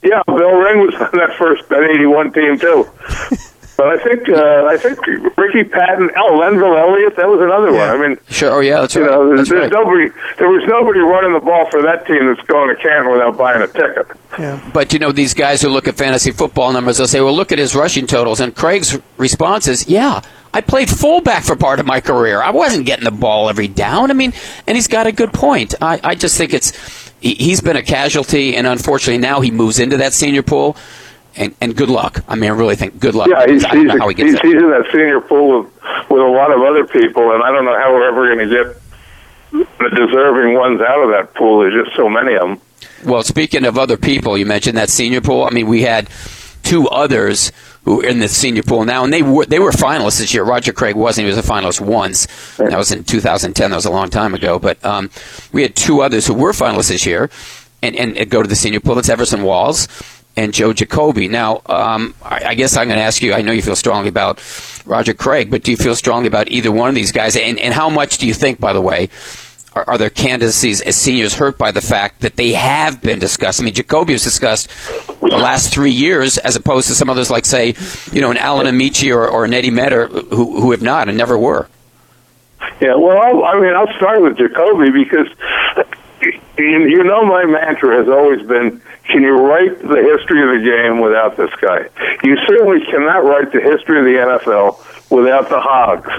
Yeah, 0.02 0.22
Bill 0.26 0.56
Ring 0.56 0.80
was 0.80 0.94
on 0.96 1.10
that 1.12 1.36
first 1.38 1.68
that 1.68 1.82
'81 1.84 2.32
team 2.32 2.58
too. 2.58 2.88
But 3.76 3.86
I 3.88 4.04
think 4.04 4.28
uh, 4.28 4.66
I 4.66 4.76
think 4.76 4.98
Ricky 5.36 5.64
Patton, 5.64 6.10
oh 6.16 6.38
Lenvil 6.38 6.78
Elliott, 6.78 7.16
that 7.16 7.26
was 7.26 7.40
another 7.40 7.70
Yeah. 7.72 7.92
one. 7.94 8.02
I 8.04 8.08
mean, 8.08 8.18
Sure. 8.28 8.50
Oh 8.52 8.60
yeah, 8.60 8.80
that's 8.80 8.94
you 8.94 9.00
right. 9.02 9.10
know, 9.10 9.28
there's, 9.28 9.38
that's 9.40 9.50
there's 9.50 9.62
right. 9.62 9.72
nobody, 9.72 10.08
there 10.38 10.48
was 10.50 10.62
nobody 10.68 11.00
running 11.00 11.32
the 11.32 11.40
ball 11.40 11.68
for 11.70 11.80
that 11.82 12.06
team 12.06 12.26
that's 12.26 12.46
going 12.46 12.68
to 12.74 12.80
Canton 12.80 13.10
without 13.10 13.36
buying 13.38 13.62
a 13.62 13.66
ticket. 13.66 14.06
Yeah. 14.38 14.60
But 14.74 14.92
you 14.92 14.98
know, 14.98 15.10
these 15.10 15.32
guys 15.34 15.62
who 15.62 15.68
look 15.68 15.88
at 15.88 15.96
fantasy 15.96 16.32
football 16.32 16.72
numbers, 16.72 16.98
they'll 16.98 17.06
say, 17.06 17.20
"Well, 17.22 17.34
look 17.34 17.50
at 17.50 17.58
his 17.58 17.74
rushing 17.74 18.06
totals." 18.06 18.40
And 18.40 18.54
Craig's 18.54 18.98
response 19.16 19.66
is, 19.68 19.88
"Yeah, 19.88 20.20
I 20.54 20.60
played 20.60 20.90
fullback 20.90 21.42
for 21.42 21.56
part 21.56 21.80
of 21.80 21.86
my 21.86 22.00
career. 22.00 22.42
I 22.42 22.50
wasn't 22.50 22.84
getting 22.86 23.04
the 23.04 23.10
ball 23.10 23.48
every 23.48 23.68
down. 23.68 24.10
I 24.10 24.14
mean, 24.14 24.32
and 24.66 24.76
he's 24.76 24.88
got 24.88 25.06
a 25.06 25.12
good 25.12 25.32
point. 25.32 25.74
I, 25.80 25.98
I 26.04 26.14
just 26.14 26.36
think 26.36 26.52
it's 26.52 26.72
he, 27.20 27.34
he's 27.36 27.60
been 27.62 27.76
a 27.76 27.82
casualty, 27.82 28.54
and 28.54 28.66
unfortunately 28.66 29.18
now 29.18 29.40
he 29.40 29.50
moves 29.50 29.78
into 29.80 29.96
that 29.96 30.12
senior 30.12 30.42
pool. 30.42 30.76
And, 31.34 31.54
and 31.60 31.74
good 31.74 31.88
luck. 31.88 32.22
I 32.28 32.34
mean, 32.34 32.50
I 32.50 32.54
really 32.54 32.76
think 32.76 33.00
good 33.00 33.14
luck. 33.14 33.28
Yeah, 33.28 33.46
he's 33.46 33.62
because 33.62 33.78
I 33.78 33.96
don't 33.96 34.16
he's, 34.16 34.26
he 34.26 34.32
gets 34.32 34.42
he's, 34.42 34.52
he's 34.52 34.62
in 34.62 34.70
that 34.70 34.86
senior 34.92 35.20
pool 35.20 35.62
with 35.62 35.72
with 36.10 36.20
a 36.20 36.26
lot 36.26 36.52
of 36.52 36.60
other 36.60 36.86
people, 36.86 37.32
and 37.32 37.42
I 37.42 37.50
don't 37.50 37.64
know 37.64 37.78
how 37.78 37.92
we're 37.92 38.08
ever 38.08 38.34
going 38.34 38.48
to 38.48 38.54
get 38.54 38.82
the 39.52 39.88
deserving 39.90 40.54
ones 40.54 40.80
out 40.80 41.02
of 41.02 41.10
that 41.10 41.34
pool. 41.34 41.60
There's 41.60 41.84
just 41.84 41.96
so 41.96 42.08
many 42.08 42.34
of 42.34 42.42
them. 42.42 42.60
Well, 43.04 43.22
speaking 43.22 43.64
of 43.64 43.78
other 43.78 43.96
people, 43.96 44.36
you 44.38 44.46
mentioned 44.46 44.76
that 44.78 44.90
senior 44.90 45.20
pool. 45.20 45.44
I 45.44 45.50
mean, 45.50 45.66
we 45.68 45.82
had 45.82 46.08
two 46.62 46.88
others 46.88 47.50
who 47.84 48.00
are 48.00 48.06
in 48.06 48.20
the 48.20 48.28
senior 48.28 48.62
pool 48.62 48.84
now, 48.84 49.04
and 49.04 49.12
they 49.12 49.22
were 49.22 49.44
they 49.46 49.58
were 49.58 49.72
finalists 49.72 50.20
this 50.20 50.32
year. 50.32 50.44
Roger 50.44 50.72
Craig 50.72 50.96
wasn't; 50.96 51.26
he 51.26 51.34
was 51.34 51.38
a 51.38 51.48
finalist 51.48 51.80
once. 51.80 52.26
That 52.56 52.76
was 52.76 52.92
in 52.92 53.04
2010. 53.04 53.70
That 53.70 53.76
was 53.76 53.86
a 53.86 53.90
long 53.90 54.10
time 54.10 54.34
ago. 54.34 54.58
But 54.58 54.84
um, 54.84 55.10
we 55.52 55.62
had 55.62 55.74
two 55.74 56.00
others 56.02 56.26
who 56.26 56.34
were 56.34 56.52
finalists 56.52 56.88
this 56.88 57.06
year, 57.06 57.30
and, 57.82 57.96
and 57.96 58.30
go 58.30 58.42
to 58.42 58.48
the 58.48 58.56
senior 58.56 58.80
pool. 58.80 58.94
That's 58.94 59.08
Everson 59.08 59.42
Walls 59.42 59.88
and 60.36 60.52
Joe 60.52 60.72
Jacoby. 60.72 61.28
Now, 61.28 61.62
um, 61.66 62.14
I, 62.22 62.44
I, 62.46 62.54
guess 62.54 62.76
I'm 62.76 62.88
going 62.88 62.98
to 62.98 63.04
ask 63.04 63.22
you. 63.22 63.34
I 63.34 63.42
know 63.42 63.52
you 63.52 63.62
feel 63.62 63.76
strongly 63.76 64.08
about 64.08 64.42
Roger 64.86 65.14
Craig, 65.14 65.50
but 65.50 65.62
do 65.62 65.70
you 65.70 65.76
feel 65.76 65.94
strongly 65.94 66.28
about 66.28 66.48
either 66.48 66.72
one 66.72 66.88
of 66.88 66.94
these 66.94 67.12
guys? 67.12 67.36
And, 67.36 67.58
and 67.58 67.74
how 67.74 67.90
much 67.90 68.18
do 68.18 68.26
you 68.26 68.34
think, 68.34 68.60
by 68.60 68.72
the 68.72 68.80
way? 68.80 69.08
Are, 69.74 69.84
are 69.88 69.98
their 69.98 70.10
candidacies 70.10 70.82
as 70.82 70.96
seniors 70.96 71.34
hurt 71.34 71.56
by 71.56 71.70
the 71.70 71.80
fact 71.80 72.20
that 72.20 72.36
they 72.36 72.52
have 72.52 73.00
been 73.00 73.18
discussed? 73.18 73.60
I 73.60 73.64
mean, 73.64 73.74
Jacoby 73.74 74.12
was 74.12 74.22
discussed 74.22 74.68
the 75.20 75.28
last 75.28 75.72
three 75.72 75.90
years, 75.90 76.36
as 76.38 76.56
opposed 76.56 76.88
to 76.88 76.94
some 76.94 77.08
others 77.08 77.30
like, 77.30 77.46
say, 77.46 77.74
you 78.12 78.20
know, 78.20 78.30
an 78.30 78.36
Alan 78.36 78.66
Ameche 78.66 79.14
or, 79.14 79.26
or 79.26 79.44
an 79.44 79.54
Eddie 79.54 79.70
Meador, 79.70 80.08
who, 80.08 80.60
who 80.60 80.70
have 80.72 80.82
not 80.82 81.08
and 81.08 81.16
never 81.16 81.38
were. 81.38 81.68
Yeah, 82.80 82.96
well, 82.96 83.18
I'll, 83.18 83.44
I 83.44 83.60
mean, 83.60 83.74
I'll 83.74 83.92
start 83.96 84.22
with 84.22 84.36
Jacoby 84.36 84.90
because 84.90 85.28
you 86.58 87.02
know 87.04 87.24
my 87.24 87.44
mantra 87.44 87.96
has 87.96 88.08
always 88.08 88.46
been 88.46 88.80
can 89.04 89.22
you 89.22 89.32
write 89.32 89.78
the 89.80 90.00
history 90.02 90.42
of 90.42 90.50
the 90.54 90.62
game 90.64 91.00
without 91.00 91.36
this 91.36 91.50
guy? 91.60 91.88
You 92.22 92.36
certainly 92.46 92.84
cannot 92.86 93.24
write 93.24 93.52
the 93.52 93.60
history 93.60 93.98
of 93.98 94.04
the 94.04 94.38
NFL 94.38 95.10
without 95.10 95.48
the 95.48 95.60
Hogs. 95.60 96.10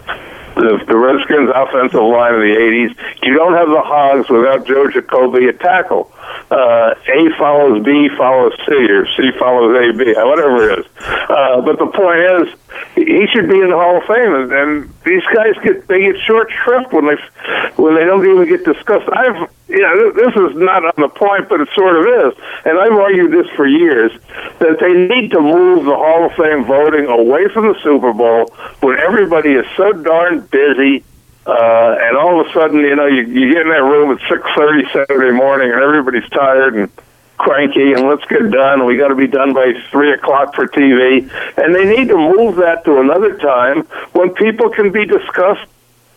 The, 0.56 0.84
the 0.86 0.96
Redskins 0.96 1.50
offensive 1.56 2.04
line 2.04 2.36
of 2.36 2.42
the 2.42 2.54
80s. 2.54 3.24
You 3.24 3.34
don't 3.34 3.54
have 3.56 3.70
the 3.70 3.82
Hogs 3.82 4.30
without 4.30 4.68
Joe 4.68 4.88
Jacoby 4.90 5.48
at 5.48 5.60
tackle. 5.60 6.12
Uh, 6.52 6.94
a 7.08 7.30
follows 7.38 7.84
B 7.84 8.10
follows 8.18 8.54
C 8.66 8.74
or 8.92 9.08
C 9.16 9.32
follows 9.40 9.76
A 9.76 9.98
B, 9.98 10.14
whatever 10.14 10.70
it 10.70 10.80
is. 10.80 10.86
Uh, 11.00 11.62
but 11.62 11.80
the 11.80 11.88
point 11.88 12.20
is, 12.20 12.54
he 12.96 13.26
should 13.34 13.50
be 13.50 13.60
in 13.60 13.70
the 13.70 13.78
Hall 13.78 13.98
of 13.98 14.04
Fame, 14.04 14.36
and, 14.36 14.52
and 14.52 14.94
these 15.06 15.24
guys 15.34 15.56
get 15.64 15.88
they 15.88 16.02
get 16.02 16.16
short 16.20 16.52
shrift 16.64 16.94
when 16.94 17.08
they 17.08 17.18
when 17.76 17.96
they 17.96 18.06
don't 18.06 18.26
even 18.26 18.48
get 18.48 18.66
discussed. 18.66 19.10
I've 19.12 19.50
you 19.68 19.82
know 19.82 20.12
this 20.12 20.34
is 20.36 20.58
not 20.58 20.86
on 20.86 20.94
the 20.98 21.10
point, 21.10 21.50
but 21.50 21.62
it 21.62 21.70
sort 21.76 21.96
of 21.98 22.06
is, 22.06 22.40
and 22.66 22.78
I've 22.78 22.94
argued 22.94 23.32
this 23.32 23.50
for 23.56 23.66
years 23.66 24.12
that 24.60 24.78
they 24.80 24.94
need 24.94 25.32
to 25.32 25.42
move 25.42 25.86
the 25.86 25.96
Hall 25.96 26.26
of 26.26 26.34
Fame 26.34 26.66
voting 26.66 27.06
away 27.06 27.48
from 27.50 27.68
the 27.68 27.80
Super 27.82 28.14
Bowl 28.14 28.54
when 28.82 29.00
everybody 29.00 29.54
is 29.54 29.66
so 29.76 29.92
darn 29.94 30.42
busy. 30.48 31.04
Uh, 31.46 31.98
and 32.00 32.18
all 32.18 32.40
of 32.40 32.48
a 32.48 32.54
sudden, 32.54 32.80
you 32.80 32.96
know, 32.96 33.06
you, 33.06 33.24
you 33.24 33.52
get 33.52 33.64
in 33.64 33.70
that 33.70 33.84
room 33.84 34.18
at 34.18 34.22
six 34.30 34.42
thirty 34.56 34.88
Saturday 34.94 35.32
morning, 35.32 35.72
and 35.72 35.82
everybody's 35.82 36.30
tired, 36.30 36.76
and 36.76 36.90
cranky 37.38 37.94
and 37.94 38.08
let's 38.08 38.24
get 38.26 38.50
done. 38.52 38.86
We 38.86 38.98
got 38.98 39.10
to 39.10 39.16
be 39.16 39.28
done 39.28 39.54
by 39.54 39.74
three 39.92 40.14
o'clock 40.14 40.56
for 40.56 40.68
TV, 40.68 41.30
and 41.58 41.76
they 41.76 41.86
need 41.86 42.08
to 42.08 42.18
move 42.18 42.56
that 42.58 42.86
to 42.86 43.00
another 43.00 43.38
time 43.38 43.84
when 44.14 44.34
people 44.34 44.70
can 44.70 44.92
be 44.92 45.06
discussed 45.06 45.68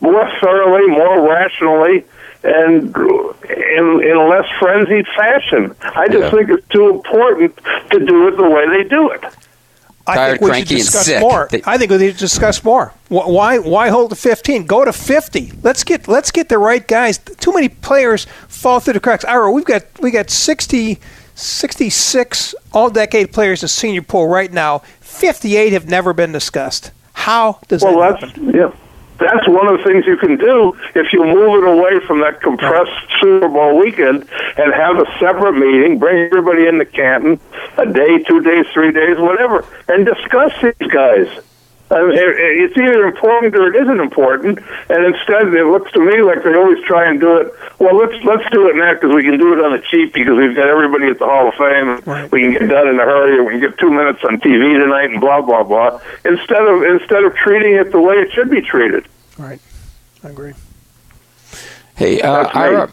more 0.00 0.30
thoroughly, 0.40 0.86
more 0.86 1.28
rationally, 1.28 2.04
and 2.44 2.94
in 2.94 4.02
in 4.04 4.16
a 4.16 4.26
less 4.28 4.48
frenzied 4.58 5.06
fashion. 5.16 5.74
I 5.82 6.08
just 6.08 6.24
yeah. 6.24 6.30
think 6.30 6.50
it's 6.50 6.68
too 6.68 6.90
important 6.90 7.56
to 7.90 7.98
do 7.98 8.28
it 8.28 8.36
the 8.36 8.48
way 8.48 8.68
they 8.68 8.88
do 8.88 9.10
it. 9.10 9.24
I 10.06 10.30
think 10.30 10.40
we 10.40 10.58
should 10.58 10.68
discuss 10.68 11.20
more. 11.20 11.48
I 11.64 11.78
think 11.78 11.90
we 11.90 11.98
need 11.98 12.12
to 12.12 12.18
discuss 12.18 12.62
more. 12.62 12.92
Why 13.08 13.58
why 13.58 13.88
hold 13.88 14.10
to 14.10 14.16
15? 14.16 14.66
Go 14.66 14.84
to 14.84 14.92
50. 14.92 15.52
Let's 15.62 15.84
get 15.84 16.08
let's 16.08 16.30
get 16.30 16.48
the 16.48 16.58
right 16.58 16.86
guys. 16.86 17.18
Too 17.18 17.52
many 17.52 17.68
players 17.68 18.26
fall 18.48 18.80
through 18.80 18.94
the 18.94 19.00
cracks. 19.00 19.24
Ira, 19.24 19.50
we've 19.50 19.64
got 19.64 19.84
we 20.00 20.10
got 20.10 20.30
60 20.30 20.98
66 21.34 22.54
all 22.72 22.88
decade 22.88 23.32
players 23.32 23.62
in 23.62 23.68
senior 23.68 24.02
pool 24.02 24.28
right 24.28 24.52
now. 24.52 24.78
58 25.00 25.72
have 25.72 25.88
never 25.88 26.12
been 26.12 26.32
discussed. 26.32 26.92
How 27.12 27.58
does 27.68 27.82
well, 27.82 27.98
that 27.98 28.20
happen? 28.20 28.54
Yeah 28.54 28.72
that's 29.18 29.48
one 29.48 29.68
of 29.72 29.78
the 29.78 29.84
things 29.84 30.06
you 30.06 30.16
can 30.16 30.36
do 30.36 30.76
if 30.94 31.12
you 31.12 31.24
move 31.24 31.62
it 31.62 31.68
away 31.68 32.00
from 32.06 32.20
that 32.20 32.40
compressed 32.40 32.92
Super 33.20 33.48
Bowl 33.48 33.78
weekend 33.78 34.28
and 34.56 34.74
have 34.74 34.98
a 34.98 35.06
separate 35.18 35.54
meeting, 35.54 35.98
bring 35.98 36.26
everybody 36.26 36.66
into 36.66 36.84
Canton, 36.84 37.40
a 37.78 37.86
day, 37.86 38.18
two 38.24 38.40
days, 38.40 38.66
three 38.72 38.92
days, 38.92 39.18
whatever, 39.18 39.64
and 39.88 40.06
discuss 40.06 40.52
these 40.60 40.90
guys. 40.90 41.28
I 41.88 42.02
it's 42.02 42.76
either 42.76 43.06
important 43.06 43.54
or 43.54 43.72
it 43.72 43.80
isn't 43.80 44.00
important, 44.00 44.58
and 44.90 45.14
instead 45.14 45.54
it 45.54 45.66
looks 45.66 45.92
to 45.92 46.00
me 46.00 46.20
like 46.20 46.42
they 46.42 46.54
always 46.54 46.82
try 46.84 47.08
and 47.08 47.20
do 47.20 47.36
it. 47.36 47.54
Well, 47.78 47.96
let's 47.96 48.24
let's 48.24 48.42
do 48.50 48.68
it 48.68 48.74
now 48.74 48.94
because 48.94 49.14
we 49.14 49.22
can 49.22 49.38
do 49.38 49.52
it 49.52 49.64
on 49.64 49.70
the 49.70 49.82
cheap 49.88 50.12
because 50.12 50.36
we've 50.36 50.56
got 50.56 50.66
everybody 50.66 51.06
at 51.06 51.20
the 51.20 51.26
Hall 51.26 51.48
of 51.48 51.54
Fame. 51.54 52.02
Right. 52.04 52.30
We 52.32 52.40
can 52.42 52.52
get 52.52 52.68
done 52.68 52.88
in 52.88 52.98
a 52.98 53.04
hurry, 53.04 53.40
we 53.40 53.52
can 53.52 53.60
get 53.60 53.78
two 53.78 53.90
minutes 53.90 54.18
on 54.24 54.40
TV 54.40 54.82
tonight, 54.82 55.10
and 55.10 55.20
blah 55.20 55.42
blah 55.42 55.62
blah. 55.62 56.00
Instead 56.24 56.66
of 56.66 56.82
instead 56.82 57.22
of 57.22 57.36
treating 57.36 57.74
it 57.74 57.92
the 57.92 58.00
way 58.00 58.16
it 58.16 58.32
should 58.32 58.50
be 58.50 58.62
treated. 58.62 59.06
Right, 59.38 59.60
I 60.24 60.30
agree. 60.30 60.54
Hey, 61.94 62.20
uh, 62.20 62.48
Ira. 62.52 62.90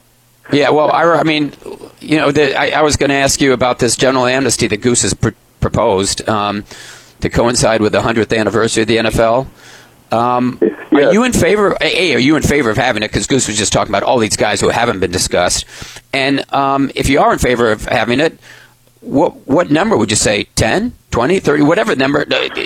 Yeah, 0.51 0.69
well, 0.69 0.91
Ira, 0.91 1.17
I 1.17 1.23
mean, 1.23 1.53
you 1.99 2.17
know, 2.17 2.31
the, 2.31 2.55
I, 2.55 2.79
I, 2.79 2.81
was 2.81 2.97
going 2.97 3.09
to 3.09 3.15
ask 3.15 3.39
you 3.39 3.53
about 3.53 3.79
this 3.79 3.95
general 3.95 4.25
amnesty 4.25 4.67
that 4.67 4.77
Goose 4.77 5.03
has 5.03 5.13
pr- 5.13 5.29
proposed. 5.61 6.27
Um, 6.27 6.65
to 7.23 7.29
coincide 7.29 7.81
with 7.81 7.93
the 7.93 8.01
100th 8.01 8.37
anniversary 8.37 8.83
of 8.83 8.87
the 8.87 8.97
NFL. 8.97 9.47
Um, 10.11 10.59
Are 10.91 11.13
you 11.13 11.23
in 11.23 11.33
favor? 11.33 11.75
A, 11.81 12.13
are 12.13 12.19
you 12.19 12.35
in 12.35 12.43
favor 12.43 12.69
of 12.69 12.77
having 12.77 13.01
it? 13.01 13.07
Because 13.07 13.25
Goose 13.27 13.47
was 13.47 13.57
just 13.57 13.73
talking 13.73 13.91
about 13.91 14.03
all 14.03 14.19
these 14.19 14.37
guys 14.37 14.61
who 14.61 14.69
haven't 14.69 14.99
been 14.99 15.11
discussed. 15.11 15.65
And 16.13 16.45
um, 16.53 16.91
if 16.93 17.09
you 17.09 17.19
are 17.19 17.33
in 17.33 17.39
favor 17.39 17.71
of 17.71 17.85
having 17.85 18.19
it, 18.19 18.37
what 18.99 19.47
what 19.47 19.71
number 19.71 19.97
would 19.97 20.11
you 20.11 20.15
say? 20.15 20.43
10, 20.55 20.93
20, 21.11 21.39
30, 21.39 21.63
whatever 21.63 21.95
number 21.95 22.21
uh, 22.21 22.25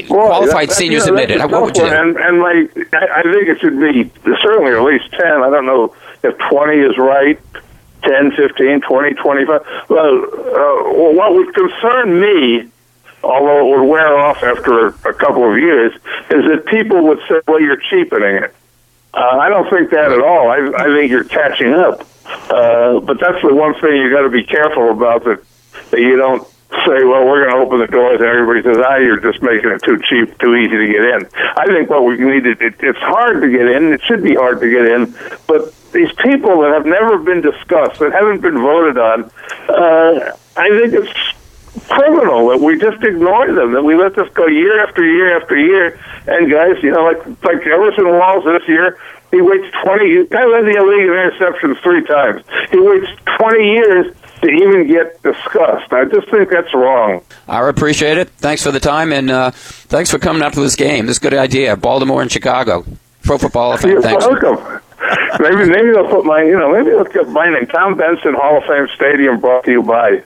well, 0.10 0.28
qualified 0.28 0.70
that, 0.70 0.76
seniors 0.76 1.06
admitted. 1.06 1.40
What 1.40 1.64
would 1.64 1.78
you? 1.78 1.86
And, 1.86 2.18
and 2.18 2.40
my, 2.40 2.68
I 2.94 3.24
think 3.24 3.48
it 3.48 3.60
should 3.60 3.80
be 3.80 4.12
certainly 4.44 4.74
at 4.74 4.82
least 4.84 5.12
10. 5.12 5.22
I 5.22 5.50
don't 5.50 5.66
know 5.66 5.96
if 6.24 6.38
20 6.50 6.78
is 6.78 6.98
right. 6.98 7.40
10, 8.04 8.32
15, 8.32 8.82
20, 8.82 9.14
25. 9.14 9.66
Well, 9.90 10.00
uh, 10.00 10.30
well 10.94 11.14
what 11.16 11.34
would 11.34 11.54
concern 11.56 12.20
me 12.20 12.72
although 13.24 13.74
it 13.74 13.78
would 13.78 13.88
wear 13.88 14.18
off 14.18 14.44
after 14.44 14.88
a 14.88 15.14
couple 15.14 15.52
of 15.52 15.58
years, 15.58 15.94
is 16.30 16.46
that 16.50 16.64
people 16.68 17.04
would 17.08 17.20
say, 17.28 17.42
well, 17.48 17.62
you're 17.62 17.82
cheapening 17.90 18.44
it. 18.44 18.54
Uh, 19.14 19.38
I 19.40 19.50
don't 19.50 19.70
think 19.70 19.90
that 19.92 20.12
at 20.12 20.20
all. 20.20 20.50
I, 20.50 20.58
I 20.78 20.86
think 20.96 21.12
you're 21.12 21.24
catching 21.24 21.74
up. 21.74 22.06
Uh, 22.50 23.00
but 23.00 23.20
that's 23.20 23.42
the 23.42 23.54
one 23.54 23.74
thing 23.80 23.96
you 23.96 24.12
got 24.12 24.22
to 24.22 24.30
be 24.30 24.44
careful 24.44 24.92
about 24.92 25.24
that, 25.24 25.42
that 25.92 26.00
you 26.00 26.18
don't 26.18 26.46
say, 26.70 27.04
well, 27.04 27.26
we're 27.26 27.48
going 27.48 27.56
to 27.56 27.66
open 27.66 27.80
the 27.80 27.88
doors, 27.88 28.20
and 28.20 28.28
everybody 28.28 28.62
says, 28.62 28.78
ah, 28.78 28.98
you're 28.98 29.20
just 29.20 29.42
making 29.42 29.72
it 29.72 29.82
too 29.84 29.98
cheap, 30.04 30.38
too 30.38 30.54
easy 30.56 30.76
to 30.76 30.88
get 30.88 31.04
in. 31.16 31.30
I 31.56 31.66
think 31.66 31.90
what 31.90 32.04
we 32.04 32.18
need, 32.18 32.46
it, 32.46 32.62
it, 32.62 32.76
it's 32.80 33.00
hard 33.00 33.42
to 33.42 33.50
get 33.50 33.68
in. 33.68 33.94
It 33.94 34.02
should 34.02 34.22
be 34.22 34.36
hard 34.36 34.60
to 34.60 34.70
get 34.70 34.86
in, 34.86 35.16
but 35.48 35.74
these 35.94 36.12
people 36.20 36.62
that 36.62 36.74
have 36.74 36.86
never 36.86 37.18
been 37.18 37.40
discussed, 37.40 38.00
that 38.00 38.12
haven't 38.12 38.42
been 38.42 38.60
voted 38.60 38.98
on, 38.98 39.32
uh, 39.70 40.36
I 40.58 40.70
think 40.70 40.94
it's 40.94 41.14
criminal 41.82 42.50
that 42.50 42.60
we 42.60 42.78
just 42.78 43.04
ignore 43.04 43.52
them, 43.54 43.74
that 43.74 43.84
we 43.84 43.96
let 43.96 44.16
this 44.16 44.30
go 44.34 44.48
year 44.48 44.84
after 44.84 45.04
year 45.04 45.38
after 45.40 45.58
year. 45.58 46.00
And 46.28 46.50
guys, 46.52 46.82
you 46.84 46.92
know, 46.92 47.04
like 47.04 47.26
like 47.44 47.66
Everson 47.66 48.10
Walls 48.10 48.44
this 48.46 48.68
year, 48.68 48.98
he 49.32 49.42
waits 49.42 49.68
twenty. 49.84 50.26
Guy 50.28 50.46
led 50.46 50.66
the 50.66 50.82
league 50.82 51.08
in 51.08 51.14
interceptions 51.14 51.82
three 51.82 52.04
times. 52.06 52.44
He 52.72 52.80
waits 52.80 53.08
twenty 53.38 53.72
years 53.74 54.16
to 54.42 54.50
even 54.50 54.88
get 54.88 55.22
discussed. 55.24 55.92
I 55.92 56.06
just 56.06 56.30
think 56.30 56.50
that's 56.50 56.74
wrong. 56.74 57.22
I 57.48 57.68
appreciate 57.68 58.18
it. 58.18 58.30
Thanks 58.30 58.64
for 58.64 58.72
the 58.72 58.80
time 58.80 59.12
and 59.12 59.32
uh, 59.32 59.52
thanks 59.52 60.12
for 60.12 60.20
coming 60.20 60.44
up 60.44 60.54
to 60.54 60.60
this 60.62 60.76
game. 60.76 61.08
This 61.08 61.18
is 61.18 61.24
a 61.24 61.30
good 61.30 61.34
idea. 61.34 61.76
Baltimore 61.76 62.22
and 62.22 62.32
Chicago. 62.32 62.86
Pro 63.24 63.38
Football 63.38 63.64
Hall 63.64 63.74
of 63.74 63.82
Fame. 63.82 63.92
You're 63.92 64.02
Thanks. 64.02 64.26
welcome. 64.26 64.82
maybe 65.40 65.70
maybe 65.70 65.92
they'll 65.92 66.08
put 66.10 66.26
my 66.26 66.44
you 66.44 66.58
know 66.58 66.72
maybe 66.72 66.92
they'll 66.92 67.04
get 67.04 67.28
mine 67.30 67.56
in 67.56 67.68
Tom 67.68 67.98
Benson 67.98 68.34
Hall 68.36 68.58
of 68.58 68.64
Fame 68.66 68.88
Stadium 68.96 69.40
brought 69.40 69.66
to 69.66 69.72
you 69.72 69.84
by. 69.84 70.24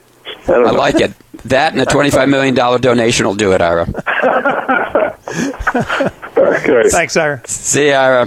I, 0.48 0.52
I 0.52 0.70
like 0.70 0.96
it. 0.96 1.12
That 1.46 1.72
and 1.72 1.82
a 1.82 1.86
$25 1.86 2.28
million 2.28 2.54
donation 2.54 3.26
will 3.26 3.34
do 3.34 3.52
it, 3.52 3.60
Ira. 3.60 3.82
okay. 6.36 6.88
Thanks, 6.88 7.16
Ira. 7.16 7.42
See 7.46 7.88
you, 7.88 7.94
Ira. 7.94 8.26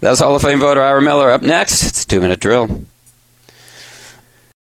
That's 0.00 0.20
Hall 0.20 0.36
of 0.36 0.42
Fame 0.42 0.60
voter 0.60 0.82
Ira 0.82 1.02
Miller. 1.02 1.30
Up 1.30 1.42
next, 1.42 1.82
it's 1.84 2.04
two 2.04 2.20
minute 2.20 2.40
drill. 2.40 2.84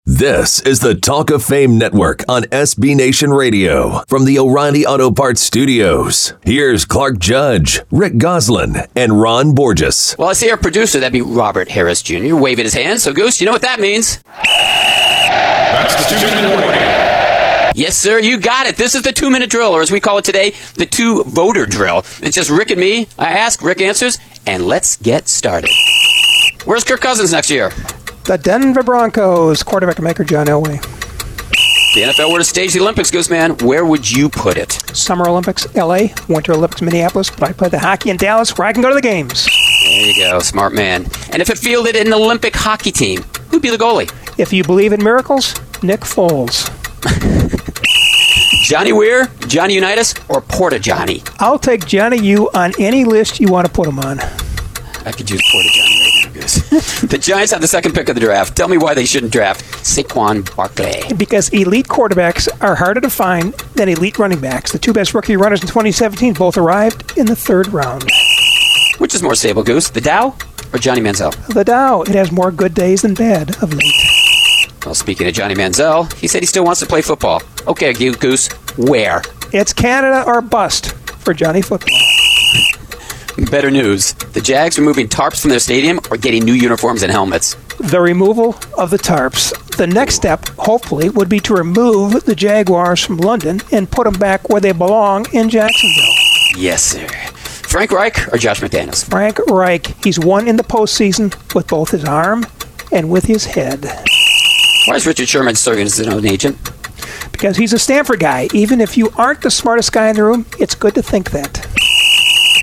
This 0.06 0.60
is 0.60 0.80
the 0.80 0.94
Talk 0.94 1.30
of 1.30 1.42
Fame 1.42 1.78
Network 1.78 2.24
on 2.28 2.42
SB 2.44 2.94
Nation 2.94 3.30
Radio 3.30 4.02
from 4.06 4.26
the 4.26 4.38
O'Reilly 4.38 4.84
Auto 4.84 5.10
Parts 5.10 5.40
Studios. 5.40 6.34
Here's 6.42 6.84
Clark 6.84 7.18
Judge, 7.18 7.80
Rick 7.90 8.18
Gosselin, 8.18 8.76
and 8.94 9.18
Ron 9.18 9.54
Borges. 9.54 10.14
Well, 10.18 10.28
I 10.28 10.34
see 10.34 10.50
our 10.50 10.58
producer, 10.58 11.00
that'd 11.00 11.14
be 11.14 11.22
Robert 11.22 11.70
Harris 11.70 12.02
Jr., 12.02 12.36
waving 12.36 12.66
his 12.66 12.74
hand. 12.74 13.00
So, 13.00 13.14
Goose, 13.14 13.40
you 13.40 13.46
know 13.46 13.52
what 13.52 13.62
that 13.62 13.80
means? 13.80 14.22
That's 15.84 16.10
the 16.10 16.18
two 16.18 16.34
minute 16.34 16.50
warning. 16.50 16.80
Yes, 17.76 17.96
sir, 17.96 18.20
you 18.20 18.38
got 18.38 18.66
it. 18.66 18.76
This 18.76 18.94
is 18.94 19.02
the 19.02 19.12
two 19.12 19.30
minute 19.30 19.50
drill, 19.50 19.72
or 19.72 19.82
as 19.82 19.90
we 19.90 20.00
call 20.00 20.18
it 20.18 20.24
today, 20.24 20.54
the 20.76 20.86
two 20.86 21.24
voter 21.24 21.66
drill. 21.66 21.98
It's 22.20 22.34
just 22.34 22.48
Rick 22.48 22.70
and 22.70 22.80
me. 22.80 23.08
I 23.18 23.30
ask, 23.30 23.60
Rick 23.62 23.80
answers, 23.80 24.18
and 24.46 24.64
let's 24.66 24.96
get 24.96 25.28
started. 25.28 25.70
Where's 26.64 26.84
Kirk 26.84 27.00
Cousins 27.00 27.32
next 27.32 27.50
year? 27.50 27.70
The 28.24 28.38
Denver 28.38 28.82
Broncos 28.82 29.62
quarterback 29.62 30.00
maker 30.00 30.24
John 30.24 30.46
Elway. 30.46 30.80
The 31.94 32.02
NFL 32.02 32.32
were 32.32 32.38
to 32.38 32.44
stage 32.44 32.72
the 32.72 32.80
Olympics, 32.80 33.10
Goose 33.10 33.28
Man, 33.28 33.56
where 33.58 33.84
would 33.84 34.10
you 34.10 34.28
put 34.28 34.56
it? 34.56 34.72
Summer 34.96 35.28
Olympics, 35.28 35.72
LA. 35.76 36.08
Winter 36.28 36.52
Olympics, 36.52 36.80
Minneapolis. 36.80 37.30
But 37.30 37.44
I 37.44 37.52
play 37.52 37.68
the 37.68 37.78
hockey 37.78 38.10
in 38.10 38.16
Dallas 38.16 38.56
where 38.56 38.66
I 38.66 38.72
can 38.72 38.82
go 38.82 38.88
to 38.88 38.94
the 38.94 39.02
games. 39.02 39.46
There 39.82 40.06
you 40.06 40.16
go, 40.16 40.38
smart 40.40 40.72
man. 40.72 41.04
And 41.32 41.42
if 41.42 41.50
it 41.50 41.58
fielded 41.58 41.94
an 41.94 42.12
Olympic 42.12 42.56
hockey 42.56 42.90
team, 42.90 43.22
who'd 43.50 43.62
be 43.62 43.70
the 43.70 43.76
goalie? 43.76 44.10
If 44.38 44.52
you 44.52 44.64
believe 44.64 44.92
in 44.92 45.04
miracles, 45.04 45.54
Nick 45.84 46.00
Foles. 46.00 46.70
Johnny 48.64 48.94
Weir, 48.94 49.26
Johnny 49.46 49.74
Unitas, 49.74 50.14
or 50.30 50.40
Porta 50.40 50.78
Johnny? 50.78 51.22
I'll 51.38 51.58
take 51.58 51.84
Johnny 51.84 52.18
U 52.22 52.48
on 52.54 52.72
any 52.78 53.04
list 53.04 53.38
you 53.38 53.48
want 53.48 53.66
to 53.66 53.72
put 53.72 53.86
him 53.86 53.98
on. 53.98 54.18
I 54.18 55.12
could 55.12 55.28
use 55.28 55.42
Porta 55.52 55.68
Johnny 55.68 56.00
right 56.00 56.24
now, 56.24 56.32
Goose. 56.32 57.00
the 57.02 57.18
Giants 57.18 57.52
have 57.52 57.60
the 57.60 57.68
second 57.68 57.92
pick 57.92 58.08
of 58.08 58.14
the 58.14 58.22
draft. 58.22 58.56
Tell 58.56 58.68
me 58.68 58.78
why 58.78 58.94
they 58.94 59.04
shouldn't 59.04 59.32
draft 59.32 59.62
Saquon 59.84 60.56
Barkley. 60.56 61.02
Because 61.14 61.50
elite 61.50 61.88
quarterbacks 61.88 62.48
are 62.62 62.74
harder 62.74 63.02
to 63.02 63.10
find 63.10 63.52
than 63.74 63.90
elite 63.90 64.18
running 64.18 64.40
backs. 64.40 64.72
The 64.72 64.78
two 64.78 64.94
best 64.94 65.12
rookie 65.12 65.36
runners 65.36 65.60
in 65.60 65.66
2017 65.68 66.32
both 66.32 66.56
arrived 66.56 67.18
in 67.18 67.26
the 67.26 67.36
third 67.36 67.68
round. 67.68 68.10
Which 68.96 69.14
is 69.14 69.22
more 69.22 69.34
stable, 69.34 69.62
Goose, 69.62 69.90
the 69.90 70.00
Dow 70.00 70.34
or 70.72 70.78
Johnny 70.78 71.02
Manziel? 71.02 71.34
The 71.52 71.64
Dow, 71.64 72.00
it 72.00 72.14
has 72.14 72.32
more 72.32 72.50
good 72.50 72.72
days 72.72 73.02
than 73.02 73.12
bad 73.12 73.62
of 73.62 73.74
late. 73.74 74.13
Well, 74.84 74.94
speaking 74.94 75.26
of 75.26 75.34
Johnny 75.34 75.54
Manziel, 75.54 76.12
he 76.14 76.28
said 76.28 76.42
he 76.42 76.46
still 76.46 76.64
wants 76.64 76.80
to 76.80 76.86
play 76.86 77.00
football. 77.00 77.42
Okay, 77.66 77.92
Goose, 77.92 78.48
where? 78.76 79.22
It's 79.52 79.72
Canada 79.72 80.24
or 80.26 80.42
bust 80.42 80.92
for 80.92 81.32
Johnny 81.32 81.62
Football. 81.62 81.98
Better 83.50 83.70
news. 83.70 84.12
The 84.12 84.40
Jags 84.40 84.78
are 84.78 84.82
moving 84.82 85.08
tarps 85.08 85.40
from 85.40 85.50
their 85.50 85.58
stadium 85.58 86.00
or 86.10 86.16
getting 86.16 86.44
new 86.44 86.52
uniforms 86.52 87.02
and 87.02 87.10
helmets. 87.10 87.56
The 87.80 88.00
removal 88.00 88.56
of 88.78 88.90
the 88.90 88.98
tarps. 88.98 89.52
The 89.76 89.86
next 89.86 90.14
step, 90.14 90.48
hopefully, 90.50 91.08
would 91.08 91.28
be 91.28 91.40
to 91.40 91.54
remove 91.54 92.24
the 92.24 92.34
Jaguars 92.34 93.00
from 93.00 93.16
London 93.16 93.60
and 93.72 93.90
put 93.90 94.04
them 94.04 94.14
back 94.14 94.48
where 94.50 94.60
they 94.60 94.72
belong 94.72 95.26
in 95.32 95.48
Jacksonville. 95.48 96.14
Yes, 96.56 96.82
sir. 96.82 97.08
Frank 97.08 97.90
Reich 97.90 98.32
or 98.32 98.38
Josh 98.38 98.60
McDaniels? 98.60 99.04
Frank 99.08 99.38
Reich. 99.48 99.86
He's 100.04 100.20
won 100.20 100.46
in 100.46 100.56
the 100.56 100.62
postseason 100.62 101.34
with 101.54 101.66
both 101.66 101.90
his 101.90 102.04
arm 102.04 102.46
and 102.92 103.10
with 103.10 103.24
his 103.24 103.46
head. 103.46 103.90
Why 104.86 104.96
is 104.96 105.06
Richard 105.06 105.28
Sherman 105.28 105.54
serving 105.54 105.86
as 105.86 105.96
his 105.96 106.08
own 106.08 106.26
agent? 106.26 106.58
Because 107.32 107.56
he's 107.56 107.72
a 107.72 107.78
Stanford 107.78 108.20
guy. 108.20 108.48
Even 108.52 108.80
if 108.80 108.96
you 108.96 109.10
aren't 109.16 109.40
the 109.40 109.50
smartest 109.50 109.92
guy 109.92 110.08
in 110.08 110.16
the 110.16 110.24
room, 110.24 110.46
it's 110.58 110.74
good 110.74 110.94
to 110.94 111.02
think 111.02 111.30
that. 111.30 111.66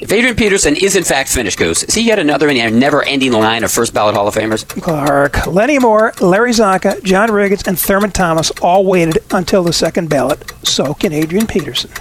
If 0.02 0.12
Adrian 0.12 0.36
Peterson 0.36 0.76
is 0.76 0.96
in 0.96 1.04
fact 1.04 1.30
finished, 1.30 1.58
Goose, 1.58 1.84
is 1.84 1.94
he 1.94 2.02
yet 2.02 2.20
another 2.20 2.50
in 2.50 2.58
a 2.58 2.72
never-ending 2.72 3.32
line 3.32 3.64
of 3.64 3.72
first 3.72 3.94
ballot 3.94 4.16
Hall 4.16 4.28
of 4.28 4.36
Famers? 4.36 4.68
Clark, 4.82 5.46
Lenny 5.48 5.78
Moore, 5.80 6.14
Larry 6.22 6.52
Csonka, 6.52 7.04
John 7.04 7.30
Riggins, 7.30 7.68
and 7.68 7.78
Thurman 7.78 8.12
Thomas 8.12 8.52
all 8.62 8.86
waited 8.86 9.20
until 9.32 9.64
the 9.64 9.74
second 9.74 10.10
ballot. 10.10 10.52
So 10.64 10.94
can 10.94 11.14
Adrian 11.14 11.48
Peterson. 11.48 11.92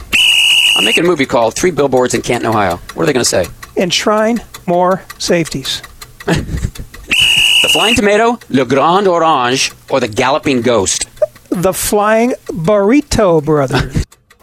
I'm 0.76 0.84
making 0.84 1.04
a 1.04 1.06
movie 1.06 1.26
called 1.26 1.54
Three 1.54 1.70
Billboards 1.70 2.14
in 2.14 2.22
Canton, 2.22 2.48
Ohio. 2.48 2.76
What 2.94 3.02
are 3.02 3.06
they 3.06 3.12
going 3.12 3.24
to 3.24 3.28
say? 3.28 3.46
Enshrine 3.76 4.40
more 4.66 5.02
safeties. 5.18 5.82
The 7.70 7.74
Flying 7.74 7.94
Tomato, 7.94 8.36
Le 8.48 8.64
Grand 8.64 9.06
Orange, 9.06 9.70
or 9.90 10.00
the 10.00 10.08
Galloping 10.08 10.60
Ghost? 10.60 11.06
The 11.50 11.72
Flying 11.72 12.32
Burrito 12.48 13.44
Brothers. 13.44 14.04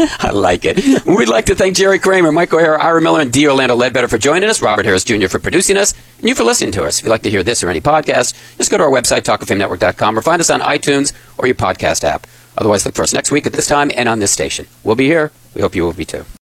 I 0.00 0.30
like 0.32 0.64
it. 0.64 1.04
We'd 1.04 1.28
like 1.28 1.44
to 1.44 1.54
thank 1.54 1.76
Jerry 1.76 1.98
Kramer, 1.98 2.32
Mike 2.32 2.54
O'Hara, 2.54 2.82
Ira 2.82 3.02
Miller, 3.02 3.20
and 3.20 3.30
D. 3.30 3.46
Orlando 3.46 3.76
Ledbetter 3.76 4.08
for 4.08 4.16
joining 4.16 4.48
us, 4.48 4.62
Robert 4.62 4.86
Harris 4.86 5.04
Jr. 5.04 5.28
for 5.28 5.38
producing 5.38 5.76
us, 5.76 5.92
and 6.20 6.26
you 6.26 6.34
for 6.34 6.44
listening 6.44 6.72
to 6.72 6.84
us. 6.84 7.00
If 7.00 7.04
you'd 7.04 7.10
like 7.10 7.22
to 7.24 7.30
hear 7.30 7.42
this 7.42 7.62
or 7.62 7.68
any 7.68 7.82
podcast, 7.82 8.34
just 8.56 8.70
go 8.70 8.78
to 8.78 8.84
our 8.84 8.90
website, 8.90 9.24
talkoffamenetwork.com, 9.24 10.18
or 10.18 10.22
find 10.22 10.40
us 10.40 10.48
on 10.48 10.60
iTunes 10.60 11.12
or 11.36 11.44
your 11.46 11.54
podcast 11.54 12.02
app. 12.02 12.26
Otherwise, 12.56 12.86
look 12.86 12.94
for 12.94 13.02
us 13.02 13.12
next 13.12 13.30
week 13.30 13.46
at 13.46 13.52
this 13.52 13.66
time 13.66 13.90
and 13.94 14.08
on 14.08 14.20
this 14.20 14.32
station. 14.32 14.66
We'll 14.84 14.96
be 14.96 15.04
here. 15.04 15.32
We 15.54 15.60
hope 15.60 15.74
you 15.74 15.82
will 15.82 15.92
be 15.92 16.06
too. 16.06 16.24